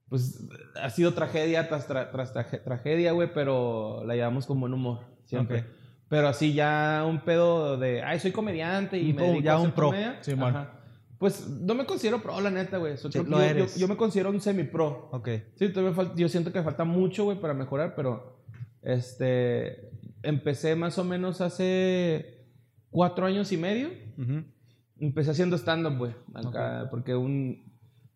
pues, 0.08 0.42
ha 0.80 0.90
sido 0.90 1.12
tragedia 1.14 1.68
tras, 1.68 1.88
tra- 1.88 2.10
tras 2.10 2.32
traje- 2.32 2.58
tragedia, 2.62 3.12
güey, 3.12 3.32
pero 3.32 4.02
la 4.04 4.14
llevamos 4.14 4.46
con 4.46 4.58
buen 4.60 4.72
humor, 4.72 5.00
siempre. 5.24 5.64
Pero 6.08 6.28
así 6.28 6.54
ya 6.54 7.04
un 7.06 7.20
pedo 7.20 7.76
de, 7.76 8.02
ay, 8.02 8.18
soy 8.18 8.32
comediante 8.32 8.98
y 8.98 9.10
Un 9.10 9.16
me 9.16 9.22
dedico 9.22 9.42
ya 9.44 9.52
a 9.54 9.58
un 9.60 9.72
pro. 9.72 9.86
comedia. 9.88 10.18
Ajá. 10.40 10.74
Pues 11.18 11.48
no 11.48 11.74
me 11.74 11.84
considero 11.84 12.22
pro, 12.22 12.40
la 12.40 12.50
neta, 12.50 12.78
güey. 12.78 12.96
So, 12.96 13.10
Sí, 13.10 13.18
yo- 13.18 13.24
yo- 13.28 13.40
eres. 13.42 13.76
Yo, 13.78 13.88
me 13.88 13.96
considero 13.96 14.30
un 14.30 14.40
semi-pro. 14.40 15.10
Ok. 15.12 15.28
Sí, 15.56 15.68
todavía 15.70 16.12
yo 16.16 16.28
siento 16.28 16.52
que 16.52 16.62
falta 16.62 16.84
mucho, 16.84 17.24
güey, 17.24 17.38
para 17.40 17.52
mejorar, 17.54 17.94
pero 17.94 18.38
este, 18.82 19.90
empecé 20.22 20.74
más 20.76 20.96
o 20.98 21.04
menos 21.04 21.40
hace 21.40 22.46
cuatro 22.90 23.26
años 23.26 23.52
y 23.52 23.56
medio. 23.56 23.90
Empecé 25.00 25.30
haciendo 25.32 25.56
stand-up, 25.58 25.96
güey, 25.98 26.12
porque 26.90 27.14
un... 27.14 27.68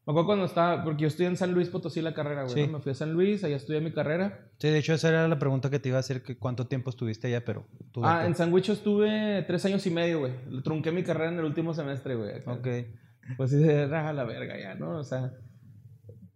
Me 0.04 0.10
acuerdo 0.10 0.26
cuando 0.26 0.44
estaba, 0.46 0.82
porque 0.82 1.02
yo 1.02 1.08
estudié 1.08 1.28
en 1.28 1.36
San 1.36 1.52
Luis 1.54 1.68
Potosí 1.68 2.00
la 2.02 2.12
carrera, 2.12 2.42
güey, 2.42 2.54
Sí. 2.54 2.66
¿no? 2.66 2.78
Me 2.78 2.80
fui 2.82 2.90
a 2.90 2.94
San 2.96 3.12
Luis, 3.12 3.44
allá 3.44 3.54
estudié 3.54 3.80
mi 3.80 3.92
carrera. 3.92 4.48
Sí, 4.58 4.68
de 4.68 4.78
hecho 4.78 4.94
esa 4.94 5.08
era 5.10 5.28
la 5.28 5.38
pregunta 5.38 5.70
que 5.70 5.78
te 5.78 5.90
iba 5.90 5.98
a 5.98 6.00
hacer, 6.00 6.22
que 6.22 6.36
cuánto 6.38 6.66
tiempo 6.66 6.90
estuviste 6.90 7.28
allá, 7.28 7.44
pero 7.44 7.64
tú 7.92 8.04
Ah, 8.04 8.26
en 8.26 8.34
San 8.34 8.50
Luis 8.50 8.68
estuve 8.68 9.44
tres 9.46 9.64
años 9.64 9.86
y 9.86 9.90
medio, 9.90 10.18
güey. 10.20 10.32
Trunqué 10.64 10.90
mi 10.90 11.04
carrera 11.04 11.30
en 11.30 11.38
el 11.38 11.44
último 11.44 11.72
semestre, 11.72 12.16
güey. 12.16 12.30
Ok. 12.46 12.68
Pues 13.36 13.50
sí, 13.50 13.56
de 13.58 13.86
raja 13.86 14.12
la 14.12 14.24
verga 14.24 14.58
ya, 14.58 14.74
¿no? 14.74 14.98
O 14.98 15.04
sea, 15.04 15.34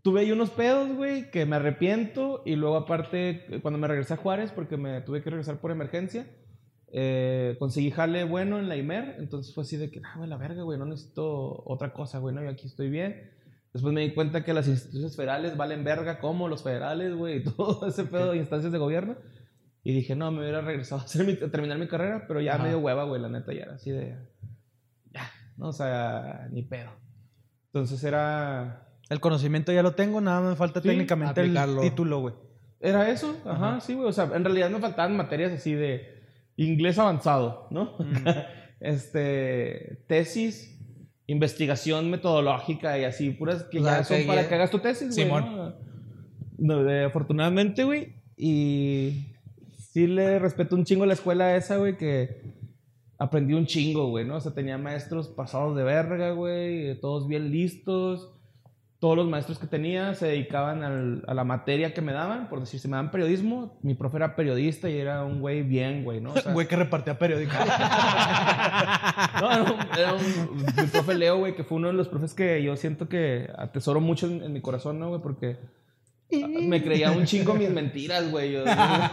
tuve 0.02 0.20
ahí 0.20 0.30
unos 0.30 0.50
pedos, 0.50 0.94
güey, 0.94 1.32
que 1.32 1.44
me 1.44 1.56
arrepiento. 1.56 2.42
Y 2.46 2.54
luego, 2.54 2.76
aparte, 2.76 3.46
cuando 3.62 3.78
me 3.78 3.88
regresé 3.88 4.14
a 4.14 4.18
Juárez, 4.18 4.52
porque 4.52 4.76
me 4.76 5.00
tuve 5.00 5.22
que 5.22 5.30
regresar 5.30 5.58
por 5.60 5.72
emergencia, 5.72 6.28
eh, 6.92 7.56
conseguí 7.58 7.90
jale 7.90 8.22
bueno 8.22 8.60
en 8.60 8.68
la 8.68 8.76
IMER. 8.76 9.16
Entonces 9.18 9.52
fue 9.52 9.62
así 9.62 9.76
de 9.76 9.90
que, 9.90 10.00
ah, 10.04 10.14
güey, 10.18 10.30
la 10.30 10.36
verga, 10.36 10.62
güey, 10.62 10.78
no 10.78 10.84
necesito 10.86 11.64
otra 11.66 11.92
cosa, 11.92 12.18
güey, 12.20 12.32
no, 12.32 12.42
yo 12.44 12.50
aquí 12.50 12.68
estoy 12.68 12.90
bien. 12.90 13.32
Después 13.76 13.92
me 13.92 14.00
di 14.00 14.14
cuenta 14.14 14.42
que 14.42 14.54
las 14.54 14.66
instituciones 14.68 15.14
federales 15.16 15.54
valen 15.54 15.84
verga 15.84 16.18
como 16.18 16.48
los 16.48 16.62
federales, 16.62 17.14
güey, 17.14 17.36
y 17.40 17.44
todo 17.56 17.86
ese 17.86 18.04
pedo 18.04 18.30
de 18.32 18.38
instancias 18.38 18.72
de 18.72 18.78
gobierno. 18.78 19.16
Y 19.84 19.92
dije, 19.92 20.16
no, 20.16 20.30
me 20.32 20.40
hubiera 20.40 20.62
regresado 20.62 21.02
a, 21.02 21.04
hacer 21.04 21.26
mi- 21.26 21.32
a 21.44 21.50
terminar 21.50 21.76
mi 21.78 21.86
carrera, 21.86 22.24
pero 22.26 22.40
ya 22.40 22.54
Ajá. 22.54 22.62
medio 22.64 22.78
hueva, 22.78 23.04
güey, 23.04 23.20
la 23.20 23.28
neta, 23.28 23.52
ya 23.52 23.64
era 23.64 23.74
así 23.74 23.90
de. 23.90 24.16
Ya, 25.12 25.30
no, 25.58 25.68
o 25.68 25.72
sea, 25.72 26.48
ni 26.50 26.62
pedo. 26.62 26.88
Entonces 27.66 28.02
era. 28.02 28.88
El 29.10 29.20
conocimiento 29.20 29.72
ya 29.72 29.82
lo 29.82 29.92
tengo, 29.94 30.20
nada 30.22 30.40
me 30.40 30.56
falta 30.56 30.80
Sí, 30.80 30.88
técnicamente 30.88 31.40
el 31.42 31.48
aplicarlo. 31.56 31.82
título, 31.82 32.20
güey. 32.20 32.34
Era 32.80 33.10
eso, 33.10 33.36
ajá, 33.44 33.80
sí, 33.80 33.92
güey. 33.94 34.08
O 34.08 34.12
sea, 34.12 34.24
en 34.34 34.42
realidad 34.44 34.70
me 34.70 34.78
faltaban 34.80 35.16
materias 35.16 35.52
así 35.52 35.74
de 35.74 36.22
inglés 36.56 36.98
avanzado, 36.98 37.68
¿no? 37.70 37.96
este, 38.80 40.02
tesis, 40.08 40.75
investigación 41.26 42.10
metodológica 42.10 42.98
y 42.98 43.04
así, 43.04 43.30
puras 43.30 43.64
que 43.64 43.80
ya 43.82 44.04
son 44.04 44.18
que 44.18 44.24
para 44.26 44.42
ya- 44.42 44.48
que 44.48 44.54
hagas 44.54 44.70
tu 44.70 44.78
tesis, 44.78 45.14
güey. 45.14 45.24
Simón. 45.26 45.56
¿no? 45.56 45.74
No, 46.58 46.84
de- 46.84 47.04
afortunadamente, 47.04 47.84
güey. 47.84 48.14
Y 48.36 49.26
sí 49.92 50.06
le 50.06 50.38
respeto 50.38 50.76
un 50.76 50.84
chingo 50.84 51.04
a 51.04 51.06
la 51.06 51.14
escuela 51.14 51.56
esa, 51.56 51.76
güey, 51.78 51.96
que 51.96 52.42
aprendí 53.18 53.54
un 53.54 53.66
chingo, 53.66 54.08
güey, 54.08 54.24
¿no? 54.26 54.36
O 54.36 54.40
sea, 54.40 54.52
tenía 54.52 54.78
maestros 54.78 55.28
pasados 55.28 55.76
de 55.76 55.82
verga, 55.82 56.32
güey, 56.32 56.98
todos 57.00 57.26
bien 57.28 57.50
listos. 57.50 58.32
Todos 59.06 59.18
los 59.18 59.28
maestros 59.28 59.60
que 59.60 59.68
tenía 59.68 60.14
se 60.14 60.26
dedicaban 60.26 60.82
al- 60.82 61.22
a 61.28 61.32
la 61.34 61.44
materia 61.44 61.94
que 61.94 62.00
me 62.00 62.12
daban. 62.12 62.48
Por 62.48 62.58
decir, 62.58 62.80
si 62.80 62.88
me 62.88 62.96
daban 62.96 63.12
periodismo, 63.12 63.78
mi 63.82 63.94
profe 63.94 64.16
era 64.16 64.34
periodista 64.34 64.90
y 64.90 64.98
era 64.98 65.22
un 65.22 65.40
güey 65.40 65.62
bien, 65.62 66.02
güey, 66.02 66.20
¿no? 66.20 66.32
O 66.32 66.36
sea, 66.36 66.52
Güey 66.52 66.66
que 66.66 66.74
repartía 66.74 67.16
periódicos. 67.16 67.54
no, 69.40 69.52
era 69.52 69.62
un, 69.62 69.78
era 69.96 70.14
un- 70.14 70.56
mi 70.56 70.86
profe 70.90 71.14
Leo, 71.14 71.36
güey, 71.38 71.54
que 71.54 71.62
fue 71.62 71.76
uno 71.76 71.86
de 71.86 71.92
los 71.94 72.08
profes 72.08 72.34
que 72.34 72.60
yo 72.64 72.74
siento 72.76 73.08
que 73.08 73.48
atesoro 73.56 74.00
mucho 74.00 74.26
en, 74.26 74.42
en 74.42 74.52
mi 74.52 74.60
corazón, 74.60 74.98
¿no, 74.98 75.08
güey? 75.10 75.20
Porque 75.22 75.56
me 76.30 76.82
creía 76.82 77.12
un 77.12 77.26
chingo 77.26 77.54
mis 77.54 77.70
mentiras, 77.70 78.28
güey. 78.28 78.54
Yo- 78.54 78.64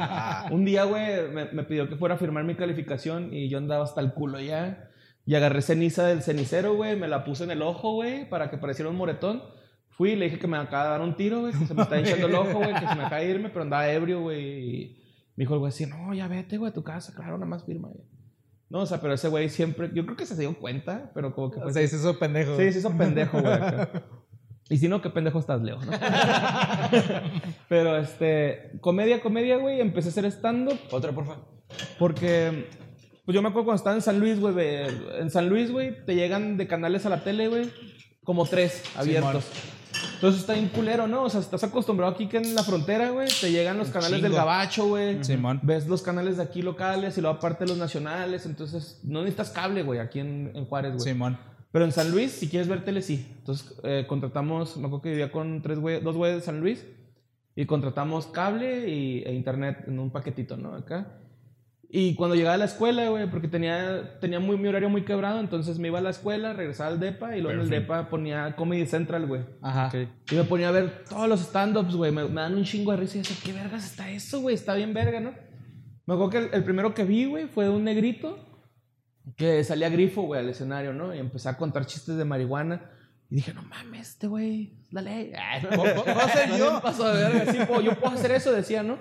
un 0.49 0.65
día, 0.65 0.85
güey, 0.85 1.29
me, 1.31 1.45
me 1.51 1.63
pidió 1.65 1.87
que 1.87 1.97
fuera 1.97 2.15
a 2.15 2.17
firmar 2.17 2.43
mi 2.45 2.55
calificación 2.55 3.31
y 3.31 3.47
yo 3.47 3.59
andaba 3.59 3.83
hasta 3.83 4.01
el 4.01 4.13
culo 4.13 4.39
ya. 4.39 4.89
Y 5.27 5.35
agarré 5.35 5.61
ceniza 5.61 6.07
del 6.07 6.23
cenicero, 6.23 6.73
güey, 6.73 6.95
me 6.97 7.07
la 7.07 7.23
puse 7.25 7.43
en 7.43 7.51
el 7.51 7.61
ojo, 7.61 7.93
güey, 7.93 8.27
para 8.27 8.49
que 8.49 8.57
pareciera 8.57 8.89
un 8.89 8.97
moretón. 8.97 9.43
Fui 9.97 10.11
y 10.11 10.15
le 10.15 10.25
dije 10.25 10.39
que 10.39 10.47
me 10.47 10.57
acaba 10.57 10.83
de 10.85 10.89
dar 10.91 11.01
un 11.01 11.15
tiro, 11.15 11.41
güey, 11.41 11.53
que 11.53 11.65
se 11.65 11.73
me 11.73 11.83
está 11.83 11.99
hinchando 11.99 12.27
el 12.27 12.35
ojo, 12.35 12.53
güey, 12.57 12.73
que 12.73 12.79
se 12.87 12.95
me 12.95 13.03
acaba 13.03 13.17
de 13.21 13.29
irme, 13.29 13.49
pero 13.49 13.61
andaba 13.61 13.87
ebrio, 13.89 14.21
güey. 14.21 14.41
Y 14.41 14.97
me 15.35 15.43
dijo 15.43 15.53
el 15.53 15.59
güey 15.59 15.69
así, 15.69 15.85
no, 15.85 16.13
ya 16.13 16.27
vete, 16.27 16.57
güey, 16.57 16.71
a 16.71 16.73
tu 16.73 16.83
casa, 16.83 17.13
claro, 17.15 17.33
nada 17.33 17.45
más 17.45 17.63
firma. 17.65 17.89
güey". 17.89 18.03
No, 18.69 18.79
o 18.79 18.85
sea, 18.87 18.99
pero 19.01 19.13
ese 19.13 19.27
güey 19.29 19.49
siempre, 19.49 19.91
yo 19.93 20.03
creo 20.05 20.17
que 20.17 20.25
se 20.25 20.35
dio 20.35 20.57
cuenta, 20.57 21.11
pero 21.13 21.33
como 21.35 21.51
que 21.51 21.59
O 21.59 21.63
fue 21.63 21.73
sea, 21.73 21.81
dice 21.83 21.97
eso 21.97 22.17
pendejo. 22.17 22.57
Sí, 22.57 22.71
sí, 22.71 22.79
hizo 22.79 22.97
pendejo, 22.97 23.39
güey. 23.39 23.53
acá. 23.53 24.03
Y 24.69 24.77
si 24.77 24.87
no, 24.87 25.01
qué 25.01 25.09
pendejo 25.11 25.37
estás, 25.39 25.61
Leo, 25.61 25.77
¿no? 25.77 25.91
Pero, 27.69 27.97
este, 27.97 28.71
comedia, 28.81 29.21
comedia, 29.21 29.57
güey, 29.57 29.81
empecé 29.81 30.07
a 30.07 30.11
hacer 30.11 30.25
stand-up 30.31 30.79
Otra, 30.91 31.11
porfa. 31.11 31.37
porque, 31.99 32.67
pues 33.25 33.35
yo 33.35 33.41
me 33.41 33.49
acuerdo 33.49 33.65
cuando 33.65 33.77
estaba 33.77 33.95
en 33.95 34.01
San 34.01 34.19
Luis, 34.19 34.39
güey, 34.39 34.55
en 35.19 35.29
San 35.29 35.49
Luis, 35.49 35.71
güey, 35.71 36.03
te 36.05 36.15
llegan 36.15 36.57
de 36.57 36.65
canales 36.67 37.05
a 37.05 37.09
la 37.09 37.23
tele, 37.23 37.49
güey, 37.49 37.69
como 38.23 38.45
tres 38.45 38.83
abiertos. 38.95 39.45
Entonces 40.15 40.41
está 40.41 40.53
bien 40.53 40.69
culero, 40.69 41.07
¿no? 41.07 41.23
O 41.23 41.29
sea, 41.29 41.39
estás 41.39 41.63
acostumbrado 41.63 42.13
aquí 42.13 42.27
que 42.27 42.37
en 42.37 42.55
la 42.55 42.63
frontera, 42.63 43.09
güey, 43.11 43.27
te 43.41 43.51
llegan 43.51 43.77
los 43.77 43.89
canales 43.89 44.21
del. 44.21 44.33
Gabacho, 44.33 44.87
güey. 44.87 45.23
Simón. 45.23 45.59
Ves 45.63 45.87
los 45.87 46.01
canales 46.01 46.37
de 46.37 46.43
aquí 46.43 46.61
locales 46.61 47.17
y 47.17 47.21
luego 47.21 47.37
aparte 47.37 47.65
los 47.65 47.77
nacionales. 47.77 48.45
Entonces, 48.45 48.99
no 49.03 49.19
necesitas 49.19 49.51
cable, 49.51 49.83
güey, 49.83 49.99
aquí 49.99 50.19
en, 50.19 50.51
en 50.55 50.65
Juárez, 50.65 50.93
güey. 50.93 51.03
Simón. 51.03 51.37
Pero 51.71 51.85
en 51.85 51.91
San 51.91 52.11
Luis, 52.11 52.31
si 52.31 52.49
quieres 52.49 52.67
ver 52.67 52.85
tele, 52.85 53.01
sí. 53.01 53.27
Entonces, 53.39 53.75
eh, 53.83 54.05
contratamos, 54.07 54.77
me 54.77 54.85
acuerdo 54.85 55.01
que 55.01 55.09
vivía 55.09 55.31
con 55.31 55.61
tres 55.63 55.79
güey, 55.79 56.01
dos 56.01 56.15
güeyes 56.15 56.37
de 56.37 56.45
San 56.45 56.59
Luis 56.59 56.85
y 57.55 57.65
contratamos 57.65 58.27
cable 58.27 58.89
y, 58.89 59.23
e 59.23 59.33
internet 59.33 59.85
en 59.87 59.99
un 59.99 60.11
paquetito, 60.11 60.55
¿no? 60.55 60.75
Acá. 60.75 61.19
Y 61.95 62.15
cuando 62.15 62.35
llegaba 62.35 62.55
a 62.55 62.57
la 62.57 62.65
escuela, 62.65 63.07
güey, 63.09 63.29
porque 63.29 63.47
tenía, 63.47 64.17
tenía 64.19 64.39
muy, 64.39 64.57
mi 64.57 64.67
horario 64.67 64.89
muy 64.89 65.03
quebrado, 65.05 65.39
entonces 65.39 65.77
me 65.77 65.89
iba 65.89 65.99
a 65.99 66.01
la 66.01 66.09
escuela, 66.09 66.51
regresaba 66.51 66.89
al 66.89 66.99
DEPA 66.99 67.37
y 67.37 67.41
luego 67.41 67.53
en 67.59 67.65
el 67.65 67.69
DEPA 67.69 68.09
ponía 68.09 68.55
Comedy 68.55 68.87
Central, 68.87 69.27
güey. 69.27 69.41
Ajá. 69.61 69.91
Y 70.31 70.33
me 70.35 70.43
ponía 70.43 70.69
a 70.69 70.71
ver 70.71 71.03
todos 71.07 71.29
los 71.29 71.41
stand-ups, 71.41 71.93
güey. 71.95 72.11
Me, 72.11 72.23
me 72.27 72.41
dan 72.41 72.55
un 72.55 72.63
chingo 72.63 72.89
de 72.91 72.97
risa 72.97 73.17
y 73.17 73.21
decía, 73.21 73.37
¿qué 73.43 73.53
vergas 73.53 73.85
está 73.85 74.09
eso, 74.09 74.41
güey? 74.41 74.55
Está 74.55 74.73
bien 74.73 74.91
verga, 74.95 75.19
¿no? 75.19 75.33
Me 76.07 76.15
acuerdo 76.15 76.31
que 76.31 76.37
el, 76.39 76.49
el 76.53 76.63
primero 76.63 76.95
que 76.95 77.03
vi, 77.03 77.25
güey, 77.25 77.45
fue 77.45 77.69
un 77.69 77.83
negrito 77.83 78.39
que 79.37 79.63
salía 79.63 79.87
grifo, 79.89 80.23
güey, 80.23 80.41
al 80.41 80.49
escenario, 80.49 80.93
¿no? 80.93 81.13
Y 81.13 81.19
empecé 81.19 81.47
a 81.49 81.57
contar 81.57 81.85
chistes 81.85 82.17
de 82.17 82.25
marihuana. 82.25 82.89
Y 83.29 83.35
dije, 83.35 83.53
no 83.53 83.61
mames, 83.63 84.09
este 84.09 84.27
güey, 84.27 84.79
la 84.91 85.01
ley. 85.01 85.31
Ay, 85.37 85.61
no, 85.63 85.69
¿Puedo- 85.69 86.03
puedo 86.03 86.19
hacer 86.19 86.49
no, 86.49 86.57
yo? 86.57 86.81
paso 86.81 87.07
de 87.13 87.23
verga. 87.23 87.51
Sí, 87.51 87.57
yo 87.83 87.95
puedo 87.99 88.15
hacer 88.15 88.31
eso, 88.31 88.51
decía, 88.51 88.81
¿no? 88.83 88.97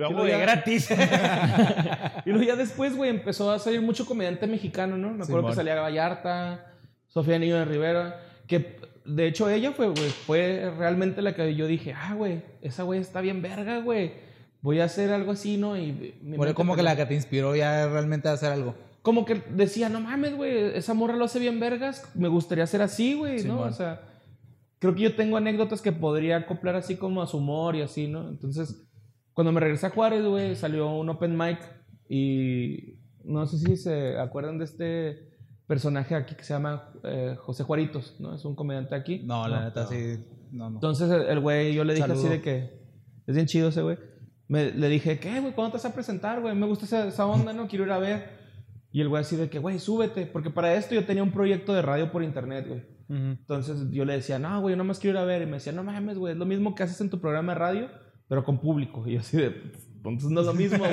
Lo 0.00 0.06
hago 0.06 0.24
de 0.24 0.30
ya- 0.30 0.38
gratis. 0.38 0.88
Y 2.26 2.30
luego 2.30 2.44
ya 2.44 2.56
después, 2.56 2.96
güey, 2.96 3.10
empezó 3.10 3.50
a 3.50 3.58
salir 3.58 3.80
mucho 3.80 4.06
comediante 4.06 4.46
mexicano, 4.46 4.96
¿no? 4.96 5.08
Me 5.08 5.22
acuerdo 5.22 5.38
Simón. 5.38 5.50
que 5.50 5.56
salía 5.56 5.80
Vallarta, 5.80 6.74
Sofía 7.08 7.38
Niño 7.38 7.56
de 7.56 7.64
Rivera, 7.64 8.20
que 8.46 8.78
de 9.04 9.26
hecho 9.26 9.48
ella 9.48 9.72
fue, 9.72 9.88
güey, 9.88 10.10
fue 10.10 10.72
realmente 10.76 11.22
la 11.22 11.34
que 11.34 11.54
yo 11.54 11.66
dije, 11.66 11.94
ah, 11.94 12.14
güey, 12.14 12.42
esa 12.62 12.82
güey 12.82 13.00
está 13.00 13.20
bien 13.20 13.42
verga, 13.42 13.80
güey. 13.80 14.12
Voy 14.62 14.80
a 14.80 14.84
hacer 14.84 15.10
algo 15.12 15.32
así, 15.32 15.56
¿no? 15.56 15.76
Y 15.76 16.18
mente 16.22 16.54
como 16.54 16.76
que 16.76 16.82
la 16.82 16.94
que 16.94 17.06
te 17.06 17.14
inspiró 17.14 17.56
ya 17.56 17.88
realmente 17.88 18.28
a 18.28 18.32
hacer 18.32 18.52
algo. 18.52 18.74
Como 19.02 19.24
que 19.24 19.42
decía, 19.50 19.88
no 19.88 20.00
mames, 20.00 20.36
güey, 20.36 20.76
esa 20.76 20.92
morra 20.92 21.16
lo 21.16 21.24
hace 21.24 21.38
bien 21.38 21.58
vergas, 21.58 22.10
me 22.14 22.28
gustaría 22.28 22.66
ser 22.66 22.82
así, 22.82 23.14
güey, 23.14 23.42
¿no? 23.44 23.60
O 23.60 23.72
sea, 23.72 24.02
creo 24.78 24.94
que 24.94 25.00
yo 25.00 25.16
tengo 25.16 25.38
anécdotas 25.38 25.80
que 25.80 25.92
podría 25.92 26.36
acoplar 26.36 26.76
así 26.76 26.96
como 26.96 27.22
a 27.22 27.26
su 27.26 27.38
humor 27.38 27.74
y 27.76 27.80
así, 27.80 28.06
¿no? 28.08 28.28
Entonces, 28.28 28.86
cuando 29.40 29.52
me 29.52 29.60
regresé 29.60 29.86
a 29.86 29.90
Juárez, 29.90 30.22
güey, 30.22 30.54
salió 30.54 30.90
un 30.90 31.08
open 31.08 31.34
mic 31.34 31.58
y 32.10 32.98
no 33.24 33.46
sé 33.46 33.56
si 33.56 33.78
se 33.78 34.18
acuerdan 34.18 34.58
de 34.58 34.66
este 34.66 35.30
personaje 35.66 36.14
aquí 36.14 36.34
que 36.34 36.44
se 36.44 36.52
llama 36.52 36.92
eh, 37.04 37.36
José 37.40 37.62
Juaritos, 37.62 38.20
¿no? 38.20 38.34
Es 38.34 38.44
un 38.44 38.54
comediante 38.54 38.94
aquí. 38.94 39.22
No, 39.24 39.48
la 39.48 39.64
neta 39.64 39.86
sí. 39.86 40.22
No, 40.52 40.68
no. 40.68 40.76
Entonces 40.76 41.10
el 41.10 41.40
güey, 41.40 41.72
yo 41.72 41.84
le 41.84 41.94
dije 41.94 42.06
Saludo. 42.06 42.20
así 42.20 42.28
de 42.28 42.42
que 42.42 42.82
es 43.26 43.34
bien 43.34 43.46
chido 43.46 43.70
ese 43.70 43.80
güey. 43.80 43.96
Me, 44.46 44.72
le 44.72 44.90
dije, 44.90 45.18
¿qué, 45.18 45.40
güey? 45.40 45.54
¿Cuándo 45.54 45.70
te 45.70 45.78
vas 45.78 45.86
a 45.86 45.94
presentar, 45.94 46.42
güey? 46.42 46.54
Me 46.54 46.66
gusta 46.66 46.84
esa, 46.84 47.08
esa 47.08 47.24
onda, 47.24 47.54
¿no? 47.54 47.66
Quiero 47.66 47.86
ir 47.86 47.92
a 47.92 47.98
ver. 47.98 48.40
Y 48.92 49.00
el 49.00 49.08
güey 49.08 49.22
así 49.22 49.36
de 49.36 49.48
que, 49.48 49.58
güey, 49.58 49.78
súbete. 49.78 50.26
Porque 50.26 50.50
para 50.50 50.74
esto 50.74 50.94
yo 50.94 51.06
tenía 51.06 51.22
un 51.22 51.32
proyecto 51.32 51.72
de 51.72 51.80
radio 51.80 52.12
por 52.12 52.22
internet, 52.22 52.66
güey. 52.68 52.82
Entonces 53.08 53.90
yo 53.90 54.04
le 54.04 54.12
decía, 54.12 54.38
no, 54.38 54.60
güey, 54.60 54.74
yo 54.74 54.76
nomás 54.76 54.98
quiero 54.98 55.18
ir 55.18 55.22
a 55.22 55.24
ver. 55.24 55.40
Y 55.40 55.46
me 55.46 55.52
decía, 55.52 55.72
no 55.72 55.82
mames, 55.82 56.18
güey, 56.18 56.34
es 56.34 56.38
lo 56.38 56.44
mismo 56.44 56.74
que 56.74 56.82
haces 56.82 57.00
en 57.00 57.08
tu 57.08 57.22
programa 57.22 57.54
de 57.54 57.58
radio, 57.58 57.88
pero 58.30 58.44
con 58.44 58.58
público. 58.58 59.02
Y 59.06 59.14
yo 59.14 59.20
así 59.20 59.36
de, 59.36 59.50
"Pues, 59.50 59.86
entonces 59.96 60.30
no 60.30 60.40
es 60.40 60.46
lo 60.46 60.54
mismo, 60.64 60.78
güey. 60.78 60.90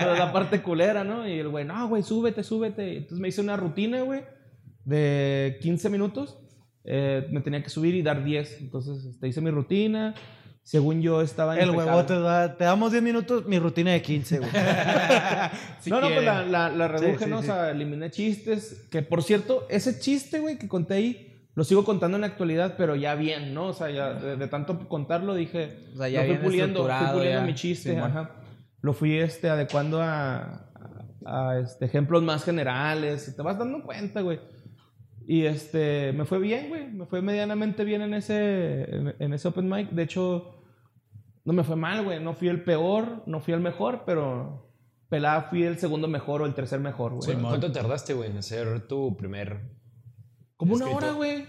pero 0.00 0.16
la 0.16 0.32
parte 0.32 0.60
culera, 0.62 1.04
¿no? 1.04 1.28
Y 1.28 1.38
el 1.38 1.48
güey, 1.50 1.64
no, 1.64 1.86
güey, 1.88 2.02
súbete, 2.02 2.42
súbete. 2.42 2.96
Entonces 2.96 3.20
me 3.20 3.28
hice 3.28 3.40
una 3.42 3.56
rutina, 3.56 4.00
güey, 4.02 4.22
de 4.84 5.58
15 5.60 5.90
minutos. 5.90 6.38
Eh, 6.84 7.28
me 7.30 7.40
tenía 7.42 7.62
que 7.62 7.68
subir 7.68 7.94
y 7.94 8.02
dar 8.02 8.24
10. 8.24 8.62
Entonces 8.62 9.04
este, 9.04 9.28
hice 9.28 9.40
mi 9.42 9.50
rutina. 9.50 10.14
Según 10.62 11.00
yo 11.00 11.22
estaba 11.22 11.54
El 11.56 11.68
impecable. 11.70 11.90
huevo 11.92 12.06
te 12.06 12.18
da, 12.20 12.56
te 12.58 12.64
damos 12.64 12.92
10 12.92 13.02
minutos, 13.02 13.46
mi 13.46 13.58
rutina 13.58 13.92
de 13.92 14.02
15, 14.02 14.38
güey. 14.40 14.50
Si 15.80 15.88
no, 15.90 16.00
no, 16.00 16.08
pues 16.08 16.24
la, 16.24 16.44
la, 16.44 16.68
la 16.70 16.88
reduje, 16.88 17.18
Sí, 17.18 17.24
sí, 17.24 17.30
¿no? 17.30 17.42
sí. 17.42 17.48
O 17.48 17.52
sea, 17.52 17.70
eliminé 17.70 18.10
chistes. 18.10 18.86
Que 18.90 19.02
por 19.02 19.22
cierto, 19.22 19.66
ese 19.70 19.98
chiste, 19.98 20.40
güey, 20.40 20.58
que 20.58 20.68
conté 20.68 20.94
ahí, 20.94 21.27
lo 21.58 21.64
sigo 21.64 21.84
contando 21.84 22.16
en 22.16 22.20
la 22.20 22.28
actualidad, 22.28 22.76
pero 22.78 22.94
ya 22.94 23.16
bien, 23.16 23.52
¿no? 23.52 23.66
O 23.66 23.72
sea, 23.72 23.90
ya 23.90 24.14
de, 24.14 24.36
de 24.36 24.46
tanto 24.46 24.88
contarlo 24.88 25.34
dije. 25.34 25.88
O 25.92 25.96
sea, 25.96 26.08
ya 26.08 26.20
lo 26.20 26.26
fui 26.26 26.34
bien 26.52 26.72
puliendo, 26.72 26.84
fui 26.84 27.06
puliendo 27.14 27.40
ya. 27.40 27.44
mi 27.44 27.54
chiste, 27.56 27.94
Simón. 27.94 28.10
ajá. 28.12 28.30
Lo 28.80 28.92
fui 28.92 29.18
este, 29.18 29.50
adecuando 29.50 30.00
a, 30.00 30.70
a, 31.26 31.58
este, 31.58 31.86
ejemplos 31.86 32.22
más 32.22 32.44
generales. 32.44 33.26
y 33.26 33.34
Te 33.34 33.42
vas 33.42 33.58
dando 33.58 33.82
cuenta, 33.82 34.20
güey. 34.20 34.38
Y 35.26 35.46
este, 35.46 36.12
me 36.12 36.26
fue 36.26 36.38
bien, 36.38 36.68
güey. 36.68 36.92
Me 36.92 37.06
fue 37.06 37.22
medianamente 37.22 37.82
bien 37.82 38.02
en 38.02 38.14
ese, 38.14 38.84
en, 38.94 39.16
en 39.18 39.32
ese 39.32 39.48
open 39.48 39.68
mic. 39.68 39.90
De 39.90 40.04
hecho, 40.04 40.62
no 41.44 41.52
me 41.54 41.64
fue 41.64 41.74
mal, 41.74 42.04
güey. 42.04 42.22
No 42.22 42.34
fui 42.34 42.46
el 42.46 42.62
peor, 42.62 43.24
no 43.26 43.40
fui 43.40 43.52
el 43.52 43.60
mejor, 43.60 44.04
pero 44.06 44.70
pelada 45.08 45.42
fui 45.50 45.64
el 45.64 45.76
segundo 45.76 46.06
mejor 46.06 46.42
o 46.42 46.46
el 46.46 46.54
tercer 46.54 46.78
mejor, 46.78 47.14
güey. 47.14 47.32
¿Cuánto, 47.32 47.48
cuánto 47.48 47.72
tardaste, 47.72 48.14
güey, 48.14 48.30
en 48.30 48.36
hacer 48.38 48.86
tu 48.86 49.16
primer... 49.16 49.76
Como 50.58 50.74
una 50.74 50.86
hora, 50.88 51.12
güey. 51.12 51.46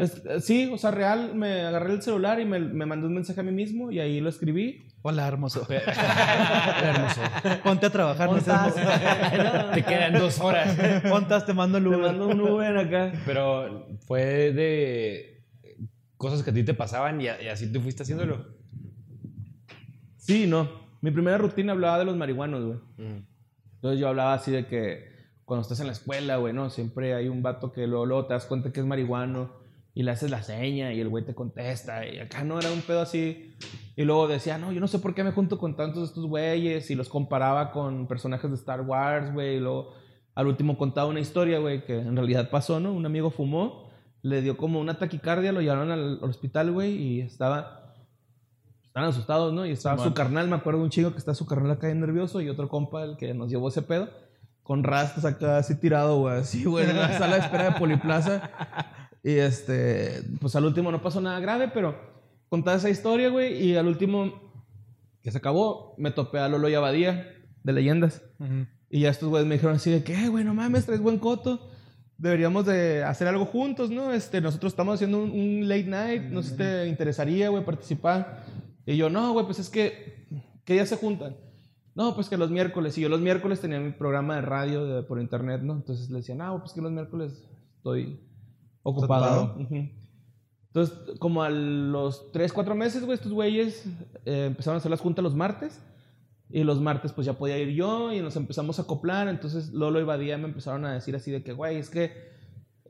Es- 0.00 0.22
eh, 0.26 0.40
Sí, 0.40 0.70
o 0.72 0.78
sea, 0.78 0.90
real, 0.92 1.34
me 1.34 1.62
agarré 1.62 1.92
el 1.94 2.02
celular 2.02 2.40
y 2.40 2.44
me, 2.46 2.58
me 2.60 2.86
mandé 2.86 3.06
un 3.06 3.14
mensaje 3.14 3.40
a 3.40 3.42
mí 3.42 3.52
mismo 3.52 3.90
y 3.90 4.00
ahí 4.00 4.20
lo 4.20 4.28
escribí. 4.28 4.86
Hola, 5.02 5.26
hermoso. 5.26 5.66
hermoso. 6.82 7.20
Ponte 7.64 7.86
a 7.86 7.90
trabajar, 7.90 8.30
no 8.30 8.40
seas 8.40 8.76
hermoso. 8.76 9.70
Te 9.74 9.82
quedan 9.82 10.14
dos 10.14 10.40
horas. 10.40 10.76
Pontas, 11.08 11.44
te 11.44 11.52
mando 11.54 11.78
el 11.78 11.86
Uber. 11.88 11.98
mando 12.00 12.28
un 12.28 12.40
Uber 12.40 12.76
acá. 12.78 13.12
Pero 13.26 13.88
fue 14.06 14.52
de 14.52 15.42
cosas 16.16 16.42
que 16.44 16.50
a 16.50 16.54
ti 16.54 16.62
te 16.62 16.74
pasaban 16.74 17.20
y, 17.20 17.26
a- 17.28 17.42
y 17.42 17.48
así 17.48 17.72
tú 17.72 17.80
fuiste 17.80 18.04
haciéndolo. 18.04 18.46
Sí, 20.18 20.46
no. 20.46 20.68
Mi 21.00 21.10
primera 21.10 21.36
rutina 21.38 21.72
hablaba 21.72 21.98
de 21.98 22.04
los 22.04 22.16
marihuanos, 22.16 22.64
güey. 22.64 22.78
Entonces 23.74 23.98
yo 23.98 24.08
hablaba 24.08 24.34
así 24.34 24.52
de 24.52 24.66
que 24.66 25.11
cuando 25.44 25.62
estás 25.62 25.80
en 25.80 25.86
la 25.86 25.92
escuela, 25.92 26.36
güey, 26.36 26.52
¿no? 26.52 26.70
Siempre 26.70 27.14
hay 27.14 27.28
un 27.28 27.42
vato 27.42 27.72
que 27.72 27.86
luego, 27.86 28.06
luego 28.06 28.26
te 28.26 28.34
das 28.34 28.46
cuenta 28.46 28.72
que 28.72 28.80
es 28.80 28.86
marihuano 28.86 29.50
y 29.94 30.02
le 30.02 30.10
haces 30.10 30.30
la 30.30 30.42
seña 30.42 30.92
y 30.92 31.00
el 31.00 31.08
güey 31.08 31.24
te 31.24 31.34
contesta 31.34 32.06
y 32.06 32.18
acá 32.18 32.44
no 32.44 32.58
era 32.58 32.70
un 32.72 32.80
pedo 32.80 33.02
así. 33.02 33.54
Y 33.96 34.04
luego 34.04 34.28
decía, 34.28 34.56
no, 34.56 34.72
yo 34.72 34.80
no 34.80 34.88
sé 34.88 34.98
por 34.98 35.14
qué 35.14 35.22
me 35.22 35.32
junto 35.32 35.58
con 35.58 35.76
tantos 35.76 36.02
de 36.02 36.06
estos 36.06 36.26
güeyes 36.26 36.90
y 36.90 36.94
los 36.94 37.08
comparaba 37.08 37.70
con 37.72 38.06
personajes 38.06 38.50
de 38.50 38.56
Star 38.56 38.80
Wars, 38.80 39.32
güey. 39.32 39.56
Y 39.56 39.60
luego 39.60 39.92
al 40.34 40.46
último 40.46 40.78
contaba 40.78 41.08
una 41.08 41.20
historia, 41.20 41.58
güey, 41.58 41.84
que 41.84 41.98
en 41.98 42.16
realidad 42.16 42.48
pasó, 42.50 42.80
¿no? 42.80 42.92
Un 42.92 43.04
amigo 43.04 43.30
fumó, 43.30 43.90
le 44.22 44.40
dio 44.40 44.56
como 44.56 44.80
una 44.80 44.98
taquicardia, 44.98 45.52
lo 45.52 45.60
llevaron 45.60 45.90
al, 45.90 46.18
al 46.22 46.30
hospital, 46.30 46.72
güey, 46.72 46.92
y 46.92 47.20
estaba... 47.20 47.80
Estaban 48.82 49.08
asustados, 49.08 49.54
¿no? 49.54 49.64
Y 49.64 49.70
estaba 49.70 50.04
su 50.04 50.12
carnal, 50.12 50.48
me 50.48 50.56
acuerdo 50.56 50.80
de 50.80 50.84
un 50.84 50.90
chico 50.90 51.12
que 51.12 51.16
está 51.16 51.34
su 51.34 51.46
carnal 51.46 51.70
acá 51.70 51.92
nervioso 51.94 52.42
y 52.42 52.50
otro 52.50 52.68
compa, 52.68 53.04
el 53.04 53.16
que 53.16 53.32
nos 53.32 53.48
llevó 53.50 53.68
ese 53.68 53.80
pedo, 53.80 54.10
con 54.62 54.84
rastas 54.84 55.24
acá 55.24 55.58
así 55.58 55.74
tirado, 55.78 56.18
güey, 56.20 56.38
así, 56.40 56.64
güey, 56.64 56.88
en 56.88 56.96
la 56.96 57.12
sala 57.18 57.36
de 57.36 57.40
espera 57.42 57.64
de 57.70 57.78
Poliplaza. 57.78 58.50
Y 59.24 59.32
este, 59.32 60.22
pues 60.40 60.54
al 60.56 60.64
último 60.64 60.90
no 60.90 61.02
pasó 61.02 61.20
nada 61.20 61.38
grave, 61.40 61.68
pero 61.72 61.96
contaba 62.48 62.76
esa 62.76 62.90
historia, 62.90 63.28
güey, 63.28 63.62
y 63.64 63.76
al 63.76 63.86
último 63.86 64.52
que 65.22 65.30
se 65.30 65.38
acabó, 65.38 65.94
me 65.98 66.10
topé 66.10 66.38
a 66.38 66.48
Lolo 66.48 66.68
y 66.68 66.74
Abadía 66.74 67.28
de 67.62 67.72
Leyendas. 67.72 68.22
Y 68.90 69.00
ya 69.00 69.10
estos 69.10 69.28
güeyes 69.28 69.46
me 69.46 69.54
dijeron 69.54 69.76
así 69.76 69.90
de 69.90 70.02
que, 70.02 70.14
"Eh, 70.14 70.28
güey, 70.28 70.44
no 70.44 70.52
mames, 70.54 70.84
traes 70.84 71.00
buen 71.00 71.18
coto. 71.18 71.70
Deberíamos 72.18 72.66
de 72.66 73.02
hacer 73.04 73.26
algo 73.28 73.46
juntos, 73.46 73.90
¿no? 73.90 74.12
Este, 74.12 74.40
nosotros 74.40 74.72
estamos 74.72 74.96
haciendo 74.96 75.22
un, 75.22 75.30
un 75.30 75.68
late 75.68 75.84
night, 75.84 76.22
no 76.24 76.42
sé 76.42 76.50
si 76.50 76.56
te 76.56 76.86
interesaría, 76.88 77.48
güey, 77.48 77.64
participar. 77.64 78.44
Y 78.84 78.96
yo, 78.96 79.08
no, 79.10 79.32
güey, 79.32 79.46
pues 79.46 79.60
es 79.60 79.68
que, 79.70 80.26
¿qué 80.64 80.74
días 80.74 80.88
se 80.88 80.96
juntan? 80.96 81.36
No, 81.94 82.14
pues 82.14 82.28
que 82.28 82.36
los 82.36 82.50
miércoles. 82.50 82.96
Y 82.96 83.02
yo 83.02 83.08
los 83.08 83.20
miércoles 83.20 83.60
tenía 83.60 83.78
mi 83.80 83.92
programa 83.92 84.36
de 84.36 84.42
radio 84.42 84.84
de- 84.86 85.02
por 85.02 85.20
internet, 85.20 85.60
¿no? 85.62 85.74
Entonces 85.74 86.08
le 86.10 86.18
decía, 86.18 86.34
no, 86.34 86.58
pues 86.60 86.72
que 86.72 86.80
los 86.80 86.90
miércoles 86.92 87.48
estoy 87.76 88.20
ocupado. 88.82 89.54
¿no? 89.58 89.66
Entonces, 90.68 90.96
como 91.18 91.42
a 91.42 91.50
los 91.50 92.32
3, 92.32 92.50
4 92.52 92.74
meses, 92.74 93.04
güey, 93.04 93.14
estos 93.16 93.32
güeyes 93.32 93.84
eh, 94.24 94.46
empezaron 94.46 94.76
a 94.76 94.78
hacer 94.78 94.90
las 94.90 95.00
juntas 95.02 95.22
los 95.22 95.34
martes. 95.34 95.82
Y 96.54 96.64
los 96.64 96.80
martes, 96.82 97.12
pues 97.12 97.26
ya 97.26 97.32
podía 97.34 97.56
ir 97.58 97.70
yo 97.70 98.12
y 98.12 98.20
nos 98.20 98.36
empezamos 98.36 98.78
a 98.78 98.82
acoplar. 98.82 99.28
Entonces, 99.28 99.72
Lolo 99.72 100.00
y 100.00 100.04
Badía 100.04 100.36
me 100.36 100.48
empezaron 100.48 100.84
a 100.84 100.92
decir 100.92 101.16
así 101.16 101.30
de 101.30 101.42
que, 101.42 101.52
güey, 101.54 101.76
es 101.76 101.88
que 101.88 102.12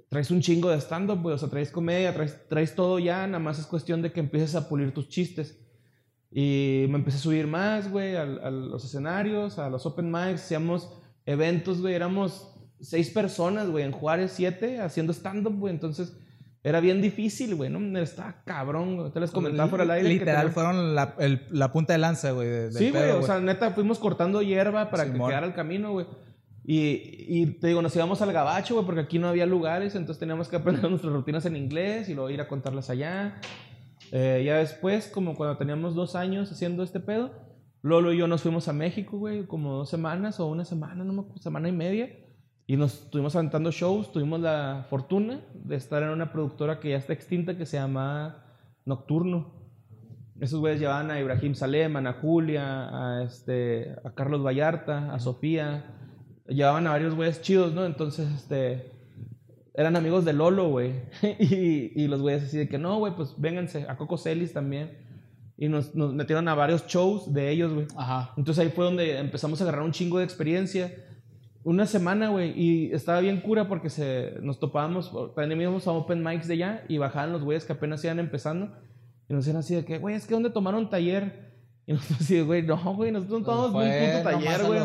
traes 0.08 0.30
un 0.32 0.40
chingo 0.40 0.68
de 0.68 0.80
stand-up, 0.80 1.22
güey. 1.22 1.34
O 1.34 1.38
sea, 1.38 1.48
traes 1.48 1.70
comedia, 1.70 2.12
traes, 2.12 2.40
traes 2.48 2.74
todo 2.74 2.98
ya. 2.98 3.24
Nada 3.26 3.38
más 3.38 3.60
es 3.60 3.66
cuestión 3.66 4.02
de 4.02 4.12
que 4.12 4.18
empieces 4.20 4.54
a 4.56 4.68
pulir 4.68 4.92
tus 4.92 5.08
chistes. 5.08 5.61
Y 6.34 6.86
me 6.88 6.96
empecé 6.96 7.18
a 7.18 7.20
subir 7.20 7.46
más, 7.46 7.90
güey, 7.90 8.16
al- 8.16 8.42
a, 8.42 8.50
los 8.50 8.84
escenarios, 8.84 9.58
a 9.58 9.68
los 9.68 9.84
open 9.84 10.10
mics. 10.10 10.42
Hacíamos 10.44 10.88
eventos, 11.26 11.80
güey. 11.82 11.94
Éramos 11.94 12.48
seis 12.80 13.10
personas, 13.10 13.68
güey, 13.68 13.84
en 13.84 13.92
Juárez, 13.92 14.32
siete, 14.34 14.80
haciendo 14.80 15.12
stand-up, 15.12 15.58
güey. 15.58 15.74
Entonces, 15.74 16.16
era 16.64 16.80
bien 16.80 17.02
difícil, 17.02 17.54
güey, 17.54 17.68
¿no? 17.68 17.98
Estaba 17.98 18.42
cabrón, 18.46 18.96
güey. 18.96 19.10
Te 19.10 19.20
les 19.20 19.30
comentaba 19.30 19.68
fuera 19.68 19.84
del 19.84 19.90
aire. 19.90 20.08
que 20.08 20.14
Literal, 20.20 20.50
fueron 20.52 20.94
la, 20.94 21.14
el- 21.18 21.42
la 21.50 21.70
punta 21.70 21.92
de 21.92 21.98
lanza, 21.98 22.30
güey. 22.30 22.48
de- 22.48 22.72
Sí, 22.72 22.90
güey, 22.90 23.10
o 23.10 23.22
sea, 23.22 23.38
neta, 23.40 23.72
fuimos 23.72 23.98
cortando 23.98 24.40
hierba 24.40 24.88
para 24.90 25.04
que 25.04 25.12
Simón. 25.12 25.28
quedara 25.28 25.46
el 25.46 25.54
camino, 25.54 25.92
güey. 25.92 26.06
Y, 26.64 27.26
y 27.28 27.46
te 27.58 27.66
digo, 27.66 27.82
nos 27.82 27.94
íbamos 27.96 28.22
al 28.22 28.32
gabacho, 28.32 28.74
güey, 28.74 28.86
porque 28.86 29.00
aquí 29.02 29.18
no 29.18 29.28
había 29.28 29.46
lugares, 29.46 29.96
entonces 29.96 30.20
teníamos 30.20 30.48
que 30.48 30.56
aprender 30.56 30.82
nuestras 30.90 31.12
rutinas 31.12 31.44
en 31.44 31.56
inglés 31.56 32.08
y 32.08 32.14
luego 32.14 32.30
ir 32.30 32.40
a 32.40 32.46
contarlas 32.48 32.88
allá. 32.88 33.40
Eh, 34.12 34.42
ya 34.44 34.58
después, 34.58 35.08
como 35.08 35.34
cuando 35.34 35.56
teníamos 35.56 35.94
dos 35.94 36.14
años 36.14 36.52
haciendo 36.52 36.82
este 36.82 37.00
pedo, 37.00 37.30
Lolo 37.80 38.12
y 38.12 38.18
yo 38.18 38.28
nos 38.28 38.42
fuimos 38.42 38.68
a 38.68 38.72
México, 38.74 39.18
güey, 39.18 39.46
como 39.46 39.72
dos 39.72 39.88
semanas 39.88 40.38
o 40.38 40.46
una 40.46 40.66
semana, 40.66 41.02
no 41.02 41.14
me 41.14 41.22
acuerdo, 41.22 41.42
semana 41.42 41.68
y 41.68 41.72
media. 41.72 42.10
Y 42.66 42.76
nos 42.76 43.04
estuvimos 43.04 43.34
aventando 43.34 43.72
shows, 43.72 44.12
tuvimos 44.12 44.40
la 44.40 44.86
fortuna 44.88 45.40
de 45.54 45.76
estar 45.76 46.02
en 46.02 46.10
una 46.10 46.30
productora 46.30 46.78
que 46.78 46.90
ya 46.90 46.96
está 46.96 47.14
extinta 47.14 47.56
que 47.56 47.66
se 47.66 47.78
llama 47.78 48.44
Nocturno. 48.84 49.62
Esos 50.40 50.60
güeyes 50.60 50.78
llevaban 50.78 51.10
a 51.10 51.18
Ibrahim 51.18 51.54
Salem, 51.54 51.96
a 51.96 51.98
Ana 52.00 52.12
Julia, 52.12 52.88
a, 52.88 53.22
este, 53.24 53.96
a 54.04 54.10
Carlos 54.14 54.44
Vallarta, 54.44 55.12
a 55.12 55.18
Sofía. 55.18 55.86
Llevaban 56.46 56.86
a 56.86 56.90
varios 56.90 57.14
güeyes 57.14 57.40
chidos, 57.40 57.72
¿no? 57.72 57.84
Entonces, 57.84 58.30
este, 58.30 58.92
eran 59.74 59.96
amigos 59.96 60.24
de 60.24 60.32
Lolo, 60.32 60.68
güey. 60.68 60.92
y, 61.38 61.92
y 62.02 62.08
los 62.08 62.20
güeyes 62.20 62.44
así 62.44 62.58
de 62.58 62.68
que, 62.68 62.78
no, 62.78 62.98
güey, 62.98 63.14
pues 63.14 63.34
vénganse. 63.38 63.86
A 63.88 63.96
Coco 63.96 64.18
Celis 64.18 64.52
también. 64.52 64.98
Y 65.56 65.68
nos, 65.68 65.94
nos 65.94 66.12
metieron 66.14 66.48
a 66.48 66.54
varios 66.54 66.86
shows 66.86 67.32
de 67.32 67.50
ellos, 67.50 67.72
güey. 67.72 67.86
Ajá. 67.96 68.32
Entonces 68.36 68.64
ahí 68.64 68.70
fue 68.70 68.84
donde 68.84 69.18
empezamos 69.18 69.60
a 69.60 69.64
agarrar 69.64 69.82
un 69.82 69.92
chingo 69.92 70.18
de 70.18 70.24
experiencia. 70.24 70.92
Una 71.64 71.86
semana, 71.86 72.28
güey, 72.30 72.52
y 72.60 72.92
estaba 72.92 73.20
bien 73.20 73.40
cura 73.40 73.68
porque 73.68 73.88
se, 73.88 74.34
nos 74.42 74.58
topábamos, 74.58 75.12
también 75.36 75.60
íbamos 75.60 75.86
a 75.86 75.92
open 75.92 76.24
mics 76.24 76.48
de 76.48 76.54
allá 76.54 76.84
y 76.88 76.98
bajaban 76.98 77.32
los 77.32 77.44
güeyes 77.44 77.64
que 77.64 77.72
apenas 77.72 78.02
iban 78.02 78.18
empezando 78.18 78.72
y 79.28 79.32
nos 79.32 79.44
decían 79.44 79.60
así 79.60 79.74
de 79.76 79.84
que, 79.84 79.98
güey, 79.98 80.16
es 80.16 80.26
que 80.26 80.34
¿dónde 80.34 80.50
tomaron 80.50 80.90
taller? 80.90 81.52
Y 81.86 81.92
nosotros 81.92 82.20
así 82.20 82.40
güey, 82.40 82.62
no, 82.62 82.76
güey, 82.94 83.12
nosotros 83.12 83.40
no 83.40 83.46
tomamos 83.46 83.72
ni 83.72 83.78
un 83.78 83.84
Fue 83.84 84.00
puto 84.00 84.18
nomás 84.18 84.44
taller, 84.44 84.66
güey. 84.66 84.80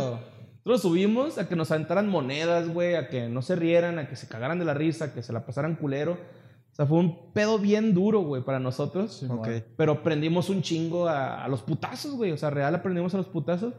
Nosotros 0.68 0.82
subimos 0.92 1.38
a 1.38 1.48
que 1.48 1.56
nos 1.56 1.72
aventaran 1.72 2.10
monedas, 2.10 2.68
güey, 2.68 2.96
a 2.96 3.08
que 3.08 3.30
no 3.30 3.42
se 3.42 3.56
rieran, 3.56 4.00
a 4.00 4.10
que 4.10 4.18
se 4.18 4.28
cagaran 4.28 4.60
de 4.60 4.66
la 4.66 4.74
risa, 4.74 5.06
a 5.06 5.14
que 5.14 5.24
se 5.24 5.32
la 5.32 5.46
pasaran 5.46 5.76
culero. 5.78 6.14
O 6.14 6.76
sea, 6.76 6.86
fue 6.86 6.98
un 6.98 7.32
pedo 7.32 7.58
bien 7.58 7.94
duro, 7.94 8.20
güey, 8.20 8.44
para 8.44 8.60
nosotros. 8.60 9.24
Ok. 9.30 9.48
Pero 9.78 9.94
aprendimos 9.94 10.50
un 10.50 10.62
chingo 10.62 11.08
a, 11.08 11.42
a 11.46 11.48
los 11.48 11.62
putazos, 11.62 12.16
güey. 12.16 12.34
O 12.34 12.38
sea, 12.38 12.50
real 12.50 12.76
aprendimos 12.76 13.14
a 13.14 13.18
los 13.18 13.28
putazos. 13.28 13.76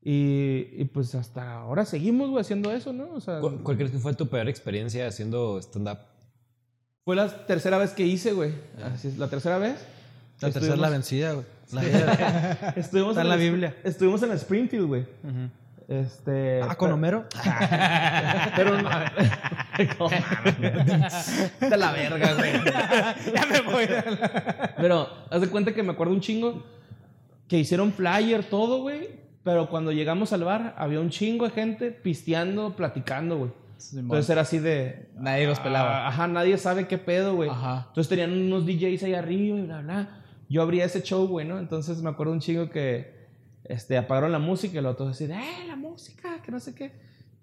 Y, 0.00 0.68
y 0.74 0.84
pues 0.84 1.12
hasta 1.16 1.54
ahora 1.54 1.84
seguimos, 1.84 2.30
güey, 2.30 2.40
haciendo 2.40 2.70
eso, 2.70 2.92
¿no? 2.92 3.10
O 3.12 3.20
sea, 3.20 3.40
¿Cuál, 3.40 3.56
cuál 3.64 3.76
crees 3.76 3.90
que 3.90 3.98
fue 3.98 4.14
tu 4.14 4.28
peor 4.28 4.48
experiencia 4.48 5.08
haciendo 5.08 5.58
stand-up? 5.60 5.98
fue 7.04 7.16
la 7.16 7.46
tercera 7.46 7.78
vez 7.78 7.90
que 7.92 8.06
hice, 8.06 8.32
güey. 8.32 8.52
Así 8.94 9.08
es, 9.08 9.18
la 9.18 9.28
tercera 9.28 9.58
vez. 9.58 9.84
La 10.40 10.52
tercera 10.52 10.76
la 10.76 10.90
vencida, 10.90 11.32
güey. 11.32 11.46
La. 11.72 11.82
Estuvimos 12.76 13.10
Está 13.10 13.22
en 13.22 13.28
la 13.28 13.34
el- 13.34 13.40
Biblia. 13.40 13.76
Estuvimos 13.82 14.22
en 14.22 14.30
Springfield, 14.30 14.86
güey. 14.86 15.04
Este. 15.88 16.60
Ah, 16.62 16.74
con 16.74 16.90
Homero. 16.90 17.26
Pero 18.56 18.82
no. 18.82 18.90
de 21.60 21.76
la 21.76 21.92
verga, 21.92 22.34
güey. 22.34 22.52
ya 23.34 23.46
me 23.46 23.60
voy. 23.60 23.86
Pero 24.76 25.08
haz 25.30 25.40
de 25.40 25.48
cuenta 25.48 25.72
que 25.72 25.84
me 25.84 25.92
acuerdo 25.92 26.12
un 26.12 26.20
chingo 26.20 26.64
que 27.46 27.58
hicieron 27.58 27.92
flyer, 27.92 28.42
todo, 28.44 28.82
güey. 28.82 29.24
Pero 29.44 29.70
cuando 29.70 29.92
llegamos 29.92 30.32
al 30.32 30.42
bar, 30.42 30.74
había 30.76 30.98
un 30.98 31.10
chingo 31.10 31.44
de 31.44 31.52
gente 31.52 31.92
pisteando, 31.92 32.74
platicando, 32.74 33.38
güey. 33.38 33.52
Entonces 33.94 34.28
era 34.30 34.40
así 34.40 34.58
de. 34.58 35.08
Nadie 35.14 35.46
los 35.46 35.60
pelaba. 35.60 36.06
Ah, 36.06 36.08
Ajá, 36.08 36.26
nadie 36.26 36.58
sabe 36.58 36.88
qué 36.88 36.98
pedo, 36.98 37.36
güey. 37.36 37.48
Ajá. 37.48 37.84
Entonces 37.88 38.08
tenían 38.08 38.32
unos 38.32 38.66
DJs 38.66 39.04
ahí 39.04 39.14
arriba 39.14 39.58
y 39.58 39.62
bla, 39.62 39.82
bla. 39.82 40.08
Yo 40.48 40.62
abría 40.62 40.84
ese 40.84 41.02
show, 41.02 41.28
güey, 41.28 41.46
¿no? 41.46 41.60
Entonces 41.60 42.02
me 42.02 42.10
acuerdo 42.10 42.32
un 42.32 42.40
chingo 42.40 42.70
que 42.70 43.15
este, 43.68 43.96
apagaron 43.96 44.32
la 44.32 44.38
música 44.38 44.78
y 44.78 44.82
lo 44.82 44.94
todos 44.96 45.12
así 45.12 45.26
de, 45.26 45.34
¡eh, 45.34 45.66
la 45.66 45.76
música! 45.76 46.40
Que 46.44 46.50
no 46.52 46.60
sé 46.60 46.74
qué. 46.74 46.92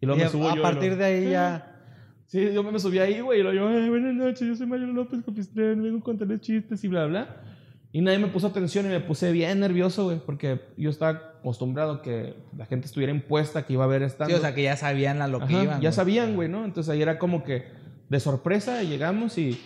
Y 0.01 0.05
luego 0.05 0.19
Y 0.21 0.23
me 0.25 0.29
subo 0.29 0.49
a 0.49 0.55
yo. 0.55 0.61
partir 0.61 0.91
lo- 0.91 0.97
de 0.97 1.05
ahí 1.05 1.29
ya. 1.29 1.69
Sí, 2.25 2.51
yo 2.51 2.63
me 2.63 2.79
subí 2.79 2.97
ahí, 2.97 3.19
güey, 3.19 3.41
y 3.41 3.43
luego 3.43 3.69
yo, 3.69 3.77
"Eh, 3.77 3.89
buenas 3.89 4.15
noches, 4.15 4.47
yo 4.47 4.55
soy 4.55 4.65
Mario 4.65 4.87
López 4.87 5.19
Copistrán, 5.23 5.83
vengo 5.83 5.99
a 5.99 6.01
contarles 6.01 6.41
chistes 6.41 6.83
y 6.83 6.87
bla, 6.87 7.05
bla. 7.05 7.41
Y 7.91 8.01
nadie 8.01 8.17
me 8.17 8.25
puso 8.27 8.47
atención 8.47 8.87
y 8.87 8.89
me 8.89 9.01
puse 9.01 9.31
bien 9.31 9.59
nervioso, 9.59 10.05
güey, 10.05 10.17
porque 10.25 10.61
yo 10.75 10.89
estaba 10.89 11.11
acostumbrado 11.39 12.01
que 12.01 12.33
la 12.57 12.65
gente 12.65 12.87
estuviera 12.87 13.13
impuesta, 13.13 13.67
que 13.67 13.73
iba 13.73 13.83
a 13.83 13.87
ver 13.87 14.01
esta. 14.01 14.25
Sí, 14.25 14.33
o 14.33 14.39
sea, 14.39 14.55
que 14.55 14.63
ya 14.63 14.75
sabían 14.77 15.21
a 15.21 15.27
lo 15.27 15.39
que 15.39 15.53
Ajá, 15.53 15.63
iban. 15.63 15.75
ya 15.81 15.89
güey. 15.89 15.93
sabían, 15.93 16.33
güey, 16.35 16.49
¿no? 16.49 16.65
Entonces 16.65 16.91
ahí 16.91 17.03
era 17.03 17.19
como 17.19 17.43
que 17.43 17.65
de 18.09 18.19
sorpresa 18.19 18.81
llegamos 18.81 19.37
y 19.37 19.59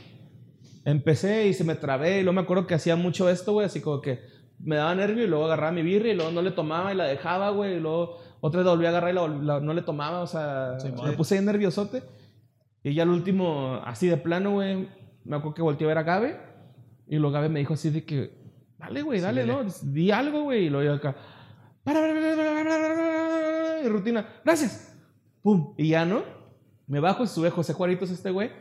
empecé 0.83 1.47
y 1.47 1.53
se 1.53 1.63
me 1.63 1.75
trabé 1.75 2.19
y 2.19 2.23
luego 2.23 2.33
me 2.33 2.41
acuerdo 2.41 2.67
que 2.67 2.75
hacía 2.75 2.95
mucho 2.97 3.29
esto, 3.29 3.53
güey, 3.53 3.65
así 3.65 3.81
como 3.81 4.01
que 4.01 4.19
me 4.59 4.75
daba 4.75 4.93
nervio 4.95 5.23
y 5.23 5.27
luego 5.27 5.45
agarraba 5.45 5.71
mi 5.71 5.81
birria 5.83 6.13
y 6.13 6.15
luego 6.15 6.31
no 6.31 6.41
le 6.41 6.51
tomaba 6.51 6.93
y 6.93 6.97
la 6.97 7.05
dejaba, 7.05 7.49
güey, 7.51 7.75
y 7.77 7.79
luego 7.79 8.17
otra 8.41 8.59
vez 8.59 8.65
la 8.65 8.71
volví 8.71 8.85
a 8.85 8.89
agarrar 8.89 9.11
y 9.11 9.13
la, 9.15 9.27
la- 9.27 9.59
no 9.59 9.73
le 9.73 9.81
tomaba, 9.81 10.21
o 10.21 10.27
sea, 10.27 10.77
me 11.05 11.11
puse 11.13 11.41
nerviosote. 11.41 12.03
Y 12.83 12.93
ya 12.93 13.03
al 13.03 13.09
último, 13.09 13.81
así 13.85 14.07
de 14.07 14.17
plano, 14.17 14.51
güey, 14.51 14.87
me 15.25 15.35
acuerdo 15.35 15.53
que 15.55 15.61
volteé 15.61 15.85
a 15.85 15.89
ver 15.89 15.97
a 15.97 16.03
Gabe 16.03 16.39
y 17.07 17.17
luego 17.17 17.33
Gabe 17.33 17.49
me 17.49 17.59
dijo 17.59 17.73
así 17.73 17.89
de 17.89 18.03
que, 18.05 18.31
dale, 18.77 19.01
güey, 19.01 19.19
dale, 19.19 19.45
¿no? 19.45 19.63
Di 19.83 20.11
algo, 20.11 20.43
güey, 20.43 20.65
y 20.65 20.69
luego 20.69 20.85
yo 20.85 20.93
acá, 20.95 21.15
para, 21.83 21.99
para, 22.01 22.13
para, 22.13 22.35
para, 22.35 22.53
para, 22.53 22.63
para, 22.63 22.95
para, 22.95 23.81
y 23.83 23.89
rutina, 23.89 24.27
gracias. 24.43 24.95
Pum. 25.41 25.73
Y 25.77 25.89
ya, 25.89 26.05
¿no? 26.05 26.23
Me 26.87 26.99
bajo 26.99 27.23
y 27.23 27.27
sube 27.27 27.49
José 27.49 27.73
Juaritos 27.73 28.09
este 28.11 28.31
güey. 28.31 28.51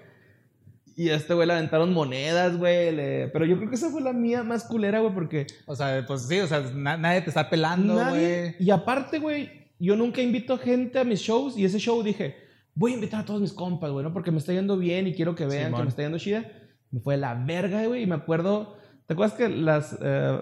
Y 0.99 1.11
a 1.11 1.16
este 1.16 1.34
güey 1.34 1.47
le 1.47 1.53
aventaron 1.53 1.92
monedas, 1.92 2.57
güey. 2.57 2.90
le- 2.94 3.28
Pero 3.28 3.44
yo 3.44 3.57
creo 3.59 3.68
que 3.68 3.74
esa 3.76 3.90
fue 3.90 4.01
la 4.01 4.12
mía 4.14 4.42
más 4.42 4.64
culera, 4.64 5.01
güey, 5.01 5.12
porque 5.12 5.47
O 5.66 5.76
sea, 5.76 6.03
pues 6.07 6.22
sí, 6.26 6.40
o 6.40 6.47
sea, 6.47 6.61
na- 6.74 6.97
nadie 6.97 7.20
te 7.20 7.28
está 7.28 7.51
pelando, 7.51 7.94
nadie... 7.97 8.55
güey. 8.57 8.66
Y 8.66 8.70
aparte, 8.70 9.18
güey, 9.18 9.51
yo 9.78 9.94
nunca 9.94 10.22
invito 10.22 10.57
gente 10.59 10.99
a 10.99 11.05
mis 11.05 11.20
shows. 11.20 11.57
Y 11.59 11.64
ese 11.66 11.78
show 11.78 12.03
dije, 12.03 12.36
voy 12.74 12.92
a 12.92 12.94
invitar 12.94 13.20
a 13.20 13.24
todos 13.26 13.42
mis 13.42 13.53
compas, 13.53 13.90
güey, 13.90 14.05
¿no? 14.05 14.12
Porque 14.14 14.30
me 14.30 14.38
está 14.38 14.53
yendo 14.55 14.78
bien 14.78 15.07
y 15.07 15.12
quiero 15.14 15.34
que 15.34 15.44
vean 15.44 15.66
que 15.66 15.82
me 15.84 15.88
está 15.90 16.03
yendo 16.03 16.18
chida. 16.18 16.51
Me 16.90 17.01
fue 17.01 17.16
la 17.18 17.34
verga, 17.34 17.84
güey. 17.86 18.03
Y 18.03 18.07
me 18.07 18.14
acuerdo... 18.14 18.76
¿Te 19.07 19.12
acuerdas 19.12 19.36
que 19.36 19.49
las, 19.49 19.97
eh, 20.03 20.40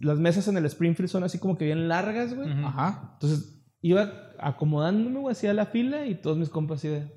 las 0.00 0.18
mesas 0.20 0.46
en 0.46 0.56
el 0.58 0.64
Springfield 0.66 1.08
son 1.10 1.24
así 1.24 1.38
como 1.40 1.56
que 1.58 1.64
bien 1.64 1.88
largas, 1.88 2.34
güey? 2.36 2.48
Ajá. 2.52 3.10
Entonces 3.14 3.64
iba 3.82 4.12
acomodándome, 4.38 5.18
güey, 5.20 5.32
así 5.32 5.46
a 5.48 5.54
la 5.54 5.66
fila 5.66 6.06
y 6.06 6.14
todos 6.14 6.36
mis 6.38 6.48
compas 6.48 6.78
así 6.78 6.88
de. 6.88 7.10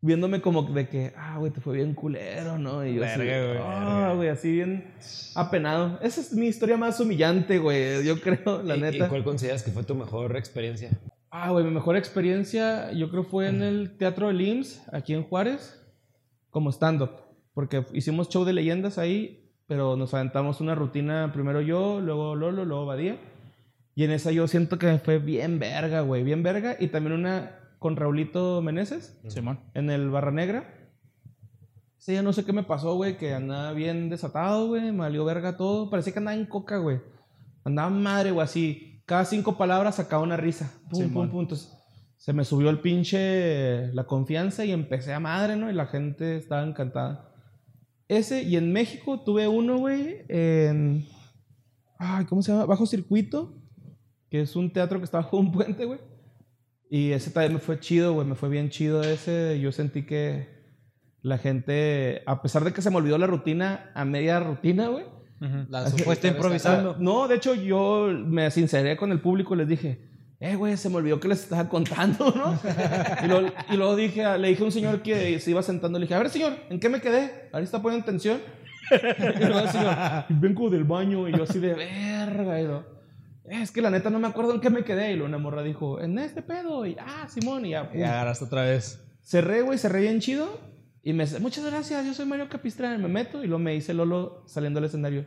Viéndome 0.00 0.40
como 0.40 0.62
de 0.62 0.88
que, 0.88 1.12
ah, 1.16 1.38
güey, 1.38 1.50
te 1.50 1.60
fue 1.60 1.76
bien 1.76 1.92
culero, 1.92 2.56
¿no? 2.56 2.86
Y 2.86 2.94
yo 2.94 3.04
así, 3.04 3.18
Verga, 3.18 3.46
güey, 3.48 3.58
ah, 3.64 4.12
güey, 4.14 4.28
así 4.28 4.52
bien 4.52 4.92
apenado. 5.34 5.98
Esa 6.00 6.20
es 6.20 6.32
mi 6.32 6.46
historia 6.46 6.76
más 6.76 7.00
humillante, 7.00 7.58
güey, 7.58 8.04
yo 8.04 8.20
creo, 8.20 8.62
la 8.62 8.76
¿Y- 8.76 8.80
neta. 8.80 9.06
¿Y 9.06 9.08
cuál 9.08 9.24
consideras 9.24 9.64
que 9.64 9.72
fue 9.72 9.82
tu 9.82 9.96
mejor 9.96 10.36
experiencia? 10.36 10.90
Ah, 11.30 11.50
güey, 11.50 11.64
mi 11.64 11.72
mejor 11.72 11.96
experiencia 11.96 12.92
yo 12.92 13.10
creo 13.10 13.24
fue 13.24 13.48
en 13.48 13.62
el 13.62 13.96
Teatro 13.98 14.28
del 14.28 14.40
IMSS, 14.40 14.82
aquí 14.92 15.14
en 15.14 15.24
Juárez, 15.24 15.84
como 16.50 16.70
stand-up. 16.70 17.10
Porque 17.52 17.84
hicimos 17.92 18.28
show 18.28 18.44
de 18.44 18.52
leyendas 18.52 18.98
ahí, 18.98 19.52
pero 19.66 19.96
nos 19.96 20.14
aventamos 20.14 20.60
una 20.60 20.76
rutina, 20.76 21.32
primero 21.34 21.60
yo, 21.60 22.00
luego 22.00 22.36
Lolo, 22.36 22.64
luego 22.64 22.86
Badía. 22.86 23.18
Y 23.96 24.04
en 24.04 24.12
esa 24.12 24.30
yo 24.30 24.46
siento 24.46 24.78
que 24.78 24.86
me 24.86 24.98
fue 25.00 25.18
bien 25.18 25.58
verga, 25.58 26.02
güey, 26.02 26.22
bien 26.22 26.44
verga. 26.44 26.76
Y 26.78 26.86
también 26.86 27.14
una 27.14 27.57
con 27.78 27.96
Raulito 27.96 28.60
Meneses, 28.62 29.18
Simón. 29.28 29.60
en 29.74 29.90
el 29.90 30.10
Barra 30.10 30.30
Negra. 30.30 30.74
Sí, 31.96 32.14
ya 32.14 32.22
no 32.22 32.32
sé 32.32 32.44
qué 32.44 32.52
me 32.52 32.62
pasó, 32.62 32.94
güey, 32.94 33.16
que 33.16 33.34
andaba 33.34 33.72
bien 33.72 34.08
desatado, 34.08 34.68
güey, 34.68 34.92
me 34.92 34.98
valió 34.98 35.24
verga 35.24 35.56
todo. 35.56 35.90
Parecía 35.90 36.12
que 36.12 36.20
andaba 36.20 36.36
en 36.36 36.46
coca, 36.46 36.78
güey. 36.78 37.00
Andaba 37.64 37.90
madre, 37.90 38.30
güey, 38.30 38.44
así. 38.44 39.02
Cada 39.04 39.24
cinco 39.24 39.56
palabras 39.56 39.96
sacaba 39.96 40.22
una 40.22 40.36
risa. 40.36 40.72
Pum, 40.90 41.12
pum, 41.12 41.30
pum. 41.30 41.40
Entonces, 41.40 41.72
se 42.16 42.32
me 42.32 42.44
subió 42.44 42.70
el 42.70 42.80
pinche 42.80 43.92
la 43.94 44.04
confianza 44.04 44.64
y 44.64 44.72
empecé 44.72 45.12
a 45.12 45.20
madre, 45.20 45.56
¿no? 45.56 45.70
Y 45.70 45.74
la 45.74 45.86
gente 45.86 46.36
estaba 46.36 46.62
encantada. 46.62 47.32
Ese, 48.08 48.42
y 48.42 48.56
en 48.56 48.72
México 48.72 49.20
tuve 49.20 49.48
uno, 49.48 49.78
güey, 49.78 50.24
en. 50.28 51.06
Ay, 51.98 52.24
¿cómo 52.26 52.42
se 52.42 52.52
llama? 52.52 52.64
Bajo 52.64 52.86
Circuito, 52.86 53.54
que 54.30 54.40
es 54.40 54.56
un 54.56 54.72
teatro 54.72 54.98
que 54.98 55.04
está 55.04 55.18
bajo 55.22 55.36
un 55.36 55.52
puente, 55.52 55.84
güey. 55.84 56.00
Y 56.90 57.12
ese 57.12 57.30
también 57.30 57.54
me 57.54 57.58
fue 57.58 57.78
chido, 57.80 58.14
güey, 58.14 58.26
me 58.26 58.34
fue 58.34 58.48
bien 58.48 58.70
chido 58.70 59.02
ese. 59.02 59.60
Yo 59.60 59.72
sentí 59.72 60.04
que 60.04 60.48
la 61.22 61.38
gente, 61.38 62.22
a 62.26 62.40
pesar 62.42 62.64
de 62.64 62.72
que 62.72 62.80
se 62.82 62.90
me 62.90 62.96
olvidó 62.96 63.18
la 63.18 63.26
rutina, 63.26 63.90
a 63.94 64.04
media 64.04 64.40
rutina, 64.40 64.88
güey. 64.88 65.04
La 65.68 65.80
Así 65.80 65.90
supuesta 65.90 66.04
fuiste 66.04 66.28
improvisando. 66.28 66.96
No, 66.98 67.28
de 67.28 67.36
hecho 67.36 67.54
yo 67.54 68.08
me 68.12 68.50
sinceré 68.50 68.96
con 68.96 69.12
el 69.12 69.20
público 69.20 69.54
y 69.54 69.58
les 69.58 69.68
dije, 69.68 70.00
eh, 70.40 70.56
güey, 70.56 70.76
se 70.76 70.88
me 70.88 70.96
olvidó 70.96 71.20
que 71.20 71.28
les 71.28 71.42
estaba 71.42 71.68
contando, 71.68 72.32
¿no? 72.36 72.58
y, 73.24 73.28
luego, 73.28 73.48
y 73.70 73.76
luego 73.76 73.94
dije, 73.96 74.38
le 74.38 74.48
dije 74.48 74.62
a 74.62 74.66
un 74.66 74.72
señor 74.72 75.02
que 75.02 75.38
se 75.40 75.50
iba 75.50 75.62
sentando, 75.62 75.98
le 75.98 76.04
dije, 76.06 76.14
a 76.14 76.18
ver, 76.18 76.30
señor, 76.30 76.54
¿en 76.70 76.80
qué 76.80 76.88
me 76.88 77.00
quedé? 77.00 77.50
Ahora 77.52 77.64
está 77.64 77.80
poniendo 77.82 78.04
atención. 78.04 78.40
y 78.90 79.44
luego 79.44 79.60
el 79.60 79.68
señor, 79.68 79.94
vengo 80.30 80.70
del 80.70 80.84
baño 80.84 81.28
y 81.28 81.36
yo 81.36 81.42
así 81.42 81.58
de 81.58 81.74
verga. 81.74 82.60
Y 82.60 82.64
"Eh, 82.64 82.80
es 83.50 83.70
que 83.70 83.82
la 83.82 83.90
neta 83.90 84.10
no 84.10 84.18
me 84.18 84.28
acuerdo 84.28 84.54
en 84.54 84.60
qué 84.60 84.70
me 84.70 84.84
quedé. 84.84 85.12
Y 85.12 85.14
luego 85.14 85.28
una 85.28 85.38
morra 85.38 85.62
dijo, 85.62 86.00
en 86.00 86.18
este 86.18 86.42
pedo. 86.42 86.86
Y 86.86 86.96
ah, 87.00 87.26
Simón, 87.28 87.66
y 87.66 87.70
ya. 87.70 87.90
Y 87.94 88.02
agarraste 88.02 88.44
otra 88.44 88.62
vez. 88.62 89.04
Cerré, 89.22 89.62
güey, 89.62 89.78
cerré 89.78 90.00
bien 90.00 90.20
chido. 90.20 90.48
Y 91.02 91.12
me 91.12 91.24
dice, 91.24 91.40
muchas 91.40 91.64
gracias, 91.64 92.04
yo 92.04 92.14
soy 92.14 92.26
Mario 92.26 92.48
Capistrán. 92.48 93.00
Me 93.00 93.08
meto 93.08 93.42
y 93.42 93.46
luego 93.46 93.62
me 93.62 93.72
dice 93.72 93.94
Lolo 93.94 94.42
saliendo 94.46 94.78
al 94.78 94.84
escenario. 94.84 95.26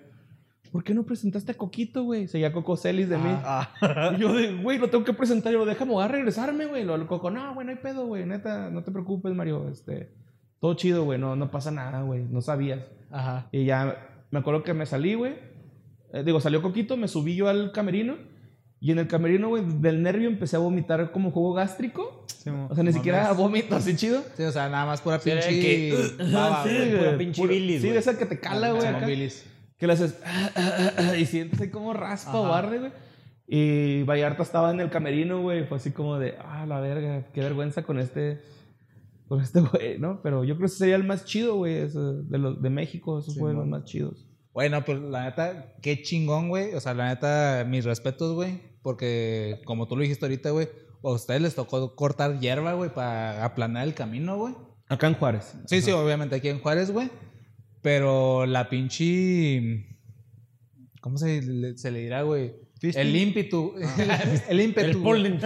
¿Por 0.72 0.85
qué 0.85 0.93
no 0.93 1.03
presentaste 1.03 1.52
a 1.52 1.56
Coquito, 1.56 2.03
güey? 2.03 2.27
Seguía 2.27 2.53
Coco 2.53 2.77
Celis 2.77 3.10
de 3.10 3.18
mí. 3.18 3.30
Ah. 3.30 4.14
Y 4.15 4.22
yo 4.22 4.34
de, 4.34 4.56
güey, 4.56 4.77
lo 4.77 4.89
tengo 4.89 5.03
que 5.03 5.14
presentar. 5.14 5.52
Y 5.52 5.56
yo, 5.56 5.65
déjame, 5.65 5.91
voy 5.91 6.03
a 6.03 6.07
regresarme, 6.07 6.65
güey. 6.65 6.85
Lo, 6.85 7.06
Coco, 7.07 7.30
no, 7.30 7.53
güey, 7.53 7.65
no 7.65 7.73
hay 7.73 7.77
pedo, 7.77 8.06
güey. 8.06 8.26
Neta, 8.26 8.69
no 8.69 8.81
te 8.81 8.91
preocupes, 8.91 9.34
Mario. 9.34 9.68
Este, 9.69 10.14
todo 10.61 10.73
chido, 10.76 11.03
güey. 11.03 11.19
No, 11.19 11.35
no 11.35 11.52
pasa 11.52 11.72
nada, 11.72 12.03
güey. 12.03 12.23
No 12.23 12.41
sabías. 12.41 12.80
Ajá. 13.10 13.49
Y 13.52 13.65
ya 13.65 14.26
me 14.31 14.39
acuerdo 14.39 14.64
que 14.64 14.73
me 14.73 14.85
salí, 14.85 15.15
güey. 15.15 15.35
Eh, 16.13 16.23
digo, 16.23 16.39
salió 16.39 16.61
Coquito, 16.61 16.97
me 16.97 17.07
subí 17.07 17.35
yo 17.35 17.47
al 17.49 17.71
camerino. 17.71 18.15
Y 18.79 18.91
en 18.91 18.97
el 18.97 19.07
camerino, 19.07 19.49
güey, 19.49 19.63
del 19.79 20.01
nervio 20.01 20.27
empecé 20.27 20.55
a 20.55 20.59
vomitar 20.59 21.11
como 21.11 21.29
jugo 21.31 21.53
gástrico. 21.53 22.25
O 22.69 22.73
sea, 22.73 22.83
ni 22.83 22.91
siquiera 22.91 23.31
vómito 23.33 23.75
así 23.75 23.95
chido. 23.95 24.23
Sí, 24.35 24.41
o 24.43 24.51
sea, 24.51 24.67
nada 24.69 24.88
más 24.88 25.01
pura 25.01 25.19
Sí, 25.19 25.29
pinche 25.29 25.49
que- 25.49 26.23
baba, 26.33 26.63
Sí, 26.63 26.69
güey. 26.75 26.89
güey. 26.89 26.99
pura 26.99 27.17
pinche 27.17 27.47
bilis, 27.47 27.81
Sí, 27.81 27.89
de 27.89 27.97
esa 27.99 28.17
que 28.17 28.25
te 28.25 28.39
cala, 28.39 28.71
güey. 28.71 28.88
Acá. 28.88 29.05
Bilis. 29.05 29.45
Que 29.77 29.85
le 29.88 29.93
haces 29.93 30.19
ah, 30.25 30.49
ah, 30.55 30.91
ah, 30.97 31.15
y 31.17 31.25
sientes 31.27 31.61
ahí 31.61 31.69
como 31.69 31.93
raspa 31.93 32.39
o 32.39 32.51
arde, 32.53 32.79
güey. 32.79 32.91
Y 33.47 34.03
Vallarta 34.03 34.41
estaba 34.43 34.71
en 34.71 34.79
el 34.79 34.89
camerino, 34.89 35.41
güey. 35.41 35.65
Fue 35.67 35.77
así 35.77 35.91
como 35.91 36.17
de, 36.17 36.35
ah, 36.39 36.65
la 36.65 36.79
verga, 36.79 37.27
qué 37.33 37.41
vergüenza 37.41 37.83
con 37.83 37.99
este, 37.99 38.41
con 39.27 39.41
este 39.41 39.61
güey, 39.61 39.99
¿no? 39.99 40.21
Pero 40.23 40.43
yo 40.43 40.55
creo 40.55 40.61
que 40.61 40.65
ese 40.67 40.77
sería 40.77 40.95
el 40.95 41.03
más 41.03 41.25
chido, 41.25 41.55
güey, 41.57 41.88
de, 41.88 42.38
los, 42.39 42.61
de 42.61 42.69
México. 42.71 43.19
Esos 43.19 43.38
fueron 43.38 43.59
los 43.59 43.67
más 43.67 43.83
chidos. 43.85 44.27
Bueno, 44.53 44.83
pues 44.83 44.99
la 44.99 45.25
neta, 45.25 45.75
qué 45.81 46.01
chingón, 46.01 46.49
güey. 46.49 46.73
O 46.73 46.79
sea, 46.79 46.93
la 46.93 47.07
neta, 47.07 47.65
mis 47.67 47.85
respetos, 47.85 48.33
güey. 48.33 48.59
Porque, 48.81 49.61
como 49.65 49.87
tú 49.87 49.95
lo 49.95 50.01
dijiste 50.01 50.25
ahorita, 50.25 50.49
güey, 50.49 50.69
a 51.03 51.09
ustedes 51.09 51.41
les 51.41 51.55
tocó 51.55 51.95
cortar 51.95 52.39
hierba, 52.39 52.73
güey, 52.73 52.93
para 52.93 53.45
aplanar 53.45 53.87
el 53.87 53.93
camino, 53.93 54.37
güey. 54.37 54.55
Acá 54.89 55.07
en 55.07 55.13
Juárez. 55.13 55.53
Sí, 55.67 55.81
sí, 55.81 55.91
obviamente 55.91 56.35
aquí 56.35 56.49
en 56.49 56.59
Juárez, 56.59 56.91
güey. 56.91 57.09
Pero 57.81 58.45
la 58.45 58.69
pinche. 58.69 59.87
¿Cómo 60.99 61.17
se 61.17 61.41
le, 61.41 61.77
se 61.77 61.91
le 61.91 61.99
dirá, 61.99 62.23
güey? 62.23 62.53
El 62.81 63.15
ímpetu. 63.15 63.75
el 64.49 64.59
ímpetu. 64.59 65.13
El 65.13 65.39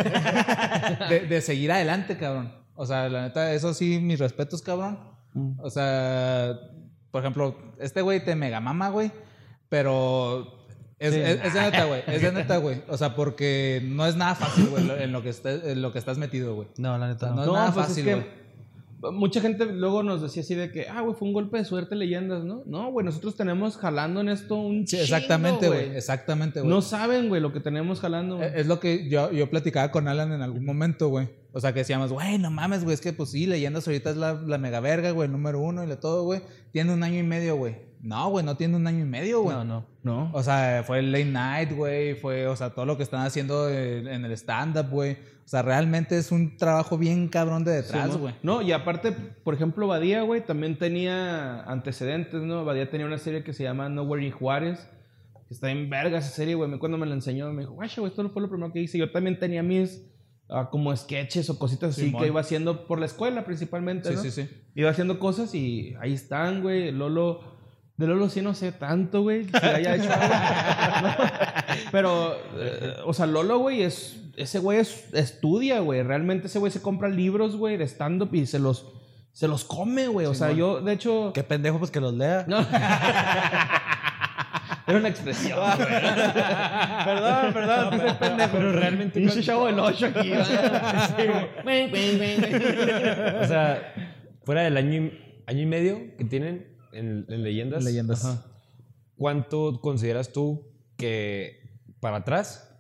de, 1.10 1.20
de 1.28 1.42
seguir 1.42 1.72
adelante, 1.72 2.18
cabrón. 2.18 2.54
O 2.76 2.86
sea, 2.86 3.10
la 3.10 3.24
neta, 3.24 3.54
eso 3.54 3.74
sí, 3.74 4.00
mis 4.00 4.20
respetos, 4.20 4.62
cabrón. 4.62 5.00
Mm. 5.34 5.60
O 5.62 5.70
sea, 5.70 6.58
por 7.12 7.22
ejemplo, 7.22 7.58
este 7.80 8.02
güey 8.02 8.24
te 8.24 8.36
mega 8.36 8.60
mama, 8.60 8.90
güey. 8.90 9.12
Pero 9.70 10.68
es, 11.00 11.14
Sí. 11.14 11.20
es- 11.20 11.44
es 11.44 11.54
de 11.54 11.62
neta, 11.62 11.86
güey. 11.86 12.04
Es 12.08 12.22
de 12.22 12.32
neta, 12.32 12.58
güey. 12.58 12.82
O 12.88 12.98
sea, 12.98 13.16
porque 13.16 13.82
no 13.86 14.06
es 14.06 14.16
nada 14.16 14.36
fácil, 14.36 14.68
güey, 14.68 14.84
en 15.04 15.12
lo 15.12 15.22
que, 15.24 15.30
estés- 15.30 15.66
en 15.66 15.82
lo 15.82 15.92
que 15.92 16.00
estás 16.00 16.18
metido, 16.18 16.56
güey. 16.56 16.68
No, 16.78 16.98
la 16.98 17.08
neta 17.08 17.30
No, 17.30 17.36
no. 17.36 17.42
es 17.44 17.48
nada 17.52 17.74
pues 17.74 17.88
fácil, 17.88 18.08
es 18.08 18.16
güey. 18.16 18.28
que 18.28 18.46
mucha 19.12 19.42
gente 19.42 19.66
luego 19.66 20.02
nos 20.04 20.22
decía 20.22 20.42
así 20.42 20.56
de 20.56 20.72
que, 20.72 20.88
ah, 20.88 21.02
güey, 21.02 21.16
fue 21.16 21.28
un 21.28 21.34
golpe 21.34 21.58
de 21.58 21.66
suerte 21.66 21.96
leyendas, 21.96 22.44
¿no? 22.44 22.64
No, 22.66 22.92
güey, 22.92 23.06
nosotros 23.06 23.36
tenemos 23.36 23.78
jalando 23.78 24.22
en 24.22 24.30
esto 24.30 24.56
un 24.56 24.88
Sí, 24.88 24.96
chingo, 24.98 25.04
exactamente, 25.04 25.68
güey. 25.68 25.96
Exactamente, 25.96 26.62
güey. 26.62 26.70
No 26.70 26.82
saben, 26.82 27.28
güey, 27.28 27.42
lo 27.42 27.52
que 27.52 27.60
tenemos 27.60 28.00
jalando. 28.00 28.42
Es 28.42 28.66
lo 28.68 28.80
que 28.80 29.10
yo, 29.10 29.32
yo 29.32 29.50
platicaba 29.50 29.92
con 29.92 30.08
Alan 30.08 30.32
en 30.32 30.42
algún 30.42 30.66
momento, 30.66 31.10
güey. 31.10 31.28
O 31.56 31.62
sea, 31.62 31.72
que 31.72 31.80
decíamos, 31.80 32.12
güey, 32.12 32.38
no 32.38 32.52
mames, 32.52 32.84
güey, 32.84 32.96
es 32.96 33.00
que 33.00 33.14
pues 33.14 33.32
sí, 33.32 33.46
Leyendas 33.46 33.88
ahorita 33.88 34.10
es 34.10 34.18
la, 34.18 34.34
la 34.34 34.58
mega 34.58 34.82
verga, 34.82 35.12
güey, 35.12 35.30
número 35.30 35.62
uno 35.62 35.86
y 35.86 35.88
de 35.88 35.96
todo, 35.96 36.26
güey. 36.26 36.42
Tiene 36.74 36.94
un 36.94 37.02
año 37.02 37.18
y 37.18 37.24
medio, 37.24 37.56
güey. 37.56 37.78
No, 38.02 38.30
güey, 38.30 38.44
no 38.44 38.58
tiene 38.58 38.76
un 38.76 38.86
año 38.86 39.00
y 39.00 39.08
medio, 39.08 39.42
güey. 39.42 39.56
No, 39.56 39.64
no. 39.64 39.86
no. 40.04 40.32
O 40.34 40.44
sea, 40.44 40.84
fue 40.86 41.00
el 41.00 41.14
late 41.14 41.24
night, 41.24 41.72
güey, 41.72 42.16
fue, 42.16 42.46
o 42.48 42.58
sea, 42.58 42.72
todo 42.72 42.86
lo 42.86 42.98
que 42.98 43.04
están 43.04 43.26
haciendo 43.26 43.70
en, 43.70 44.26
el 44.26 44.32
stand-up, 44.34 44.90
güey. 44.90 45.14
O 45.14 45.48
sea, 45.48 45.62
realmente 45.62 46.18
es 46.18 46.30
un 46.34 46.58
trabajo 46.58 46.98
bien 46.98 47.30
cabrón 47.30 47.64
de 47.64 47.72
detrás, 47.72 48.08
Sí, 48.08 48.12
¿no? 48.12 48.20
güey. 48.20 48.36
No, 48.44 48.62
y 48.62 48.74
aparte, 48.74 49.14
por 49.14 49.54
ejemplo, 49.54 49.88
Badía, 49.88 50.24
güey, 50.24 50.46
también 50.46 50.78
tenía 50.78 51.62
antecedentes, 51.64 52.42
¿no? 52.42 52.66
Badía 52.66 52.92
tenía 52.92 53.08
una 53.08 53.18
serie 53.18 53.46
que 53.46 53.54
se 53.54 53.64
llama 53.64 53.88
Nowhere 53.88 54.26
in 54.26 54.34
Juárez, 54.34 54.90
que 55.48 55.54
está 55.54 55.72
en 55.72 55.90
verga 55.90 56.18
esa 56.18 56.32
serie, 56.32 56.56
güey. 56.56 56.78
Cuando 56.80 56.98
me 56.98 57.06
la 57.06 57.14
enseñó, 57.14 57.50
me 57.54 57.62
dijo, 57.62 57.76
güey, 57.76 57.88
esto 57.88 58.24
no 58.24 58.30
fue 58.30 58.42
lo 58.42 58.50
primero 58.50 58.74
que 58.74 58.82
hice. 58.82 58.98
Yo 58.98 59.10
también 59.10 59.40
tenía 59.40 59.64
mis, 59.64 60.06
como 60.70 60.96
sketches 60.96 61.50
o 61.50 61.58
cositas 61.60 61.92
así 61.92 62.06
Simón. 62.08 62.22
que 62.22 62.28
iba 62.28 62.40
haciendo 62.42 62.86
por 62.88 63.00
la 63.00 63.06
escuela 63.08 63.44
principalmente, 63.46 64.10
Sí, 64.10 64.16
¿no? 64.16 64.22
sí, 64.22 64.32
sí. 64.32 64.50
Iba 64.76 64.90
haciendo 64.92 65.20
cosas 65.20 65.54
y 65.56 65.96
ahí 66.02 66.14
están, 66.14 66.62
güey. 66.62 66.92
Lolo, 66.92 67.42
de 67.98 68.08
Lolo 68.08 68.30
sí 68.30 68.42
no 68.42 68.54
sé 68.54 68.72
tanto, 68.72 69.22
güey, 69.24 69.46
que 69.48 69.58
haya 69.66 69.96
hecho 69.96 70.10
algo. 70.14 71.08
No, 71.08 71.16
Pero, 71.92 72.36
eh, 72.58 72.94
o 73.06 73.14
sea, 73.14 73.26
Lolo, 73.26 73.58
güey, 73.60 73.82
es, 73.84 74.18
ese 74.38 74.60
güey 74.60 74.80
es- 74.80 75.14
estudia, 75.14 75.80
güey. 75.80 76.04
Realmente 76.04 76.48
ese 76.48 76.60
güey 76.60 76.72
se 76.72 76.82
compra 76.82 77.10
libros, 77.10 77.56
güey, 77.56 77.78
de 77.78 77.86
stand-up 77.88 78.34
y 78.36 78.46
se 78.46 78.60
los, 78.60 78.86
se 79.32 79.48
los 79.48 79.64
come, 79.64 80.08
güey. 80.08 80.28
O 80.28 80.34
sea, 80.36 80.52
yo, 80.52 80.82
de 80.82 80.94
hecho... 80.94 81.32
Qué 81.34 81.44
pendejo, 81.44 81.80
pues 81.80 81.90
que 81.92 82.00
los 82.02 82.14
lea. 82.14 82.46
No. 82.48 82.60
Era 84.88 85.00
una 85.00 85.10
expresión, 85.10 85.58
güey. 85.60 85.78
perdón, 87.06 87.54
perdón, 87.54 87.90
puse 88.00 88.14
pendejo. 88.16 88.50
pero 88.54 88.72
realmente- 88.72 89.20
Pinche 89.20 89.42
chavo 89.42 89.66
del 89.66 89.80
8 89.80 90.06
aquí, 90.08 90.30
güey. 90.30 90.42
O 93.42 93.48
sea, 93.48 93.94
fuera 94.44 94.62
del 94.64 94.78
año 94.78 94.94
y, 95.02 95.42
año 95.48 95.62
y 95.62 95.66
medio 95.66 96.16
que 96.18 96.26
tienen 96.26 96.78
en, 96.92 97.26
en 97.30 97.44
leyendas. 97.44 97.84
Leyendas. 97.84 98.26
Ajá. 98.26 98.46
¿Cuánto 99.18 99.80
consideras 99.82 100.32
tú 100.34 100.72
que 100.98 101.60
para 102.00 102.18
atrás 102.18 102.72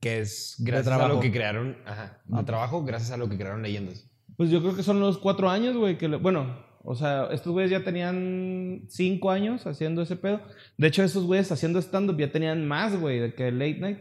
que 0.00 0.20
es 0.20 0.56
gracias 0.58 0.98
a 0.98 1.08
lo 1.08 1.20
que 1.20 1.30
crearon, 1.30 1.76
ajá, 1.84 2.22
de 2.24 2.42
trabajo 2.44 2.82
gracias 2.84 3.10
a 3.10 3.16
lo 3.18 3.28
que 3.28 3.36
crearon 3.36 3.62
leyendas? 3.62 4.10
Pues 4.36 4.50
yo 4.50 4.60
creo 4.62 4.74
que 4.74 4.82
son 4.82 5.00
los 5.00 5.18
cuatro 5.18 5.50
años, 5.50 5.76
güey. 5.76 5.98
Que 5.98 6.08
le- 6.08 6.16
bueno, 6.16 6.64
o 6.82 6.94
sea, 6.94 7.28
estos 7.30 7.52
güeyes 7.52 7.70
ya 7.70 7.84
tenían 7.84 8.84
cinco 8.88 9.30
años 9.30 9.66
haciendo 9.66 10.02
ese 10.02 10.16
pedo. 10.16 10.40
De 10.78 10.86
hecho, 10.88 11.02
estos 11.02 11.24
güeyes 11.24 11.50
haciendo 11.52 11.78
stand-up 11.80 12.18
ya 12.18 12.32
tenían 12.32 12.66
más, 12.66 12.98
güey, 12.98 13.18
de 13.18 13.34
que 13.34 13.50
Late 13.52 13.78
Night. 13.78 13.98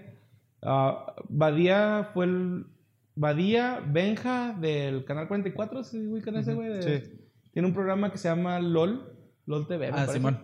Ah, 0.62 1.14
Badía 1.30 2.10
fue 2.14 2.26
el. 2.26 2.66
Badía 3.16 3.84
Benja 3.86 4.54
del 4.60 5.04
Canal 5.04 5.28
44, 5.28 5.84
¿sí 5.84 6.08
ubican 6.08 6.38
ese 6.38 6.54
güey? 6.54 6.82
Sí. 6.82 7.04
Tiene 7.52 7.68
un 7.68 7.74
programa 7.74 8.12
que 8.12 8.18
se 8.18 8.30
llama 8.30 8.60
LOL. 8.60 9.14
LOL 9.46 9.68
TV, 9.68 9.90
Ah. 9.94 10.08
Simón. 10.08 10.40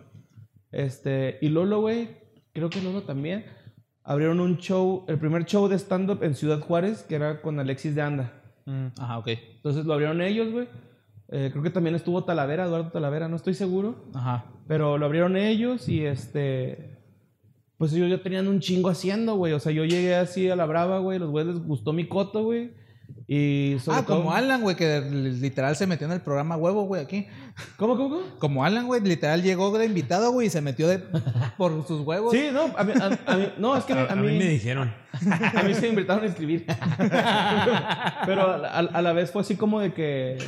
Este, 0.72 1.38
y 1.40 1.48
Lolo, 1.48 1.80
güey, 1.80 2.08
creo 2.52 2.68
que 2.68 2.82
Lolo 2.82 3.02
también, 3.04 3.46
abrieron 4.02 4.40
un 4.40 4.58
show, 4.58 5.06
el 5.08 5.18
primer 5.18 5.46
show 5.46 5.68
de 5.68 5.76
stand-up 5.78 6.22
en 6.22 6.34
Ciudad 6.34 6.60
Juárez, 6.60 7.02
que 7.04 7.14
era 7.14 7.40
con 7.40 7.58
Alexis 7.60 7.94
de 7.94 8.02
Anda. 8.02 8.32
Mm. 8.66 8.88
Ajá, 8.98 9.18
ok. 9.18 9.28
Entonces 9.56 9.86
lo 9.86 9.94
abrieron 9.94 10.20
ellos, 10.20 10.52
güey. 10.52 10.68
Eh, 11.28 11.48
creo 11.50 11.62
que 11.62 11.70
también 11.70 11.94
estuvo 11.96 12.22
Talavera, 12.24 12.66
Eduardo 12.66 12.90
Talavera, 12.92 13.28
no 13.28 13.36
estoy 13.36 13.54
seguro. 13.54 14.04
Ajá. 14.14 14.44
Pero 14.68 14.96
lo 14.98 15.06
abrieron 15.06 15.36
ellos 15.36 15.88
y 15.88 16.04
este. 16.04 16.96
Pues 17.78 17.92
ellos 17.92 18.08
ya 18.08 18.22
tenían 18.22 18.48
un 18.48 18.60
chingo 18.60 18.88
haciendo, 18.88 19.34
güey. 19.36 19.52
O 19.52 19.60
sea, 19.60 19.70
yo 19.72 19.84
llegué 19.84 20.14
así 20.14 20.48
a 20.48 20.56
la 20.56 20.64
brava, 20.66 20.98
güey. 21.00 21.18
Los 21.18 21.30
güeyes 21.30 21.54
les 21.54 21.62
gustó 21.64 21.92
mi 21.92 22.08
coto, 22.08 22.44
güey. 22.44 22.72
Y 23.28 23.76
sobre 23.80 23.98
Ah, 24.00 24.04
como 24.04 24.32
Alan, 24.32 24.62
güey, 24.62 24.74
que 24.76 25.00
literal 25.00 25.76
se 25.76 25.86
metió 25.86 26.06
en 26.06 26.12
el 26.12 26.20
programa 26.20 26.56
huevo, 26.56 26.84
güey, 26.84 27.02
aquí. 27.02 27.26
¿Cómo, 27.76 27.96
cómo, 27.96 28.08
cómo? 28.16 28.22
Como 28.38 28.64
Alan, 28.64 28.86
güey, 28.86 29.00
literal 29.00 29.42
llegó 29.42 29.76
de 29.76 29.84
invitado, 29.84 30.30
güey, 30.32 30.46
y 30.46 30.50
se 30.50 30.60
metió 30.60 30.88
de 30.88 31.00
por 31.56 31.86
sus 31.86 32.00
huevos. 32.00 32.32
Sí, 32.32 32.48
no, 32.52 32.70
a 32.76 32.82
mí, 32.84 32.92
a- 33.00 33.32
a 33.32 33.36
mí- 33.36 33.48
no, 33.58 33.76
es 33.76 33.84
que 33.84 33.92
a, 33.92 34.06
A, 34.12 34.16
mí, 34.16 34.28
mí 34.32 34.38
me 34.38 34.48
dijeron. 34.48 34.92
a 35.54 35.62
mí 35.62 35.74
se 35.74 35.82
me 35.82 35.88
invitaron 35.88 36.24
a 36.24 36.26
escribir. 36.28 36.66
Pero 38.26 38.64
a 38.64 39.02
la 39.02 39.12
vez 39.12 39.30
fue 39.30 39.42
así 39.42 39.56
como 39.56 39.80
de 39.80 39.92
que. 39.92 40.38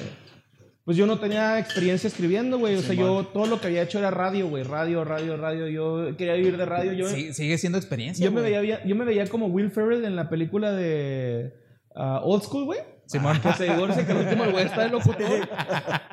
Pues 0.88 0.96
yo 0.96 1.06
no 1.06 1.18
tenía 1.18 1.58
experiencia 1.58 2.08
escribiendo, 2.08 2.58
güey. 2.58 2.76
O 2.76 2.80
sea, 2.80 2.94
yo 2.94 3.22
todo 3.24 3.44
lo 3.44 3.60
que 3.60 3.66
había 3.66 3.82
hecho 3.82 3.98
era 3.98 4.10
radio, 4.10 4.48
güey. 4.48 4.62
Radio, 4.62 5.04
radio, 5.04 5.36
radio. 5.36 5.68
Yo 5.68 6.16
quería 6.16 6.32
vivir 6.32 6.56
de 6.56 6.64
radio. 6.64 6.94
Yo, 6.94 7.10
Sí, 7.10 7.34
sigue 7.34 7.58
siendo 7.58 7.76
experiencia. 7.76 8.24
yo, 8.24 8.32
me 8.32 8.40
veía, 8.40 8.82
yo 8.86 8.96
me 8.96 9.04
veía 9.04 9.26
como 9.26 9.48
Will 9.48 9.70
Ferrell 9.70 10.06
en 10.06 10.16
la 10.16 10.30
película 10.30 10.72
de 10.72 11.52
ah, 11.94 12.22
Old 12.24 12.42
School, 12.42 12.64
güey. 12.64 12.78
Simón. 13.04 13.38
Que 13.38 13.52
se 13.52 13.64
divorcia, 13.64 14.06
que 14.06 14.12
el 14.12 14.18
último 14.18 14.44
el 14.44 14.52
güey 14.52 14.64
está 14.64 14.84
de 14.84 14.88
locutor. 14.88 15.46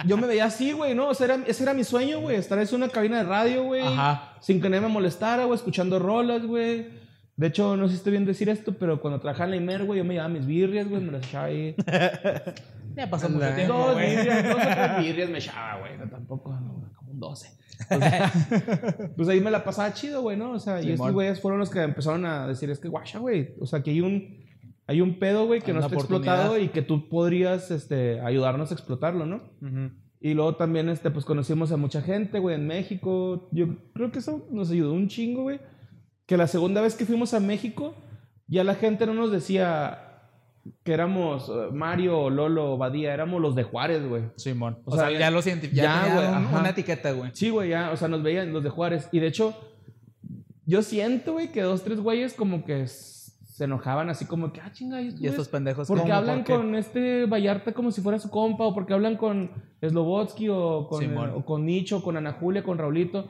Yo 0.06 0.18
me 0.18 0.28
veía 0.28 0.44
así, 0.44 0.74
güey, 0.74 0.94
¿no? 0.94 1.08
O 1.08 1.14
sea, 1.14 1.28
era- 1.28 1.40
ese 1.48 1.64
era 1.64 1.74
mi 1.74 1.86
sueño, 1.86 2.20
güey. 2.20 2.36
Estar 2.36 2.60
en 2.60 2.68
una 2.76 2.90
cabina 2.90 3.20
de 3.20 3.24
radio, 3.24 3.64
güey. 3.64 3.82
Ajá. 3.82 4.34
Sin 4.42 4.60
que 4.60 4.68
nadie 4.68 4.82
me 4.82 4.90
molestara, 4.90 5.46
güey. 5.46 5.56
Escuchando 5.56 6.00
rolas, 6.00 6.46
güey. 6.46 7.05
De 7.38 7.48
hecho, 7.48 7.76
no 7.76 7.86
sé 7.88 7.92
si 7.92 7.98
estoy 7.98 8.12
bien 8.12 8.26
decir 8.26 8.48
esto, 8.50 8.74
pero 8.80 9.02
cuando 9.02 9.20
trabajaba 9.20 9.46
en 9.46 9.52
la 9.52 9.58
Imer, 9.58 9.84
güey, 9.86 9.98
yo 10.00 10.06
me 10.06 10.14
llevaba 10.14 10.30
mis 10.34 10.46
birrias, 10.46 10.88
güey. 10.88 11.02
Me 11.02 11.12
las 11.12 11.26
echaba 11.28 11.46
ahí. 11.46 11.76
Ya 12.96 13.10
pasó 13.10 13.28
mucho 13.28 13.46
Dos 13.46 13.56
tiempo, 13.56 13.92
güey. 13.92 14.16
birrias, 14.16 14.44
dos 14.46 14.54
o 14.56 14.58
tres 14.58 14.98
birrias 15.06 15.30
me 15.30 15.38
echaba, 15.40 15.80
güey. 15.82 15.98
No, 15.98 16.08
tampoco, 16.10 16.54
no, 16.54 16.90
como 16.96 17.12
un 17.12 17.20
12. 17.20 17.50
Entonces, 17.90 19.10
pues 19.18 19.28
ahí 19.28 19.42
me 19.42 19.52
la 19.52 19.66
pasaba 19.66 19.94
chido, 19.94 20.22
güey, 20.22 20.38
¿no? 20.38 20.52
O 20.52 20.60
sea, 20.60 20.82
y 20.82 20.92
estos 20.92 21.12
güeyes 21.12 21.42
fueron 21.42 21.60
los 21.60 21.70
que 21.70 21.82
empezaron 21.82 22.26
a 22.26 22.48
decir, 22.48 22.70
es 22.70 22.80
que 22.80 22.88
guacha, 22.88 23.20
güey. 23.20 23.54
O 23.60 23.66
sea, 23.66 23.84
que 23.84 23.92
hay 23.92 24.00
un, 24.00 24.46
hay 24.88 25.02
un 25.02 25.20
pedo, 25.20 25.46
güey, 25.46 25.60
que 25.60 25.72
Hay 25.72 25.74
no 25.74 25.80
una 25.80 25.88
está 25.88 25.98
explotado 25.98 26.44
oportunidad. 26.52 26.72
y 26.72 26.74
que 26.74 26.82
tú 26.84 27.10
podrías 27.10 27.70
este, 27.70 28.22
ayudarnos 28.22 28.72
a 28.72 28.76
explotarlo, 28.76 29.26
¿no? 29.26 29.42
Y 30.22 30.34
luego 30.34 30.56
también, 30.56 30.88
este, 30.88 31.12
pues 31.12 31.26
conocimos 31.26 31.74
a 31.74 31.78
mucha 31.78 32.02
gente, 32.02 32.40
güey, 32.40 32.56
en 32.56 32.66
México. 32.66 33.50
Yo 33.52 33.76
creo 33.94 34.10
que 34.14 34.20
eso 34.20 34.48
nos 34.52 34.72
ayudó 34.72 34.94
un 34.94 35.10
chingo, 35.10 35.42
güey. 35.44 35.60
Que 36.26 36.38
la 36.38 36.48
segunda 36.48 36.82
vez 36.82 36.96
que 36.96 37.06
fuimos 37.06 37.34
a 37.34 37.40
México, 37.40 37.94
ya 38.48 38.64
la 38.64 38.76
gente 38.76 39.06
no 39.06 39.14
nos 39.14 39.32
decía, 39.32 40.06
que 40.84 40.94
éramos 40.94 41.50
eh, 41.50 41.70
Mario, 41.72 42.30
Lolo, 42.30 42.78
Badía, 42.78 43.14
éramos 43.14 43.42
los 43.42 43.56
de 43.56 43.64
Juárez, 43.64 44.08
güey. 44.08 44.24
Simón. 44.36 44.80
O, 44.86 44.94
O 44.94 44.96
sea, 44.98 45.10
sea, 45.10 45.20
ya 45.20 45.32
lo 45.32 45.40
identifican. 45.40 45.86
ya, 45.86 46.08
Ya, 46.08 46.16
güey, 46.16 46.60
una 46.60 46.70
etiqueta, 46.70 47.12
güey. 47.12 47.32
Sí, 47.34 47.50
güey, 47.50 47.70
ya, 47.70 47.92
o 47.92 47.98
sea, 47.98 48.08
nos 48.08 48.24
veían 48.24 48.52
los 48.52 48.64
de 48.64 48.70
Juárez. 48.70 49.08
Y 49.12 49.20
de 49.20 49.28
hecho, 49.28 49.54
yo 50.66 50.82
siento, 50.82 51.34
güey, 51.34 51.52
que 51.52 51.62
dos, 51.62 51.84
tres 51.84 52.00
güeyes 52.00 52.34
como 52.34 52.66
que 52.66 52.88
se 52.88 53.64
enojaban 53.64 54.10
así 54.10 54.26
como 54.26 54.52
que, 54.52 54.60
ah, 54.60 54.72
chinga, 54.74 55.02
¿y 55.02 55.16
Y 55.20 55.28
estos 55.28 55.48
pendejos. 55.48 55.88
¿Por 55.88 55.98
qué 56.00 56.04
¿cómo? 56.04 56.16
hablan 56.16 56.44
con 56.44 56.76
este 56.76 57.26
Vallarta 57.26 57.72
como 57.72 57.92
si 57.92 58.02
fuera 58.02 58.20
su 58.20 58.30
compa? 58.30 58.66
¿O 58.66 58.74
porque 58.74 58.94
hablan 58.94 59.16
con 59.18 59.52
Slobotsky 59.82 60.50
o 60.50 60.88
con, 60.90 61.02
Simón. 61.02 61.32
o 61.36 61.46
con 61.46 61.66
Nicho, 61.66 62.04
con 62.04 62.18
Ana 62.18 62.34
Julia, 62.34 62.64
con 62.64 62.78
Raulito? 62.78 63.30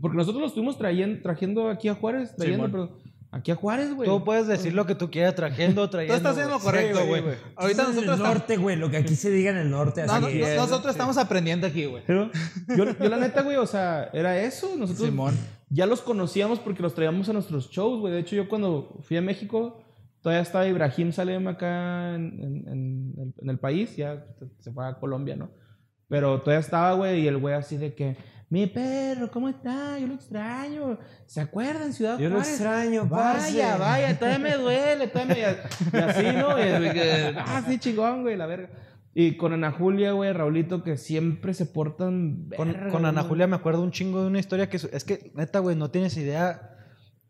Porque 0.00 0.16
nosotros 0.16 0.40
los 0.40 0.50
estuvimos 0.50 0.78
trayendo, 0.78 1.20
trayendo 1.22 1.68
aquí 1.68 1.88
a 1.88 1.94
Juárez, 1.94 2.34
trayendo, 2.36 2.70
pero 2.70 2.98
aquí 3.30 3.50
a 3.50 3.54
Juárez, 3.54 3.94
güey. 3.94 4.08
Tú 4.08 4.24
puedes 4.24 4.46
decir 4.46 4.74
lo 4.74 4.86
que 4.86 4.94
tú 4.94 5.10
quieras, 5.10 5.34
trayendo, 5.34 5.84
Tú 5.84 5.90
trayendo. 5.92 6.16
estás 6.16 6.32
haciendo 6.32 6.54
lo 6.54 6.60
güey. 6.60 6.64
correcto, 6.74 7.00
Sí, 7.00 7.06
güey. 7.08 7.22
Ahorita 7.56 7.82
en 7.82 7.88
nosotros 7.88 7.96
el 7.96 8.10
estamos... 8.14 8.20
norte, 8.34 8.56
güey, 8.56 8.76
lo 8.76 8.90
que 8.90 8.96
aquí 8.96 9.14
se 9.14 9.30
diga 9.30 9.50
en 9.50 9.58
el 9.58 9.70
norte. 9.70 10.04
No, 10.06 10.12
así 10.14 10.22
no, 10.22 10.28
que- 10.28 10.54
no, 10.56 10.62
nosotros 10.62 10.92
estamos 10.92 11.16
aprendiendo 11.18 11.66
aquí, 11.66 11.84
güey. 11.84 12.02
Yo, 12.08 12.30
yo 12.76 13.08
la 13.08 13.16
neta, 13.18 13.42
güey, 13.42 13.56
o 13.56 13.66
sea, 13.66 14.08
era 14.12 14.38
eso. 14.40 14.74
Nosotros 14.76 15.06
Simón. 15.08 15.36
ya 15.68 15.86
los 15.86 16.00
conocíamos 16.00 16.58
porque 16.58 16.82
los 16.82 16.94
traíamos 16.94 17.28
a 17.28 17.32
nuestros 17.32 17.70
shows, 17.70 18.00
güey. 18.00 18.12
De 18.14 18.20
hecho, 18.20 18.34
yo 18.36 18.48
cuando 18.48 18.96
fui 19.02 19.16
a 19.16 19.22
México, 19.22 19.82
todavía 20.22 20.42
estaba 20.42 20.66
Ibrahim 20.66 21.12
Salem 21.12 21.46
acá 21.48 22.14
en, 22.14 22.40
en- 22.42 22.68
en 22.68 23.14
el, 23.18 23.34
en 23.42 23.50
el 23.50 23.58
país. 23.58 23.94
Ya 23.96 24.24
se 24.58 24.72
fue 24.72 24.86
a 24.88 24.94
Colombia, 24.94 25.36
¿no? 25.36 25.50
Pero 26.08 26.40
todavía 26.40 26.60
estaba, 26.60 26.94
güey, 26.94 27.20
y 27.20 27.28
el 27.28 27.36
güey 27.36 27.54
así 27.54 27.76
de 27.76 27.94
que... 27.94 28.16
Mi 28.50 28.66
perro, 28.66 29.30
¿cómo 29.30 29.48
está? 29.48 29.96
Yo 30.00 30.08
lo 30.08 30.14
extraño. 30.14 30.98
¿Se 31.26 31.40
acuerdan, 31.40 31.92
Ciudad 31.92 32.18
Yo 32.18 32.28
lo 32.28 32.38
extraño, 32.40 33.08
parce. 33.08 33.52
Vaya, 33.52 33.76
vaya, 33.76 34.18
todavía 34.18 34.38
me 34.40 34.56
duele, 34.56 35.06
todavía 35.06 35.56
me... 35.92 35.98
Y 35.98 36.02
así, 36.02 36.22
¿no? 36.36 36.58
Y 36.58 36.62
así 36.68 36.90
que, 36.92 37.34
ah, 37.38 37.62
sí, 37.68 37.78
chingón, 37.78 38.22
güey, 38.22 38.36
la 38.36 38.46
verga. 38.46 38.70
Y 39.14 39.36
con 39.36 39.52
Ana 39.52 39.70
Julia, 39.70 40.12
güey, 40.12 40.32
Raulito, 40.32 40.82
que 40.82 40.96
siempre 40.96 41.54
se 41.54 41.66
portan... 41.66 42.48
Con, 42.56 42.72
verga, 42.72 42.88
con 42.90 43.06
Ana 43.06 43.20
güey. 43.20 43.28
Julia 43.28 43.46
me 43.46 43.54
acuerdo 43.54 43.82
un 43.82 43.92
chingo 43.92 44.20
de 44.20 44.26
una 44.26 44.40
historia 44.40 44.68
que 44.68 44.78
es, 44.78 45.04
que, 45.04 45.30
neta, 45.36 45.60
güey, 45.60 45.76
no 45.76 45.92
tienes 45.92 46.16
idea. 46.16 46.76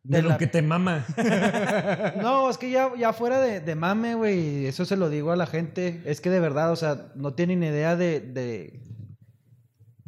De 0.02 0.22
lo 0.22 0.30
la- 0.30 0.38
que 0.38 0.46
te 0.46 0.62
mama. 0.62 1.04
No, 2.22 2.48
es 2.48 2.56
que 2.56 2.70
ya, 2.70 2.90
ya 2.98 3.12
fuera 3.12 3.40
de, 3.40 3.60
de 3.60 3.74
mame, 3.74 4.14
güey, 4.14 4.64
eso 4.64 4.86
se 4.86 4.96
lo 4.96 5.10
digo 5.10 5.32
a 5.32 5.36
la 5.36 5.46
gente. 5.46 6.00
Es 6.06 6.22
que 6.22 6.30
de 6.30 6.40
verdad, 6.40 6.72
o 6.72 6.76
sea, 6.76 7.12
no 7.14 7.34
tienen 7.34 7.62
idea 7.62 7.94
de, 7.96 8.20
de 8.20 8.80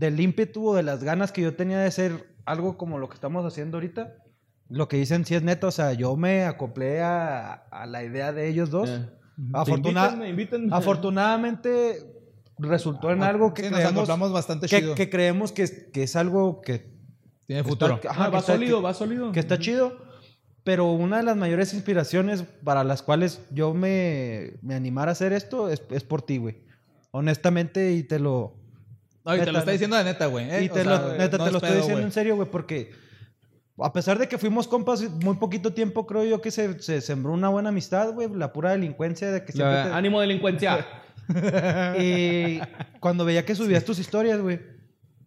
del 0.03 0.19
ímpetu 0.21 0.69
o 0.71 0.75
de 0.75 0.83
las 0.83 1.05
ganas 1.05 1.31
que 1.33 1.43
yo 1.43 1.55
tenía 1.55 1.79
de 1.79 1.87
hacer 1.87 2.35
algo 2.45 2.77
como 2.77 2.99
lo 2.99 3.09
que 3.09 3.15
estamos 3.15 3.45
haciendo 3.47 3.77
ahorita. 3.77 4.17
Lo 4.69 4.89
que 4.89 4.97
dicen 4.97 5.25
sí 5.25 5.35
es 5.37 5.43
neto, 5.43 5.69
o 5.69 5.71
sea, 5.71 5.93
yo 5.93 6.17
me 6.17 6.45
acoplé 6.45 7.01
a, 7.03 7.53
a 7.71 7.87
la 7.87 8.03
idea 8.03 8.33
de 8.33 8.49
ellos 8.49 8.71
dos. 8.71 8.89
Eh. 8.91 9.09
Afortuna- 9.53 10.07
Invítenme, 10.07 10.29
invítenme. 10.29 10.69
afortunadamente 10.77 12.07
resultó 12.59 13.11
en 13.13 13.23
algo 13.23 13.55
que 13.55 13.63
Sí, 13.65 13.69
creemos, 13.71 14.33
bastante 14.33 14.67
que, 14.69 14.81
chido. 14.81 14.95
que 14.95 15.09
creemos 15.11 15.53
que, 15.53 15.63
es- 15.63 15.87
que 15.93 16.03
es 16.03 16.17
algo 16.17 16.61
que 16.63 16.91
Tiene 17.47 17.65
futuro. 17.65 17.95
está- 17.95 18.09
Ah, 18.09 18.13
ajá, 18.13 18.25
que 18.27 18.31
va 18.33 18.39
está- 18.39 18.53
sólido, 18.55 18.79
que- 18.79 18.83
va 18.85 18.95
sólido. 18.95 19.33
que 19.33 19.41
está 19.41 19.59
chido. 19.59 19.99
Pero 20.65 20.93
una 20.93 21.17
de 21.19 21.23
las 21.25 21.37
mayores 21.37 21.75
inspiraciones 21.75 22.45
para 22.65 22.85
las 22.85 23.03
cuales 23.03 23.41
yo 23.51 23.75
me, 23.75 24.55
me 24.63 24.75
animara 24.75 25.11
a 25.11 25.13
hacer 25.13 25.33
esto 25.33 25.69
es, 25.69 25.83
es 25.91 26.05
por 26.05 26.23
ti, 26.23 26.39
güey. 26.39 26.65
Honestamente, 27.11 27.93
y 27.93 28.03
te 28.05 28.19
lo. 28.19 28.55
No, 29.25 29.37
y 29.37 29.41
te 29.41 29.53
lo 29.53 29.59
está 29.61 29.71
diciendo 29.71 29.97
de 29.97 30.05
neta, 30.05 30.27
güey. 30.27 30.51
¿eh? 30.51 30.65
y 30.65 30.69
O 30.69 30.73
te 30.73 30.83
sea, 30.83 30.99
lo, 30.99 31.13
neta, 31.17 31.39
no 31.39 31.45
te 31.45 31.49
es 31.49 31.53
lo 31.53 31.59
estoy 31.59 31.71
pedo, 31.71 31.79
diciendo 31.81 32.03
en 32.03 32.13
serio, 32.13 32.37
güey, 32.37 32.51
porque 32.51 32.91
a 33.79 33.93
pesar 33.93 34.19
de 34.19 34.29
que 34.29 34.37
fuimos 34.39 34.67
compas 34.69 35.03
muy 35.03 35.37
poquito 35.37 35.73
tiempo, 35.73 36.07
creo 36.07 36.25
yo 36.25 36.41
que 36.41 36.51
se, 36.51 36.81
se 36.83 37.01
sembró 37.01 37.33
una 37.33 37.49
buena 37.49 37.69
amistad, 37.71 38.13
güey. 38.13 38.29
La 38.35 38.53
pura 38.53 38.71
delincuencia 38.73 39.31
de 39.31 39.45
que 39.45 39.53
siempre 39.53 39.85
te- 39.85 39.91
Ánimo 39.93 40.21
delincuencia. 40.21 40.87
Y 41.99 42.61
cuando 43.01 43.25
veía 43.25 43.45
que 43.45 43.55
subías 43.55 43.85
tus 43.85 43.99
historias, 43.99 44.41
güey, 44.41 44.61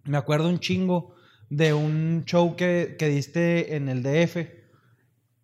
me 0.03 0.17
acuerdo 0.17 0.49
un 0.49 0.59
chingo 0.59 1.15
de 1.49 1.73
un 1.73 2.23
show 2.25 2.55
que, 2.55 2.95
que 2.99 3.07
diste 3.07 3.75
en 3.75 3.87
el 3.89 4.03
DF, 4.03 4.37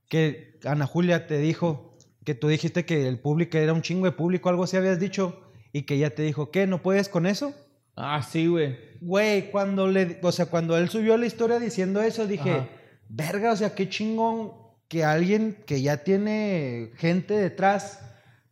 que 0.07 0.59
Ana 0.65 0.85
Julia 0.85 1.25
te 1.27 1.37
dijo, 1.37 1.97
que 2.25 2.35
tú 2.35 2.47
dijiste 2.47 2.85
que 2.85 3.07
el 3.07 3.19
público 3.19 3.57
era 3.57 3.73
un 3.73 3.81
chingo 3.81 4.05
de 4.05 4.11
público, 4.11 4.49
algo 4.49 4.63
así 4.65 4.77
habías 4.77 4.99
dicho, 4.99 5.41
y 5.71 5.83
que 5.83 5.95
ella 5.95 6.13
te 6.13 6.21
dijo, 6.23 6.51
¿qué? 6.51 6.67
¿No 6.67 6.81
puedes 6.81 7.07
con 7.09 7.25
eso? 7.25 7.53
Ah, 8.01 8.21
sí, 8.23 8.47
güey. 8.47 8.77
Güey, 9.01 9.49
cuando 9.51 9.87
le, 9.87 10.19
o 10.21 10.31
sea, 10.31 10.45
cuando 10.45 10.77
él 10.77 10.89
subió 10.89 11.17
la 11.17 11.25
historia 11.25 11.59
diciendo 11.59 12.01
eso, 12.01 12.27
dije, 12.27 12.51
Ajá. 12.51 12.67
verga, 13.09 13.51
o 13.51 13.55
sea, 13.55 13.73
qué 13.73 13.89
chingón 13.89 14.53
que 14.87 15.03
alguien 15.03 15.57
que 15.65 15.81
ya 15.81 15.97
tiene 15.97 16.91
gente 16.97 17.33
detrás 17.33 17.99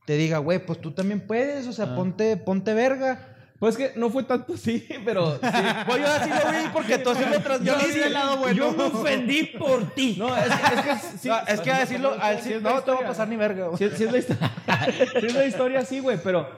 te 0.05 0.13
diga, 0.17 0.39
güey, 0.39 0.59
pues 0.65 0.79
tú 0.81 0.91
también 0.91 1.21
puedes, 1.27 1.67
o 1.67 1.73
sea, 1.73 1.85
Ah. 1.85 1.95
ponte, 1.95 2.37
ponte 2.37 2.73
verga. 2.73 3.25
Pues 3.59 3.75
que 3.75 3.91
no 3.97 4.09
fue 4.09 4.23
tanto 4.23 4.53
así, 4.53 4.87
pero 5.05 5.33
sí. 5.33 5.39
Pues 5.85 5.97
yo 5.99 6.07
así 6.07 6.29
lo 6.29 6.51
vi 6.51 6.67
porque 6.71 6.97
tú 6.97 7.09
así 7.09 7.25
lo 7.29 7.39
transmitiste. 7.41 8.09
Yo 8.55 8.71
me 8.71 8.83
ofendí 8.85 9.43
por 9.59 9.93
ti. 9.93 10.15
No, 10.17 10.35
es, 10.35 10.45
es 10.45 10.81
que 10.81 11.17
sí. 11.17 11.27
No, 11.27 11.37
es 11.45 11.59
que 11.61 11.71
a 11.71 11.79
decirlo, 11.79 12.15
a 12.19 12.29
Sí 12.31 12.35
decir, 12.37 12.61
no 12.61 12.81
te 12.81 12.91
va 12.91 12.97
a 12.99 13.07
pasar 13.07 13.27
ni 13.27 13.35
verga. 13.35 13.67
Sí, 13.77 13.89
sí 13.97 14.05
es 14.05 14.11
la 14.13 14.17
historia. 14.17 14.51
sí 15.19 15.25
es 15.25 15.33
la 15.35 15.45
historia 15.45 15.79
así, 15.81 15.99
güey, 15.99 16.17
pero 16.23 16.49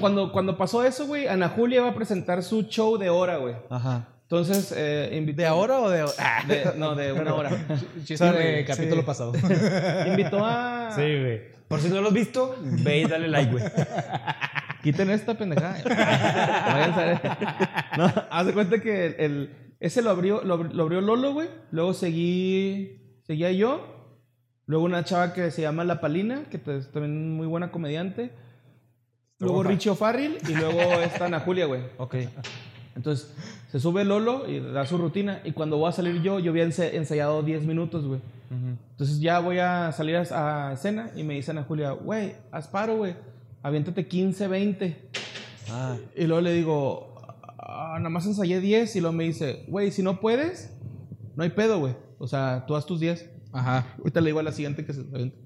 cuando, 0.00 0.32
cuando 0.32 0.56
pasó 0.56 0.84
eso, 0.84 1.06
güey, 1.06 1.26
Ana 1.28 1.48
Julia 1.48 1.80
iba 1.80 1.88
a 1.90 1.94
presentar 1.94 2.42
su 2.42 2.62
show 2.64 2.96
de 2.98 3.10
hora, 3.10 3.36
güey. 3.38 3.54
Ajá. 3.70 4.08
Entonces, 4.22 4.72
eh, 4.76 5.10
invitó... 5.14 5.42
¿De 5.42 5.46
ahora 5.46 5.78
o 5.80 5.90
de 5.90 6.00
Ah, 6.18 6.42
De- 6.48 6.72
no, 6.76 6.94
de 6.94 7.12
una 7.12 7.34
hora. 7.34 7.50
Chiste 8.04 8.24
de 8.32 8.60
Sí. 8.60 8.64
capítulo 8.66 9.04
pasado. 9.04 9.32
Invitó 10.06 10.44
a... 10.44 10.90
Sí, 10.94 11.02
güey. 11.02 11.52
Por 11.68 11.80
si 11.80 11.88
no 11.88 12.00
lo 12.00 12.08
has 12.08 12.14
visto, 12.14 12.56
ve 12.60 13.00
y 13.00 13.04
dale 13.04 13.28
like, 13.28 13.50
güey. 13.52 13.64
Quiten 14.82 15.10
esta 15.10 15.34
pendejada. 15.34 15.76
No, 17.96 18.12
haz 18.30 18.46
de 18.46 18.52
cuenta 18.52 18.80
que 18.80 19.06
el, 19.06 19.14
el- 19.18 19.56
ese 19.80 20.00
lo 20.02 20.10
abrió, 20.10 20.42
lo, 20.44 20.58
abri- 20.58 20.72
lo 20.72 20.84
abrió 20.84 21.00
Lolo, 21.00 21.32
güey. 21.32 21.48
Luego 21.70 21.92
seguí, 21.92 23.18
seguía 23.26 23.50
yo. 23.52 24.14
Luego 24.66 24.84
una 24.84 25.04
chava 25.04 25.32
que 25.32 25.50
se 25.50 25.60
llama 25.62 25.82
La 25.84 26.00
Palina, 26.00 26.44
que 26.50 26.58
pues, 26.58 26.90
también 26.92 27.32
muy 27.34 27.46
buena 27.46 27.70
comediante. 27.72 28.30
Luego. 29.46 29.62
Richie 29.62 29.90
O'Farrill 29.90 30.38
y 30.48 30.54
luego 30.54 30.80
está 31.04 31.26
Ana 31.26 31.40
Julia, 31.40 31.66
güey. 31.66 31.82
Ok. 31.98 32.16
Entonces, 32.94 33.32
se 33.70 33.80
sube 33.80 34.04
Lolo 34.04 34.48
y 34.50 34.60
da 34.60 34.84
su 34.86 34.98
rutina. 34.98 35.40
Y 35.44 35.52
cuando 35.52 35.78
voy 35.78 35.88
a 35.88 35.92
salir 35.92 36.20
yo, 36.22 36.38
yo 36.38 36.50
había 36.50 36.64
ensayado 36.64 37.42
10 37.42 37.64
minutos, 37.64 38.06
güey. 38.06 38.20
Entonces 38.90 39.18
ya 39.20 39.38
voy 39.40 39.58
a 39.60 39.92
salir 39.92 40.16
a, 40.16 40.68
a 40.68 40.72
escena 40.74 41.10
y 41.16 41.22
me 41.24 41.32
dice 41.34 41.52
Ana 41.52 41.62
Julia, 41.64 41.92
güey, 41.92 42.34
haz 42.50 42.68
paro, 42.68 42.96
güey. 42.98 43.14
Aviéntate 43.62 44.06
15, 44.06 44.46
20. 44.46 45.08
Ah, 45.70 45.96
Y 46.14 46.24
luego 46.26 46.42
le 46.42 46.52
digo, 46.52 47.14
"Ah, 47.58 47.94
nada 47.96 48.10
más 48.10 48.26
ensayé 48.26 48.60
10. 48.60 48.94
Y 48.96 49.00
luego 49.00 49.16
me 49.16 49.24
dice, 49.24 49.64
güey, 49.68 49.90
si 49.90 50.02
no 50.02 50.20
puedes, 50.20 50.76
no 51.34 51.44
hay 51.44 51.50
pedo, 51.50 51.78
güey. 51.78 51.94
O 52.18 52.26
sea, 52.26 52.64
tú 52.66 52.76
haz 52.76 52.84
tus 52.84 53.00
10. 53.00 53.30
Ajá. 53.52 53.86
Ahorita 53.98 54.20
le 54.20 54.26
digo 54.26 54.40
a 54.40 54.42
la 54.42 54.52
siguiente 54.52 54.84
que 54.84 54.92
se 54.92 55.00
aviente. 55.00 55.36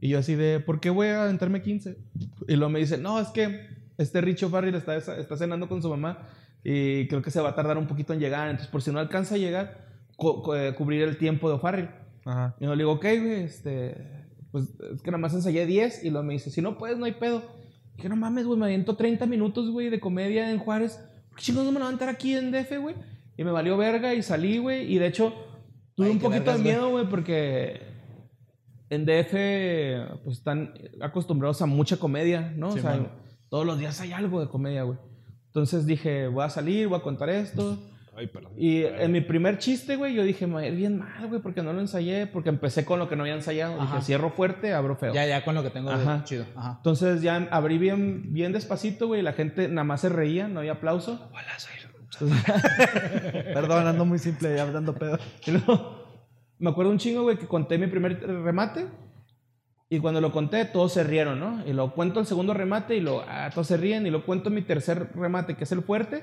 Y 0.00 0.08
yo 0.08 0.18
así 0.18 0.34
de, 0.34 0.60
¿por 0.60 0.80
qué 0.80 0.90
voy 0.90 1.08
a 1.08 1.24
aventarme 1.24 1.62
15? 1.62 1.96
Y 2.48 2.56
luego 2.56 2.70
me 2.70 2.78
dice, 2.78 2.96
no, 2.98 3.20
es 3.20 3.28
que 3.28 3.66
este 3.98 4.20
Richo 4.20 4.48
Farrell 4.48 4.74
está, 4.74 4.96
está 4.96 5.36
cenando 5.36 5.68
con 5.68 5.82
su 5.82 5.90
mamá 5.90 6.26
y 6.64 7.06
creo 7.08 7.20
que 7.22 7.30
se 7.30 7.40
va 7.40 7.50
a 7.50 7.54
tardar 7.54 7.76
un 7.78 7.86
poquito 7.86 8.12
en 8.14 8.20
llegar. 8.20 8.48
Entonces, 8.48 8.70
por 8.70 8.80
si 8.82 8.90
no 8.90 8.98
alcanza 8.98 9.34
a 9.34 9.38
llegar, 9.38 9.86
cu- 10.16 10.54
eh, 10.54 10.74
cubrir 10.76 11.02
el 11.02 11.18
tiempo 11.18 11.48
de 11.48 11.56
O'Farrell. 11.56 11.90
ajá. 12.24 12.54
Y 12.60 12.64
yo 12.64 12.70
le 12.74 12.78
digo, 12.82 12.92
ok, 12.92 13.02
güey, 13.02 13.42
este, 13.42 13.94
pues 14.52 14.64
es 14.94 15.02
que 15.02 15.10
nada 15.10 15.20
más 15.20 15.34
ensayé 15.34 15.66
10 15.66 16.02
y 16.04 16.10
luego 16.10 16.24
me 16.26 16.32
dice, 16.34 16.50
si 16.50 16.62
no 16.62 16.78
puedes, 16.78 16.96
no 16.98 17.04
hay 17.04 17.12
pedo. 17.12 17.42
Y 17.98 18.00
que 18.02 18.08
no 18.08 18.16
mames, 18.16 18.46
güey, 18.46 18.58
me 18.58 18.64
aviento 18.66 18.96
30 18.96 19.26
minutos, 19.26 19.70
güey, 19.70 19.90
de 19.90 20.00
comedia 20.00 20.50
en 20.50 20.58
Juárez. 20.58 20.98
¿Por 21.28 21.36
qué 21.38 21.42
chingados 21.44 21.66
no 21.66 21.72
me 21.72 21.78
van 21.78 21.84
a 21.84 21.86
aventar 21.88 22.08
aquí 22.08 22.34
en 22.34 22.50
DF, 22.52 22.78
güey? 22.80 22.94
Y 23.36 23.44
me 23.44 23.50
valió 23.50 23.76
verga 23.76 24.14
y 24.14 24.22
salí, 24.22 24.56
güey. 24.58 24.90
Y 24.92 24.98
de 24.98 25.06
hecho, 25.08 25.34
tuve 25.94 26.06
Ay, 26.06 26.12
un 26.12 26.18
poquito 26.18 26.44
vergas, 26.44 26.58
de 26.58 26.62
miedo, 26.64 26.90
güey, 26.90 27.06
porque 27.08 27.80
en 28.90 29.06
DF, 29.06 30.22
pues 30.24 30.38
están 30.38 30.74
acostumbrados 31.00 31.62
a 31.62 31.66
mucha 31.66 31.96
comedia, 31.96 32.52
¿no? 32.56 32.72
Sí, 32.72 32.80
o 32.80 32.82
sea, 32.82 32.90
man. 32.90 33.12
todos 33.48 33.64
los 33.64 33.78
días 33.78 34.00
hay 34.00 34.12
algo 34.12 34.40
de 34.40 34.48
comedia, 34.48 34.82
güey. 34.82 34.98
Entonces 35.46 35.86
dije, 35.86 36.28
voy 36.28 36.44
a 36.44 36.50
salir, 36.50 36.88
voy 36.88 36.98
a 36.98 37.02
contar 37.02 37.30
esto. 37.30 37.78
Ay, 38.16 38.26
perdón. 38.26 38.52
Y 38.56 38.82
en 38.82 39.12
mi 39.12 39.20
primer 39.20 39.58
chiste, 39.58 39.96
güey, 39.96 40.14
yo 40.14 40.24
dije, 40.24 40.46
me 40.46 40.54
va 40.54 40.60
a 40.60 40.66
ir 40.66 40.74
bien 40.74 40.98
mal, 40.98 41.28
güey, 41.28 41.40
porque 41.40 41.62
no 41.62 41.72
lo 41.72 41.80
ensayé, 41.80 42.26
porque 42.26 42.48
empecé 42.48 42.84
con 42.84 42.98
lo 42.98 43.08
que 43.08 43.16
no 43.16 43.22
había 43.22 43.34
ensayado. 43.34 43.80
Ajá. 43.80 43.94
Dije, 43.94 44.06
cierro 44.06 44.30
fuerte, 44.30 44.74
abro 44.74 44.96
feo. 44.96 45.14
Ya, 45.14 45.26
ya 45.26 45.44
con 45.44 45.54
lo 45.54 45.62
que 45.62 45.70
tengo 45.70 45.90
de 45.90 45.96
Ajá. 45.96 46.24
chido. 46.24 46.44
Ajá. 46.56 46.74
Entonces 46.78 47.22
ya 47.22 47.48
abrí 47.50 47.78
bien, 47.78 48.32
bien 48.32 48.52
despacito, 48.52 49.06
güey, 49.06 49.20
y 49.20 49.22
la 49.22 49.32
gente 49.32 49.68
nada 49.68 49.84
más 49.84 50.00
se 50.00 50.08
reía, 50.08 50.48
no 50.48 50.60
había 50.60 50.72
aplauso. 50.72 51.30
Perdón, 53.54 53.86
ando 53.86 54.04
muy 54.04 54.18
simple, 54.18 54.54
ya 54.56 54.66
dando 54.66 54.94
pedo. 54.94 55.18
Y 55.46 55.52
luego, 55.52 55.99
me 56.60 56.70
acuerdo 56.70 56.92
un 56.92 56.98
chingo, 56.98 57.22
güey, 57.22 57.38
que 57.38 57.46
conté 57.46 57.78
mi 57.78 57.86
primer 57.86 58.20
remate. 58.20 58.86
Y 59.88 59.98
cuando 59.98 60.20
lo 60.20 60.30
conté, 60.30 60.66
todos 60.66 60.92
se 60.92 61.02
rieron, 61.02 61.40
¿no? 61.40 61.66
Y 61.66 61.72
lo 61.72 61.92
cuento 61.92 62.20
el 62.20 62.26
segundo 62.26 62.54
remate 62.54 62.96
y 62.96 63.00
lo, 63.00 63.24
ah, 63.26 63.50
todos 63.52 63.66
se 63.66 63.76
ríen. 63.76 64.06
Y 64.06 64.10
lo 64.10 64.24
cuento 64.24 64.48
mi 64.50 64.62
tercer 64.62 65.10
remate, 65.14 65.56
que 65.56 65.64
es 65.64 65.72
el 65.72 65.82
fuerte. 65.82 66.22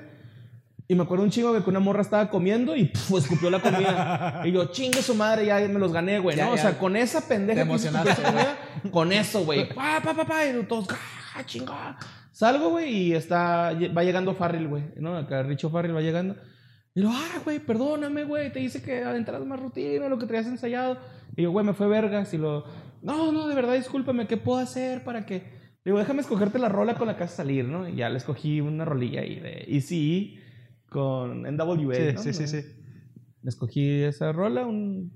Y 0.90 0.94
me 0.94 1.02
acuerdo 1.02 1.24
un 1.24 1.30
chingo 1.30 1.52
que 1.62 1.68
una 1.68 1.80
morra 1.80 2.00
estaba 2.00 2.30
comiendo 2.30 2.74
y 2.74 2.86
puf, 2.86 3.18
escupió 3.18 3.50
la 3.50 3.60
comida. 3.60 4.40
y 4.46 4.52
yo, 4.52 4.66
chingue 4.66 5.02
su 5.02 5.14
madre, 5.14 5.44
ya 5.44 5.58
me 5.68 5.78
los 5.78 5.92
gané, 5.92 6.18
güey, 6.18 6.34
Ya, 6.34 6.46
¿no? 6.46 6.52
O 6.52 6.56
sea, 6.56 6.78
con 6.78 6.96
esa 6.96 7.28
pendeja. 7.28 7.56
Te 7.56 7.68
emocionaste, 7.68 8.22
comida, 8.22 8.56
con 8.90 9.12
eso, 9.12 9.44
güey. 9.44 9.68
Pa, 9.74 10.00
pa, 10.02 10.14
pa, 10.14 10.24
pa. 10.24 10.46
Y 10.46 10.62
todos, 10.62 10.86
¡ah, 11.34 11.44
chinga! 11.44 11.98
Salgo, 12.32 12.70
güey, 12.70 12.90
y 12.90 13.14
está, 13.14 13.72
va 13.94 14.04
llegando 14.04 14.32
Farrell, 14.34 14.66
güey, 14.66 14.84
¿no? 14.96 15.14
Acá 15.16 15.42
Richo 15.42 15.68
Farrell 15.68 15.94
va 15.94 16.00
llegando. 16.00 16.36
Y 16.98 17.00
lo, 17.00 17.10
ah, 17.12 17.40
güey, 17.44 17.60
perdóname, 17.60 18.24
güey, 18.24 18.52
te 18.52 18.58
dice 18.58 18.82
que 18.82 19.04
adentras 19.04 19.46
más 19.46 19.60
rutina, 19.60 20.08
lo 20.08 20.18
que 20.18 20.26
traías 20.26 20.48
ensayado. 20.48 20.98
Y 21.36 21.42
yo, 21.42 21.52
güey, 21.52 21.64
me 21.64 21.72
fue 21.72 21.86
vergas. 21.86 22.34
Y 22.34 22.38
lo, 22.38 22.64
no, 23.02 23.30
no, 23.30 23.46
de 23.46 23.54
verdad, 23.54 23.74
discúlpame, 23.74 24.26
¿qué 24.26 24.36
puedo 24.36 24.58
hacer 24.58 25.04
para 25.04 25.24
que. 25.24 25.34
Le 25.84 25.92
digo, 25.92 25.98
déjame 26.00 26.22
escogerte 26.22 26.58
la 26.58 26.68
rola 26.68 26.96
con 26.96 27.06
la 27.06 27.14
que 27.14 27.20
vas 27.20 27.34
a 27.34 27.36
salir, 27.36 27.66
¿no? 27.66 27.88
Y 27.88 27.94
ya 27.94 28.08
le 28.08 28.16
escogí 28.16 28.60
una 28.60 28.84
rolilla 28.84 29.20
ahí 29.20 29.38
de 29.38 29.64
Easy 29.68 30.40
con 30.90 31.42
NWA. 31.42 31.94
Sí, 31.94 32.12
¿no? 32.14 32.20
sí, 32.20 32.32
sí, 32.32 32.48
sí. 32.48 32.64
Le 33.42 33.48
escogí 33.48 34.02
esa 34.02 34.32
rola, 34.32 34.66
un. 34.66 35.12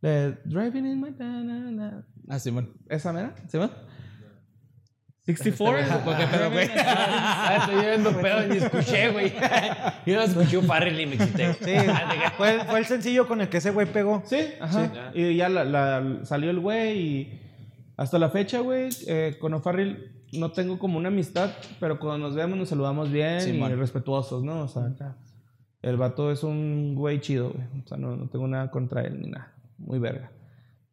de 0.00 0.38
Driving 0.44 0.86
in 0.86 1.00
my. 1.00 1.12
na, 1.16 1.70
na. 1.70 2.06
Ah, 2.26 2.40
Simón. 2.40 2.72
¿Esa 2.88 3.12
mera? 3.12 3.36
¿Se 3.46 3.58
va? 3.58 3.70
64. 5.24 6.00
Porque 6.04 6.26
pedo, 6.26 6.50
güey. 6.50 6.68
Ah, 6.76 7.56
estoy 7.60 7.84
viendo 7.84 8.10
pedo 8.20 8.46
ni 8.48 8.56
escuché, 8.56 9.10
güey. 9.10 9.32
Yo 10.06 10.16
no 10.16 10.22
escuché 10.22 10.58
un 10.58 10.66
Farrell 10.66 10.98
y 11.00 11.06
me 11.06 11.14
excité. 11.14 11.54
Sí, 11.54 11.74
fue, 12.36 12.64
fue 12.64 12.78
el 12.78 12.86
sencillo 12.86 13.26
con 13.28 13.40
el 13.40 13.48
que 13.48 13.58
ese 13.58 13.70
güey 13.70 13.86
pegó. 13.86 14.22
Sí, 14.26 14.38
ajá. 14.60 15.10
Y 15.14 15.36
ya 15.36 15.48
la, 15.48 15.64
la- 15.64 16.20
salió 16.24 16.50
el 16.50 16.58
güey 16.60 16.98
y 16.98 17.40
hasta 17.96 18.18
la 18.18 18.30
fecha, 18.30 18.60
güey, 18.60 18.88
eh, 19.06 19.36
con 19.40 19.54
O'Farrill 19.54 20.10
no 20.32 20.50
tengo 20.52 20.78
como 20.78 20.98
una 20.98 21.08
amistad, 21.08 21.50
pero 21.78 21.98
cuando 22.00 22.26
nos 22.26 22.34
vemos 22.34 22.56
nos 22.58 22.68
saludamos 22.68 23.10
bien 23.10 23.40
Sí, 23.42 23.50
y 23.50 23.58
man. 23.60 23.76
respetuosos, 23.78 24.42
¿no? 24.42 24.62
O 24.62 24.68
sea, 24.68 24.86
acá, 24.86 25.16
el 25.82 25.96
vato 25.96 26.32
es 26.32 26.42
un 26.42 26.94
güey 26.94 27.20
chido, 27.20 27.50
güey. 27.50 27.66
O 27.84 27.86
sea, 27.88 27.98
no, 27.98 28.16
no 28.16 28.28
tengo 28.28 28.48
nada 28.48 28.70
contra 28.70 29.02
él 29.02 29.20
ni 29.20 29.28
nada. 29.30 29.52
Muy 29.78 29.98
verga. 29.98 30.30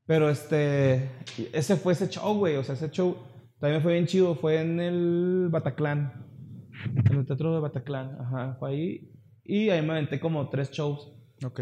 Pero 0.06 0.30
este, 0.30 1.10
ese 1.54 1.76
fue 1.78 1.94
ese 1.94 2.10
show, 2.10 2.36
güey. 2.38 2.56
O 2.58 2.64
sea, 2.64 2.74
ese 2.76 2.90
show 2.90 3.16
también 3.60 3.82
fue 3.82 3.94
bien 3.94 4.06
chido. 4.06 4.36
Fue 4.36 4.62
en 4.62 4.80
el 4.80 5.48
Bataclan. 5.50 6.26
En 7.10 7.18
el 7.18 7.26
teatro 7.26 7.54
de 7.54 7.60
Bataclan. 7.60 8.18
Ajá, 8.22 8.56
fue 8.60 8.70
ahí. 8.70 9.12
Y 9.44 9.70
ahí 9.70 9.82
me 9.82 9.94
aventé 9.94 10.20
como 10.20 10.50
tres 10.50 10.72
shows. 10.72 11.12
Ok. 11.46 11.62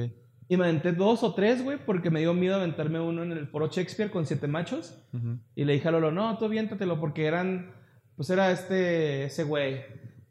Y 0.50 0.56
me 0.56 0.66
aventé 0.66 0.94
dos 0.94 1.24
o 1.24 1.34
tres, 1.34 1.64
güey, 1.64 1.78
porque 1.86 2.10
me 2.10 2.22
dio 2.22 2.34
miedo 2.34 2.56
aventarme 2.56 3.00
uno 3.00 3.24
en 3.24 3.34
el 3.34 3.48
foro 3.48 3.68
Shakespeare 3.68 4.10
con 4.10 4.26
siete 4.26 4.48
machos. 4.48 4.98
Y 5.56 5.66
le 5.66 5.74
dije 5.74 5.88
a 5.90 5.92
Lolo, 5.92 6.12
no, 6.12 6.38
tú 6.38 6.46
aviéntatelo, 6.46 7.00
porque 7.02 7.26
eran, 7.26 7.74
pues 8.16 8.30
era 8.30 8.52
este, 8.52 9.26
ese 9.26 9.44
güey. 9.44 9.82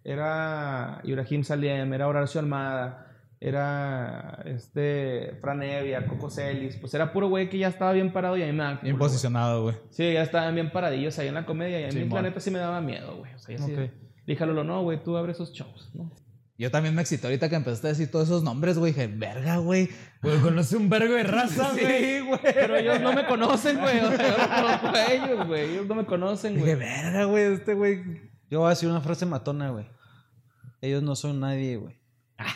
Era 0.05 1.01
Ibrahim 1.05 1.43
Saliem, 1.43 1.93
era 1.93 2.09
Horacio 2.09 2.41
Almada, 2.41 3.06
era 3.41 4.43
este, 4.47 5.37
Fran 5.41 5.63
Evia, 5.63 6.07
Coco 6.07 6.31
Celis. 6.31 6.77
Pues 6.77 6.93
era 6.95 7.13
puro 7.13 7.29
güey 7.29 7.49
que 7.49 7.59
ya 7.59 7.69
estaba 7.69 7.93
bien 7.93 8.13
parado 8.13 8.37
y 8.37 8.43
a 8.43 8.47
mí 8.47 8.53
me 8.53 8.63
daba 8.65 8.81
Bien 8.83 8.99
posicionado, 8.99 9.63
güey. 9.65 9.77
Sí, 9.91 10.13
ya 10.13 10.23
estaban 10.23 10.55
bien 10.55 10.71
paradillos 10.73 11.19
ahí 11.19 11.29
en 11.29 11.35
la 11.35 11.47
comedia 11.47 11.81
y 11.81 11.85
a 11.85 11.89
mí, 11.89 11.93
Simón. 11.93 12.23
la 12.23 12.29
neta, 12.29 12.41
sí 12.41 12.51
me 12.51 12.59
daba 12.59 12.81
miedo, 12.81 13.17
güey. 13.19 13.35
O 13.35 13.39
sea, 13.39 13.57
yo 13.57 13.65
sí- 13.65 13.73
Ok. 13.73 13.79
le 13.79 13.91
dije 14.27 14.43
a 14.43 14.47
Lolo, 14.47 14.65
no, 14.65 14.83
güey, 14.83 15.03
tú 15.03 15.17
abre 15.17 15.33
esos 15.33 15.53
shows, 15.53 15.91
¿no? 15.95 16.11
Yo 16.59 16.71
también 16.71 16.95
me 16.95 17.03
excité 17.03 17.27
ahorita 17.27 17.51
que 17.51 17.57
empezaste 17.57 17.87
a 17.89 17.91
decir 17.91 18.11
todos 18.11 18.29
esos 18.29 18.43
nombres, 18.43 18.79
güey. 18.79 18.93
Dije, 18.93 19.09
verga, 19.09 19.59
güey. 19.59 19.91
Güey, 20.23 20.39
conoce 20.41 20.79
un 20.79 20.89
vergo 20.89 21.13
de 21.13 21.23
raza, 21.23 21.69
güey. 21.73 21.85
Sí, 21.87 22.21
güey. 22.27 22.41
Pero 22.43 22.77
ellos 22.77 22.99
no 23.03 23.13
me 23.13 23.27
conocen, 23.27 23.79
güey. 23.79 24.01
O 24.01 24.09
sea, 24.11 24.27
yo 24.27 24.39
no 24.39 24.63
conozco 24.63 24.87
a 24.97 25.13
ellos, 25.13 25.47
güey. 25.47 25.71
Ellos 25.73 25.87
no 25.87 25.95
me 25.95 26.07
conocen, 26.07 26.55
Dije, 26.55 26.75
güey. 26.75 26.79
verga, 26.79 27.25
güey, 27.25 27.45
este 27.53 27.75
güey. 27.75 28.03
Yo 28.51 28.61
voy 28.61 28.69
a 28.69 28.71
decir 28.71 28.89
una 28.89 29.03
frase 29.03 29.27
matona, 29.27 29.69
güey. 29.69 29.87
Ellos 30.81 31.03
no 31.03 31.15
son 31.15 31.41
nadie, 31.41 31.77
güey. 31.77 31.95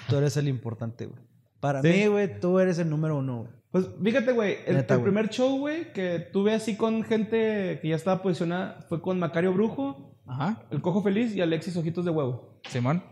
Tú 0.08 0.16
eres 0.16 0.36
el 0.36 0.48
importante, 0.48 1.06
güey. 1.06 1.20
Para 1.60 1.82
Sí. 1.82 1.88
mí, 1.88 2.06
güey, 2.06 2.40
tú 2.40 2.58
eres 2.58 2.78
el 2.78 2.88
número 2.90 3.18
uno, 3.18 3.38
güey. 3.40 3.50
Pues 3.70 3.86
fíjate, 4.02 4.32
güey. 4.32 4.58
El, 4.66 4.76
Neta, 4.76 4.94
el 4.94 5.00
güey. 5.00 5.12
primer 5.12 5.30
show, 5.30 5.58
güey, 5.58 5.92
que 5.92 6.18
tuve 6.32 6.54
así 6.54 6.76
con 6.76 7.02
gente 7.04 7.78
que 7.80 7.88
ya 7.88 7.96
estaba 7.96 8.22
posicionada 8.22 8.80
fue 8.88 9.00
con 9.00 9.18
Macario 9.18 9.52
Brujo, 9.52 10.16
Ajá. 10.26 10.62
El 10.70 10.80
Cojo 10.80 11.02
Feliz 11.02 11.34
y 11.34 11.40
Alexis 11.40 11.76
Ojitos 11.76 12.04
de 12.04 12.10
Huevo. 12.10 12.60
Simón. 12.68 13.02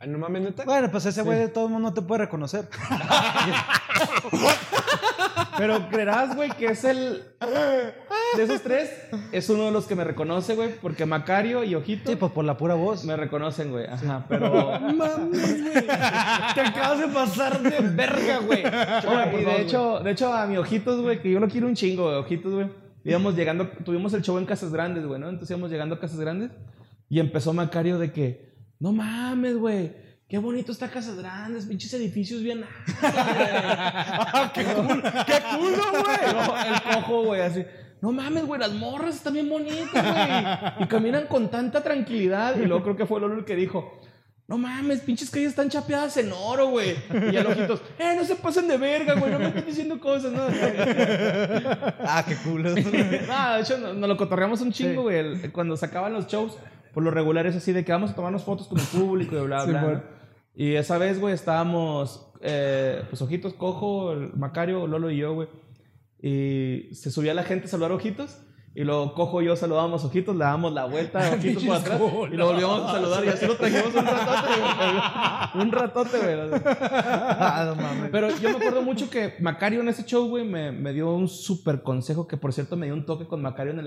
Ah, 0.00 0.06
no 0.06 0.18
mames, 0.18 0.42
neta. 0.42 0.64
Bueno, 0.64 0.90
pues 0.90 1.06
ese 1.06 1.22
güey 1.22 1.38
de 1.38 1.48
todo 1.48 1.66
el 1.66 1.72
mundo 1.72 1.88
no 1.88 1.94
te 1.94 2.02
puede 2.02 2.22
reconocer. 2.24 2.68
Pero 5.58 5.88
creerás, 5.90 6.34
güey, 6.34 6.50
que 6.50 6.66
es 6.66 6.84
el. 6.84 7.22
De 8.36 8.42
esos 8.42 8.62
tres, 8.62 8.90
es 9.32 9.48
uno 9.50 9.64
de 9.64 9.72
los 9.72 9.86
que 9.86 9.94
me 9.94 10.04
reconoce, 10.04 10.54
güey, 10.54 10.74
porque 10.80 11.06
Macario 11.06 11.64
y 11.64 11.74
Ojitos 11.74 12.10
Sí, 12.10 12.16
pues 12.16 12.32
por 12.32 12.44
la 12.44 12.56
pura 12.56 12.74
voz. 12.74 13.04
me 13.04 13.16
reconocen, 13.16 13.70
güey. 13.70 13.86
Ajá, 13.86 14.24
pero. 14.28 14.78
mames, 14.80 15.72
güey. 15.72 15.86
Te 15.86 16.60
acabas 16.60 17.00
de 17.00 17.08
pasar 17.08 17.60
de 17.60 17.80
verga, 17.80 18.38
güey. 18.38 18.60
Y 18.60 19.44
de 19.44 19.62
hecho, 19.62 20.00
de 20.00 20.10
hecho, 20.12 20.32
a 20.32 20.46
mi 20.46 20.56
Ojitos, 20.56 21.00
güey, 21.00 21.20
que 21.20 21.30
yo 21.30 21.40
lo 21.40 21.48
quiero 21.48 21.66
un 21.66 21.74
chingo, 21.74 22.04
güey, 22.04 22.16
Ojitos, 22.16 22.52
güey. 22.54 22.68
Íbamos 23.04 23.34
llegando, 23.34 23.68
tuvimos 23.84 24.12
el 24.14 24.22
show 24.22 24.38
en 24.38 24.44
Casas 24.44 24.72
Grandes, 24.72 25.06
güey, 25.06 25.20
¿no? 25.20 25.28
Entonces 25.28 25.50
íbamos 25.50 25.70
llegando 25.70 25.94
a 25.94 26.00
Casas 26.00 26.20
Grandes 26.20 26.50
y 27.08 27.20
empezó 27.20 27.52
Macario 27.52 27.98
de 27.98 28.12
que, 28.12 28.54
no 28.80 28.92
mames, 28.92 29.56
güey, 29.56 29.92
qué 30.28 30.38
bonito 30.38 30.72
está 30.72 30.88
Casas 30.88 31.16
Grandes, 31.16 31.66
pinches 31.66 31.92
edificios 31.94 32.42
bien. 32.42 32.64
altos, 32.64 32.94
güey". 33.34 34.52
¡Qué 34.54 34.64
culo, 34.64 35.02
qué 35.26 35.42
culo, 35.56 36.02
güey! 36.02 36.18
No, 36.34 36.62
el 36.62 36.82
cojo, 36.82 37.22
güey, 37.24 37.40
así. 37.40 37.64
No 38.00 38.12
mames, 38.12 38.46
güey, 38.46 38.60
las 38.60 38.72
morras 38.72 39.16
están 39.16 39.32
bien 39.34 39.48
bonitas, 39.48 39.90
güey. 39.92 40.84
Y 40.84 40.86
caminan 40.86 41.26
con 41.26 41.50
tanta 41.50 41.82
tranquilidad. 41.82 42.56
Y 42.56 42.64
luego 42.66 42.84
creo 42.84 42.96
que 42.96 43.06
fue 43.06 43.20
Lolo 43.20 43.34
el 43.38 43.44
que 43.44 43.56
dijo, 43.56 44.00
no 44.46 44.56
mames, 44.56 45.00
pinches 45.00 45.30
calles 45.30 45.48
están 45.50 45.68
chapeadas 45.68 46.16
en 46.16 46.30
oro, 46.32 46.68
güey. 46.68 46.94
Y 47.32 47.36
el 47.36 47.46
ojitos, 47.46 47.82
eh, 47.98 48.14
no 48.16 48.24
se 48.24 48.36
pasen 48.36 48.68
de 48.68 48.78
verga, 48.78 49.14
güey, 49.14 49.32
no 49.32 49.38
me 49.40 49.48
estén 49.48 49.66
diciendo 49.66 49.98
cosas, 49.98 50.30
¿no? 50.32 50.42
Ah, 52.00 52.24
qué 52.26 52.36
culo. 52.36 52.70
no, 52.70 52.74
de 53.54 53.60
hecho, 53.60 53.78
no- 53.78 53.92
nos 53.94 54.08
lo 54.08 54.16
cotorreamos 54.16 54.60
un 54.60 54.70
chingo, 54.72 55.02
güey. 55.02 55.18
el- 55.18 55.52
Cuando 55.52 55.76
sacaban 55.76 56.12
los 56.12 56.26
shows, 56.28 56.56
por 56.94 57.02
lo 57.02 57.10
regular 57.10 57.46
es 57.46 57.56
así 57.56 57.72
de 57.72 57.84
que 57.84 57.90
vamos 57.92 58.12
a 58.12 58.14
tomarnos 58.14 58.44
fotos 58.44 58.68
con 58.68 58.78
el 58.78 58.86
público 58.86 59.36
y 59.36 59.40
bla, 59.46 59.64
bla. 59.64 59.80
¿no? 59.82 60.17
Y 60.58 60.74
esa 60.74 60.98
vez, 60.98 61.20
güey, 61.20 61.34
estábamos, 61.34 62.32
eh, 62.40 63.04
pues, 63.08 63.22
Ojitos, 63.22 63.54
Cojo, 63.54 64.10
el 64.10 64.32
Macario, 64.34 64.88
Lolo 64.88 65.08
y 65.08 65.18
yo, 65.18 65.32
güey. 65.32 65.48
Y 66.20 66.92
se 66.96 67.12
subía 67.12 67.32
la 67.32 67.44
gente 67.44 67.66
a 67.66 67.68
saludar 67.68 67.92
a 67.92 67.94
Ojitos. 67.94 68.40
Y 68.74 68.82
luego 68.82 69.14
Cojo 69.14 69.40
y 69.40 69.46
yo 69.46 69.54
saludábamos 69.54 70.04
Ojitos, 70.04 70.34
le 70.34 70.42
dábamos 70.42 70.72
la 70.72 70.86
vuelta 70.86 71.20
a 71.20 71.34
Ojitos 71.36 71.62
por 71.62 71.76
atrás. 71.76 72.00
Y 72.32 72.36
lo 72.36 72.46
volvíamos 72.46 72.82
a 72.82 72.92
saludar. 72.92 73.24
Y 73.24 73.28
así 73.28 73.46
lo 73.46 73.56
trajimos 73.56 73.94
un 73.94 74.04
ratote, 74.04 74.48
güey. 74.58 75.62
Un 75.62 75.72
ratote, 75.72 76.18
güey. 76.18 76.62
ah, 76.74 77.64
no 77.68 77.74
mames. 77.80 78.10
Pero 78.10 78.28
yo 78.38 78.50
me 78.50 78.56
acuerdo 78.56 78.82
mucho 78.82 79.08
que 79.08 79.34
Macario 79.38 79.80
en 79.80 79.88
ese 79.90 80.04
show, 80.06 80.28
güey, 80.28 80.44
me, 80.44 80.72
me 80.72 80.92
dio 80.92 81.14
un 81.14 81.28
súper 81.28 81.84
consejo 81.84 82.26
que, 82.26 82.36
por 82.36 82.52
cierto, 82.52 82.76
me 82.76 82.86
dio 82.86 82.96
un 82.96 83.06
toque 83.06 83.28
con 83.28 83.40
Macario 83.42 83.74
en 83.74 83.78
el... 83.78 83.86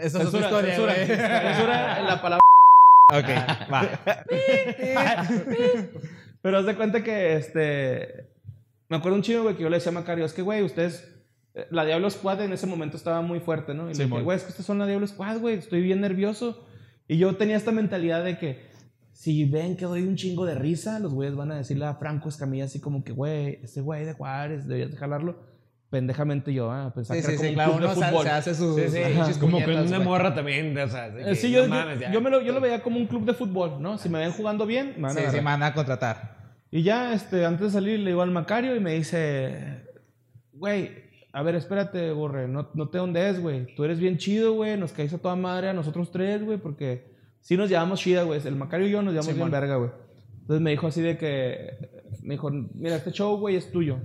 Esa 0.00 0.22
es 0.22 0.28
otra 0.28 0.40
historia, 0.48 0.74
censura, 0.74 2.02
la 2.02 2.22
palabra... 2.22 2.40
Ok, 3.12 3.28
va. 3.72 3.88
Pero 6.42 6.58
haz 6.58 6.66
de 6.66 6.76
cuenta 6.76 7.02
que, 7.02 7.36
este... 7.36 8.30
Me 8.88 8.96
acuerdo 8.96 9.16
un 9.16 9.22
chingo, 9.22 9.42
güey, 9.44 9.56
que 9.56 9.62
yo 9.62 9.70
le 9.70 9.76
decía 9.76 9.90
a 9.90 9.94
Macario, 9.94 10.24
es 10.24 10.32
que, 10.32 10.42
güey, 10.42 10.62
ustedes... 10.62 11.08
eh, 11.54 11.66
La 11.70 11.84
Diablo 11.84 12.10
Squad 12.10 12.42
en 12.42 12.52
ese 12.52 12.66
momento 12.66 12.96
estaba 12.96 13.22
muy 13.22 13.40
fuerte, 13.40 13.74
¿no? 13.74 13.84
Y 13.84 13.88
le 13.88 13.94
Sí, 13.94 14.02
dije, 14.02 14.14
mon. 14.14 14.24
güey, 14.24 14.36
es 14.36 14.42
que 14.44 14.50
ustedes 14.50 14.66
son 14.66 14.78
la 14.78 14.86
Diablo 14.86 15.06
Squad, 15.06 15.38
güey, 15.38 15.56
estoy 15.56 15.80
bien 15.82 16.00
nervioso. 16.00 16.66
Y 17.08 17.16
yo 17.18 17.34
tenía 17.36 17.56
esta 17.56 17.72
mentalidad 17.72 18.24
de 18.24 18.38
que 18.38 18.62
si 19.12 19.44
ven 19.44 19.76
que 19.76 19.84
doy 19.86 20.02
un 20.02 20.16
chingo 20.16 20.44
de 20.44 20.54
risa, 20.54 20.98
los 20.98 21.14
güeyes 21.14 21.34
van 21.36 21.52
a 21.52 21.56
decirle 21.56 21.86
a 21.86 21.94
Franco 21.94 22.28
Escamilla 22.28 22.64
así 22.64 22.80
como 22.80 23.04
que, 23.04 23.12
güey, 23.12 23.60
ese 23.62 23.80
güey 23.80 24.04
de 24.04 24.12
Juárez, 24.12 24.66
deberías 24.66 24.90
de 24.90 24.96
jalarlo. 24.96 25.53
Pendejamente 25.94 26.52
yo, 26.52 26.72
ah, 26.72 26.90
pensaba 26.92 27.20
Sí, 27.20 27.24
que 27.24 27.32
era 27.34 27.36
sí, 27.36 27.36
como 27.36 27.44
sí, 27.44 27.48
un 27.50 27.54
claro. 27.54 27.70
club 27.70 27.80
de 27.80 27.86
Uno 27.86 27.94
se, 27.94 28.06
fútbol. 28.10 28.22
se 28.24 28.30
hace 28.30 28.54
sus 28.56 28.74
Sí, 28.74 28.88
sí, 29.32 29.38
como 29.38 29.62
con 29.62 29.76
una 29.76 30.00
morra 30.00 30.34
también, 30.34 30.76
o 30.76 30.88
sea, 30.88 31.08
de 31.08 31.22
Eh, 31.22 31.24
que, 31.26 31.34
sí, 31.36 31.52
yo, 31.52 31.60
no 31.60 31.64
yo- 31.66 31.70
mames, 31.70 32.00
ya. 32.00 32.10
yo 32.10 32.20
me 32.20 32.30
lo, 32.30 32.40
yo 32.40 32.52
lo 32.52 32.60
veía 32.60 32.82
como 32.82 32.98
un 32.98 33.06
club 33.06 33.24
de 33.24 33.32
fútbol, 33.32 33.80
¿no? 33.80 33.96
Si 33.96 34.08
me 34.08 34.18
ven 34.18 34.32
jugando 34.32 34.66
bien, 34.66 34.94
me 34.96 35.02
van 35.02 35.18
a 35.18 35.20
Sí, 35.20 35.26
sí, 35.30 35.36
me 35.36 35.42
van 35.44 35.62
a 35.62 35.72
contratar. 35.72 36.34
Y 36.72 36.82
ya, 36.82 37.14
este, 37.14 37.44
antes 37.46 37.66
de 37.66 37.70
salir, 37.70 38.00
le 38.00 38.10
digo 38.10 38.22
al 38.22 38.32
Macario 38.32 38.74
y 38.74 38.80
me 38.80 38.94
dice, 38.94 39.84
güey, 40.52 40.90
a 41.32 41.42
ver, 41.42 41.54
espérate, 41.54 42.10
Borre, 42.10 42.48
no, 42.48 42.70
no 42.74 42.88
te 42.88 42.98
dónde 42.98 43.28
es, 43.28 43.40
güey. 43.40 43.72
Tú 43.76 43.84
eres 43.84 44.00
bien 44.00 44.18
chido, 44.18 44.52
güey, 44.54 44.76
nos 44.76 44.90
caes 44.90 45.14
a 45.14 45.18
toda 45.18 45.36
madre 45.36 45.68
a 45.68 45.72
nosotros 45.74 46.10
tres, 46.10 46.42
güey, 46.44 46.58
porque 46.58 47.04
sí 47.40 47.56
nos 47.56 47.68
llevamos 47.70 48.00
chida, 48.00 48.24
güey. 48.24 48.40
El 48.44 48.56
Macario 48.56 48.88
y 48.88 48.90
yo 48.90 49.00
nos 49.02 49.12
llevamos 49.14 49.36
bien 49.36 49.50
verga, 49.50 49.76
güey. 49.76 49.90
Entonces 50.40 50.60
me 50.60 50.70
dijo 50.72 50.88
así 50.88 51.00
de 51.02 51.16
que, 51.16 51.78
me 52.22 52.34
dijo, 52.34 52.50
mira, 52.50 52.96
este 52.96 53.12
show, 53.12 53.38
güey, 53.38 53.54
es 53.54 53.70
tuyo. 53.70 53.98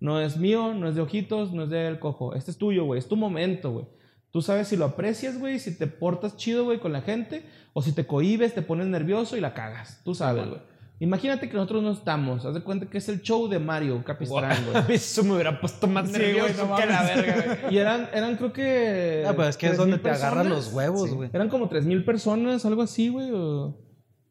No 0.00 0.20
es 0.20 0.36
mío, 0.38 0.72
no 0.74 0.88
es 0.88 0.94
de 0.94 1.02
ojitos, 1.02 1.52
no 1.52 1.64
es 1.64 1.70
del 1.70 1.98
cojo. 1.98 2.34
Este 2.34 2.50
es 2.50 2.56
tuyo, 2.58 2.84
güey, 2.84 2.98
es 2.98 3.06
tu 3.08 3.16
momento, 3.16 3.70
güey. 3.72 3.86
Tú 4.30 4.42
sabes 4.42 4.68
si 4.68 4.76
lo 4.76 4.84
aprecias, 4.86 5.38
güey, 5.38 5.58
si 5.58 5.76
te 5.76 5.86
portas 5.86 6.36
chido, 6.36 6.64
güey, 6.64 6.78
con 6.78 6.92
la 6.92 7.02
gente, 7.02 7.44
o 7.72 7.82
si 7.82 7.92
te 7.92 8.06
cohibes, 8.06 8.54
te 8.54 8.62
pones 8.62 8.86
nervioso 8.86 9.36
y 9.36 9.40
la 9.40 9.52
cagas. 9.54 10.00
Tú 10.04 10.14
sabes, 10.14 10.48
güey. 10.48 10.60
Imagínate 11.00 11.48
que 11.48 11.54
nosotros 11.54 11.82
no 11.82 11.92
estamos. 11.92 12.44
Haz 12.44 12.52
de 12.54 12.60
cucuenta 12.60 12.86
que 12.86 12.98
es 12.98 13.08
el 13.08 13.22
show 13.22 13.48
de 13.48 13.58
Mario 13.58 14.04
Capistrán, 14.04 14.56
güey. 14.70 14.84
Eso 14.96 15.24
me 15.24 15.32
hubiera 15.32 15.58
puesto 15.60 15.86
más 15.86 16.10
Sí, 16.10 16.18
nervioso 16.18 16.66
no 16.66 16.76
que 16.76 16.86
la 16.86 17.02
verga, 17.02 17.56
güey. 17.62 17.74
Y 17.74 17.78
eran, 17.78 18.08
eran 18.12 18.36
creo 18.36 18.52
que... 18.52 19.24
Ah, 19.26 19.32
pues 19.34 19.48
es 19.48 19.56
que 19.56 19.66
es 19.66 19.72
3,000 19.76 19.78
donde 19.90 20.02
te 20.02 20.10
agarran 20.10 20.48
los 20.50 20.72
huevos, 20.72 21.08
Sí. 21.08 21.16
güey. 21.16 21.30
Eran 21.32 21.48
como 21.48 21.68
3.000 21.70 22.04
personas, 22.04 22.64
algo 22.66 22.82
así, 22.82 23.08
güey. 23.08 23.30
o- 23.32 23.76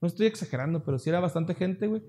No 0.02 0.08
estoy 0.08 0.28
exagerando, 0.28 0.84
pero 0.86 1.00
sí 1.00 1.10
era 1.10 1.20
bastante 1.20 1.56
gente, 1.56 1.88
güey. 1.88 2.04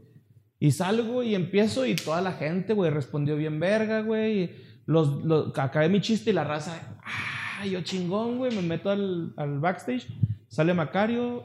Y 0.60 0.72
salgo 0.72 1.22
y 1.22 1.34
empiezo 1.34 1.86
y 1.86 1.96
toda 1.96 2.20
la 2.20 2.32
gente, 2.32 2.74
güey, 2.74 2.90
respondió 2.90 3.34
bien 3.36 3.58
verga, 3.58 4.02
güey. 4.02 4.50
Los, 4.86 5.24
los, 5.24 5.58
acabé 5.58 5.88
mi 5.88 6.00
chiste 6.00 6.30
y 6.30 6.32
la 6.34 6.44
raza, 6.44 6.98
ah, 7.02 7.64
yo 7.66 7.80
chingón, 7.80 8.36
güey. 8.38 8.54
Me 8.54 8.62
meto 8.62 8.90
al, 8.90 9.32
al 9.38 9.58
backstage, 9.58 10.06
sale 10.48 10.74
Macario, 10.74 11.44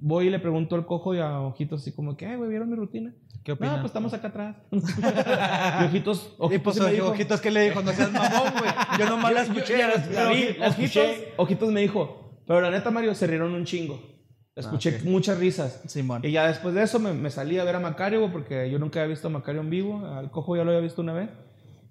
voy 0.00 0.28
y 0.28 0.30
le 0.30 0.38
pregunto 0.38 0.74
al 0.74 0.86
cojo 0.86 1.14
y 1.14 1.18
a 1.18 1.40
Ojitos 1.40 1.82
así 1.82 1.92
como 1.94 2.16
que, 2.16 2.24
"Eh, 2.32 2.36
güey, 2.36 2.48
¿vieron 2.48 2.70
mi 2.70 2.76
rutina? 2.76 3.12
¿Qué 3.44 3.52
No, 3.52 3.56
opinan? 3.56 3.74
pues 3.76 3.86
estamos 3.90 4.12
acá 4.14 4.28
atrás. 4.28 4.56
y 4.72 5.84
Ojitos, 5.84 6.32
Y 6.32 6.42
Ojitos 6.42 6.62
pues, 6.64 6.76
sí 6.76 6.82
me 6.82 6.92
dijo- 6.92 7.08
ojitos, 7.10 7.40
¿qué 7.40 7.50
le 7.50 7.60
dijo? 7.68 7.82
No 7.82 7.92
seas 7.92 8.10
mamón, 8.12 8.52
güey. 8.58 8.70
Yo 8.98 9.06
nomás 9.08 9.32
la 9.34 9.42
escuché. 9.42 9.78
la 9.78 10.28
vi, 10.30 10.54
la 10.58 10.68
Ojitos, 10.68 10.68
escuché. 10.68 11.32
Ojitos 11.36 11.70
me 11.70 11.80
dijo, 11.82 12.40
pero 12.46 12.60
la 12.62 12.70
neta, 12.70 12.90
Mario, 12.90 13.14
se 13.14 13.26
rieron 13.26 13.52
un 13.52 13.64
chingo. 13.64 14.15
Escuché 14.56 15.00
muchas 15.04 15.38
risas. 15.38 15.82
Simón. 15.86 16.22
Y 16.24 16.32
ya 16.32 16.48
después 16.48 16.74
de 16.74 16.82
eso 16.82 16.98
me, 16.98 17.12
me 17.12 17.30
salí 17.30 17.58
a 17.58 17.64
ver 17.64 17.76
a 17.76 17.80
Macario, 17.80 18.32
porque 18.32 18.70
yo 18.70 18.78
nunca 18.78 19.00
había 19.00 19.10
visto 19.10 19.28
a 19.28 19.30
Macario 19.30 19.60
en 19.60 19.70
vivo. 19.70 20.06
Al 20.06 20.30
cojo 20.30 20.56
ya 20.56 20.64
lo 20.64 20.70
había 20.70 20.80
visto 20.80 21.02
una 21.02 21.12
vez. 21.12 21.28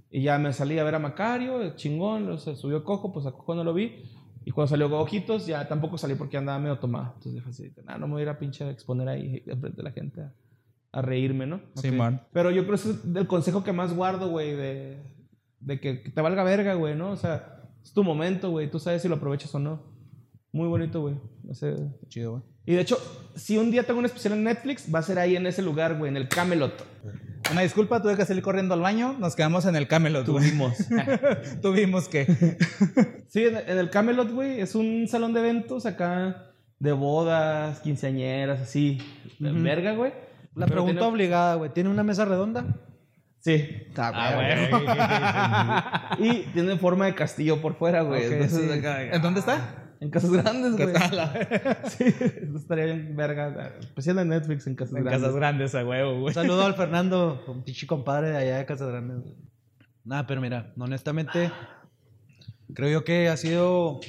Y 0.10 0.24
ya 0.24 0.40
me 0.40 0.52
salí 0.52 0.80
a 0.80 0.84
ver 0.84 0.96
a 0.96 1.00
Macario, 1.00 1.76
chingón, 1.76 2.30
o 2.30 2.38
sea, 2.38 2.56
subió 2.56 2.84
cojo, 2.84 3.12
pues 3.14 3.26
a 3.26 3.32
cojo 3.32 3.54
no 3.54 3.64
lo 3.64 3.74
vi. 3.74 4.04
Y 4.46 4.52
cuando 4.52 4.70
salió 4.70 4.88
Ojitos, 4.98 5.46
ya 5.46 5.68
tampoco 5.68 5.98
salí 5.98 6.16
porque 6.16 6.38
andaba 6.38 6.58
medio 6.60 6.80
tomado. 6.80 7.14
Entonces 7.16 7.34
dije 7.34 7.50
así, 7.50 7.74
nah, 7.84 7.98
no 7.98 8.08
me 8.08 8.14
voy 8.14 8.22
a 8.22 8.24
ir 8.24 8.30
a 8.30 8.40
pinche 8.40 8.70
exponer 8.70 9.10
ahí 9.10 9.44
enfrente 9.46 9.78
de 9.78 9.84
la 9.84 9.92
gente 9.92 10.22
a, 10.22 10.34
a 10.92 11.02
reírme, 11.02 11.46
¿no? 11.48 11.62
Simón. 11.76 12.22
Pero 12.32 12.52
yo 12.52 12.66
creo 12.66 12.78
que 12.78 12.90
ese 12.90 12.92
es 12.92 13.16
el 13.16 13.28
consejo 13.28 13.64
que 13.64 13.74
más 13.74 13.96
guardo, 13.96 14.30
güey, 14.30 14.56
de, 14.56 15.04
de 15.60 15.80
que, 15.80 16.02
que 16.02 16.12
te 16.12 16.22
valga 16.22 16.44
verga, 16.44 16.76
güey, 16.76 16.96
¿no? 16.96 17.10
O 17.10 17.18
sea, 17.18 17.64
es 17.84 17.92
tu 17.92 18.04
momento, 18.04 18.52
güey. 18.52 18.70
Tú 18.70 18.80
sabes 18.80 19.02
si 19.02 19.08
lo 19.08 19.16
aprovechas 19.16 19.54
o 19.56 19.60
no. 19.60 19.95
Muy 20.56 20.70
bonito, 20.70 21.02
güey. 21.02 21.16
Chido, 22.08 22.32
güey. 22.32 22.44
Y 22.66 22.76
de 22.76 22.82
hecho, 22.82 22.98
si 23.36 23.58
un 23.58 23.72
día 23.72 23.84
tengo 23.84 24.00
un 24.00 24.06
especial 24.06 24.36
en 24.36 24.46
Netflix, 24.46 24.86
va 24.94 25.00
a 25.00 25.02
ser 25.02 25.20
ahí 25.20 25.36
en 25.36 25.46
ese 25.48 25.62
lugar, 25.62 25.98
güey, 25.98 26.10
en 26.10 26.16
el 26.16 26.30
Camelot. 26.30 26.82
Una 27.52 27.60
disculpa, 27.60 28.02
tuve 28.02 28.16
que 28.16 28.26
salir 28.26 28.42
corriendo 28.42 28.74
al 28.74 28.80
baño. 28.80 29.18
Nos 29.20 29.36
quedamos 29.36 29.66
en 29.66 29.76
el 29.76 29.90
Camelot, 29.90 30.26
güey. 30.26 30.46
Tuvimos. 30.46 30.78
Tuvimos 31.62 32.08
que. 32.08 32.26
sí, 33.28 33.44
en, 33.44 33.78
el 33.78 33.90
Camelot, 33.90 34.32
güey, 34.32 34.62
es 34.62 34.76
un 34.76 35.10
salón 35.10 35.34
de 35.34 35.42
eventos 35.42 35.86
acá 35.86 36.54
de 36.80 36.94
bodas, 36.94 37.82
quinceañeras, 37.82 38.62
así. 38.62 39.00
Verga, 39.40 39.94
güey. 39.94 40.14
La 40.56 40.68
Pero 40.68 40.78
pregunta 40.78 41.02
tiene- 41.02 41.14
obligada, 41.14 41.56
güey. 41.56 41.74
¿Tiene 41.74 41.90
una 41.90 42.04
mesa 42.04 42.24
redonda? 42.24 42.66
Sí. 43.40 43.90
Ah, 43.98 46.16
Y 46.18 46.44
tiene 46.54 46.78
forma 46.78 47.08
de 47.08 47.14
castillo 47.14 47.62
por 47.62 47.76
fuera, 47.76 48.04
güey. 48.04 48.26
Ok, 48.26 48.32
Entonces, 48.32 48.72
sí. 48.72 48.80
acá- 48.80 49.14
¿En 49.14 49.22
dónde 49.22 49.42
está? 49.42 49.82
En 50.00 50.10
Casas 50.10 50.32
Grandes, 50.32 50.76
¿Qué 50.76 50.86
güey. 50.86 50.96
Sí, 51.90 52.04
eso 52.04 52.58
estaría 52.58 52.86
bien 52.86 53.16
verga. 53.16 53.76
Especial 53.80 54.18
de 54.18 54.26
Netflix 54.26 54.68
en 54.68 54.76
Casas 54.76 54.96
En 54.96 55.04
Grandes. 55.04 55.22
casas 55.22 55.36
grandes, 55.36 55.76
a 55.76 55.86
huevo, 55.86 56.20
güey. 56.22 56.34
saludo 56.34 56.66
al 56.66 56.76
Fernando, 56.76 57.44
un 57.48 57.64
pinche 57.64 57.88
compadre 57.88 58.30
de 58.32 58.38
allá 58.38 58.58
de 58.58 58.66
Casa 58.66 58.86
Grande. 58.86 59.16
güey. 59.16 59.36
Nada, 60.04 60.28
pero 60.28 60.42
mira, 60.42 60.74
honestamente, 60.78 61.52
creo 62.74 62.90
yo 62.90 63.04
que 63.04 63.30
ha 63.30 63.38
sido 63.38 64.00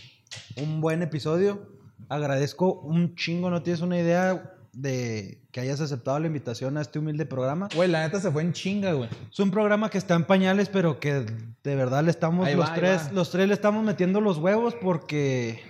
un 0.57 0.81
buen 0.81 1.03
episodio. 1.03 1.69
Agradezco 2.09 2.73
un 2.81 3.15
chingo, 3.15 3.51
no 3.51 3.63
tienes 3.63 3.81
una 3.81 3.99
idea 3.99 4.53
de 4.73 5.41
que 5.53 5.61
hayas 5.61 5.81
aceptado 5.81 6.19
la 6.19 6.27
invitación 6.27 6.77
a 6.77 6.83
este 6.83 6.99
humilde 6.99 7.25
programa. 7.25 7.69
Güey, 7.75 7.89
la 7.89 8.03
neta 8.03 8.21
se 8.21 8.31
fue 8.31 8.43
en 8.43 8.53
chinga, 8.53 8.93
güey. 8.93 9.09
Es 9.33 9.41
un 9.41 9.51
programa 9.51 9.89
que 9.89 9.97
está 9.97 10.15
en 10.15 10.25
pañales, 10.25 10.69
pero 10.69 11.01
que 11.01 11.25
de 11.65 11.75
verdad 11.77 12.05
le 12.05 12.11
estamos, 12.11 12.47
Ahí 12.47 12.55
los 12.55 12.73
tres, 12.75 13.11
los 13.13 13.31
tres 13.31 13.49
le 13.49 13.55
estamos 13.55 13.83
metiendo 13.83 14.21
los 14.21 14.37
huevos 14.37 14.75
porque 14.75 15.61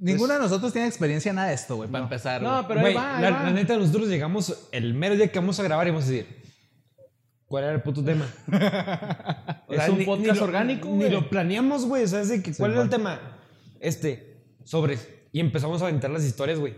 Ninguno 0.00 0.32
de 0.32 0.38
nosotros 0.40 0.72
tiene 0.72 0.88
experiencia 0.88 1.28
en 1.30 1.36
nada 1.36 1.48
de 1.48 1.54
esto, 1.54 1.76
güey, 1.76 1.88
para 1.90 2.04
empezar. 2.04 2.40
No, 2.42 2.66
pero 2.66 2.80
ahí 2.80 2.84
Güey, 2.86 2.94
va, 2.96 3.16
ahí 3.18 3.22
la, 3.22 3.30
va. 3.30 3.42
la 3.44 3.50
neta, 3.52 3.76
nosotros 3.76 4.08
llegamos 4.08 4.68
el 4.72 4.94
mero 4.94 5.14
día 5.14 5.30
que 5.30 5.38
vamos 5.38 5.60
a 5.60 5.62
grabar 5.62 5.86
y 5.86 5.90
vamos 5.90 6.06
a 6.06 6.10
decir, 6.10 6.42
¿cuál 7.46 7.64
era 7.64 7.72
el 7.74 7.82
puto 7.82 8.02
tema? 8.02 8.26
O 9.68 9.72
Es 9.74 9.88
un 9.88 9.98
ni- 9.98 10.04
podcast 10.04 10.32
ni 10.32 10.38
lo- 10.38 10.44
orgánico, 10.44 10.88
Ni 10.88 11.08
lo 11.08 11.28
planeamos, 11.30 11.86
güey. 11.86 12.02
O 12.04 12.08
sea, 12.08 12.20
es 12.22 12.28
de 12.28 12.42
que, 12.42 12.52
¿cuál 12.54 12.72
era 12.72 12.82
el 12.82 12.88
tema? 12.90 13.20
Este, 13.78 14.42
sobres. 14.64 15.08
Y 15.32 15.38
empezamos 15.40 15.80
a 15.82 15.86
aventar 15.86 16.10
las 16.10 16.24
historias, 16.24 16.58
güey. 16.58 16.74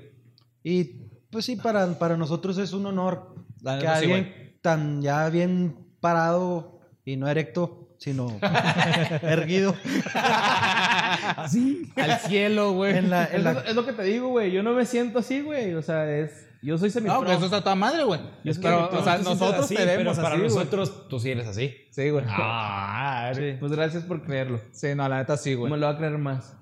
Y 0.62 0.85
pues 1.31 1.44
sí, 1.47 1.57
para, 1.57 1.99
para 1.99 2.16
nosotros 2.16 2.59
es 2.59 2.73
un 2.74 2.85
honor 2.86 3.35
La 3.62 3.78
que 3.78 3.85
neta, 3.86 3.99
sí, 3.99 4.05
alguien 4.05 4.59
tan 4.61 5.01
ya 5.01 5.28
bien 5.31 5.77
parado 6.01 6.81
y 7.05 7.16
no 7.16 7.28
erecto, 7.28 7.91
sino 8.02 8.36
erguido 9.22 9.74
Así. 11.36 11.90
Al 11.96 12.18
cielo, 12.20 12.72
güey. 12.72 12.96
en 12.98 13.10
la, 13.10 13.24
Es, 13.24 13.34
en 13.34 13.44
lo- 13.44 13.52
la- 13.52 13.60
es 13.60 13.74
lo 13.74 13.84
que 13.86 13.92
te 13.92 14.02
digo, 14.02 14.28
güey. 14.28 14.50
Yo 14.52 14.62
no 14.62 14.72
me 14.72 14.84
siento 14.86 15.18
así, 15.20 15.40
güey. 15.40 15.74
O 15.74 15.82
sea, 15.82 16.10
es. 16.10 16.48
Yo 16.62 16.78
soy 16.78 16.90
semi 16.90 17.08
No, 17.08 17.24
que 17.24 17.32
eso 17.32 17.44
está 17.46 17.60
toda 17.60 17.74
madre, 17.74 18.04
güey. 18.04 18.20
Es 18.44 18.56
que 18.58 18.62
Pero, 18.62 18.88
o 18.88 19.02
sea, 19.02 19.18
nosotros 19.18 19.64
así, 19.64 19.74
te 19.74 19.84
vemos 19.84 20.14
pero 20.16 20.22
para 20.22 20.34
así, 20.36 20.44
nosotros 20.44 21.08
tú 21.08 21.18
sí 21.18 21.30
eres 21.30 21.48
así. 21.48 21.74
Sí, 21.90 22.10
güey. 22.10 22.24
Ah, 22.28 23.32
Sí, 23.34 23.56
Pues 23.58 23.72
gracias 23.72 24.04
por 24.04 24.22
creerlo. 24.22 24.60
Sí, 24.70 24.94
no, 24.94 25.08
la 25.08 25.18
neta 25.18 25.36
sí, 25.36 25.54
güey. 25.54 25.70
Me 25.72 25.76
lo 25.78 25.86
va 25.86 25.92
a 25.94 25.96
creer 25.96 26.18
más. 26.18 26.54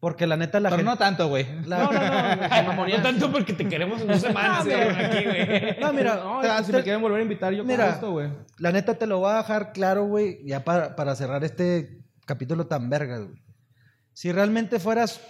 Porque 0.00 0.26
la 0.26 0.36
neta 0.36 0.60
la 0.60 0.68
Pero 0.70 0.78
gente... 0.78 0.90
no 0.90 0.96
tanto, 0.98 1.28
güey. 1.28 1.46
la- 1.66 1.78
No, 1.78 1.92
no, 1.92 2.74
no. 2.74 2.86
No 2.88 3.02
tanto 3.02 3.32
porque 3.32 3.52
te 3.52 3.66
queremos 3.68 4.00
en 4.02 4.08
dos 4.08 4.20
semanas, 4.22 4.64
cabrón, 4.66 4.96
aquí, 5.04 5.24
güey. 5.24 5.80
No, 5.80 5.92
mira, 5.92 6.16
No, 6.24 6.40
te- 6.40 6.64
si 6.64 6.70
te- 6.72 6.78
me 6.78 6.82
quieren 6.82 7.02
volver 7.02 7.20
a 7.20 7.22
invitar, 7.22 7.52
yo 7.52 7.64
Mira. 7.64 7.84
con 7.84 7.92
gusto, 7.92 8.10
güey. 8.12 8.30
la 8.58 8.72
neta 8.72 8.94
te 8.94 9.06
lo 9.06 9.18
voy 9.18 9.30
a 9.32 9.36
dejar 9.38 9.72
claro, 9.72 10.04
güey, 10.04 10.40
ya 10.46 10.64
para, 10.64 10.96
para 10.96 11.14
cerrar 11.16 11.44
este 11.44 12.00
capítulo 12.26 12.66
tan 12.66 12.88
vergas, 12.90 13.24
güey. 13.26 13.42
Si 14.12 14.32
realmente 14.32 14.78
fueras 14.80 15.20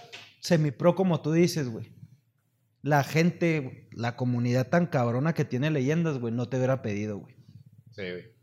semipro 0.41 0.95
como 0.95 1.21
tú 1.21 1.31
dices, 1.33 1.69
güey, 1.69 1.91
la 2.81 3.03
gente, 3.03 3.89
la 3.91 4.15
comunidad 4.15 4.67
tan 4.67 4.85
cabrona 4.85 5.33
que 5.33 5.43
tiene 5.45 5.69
leyendas, 5.71 6.19
güey, 6.19 6.33
no 6.33 6.47
te 6.47 6.57
hubiera 6.57 6.81
pedido, 6.81 7.17
güey. 7.19 7.35
Sí, 7.91 8.01
güey. 8.03 8.37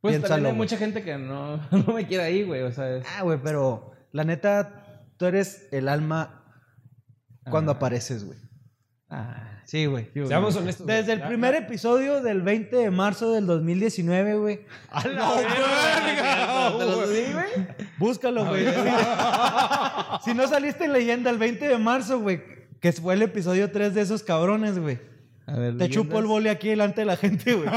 Pues 0.00 0.12
Piénsalo, 0.12 0.34
también 0.34 0.46
hay 0.46 0.52
güey. 0.52 0.66
mucha 0.66 0.76
gente 0.76 1.02
que 1.02 1.16
no, 1.18 1.56
no 1.70 1.92
me 1.94 2.06
quiere 2.06 2.24
ahí, 2.24 2.42
güey. 2.44 2.62
O 2.62 2.72
sea, 2.72 2.96
es- 2.96 3.06
Ah, 3.16 3.22
güey, 3.22 3.38
pero 3.42 3.92
la 4.12 4.24
neta, 4.24 4.77
tú 5.18 5.26
eres 5.26 5.68
el 5.72 5.88
alma 5.88 6.44
cuando 7.50 7.72
apareces, 7.72 8.24
güey. 8.24 8.38
Ah, 9.10 9.44
Sí, 9.64 9.84
güey. 9.86 10.10
sí. 10.14 10.26
Seamos 10.26 10.56
honestos. 10.56 10.86
güey. 10.86 10.96
Desde 10.98 11.12
el 11.14 11.18
Ya- 11.20 11.28
primer 11.28 11.54
episodio 11.54 12.22
del 12.22 12.40
20 12.42 12.74
de 12.76 12.90
marzo 12.90 13.32
del 13.32 13.46
2019, 13.46 14.34
güey. 14.36 14.60
¿Te 15.02 15.08
lo 16.84 17.08
di, 17.08 17.20
güey? 17.32 17.66
Búscalo, 17.98 18.46
güey. 18.46 18.66
si 20.24 20.32
no 20.34 20.46
saliste 20.48 20.84
en 20.84 20.92
leyenda 20.92 21.30
el 21.30 21.38
20 21.38 21.68
de 21.68 21.78
marzo, 21.78 22.20
güey, 22.20 22.40
que 22.80 22.92
fue 22.92 23.14
el 23.14 23.22
episodio 23.22 23.70
3 23.70 23.94
de 23.94 24.00
esos 24.02 24.22
cabrones, 24.22 24.78
güey. 24.78 24.98
A 25.46 25.56
ver, 25.58 25.76
Te 25.78 25.88
chupo 25.88 26.18
el 26.18 26.26
boli 26.26 26.48
aquí 26.50 26.68
delante 26.68 27.00
de 27.00 27.06
la 27.06 27.16
gente, 27.16 27.54
güey. 27.54 27.68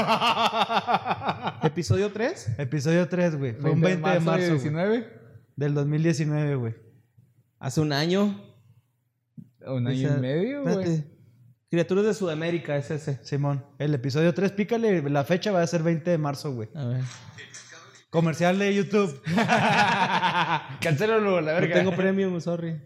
¿Episodio 1.62 2.12
3? 2.12 2.52
Episodio 2.58 3.08
3, 3.08 3.36
güey. 3.38 3.52
Fue 3.54 3.70
un 3.70 3.80
20 3.80 4.10
de 4.10 4.20
marzo, 4.20 4.46
güey, 4.48 4.50
19. 4.58 5.06
del 5.56 5.74
2019, 5.74 6.54
güey. 6.56 6.74
Hace 7.62 7.80
un 7.80 7.92
año. 7.92 8.40
Un 9.64 9.86
año 9.86 10.08
Esa- 10.08 10.18
y 10.18 10.20
medio, 10.20 10.62
güey. 10.62 10.74
Espérate. 10.80 11.04
Criaturas 11.70 12.04
de 12.04 12.12
Sudamérica 12.14 12.76
es 12.76 12.90
ese. 12.90 13.24
Simón, 13.24 13.64
el 13.78 13.94
episodio 13.94 14.34
3, 14.34 14.50
pícale, 14.50 15.08
la 15.08 15.22
fecha 15.22 15.52
va 15.52 15.62
a 15.62 15.66
ser 15.68 15.84
20 15.84 16.10
de 16.10 16.18
marzo, 16.18 16.52
güey. 16.52 16.68
A 16.74 16.84
ver. 16.86 17.00
Comercial 18.10 18.58
de 18.58 18.74
YouTube. 18.74 19.22
Cancélalo, 20.80 21.40
la 21.40 21.52
No 21.54 21.60
verga. 21.60 21.74
tengo 21.76 21.94
premium, 21.94 22.40
sorry. 22.40 22.82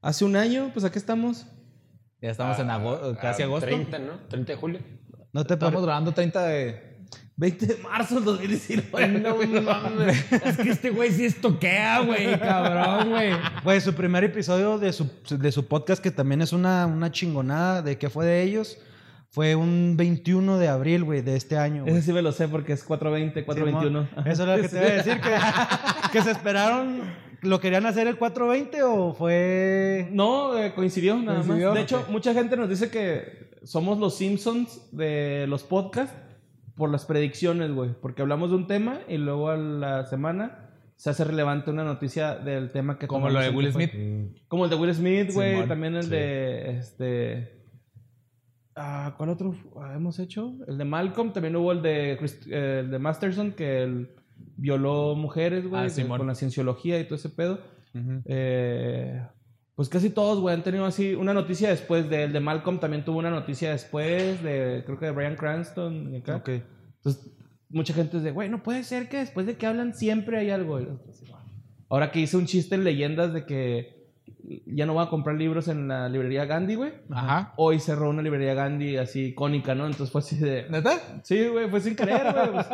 Hace 0.00 0.24
un 0.24 0.36
año, 0.36 0.70
pues 0.72 0.84
aquí 0.84 0.98
estamos. 0.98 1.46
Ya 2.22 2.30
estamos 2.30 2.58
en 2.60 2.70
agosto, 2.70 3.16
casi 3.20 3.42
Ah, 3.42 3.46
agosto. 3.46 3.66
30, 3.66 3.98
¿no? 3.98 4.12
30 4.28 4.52
de 4.52 4.58
julio. 4.58 4.80
No 5.32 5.44
te 5.44 5.54
Estamos 5.54 5.82
grabando 5.82 6.12
30 6.12 6.44
de... 6.46 6.95
20 7.38 7.66
de 7.66 7.76
marzo 7.82 8.14
del 8.14 8.24
2019. 8.24 9.08
No 9.20 9.36
mames. 9.62 10.32
Es 10.32 10.56
que 10.56 10.70
este 10.70 10.90
güey 10.90 11.10
sí 11.10 11.26
estoquea, 11.26 12.00
güey, 12.00 12.38
cabrón, 12.40 13.10
güey. 13.10 13.32
Güey, 13.62 13.80
su 13.82 13.92
primer 13.92 14.24
episodio 14.24 14.78
de 14.78 14.92
su, 14.92 15.10
de 15.30 15.52
su 15.52 15.66
podcast, 15.66 16.02
que 16.02 16.10
también 16.10 16.40
es 16.40 16.54
una, 16.54 16.86
una 16.86 17.10
chingonada 17.12 17.82
de 17.82 17.98
qué 17.98 18.08
fue 18.08 18.24
de 18.24 18.42
ellos, 18.42 18.78
fue 19.28 19.54
un 19.54 19.96
21 19.98 20.56
de 20.56 20.68
abril, 20.68 21.04
güey, 21.04 21.20
de 21.20 21.36
este 21.36 21.58
año. 21.58 21.84
Ese 21.86 22.00
sí 22.00 22.12
me 22.14 22.22
lo 22.22 22.32
sé 22.32 22.48
porque 22.48 22.72
es 22.72 22.82
420, 22.82 23.44
421. 23.44 24.08
Simón. 24.08 24.26
Eso 24.26 24.42
es 24.42 24.48
lo 24.48 24.62
que 24.62 24.68
te 24.70 24.78
voy 24.78 24.88
a 24.88 24.94
decir, 24.94 25.20
que, 25.20 25.30
que 26.12 26.22
se 26.22 26.30
esperaron, 26.30 27.02
¿lo 27.42 27.60
querían 27.60 27.84
hacer 27.84 28.06
el 28.06 28.16
420 28.16 28.82
o 28.82 29.12
fue...? 29.12 30.08
No, 30.10 30.56
eh, 30.58 30.72
coincidió 30.74 31.16
nada 31.16 31.40
¿Coincidió? 31.40 31.68
más. 31.68 31.74
De 31.74 31.82
hecho, 31.82 32.06
mucha 32.08 32.32
gente 32.32 32.56
nos 32.56 32.70
dice 32.70 32.88
que 32.88 33.50
somos 33.62 33.98
los 33.98 34.16
Simpsons 34.16 34.80
de 34.90 35.44
los 35.48 35.64
podcasts 35.64 36.14
por 36.76 36.90
las 36.90 37.04
predicciones, 37.06 37.72
güey. 37.72 37.90
Porque 38.00 38.22
hablamos 38.22 38.50
de 38.50 38.56
un 38.56 38.66
tema 38.66 39.00
y 39.08 39.16
luego 39.18 39.48
a 39.50 39.56
la 39.56 40.04
semana 40.06 40.70
se 40.96 41.10
hace 41.10 41.24
relevante 41.24 41.70
una 41.70 41.84
noticia 41.84 42.36
del 42.36 42.70
tema 42.70 42.98
que 42.98 43.06
Como 43.06 43.28
lo 43.28 43.40
de 43.40 43.50
Will. 43.50 43.72
Smith. 43.72 43.92
Como 44.48 44.64
el 44.64 44.70
de 44.70 44.76
Will 44.76 44.94
Smith, 44.94 45.30
güey. 45.34 45.66
También 45.66 45.94
el 45.96 46.04
sí. 46.04 46.10
de 46.10 46.70
este. 46.78 47.62
ah, 48.74 49.14
¿Cuál 49.16 49.30
otro 49.30 49.54
ah, 49.80 49.94
hemos 49.94 50.18
hecho? 50.18 50.54
El 50.68 50.78
de 50.78 50.84
Malcolm. 50.84 51.32
También 51.32 51.56
hubo 51.56 51.72
el 51.72 51.82
de, 51.82 52.18
Christ- 52.20 52.46
eh, 52.50 52.80
el 52.80 52.90
de 52.90 52.98
Masterson 52.98 53.52
que 53.52 53.82
él 53.82 54.10
violó 54.56 55.14
mujeres, 55.16 55.66
güey. 55.66 55.82
Ah, 55.86 56.16
con 56.16 56.26
la 56.26 56.34
cienciología 56.34 56.98
y 57.00 57.04
todo 57.04 57.16
ese 57.16 57.30
pedo. 57.30 57.58
Eh, 58.26 59.22
Pues 59.76 59.90
casi 59.90 60.08
todos, 60.08 60.40
güey, 60.40 60.54
han 60.54 60.62
tenido 60.62 60.86
así 60.86 61.14
una 61.14 61.34
noticia 61.34 61.68
después 61.68 62.08
de, 62.08 62.28
de 62.28 62.40
Malcolm 62.40 62.80
también 62.80 63.04
tuvo 63.04 63.18
una 63.18 63.30
noticia 63.30 63.70
después 63.70 64.42
de, 64.42 64.82
creo 64.86 64.98
que 64.98 65.04
de 65.04 65.10
Brian 65.12 65.36
Cranston. 65.36 66.14
y 66.14 66.16
acá. 66.16 66.36
Ok. 66.36 66.48
Entonces, 66.48 67.30
mucha 67.68 67.92
gente 67.92 68.16
dice, 68.16 68.30
güey, 68.30 68.48
no 68.48 68.62
puede 68.62 68.84
ser 68.84 69.10
que 69.10 69.18
después 69.18 69.44
de 69.44 69.56
que 69.56 69.66
hablan 69.66 69.94
siempre 69.94 70.38
hay 70.38 70.48
algo. 70.48 70.80
Ahora 71.90 72.10
que 72.10 72.20
hice 72.20 72.38
un 72.38 72.46
chiste 72.46 72.74
en 72.74 72.84
leyendas 72.84 73.34
de 73.34 73.44
que 73.44 73.96
ya 74.64 74.86
no 74.86 74.94
voy 74.94 75.04
a 75.04 75.10
comprar 75.10 75.36
libros 75.36 75.68
en 75.68 75.88
la 75.88 76.08
librería 76.08 76.46
Gandhi, 76.46 76.74
güey. 76.76 76.94
Ajá. 77.10 77.52
Hoy 77.58 77.78
cerró 77.78 78.08
una 78.08 78.22
librería 78.22 78.54
Gandhi 78.54 78.96
así 78.96 79.26
icónica, 79.26 79.74
¿no? 79.74 79.84
Entonces 79.84 80.10
fue 80.10 80.20
así 80.22 80.36
de... 80.36 80.70
¿Neta? 80.70 81.20
Sí, 81.22 81.48
güey, 81.48 81.68
fue 81.68 81.80
sin 81.80 81.94
querer, 81.94 82.32
güey. 82.32 82.52
pues, 82.52 82.66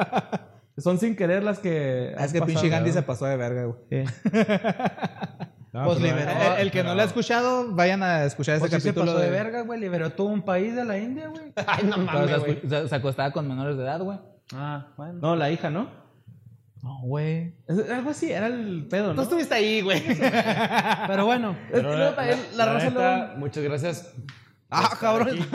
son 0.79 0.99
sin 0.99 1.17
querer 1.17 1.43
las 1.43 1.59
que... 1.59 2.13
Es 2.17 2.33
que 2.33 2.43
pinche 2.43 2.69
Gandhi 2.69 2.93
se 2.93 3.03
pasó 3.03 3.27
de 3.27 3.37
verga, 3.37 3.65
güey. 3.65 3.81
Sí. 3.91 4.13
No, 5.73 5.85
Pues 5.87 5.99
pero- 6.01 6.17
liberó- 6.17 6.55
el, 6.57 6.61
el 6.61 6.71
que 6.71 6.85
no 6.85 6.95
lo 6.95 7.01
ha 7.01 7.05
escuchado, 7.05 7.73
vayan 7.75 8.03
a 8.03 8.25
escuchar 8.25 8.57
ese 8.57 8.61
Pues 8.61 8.73
sí 8.73 8.81
se 8.81 8.89
capítulo 8.91 9.13
pasó 9.13 9.25
de 9.25 9.31
verga, 9.31 9.63
güey. 9.63 9.81
Liberó 9.81 10.11
todo 10.11 10.27
un 10.27 10.43
país 10.43 10.75
de 10.77 10.85
la 10.85 10.99
India, 10.99 11.29
güey. 11.29 11.53
Ay, 11.67 11.85
no 11.85 11.97
Pero 11.97 12.07
mames, 12.07 12.31
se, 12.31 12.39
güey. 12.39 12.61
se- 12.69 12.89
se 12.89 12.95
acostaba 12.95 13.31
con 13.31 13.49
menores 13.49 13.77
de 13.79 13.83
edad, 13.85 14.01
güey. 14.01 14.19
Ah, 14.55 14.89
bueno. 14.99 15.15
No, 15.23 15.35
la 15.37 15.51
hija, 15.51 15.71
¿no? 15.71 15.89
No, 16.83 16.99
güey. 17.05 17.55
Algo 17.91 18.11
así, 18.11 18.31
era 18.33 18.49
el 18.49 18.87
pedo, 18.91 19.11
Tú 19.11 19.15
¿no? 19.15 19.23
estuviste 19.23 19.55
ahí, 19.55 19.81
güey. 19.83 20.03
Pero 21.07 21.25
bueno. 21.25 21.57
Que 21.73 21.81
luego 21.81 22.13
también 22.15 22.39
la, 22.57 22.67
raza 22.67 22.91
neta, 22.91 23.17
luego- 23.27 23.39
Muchas 23.39 23.63
gracias. 23.65 24.13
Ah, 24.73 24.97
cabrón. 25.01 25.39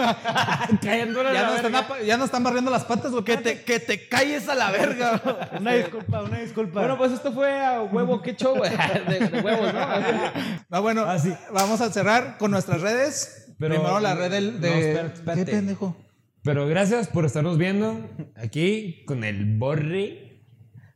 Ya 0.81 1.05
la 1.05 1.05
no, 1.47 1.55
están, 1.55 1.85
ya 2.05 2.17
no 2.17 2.25
están 2.25 2.43
barriendo 2.43 2.71
las 2.71 2.85
patas, 2.85 3.11
güey. 3.11 3.23
Que 3.23 3.37
te, 3.37 3.63
que 3.63 3.79
te 3.79 4.07
calles 4.07 4.47
a 4.49 4.55
la 4.55 4.71
verga. 4.71 5.49
una 5.59 5.73
disculpa, 5.73 6.23
una 6.23 6.39
disculpa. 6.39 6.79
Bueno, 6.79 6.97
pues 6.97 7.11
esto 7.11 7.31
fue 7.31 7.63
a 7.63 7.81
huevo, 7.81 8.21
qué 8.21 8.35
show, 8.35 8.55
güey. 8.57 8.71
De, 9.07 9.27
de 9.27 9.41
huevos, 9.41 9.73
¿no? 9.73 9.79
Ah, 9.79 10.79
bueno, 10.79 11.05
vamos 11.53 11.81
a 11.81 11.91
cerrar 11.91 12.37
con 12.37 12.51
nuestras 12.51 12.81
redes. 12.81 13.53
Pero- 13.59 13.75
Primero 13.75 13.99
la 13.99 14.13
red 14.15 14.29
del, 14.31 14.61
de... 14.61 14.69
No, 14.69 14.75
espérate, 14.75 15.13
espérate. 15.15 15.45
¿Qué 15.45 15.51
pendejo? 15.51 15.97
Pero 16.43 16.67
gracias 16.67 17.07
por 17.07 17.25
estarnos 17.25 17.57
viendo 17.57 18.07
aquí 18.35 19.03
con 19.05 19.23
el 19.23 19.57
Borre 19.57 20.43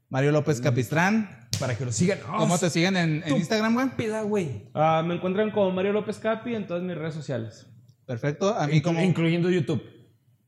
Mario 0.10 0.32
López 0.32 0.62
Capistrán. 0.62 1.48
para 1.60 1.76
que 1.78 1.86
lo 1.86 1.92
sigan. 1.92 2.20
¿Cómo 2.20 2.58
te 2.60 2.70
siguen 2.70 2.96
en, 2.98 3.24
en 3.26 3.36
Instagram, 3.38 3.74
güey? 3.74 3.90
pida, 3.98 4.22
güey? 4.22 4.70
Ah, 4.74 5.04
me 5.06 5.16
encuentran 5.16 5.52
como 5.52 5.72
Mario 5.72 5.94
López 5.94 6.20
Capi 6.20 6.54
en 6.56 6.68
todas 6.68 6.84
mis 6.84 6.96
redes 6.98 7.14
sociales. 7.16 7.68
Perfecto. 8.12 8.54
A 8.56 8.68
mí 8.68 8.82
como... 8.82 9.02
Incluyendo 9.02 9.50
YouTube. 9.50 9.82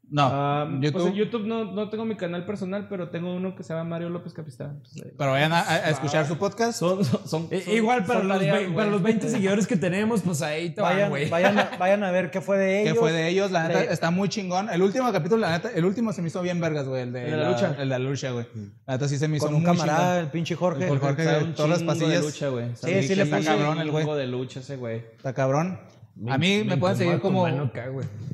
No, 0.10 0.30
Ah, 0.32 0.70
YouTube. 0.80 0.92
Pues 1.02 1.06
en 1.08 1.14
YouTube 1.16 1.48
no, 1.48 1.72
no 1.72 1.90
tengo 1.90 2.06
mi 2.06 2.16
canal 2.16 2.46
personal, 2.46 2.88
pero 2.88 3.10
tengo 3.10 3.34
uno 3.34 3.56
que 3.56 3.64
se 3.64 3.74
llama 3.74 3.90
Mario 3.90 4.10
López. 4.10 4.32
Entonces, 4.38 5.02
ahí- 5.04 5.12
Pero 5.18 5.32
vayan 5.32 5.52
a, 5.54 5.62
a 5.62 5.90
escuchar 5.90 6.28
su 6.28 6.38
podcast. 6.38 6.78
Son, 6.78 7.04
son, 7.04 7.28
son- 7.28 7.48
Eh, 7.50 7.64
igual 7.74 8.06
para 8.06 8.20
son 8.20 8.28
los, 8.28 8.38
tareas, 8.38 8.72
para 8.76 8.92
los 8.92 9.02
20 9.02 9.28
seguidores 9.30 9.66
que 9.66 9.76
tenemos, 9.76 10.22
pues 10.22 10.44
ahí 10.44 10.70
te 10.70 10.82
van, 10.82 10.94
vayan, 10.94 11.10
güey. 11.10 11.30
vayan, 11.32 11.58
a, 11.58 11.78
vayan 11.80 12.04
a 12.04 12.12
ver 12.12 12.30
qué 12.30 12.42
fue 12.42 12.60
de 12.60 12.82
ellos. 12.84 12.94
Que 12.94 13.00
fue 13.00 13.12
de 13.12 13.28
ellos, 13.30 13.50
la 13.50 13.68
neta, 13.68 13.80
De- 13.80 13.86
está 13.94 14.12
muy 14.12 14.30
chingón. 14.30 14.70
El 14.70 14.84
último 14.84 15.12
capítulo, 15.12 15.42
la 15.42 15.52
neta, 15.52 15.72
el 15.74 15.84
último 15.84 16.14
se 16.14 16.22
me 16.22 16.28
hizo 16.28 16.44
bien 16.44 16.60
vergas, 16.60 16.88
güey. 16.88 17.02
El 17.04 17.14
de, 17.14 17.26
El 17.26 17.32
de 17.32 17.38
la 17.38 17.50
lucha. 17.50 17.68
El 17.72 17.78
de 17.78 17.86
la 17.86 18.00
lucha, 18.00 18.32
güey. 18.32 18.46
La 18.86 18.94
neta 18.94 19.08
sí 19.08 19.18
se 19.18 19.28
me 19.28 19.38
hizo 19.38 19.48
Con 19.48 19.56
un 19.56 19.64
muy 19.64 19.72
camarada, 19.72 20.00
chingón. 20.10 20.26
el 20.26 20.32
pinche 20.32 20.56
Jorge. 20.56 20.88
El 20.90 21.00
Jorge 21.00 21.24
Sabe 21.24 21.44
un 21.46 21.54
Torres 21.56 21.80
chingo 21.80 21.94
de 21.96 22.00
Pasillas. 22.00 22.24
lucha, 22.24 22.50
güey. 22.50 22.66
Sí, 22.76 23.08
sí 23.08 23.16
le 23.16 23.24
está 23.24 23.42
cabrón 23.42 23.80
el 23.80 23.90
güey. 23.90 24.06
de 24.16 24.28
lucha 24.28 24.60
ese 24.60 24.76
güey. 24.76 24.98
Está 25.18 25.34
cabrón. 25.34 25.80
A 26.28 26.38
mí 26.38 26.64
me, 26.64 26.78
pueden 26.78 26.98
seguir 26.98 27.20
como, 27.20 27.48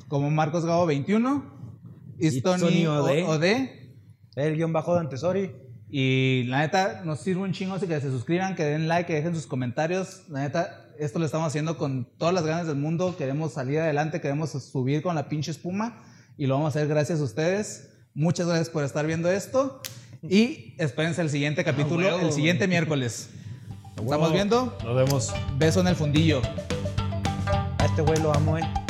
como 0.07 0.29
Marcos 0.29 0.65
Gabo 0.65 0.85
21. 0.85 1.59
Istoni 2.19 2.81
Istoni 2.81 2.87
Ode. 2.87 3.93
El 4.35 4.55
guion 4.55 4.73
bajo 4.73 4.93
de 4.93 4.99
Antesori. 4.99 5.51
Y 5.89 6.43
la 6.47 6.59
neta, 6.59 7.01
nos 7.03 7.21
sirve 7.21 7.41
un 7.41 7.51
chingo 7.51 7.73
así 7.73 7.87
que 7.87 7.99
se 7.99 8.11
suscriban, 8.11 8.55
que 8.55 8.63
den 8.63 8.87
like, 8.87 9.07
que 9.07 9.15
dejen 9.15 9.33
sus 9.33 9.47
comentarios. 9.47 10.23
La 10.29 10.41
neta, 10.41 10.85
esto 10.99 11.17
lo 11.17 11.25
estamos 11.25 11.47
haciendo 11.47 11.77
con 11.77 12.05
todas 12.17 12.33
las 12.33 12.45
ganas 12.45 12.67
del 12.67 12.75
mundo. 12.75 13.15
Queremos 13.17 13.53
salir 13.53 13.79
adelante, 13.79 14.21
queremos 14.21 14.51
subir 14.51 15.01
con 15.01 15.15
la 15.15 15.29
pinche 15.29 15.51
espuma. 15.51 15.97
Y 16.37 16.45
lo 16.45 16.55
vamos 16.55 16.75
a 16.75 16.79
hacer 16.79 16.87
gracias 16.87 17.21
a 17.21 17.23
ustedes. 17.23 17.91
Muchas 18.13 18.47
gracias 18.47 18.69
por 18.69 18.83
estar 18.83 19.05
viendo 19.07 19.31
esto. 19.31 19.81
Y 20.21 20.75
espérense 20.77 21.21
el 21.21 21.29
siguiente 21.29 21.63
capítulo, 21.63 22.05
huevo. 22.05 22.19
el 22.19 22.33
siguiente 22.33 22.67
miércoles. 22.67 23.29
Estamos 23.97 24.31
viendo. 24.31 24.77
Nos 24.83 24.95
vemos. 24.95 25.33
Beso 25.57 25.81
en 25.81 25.87
el 25.87 25.95
fundillo. 25.95 26.41
A 27.79 27.85
este 27.85 28.01
güey 28.01 28.19
lo 28.21 28.33
amo, 28.33 28.57
eh. 28.57 28.88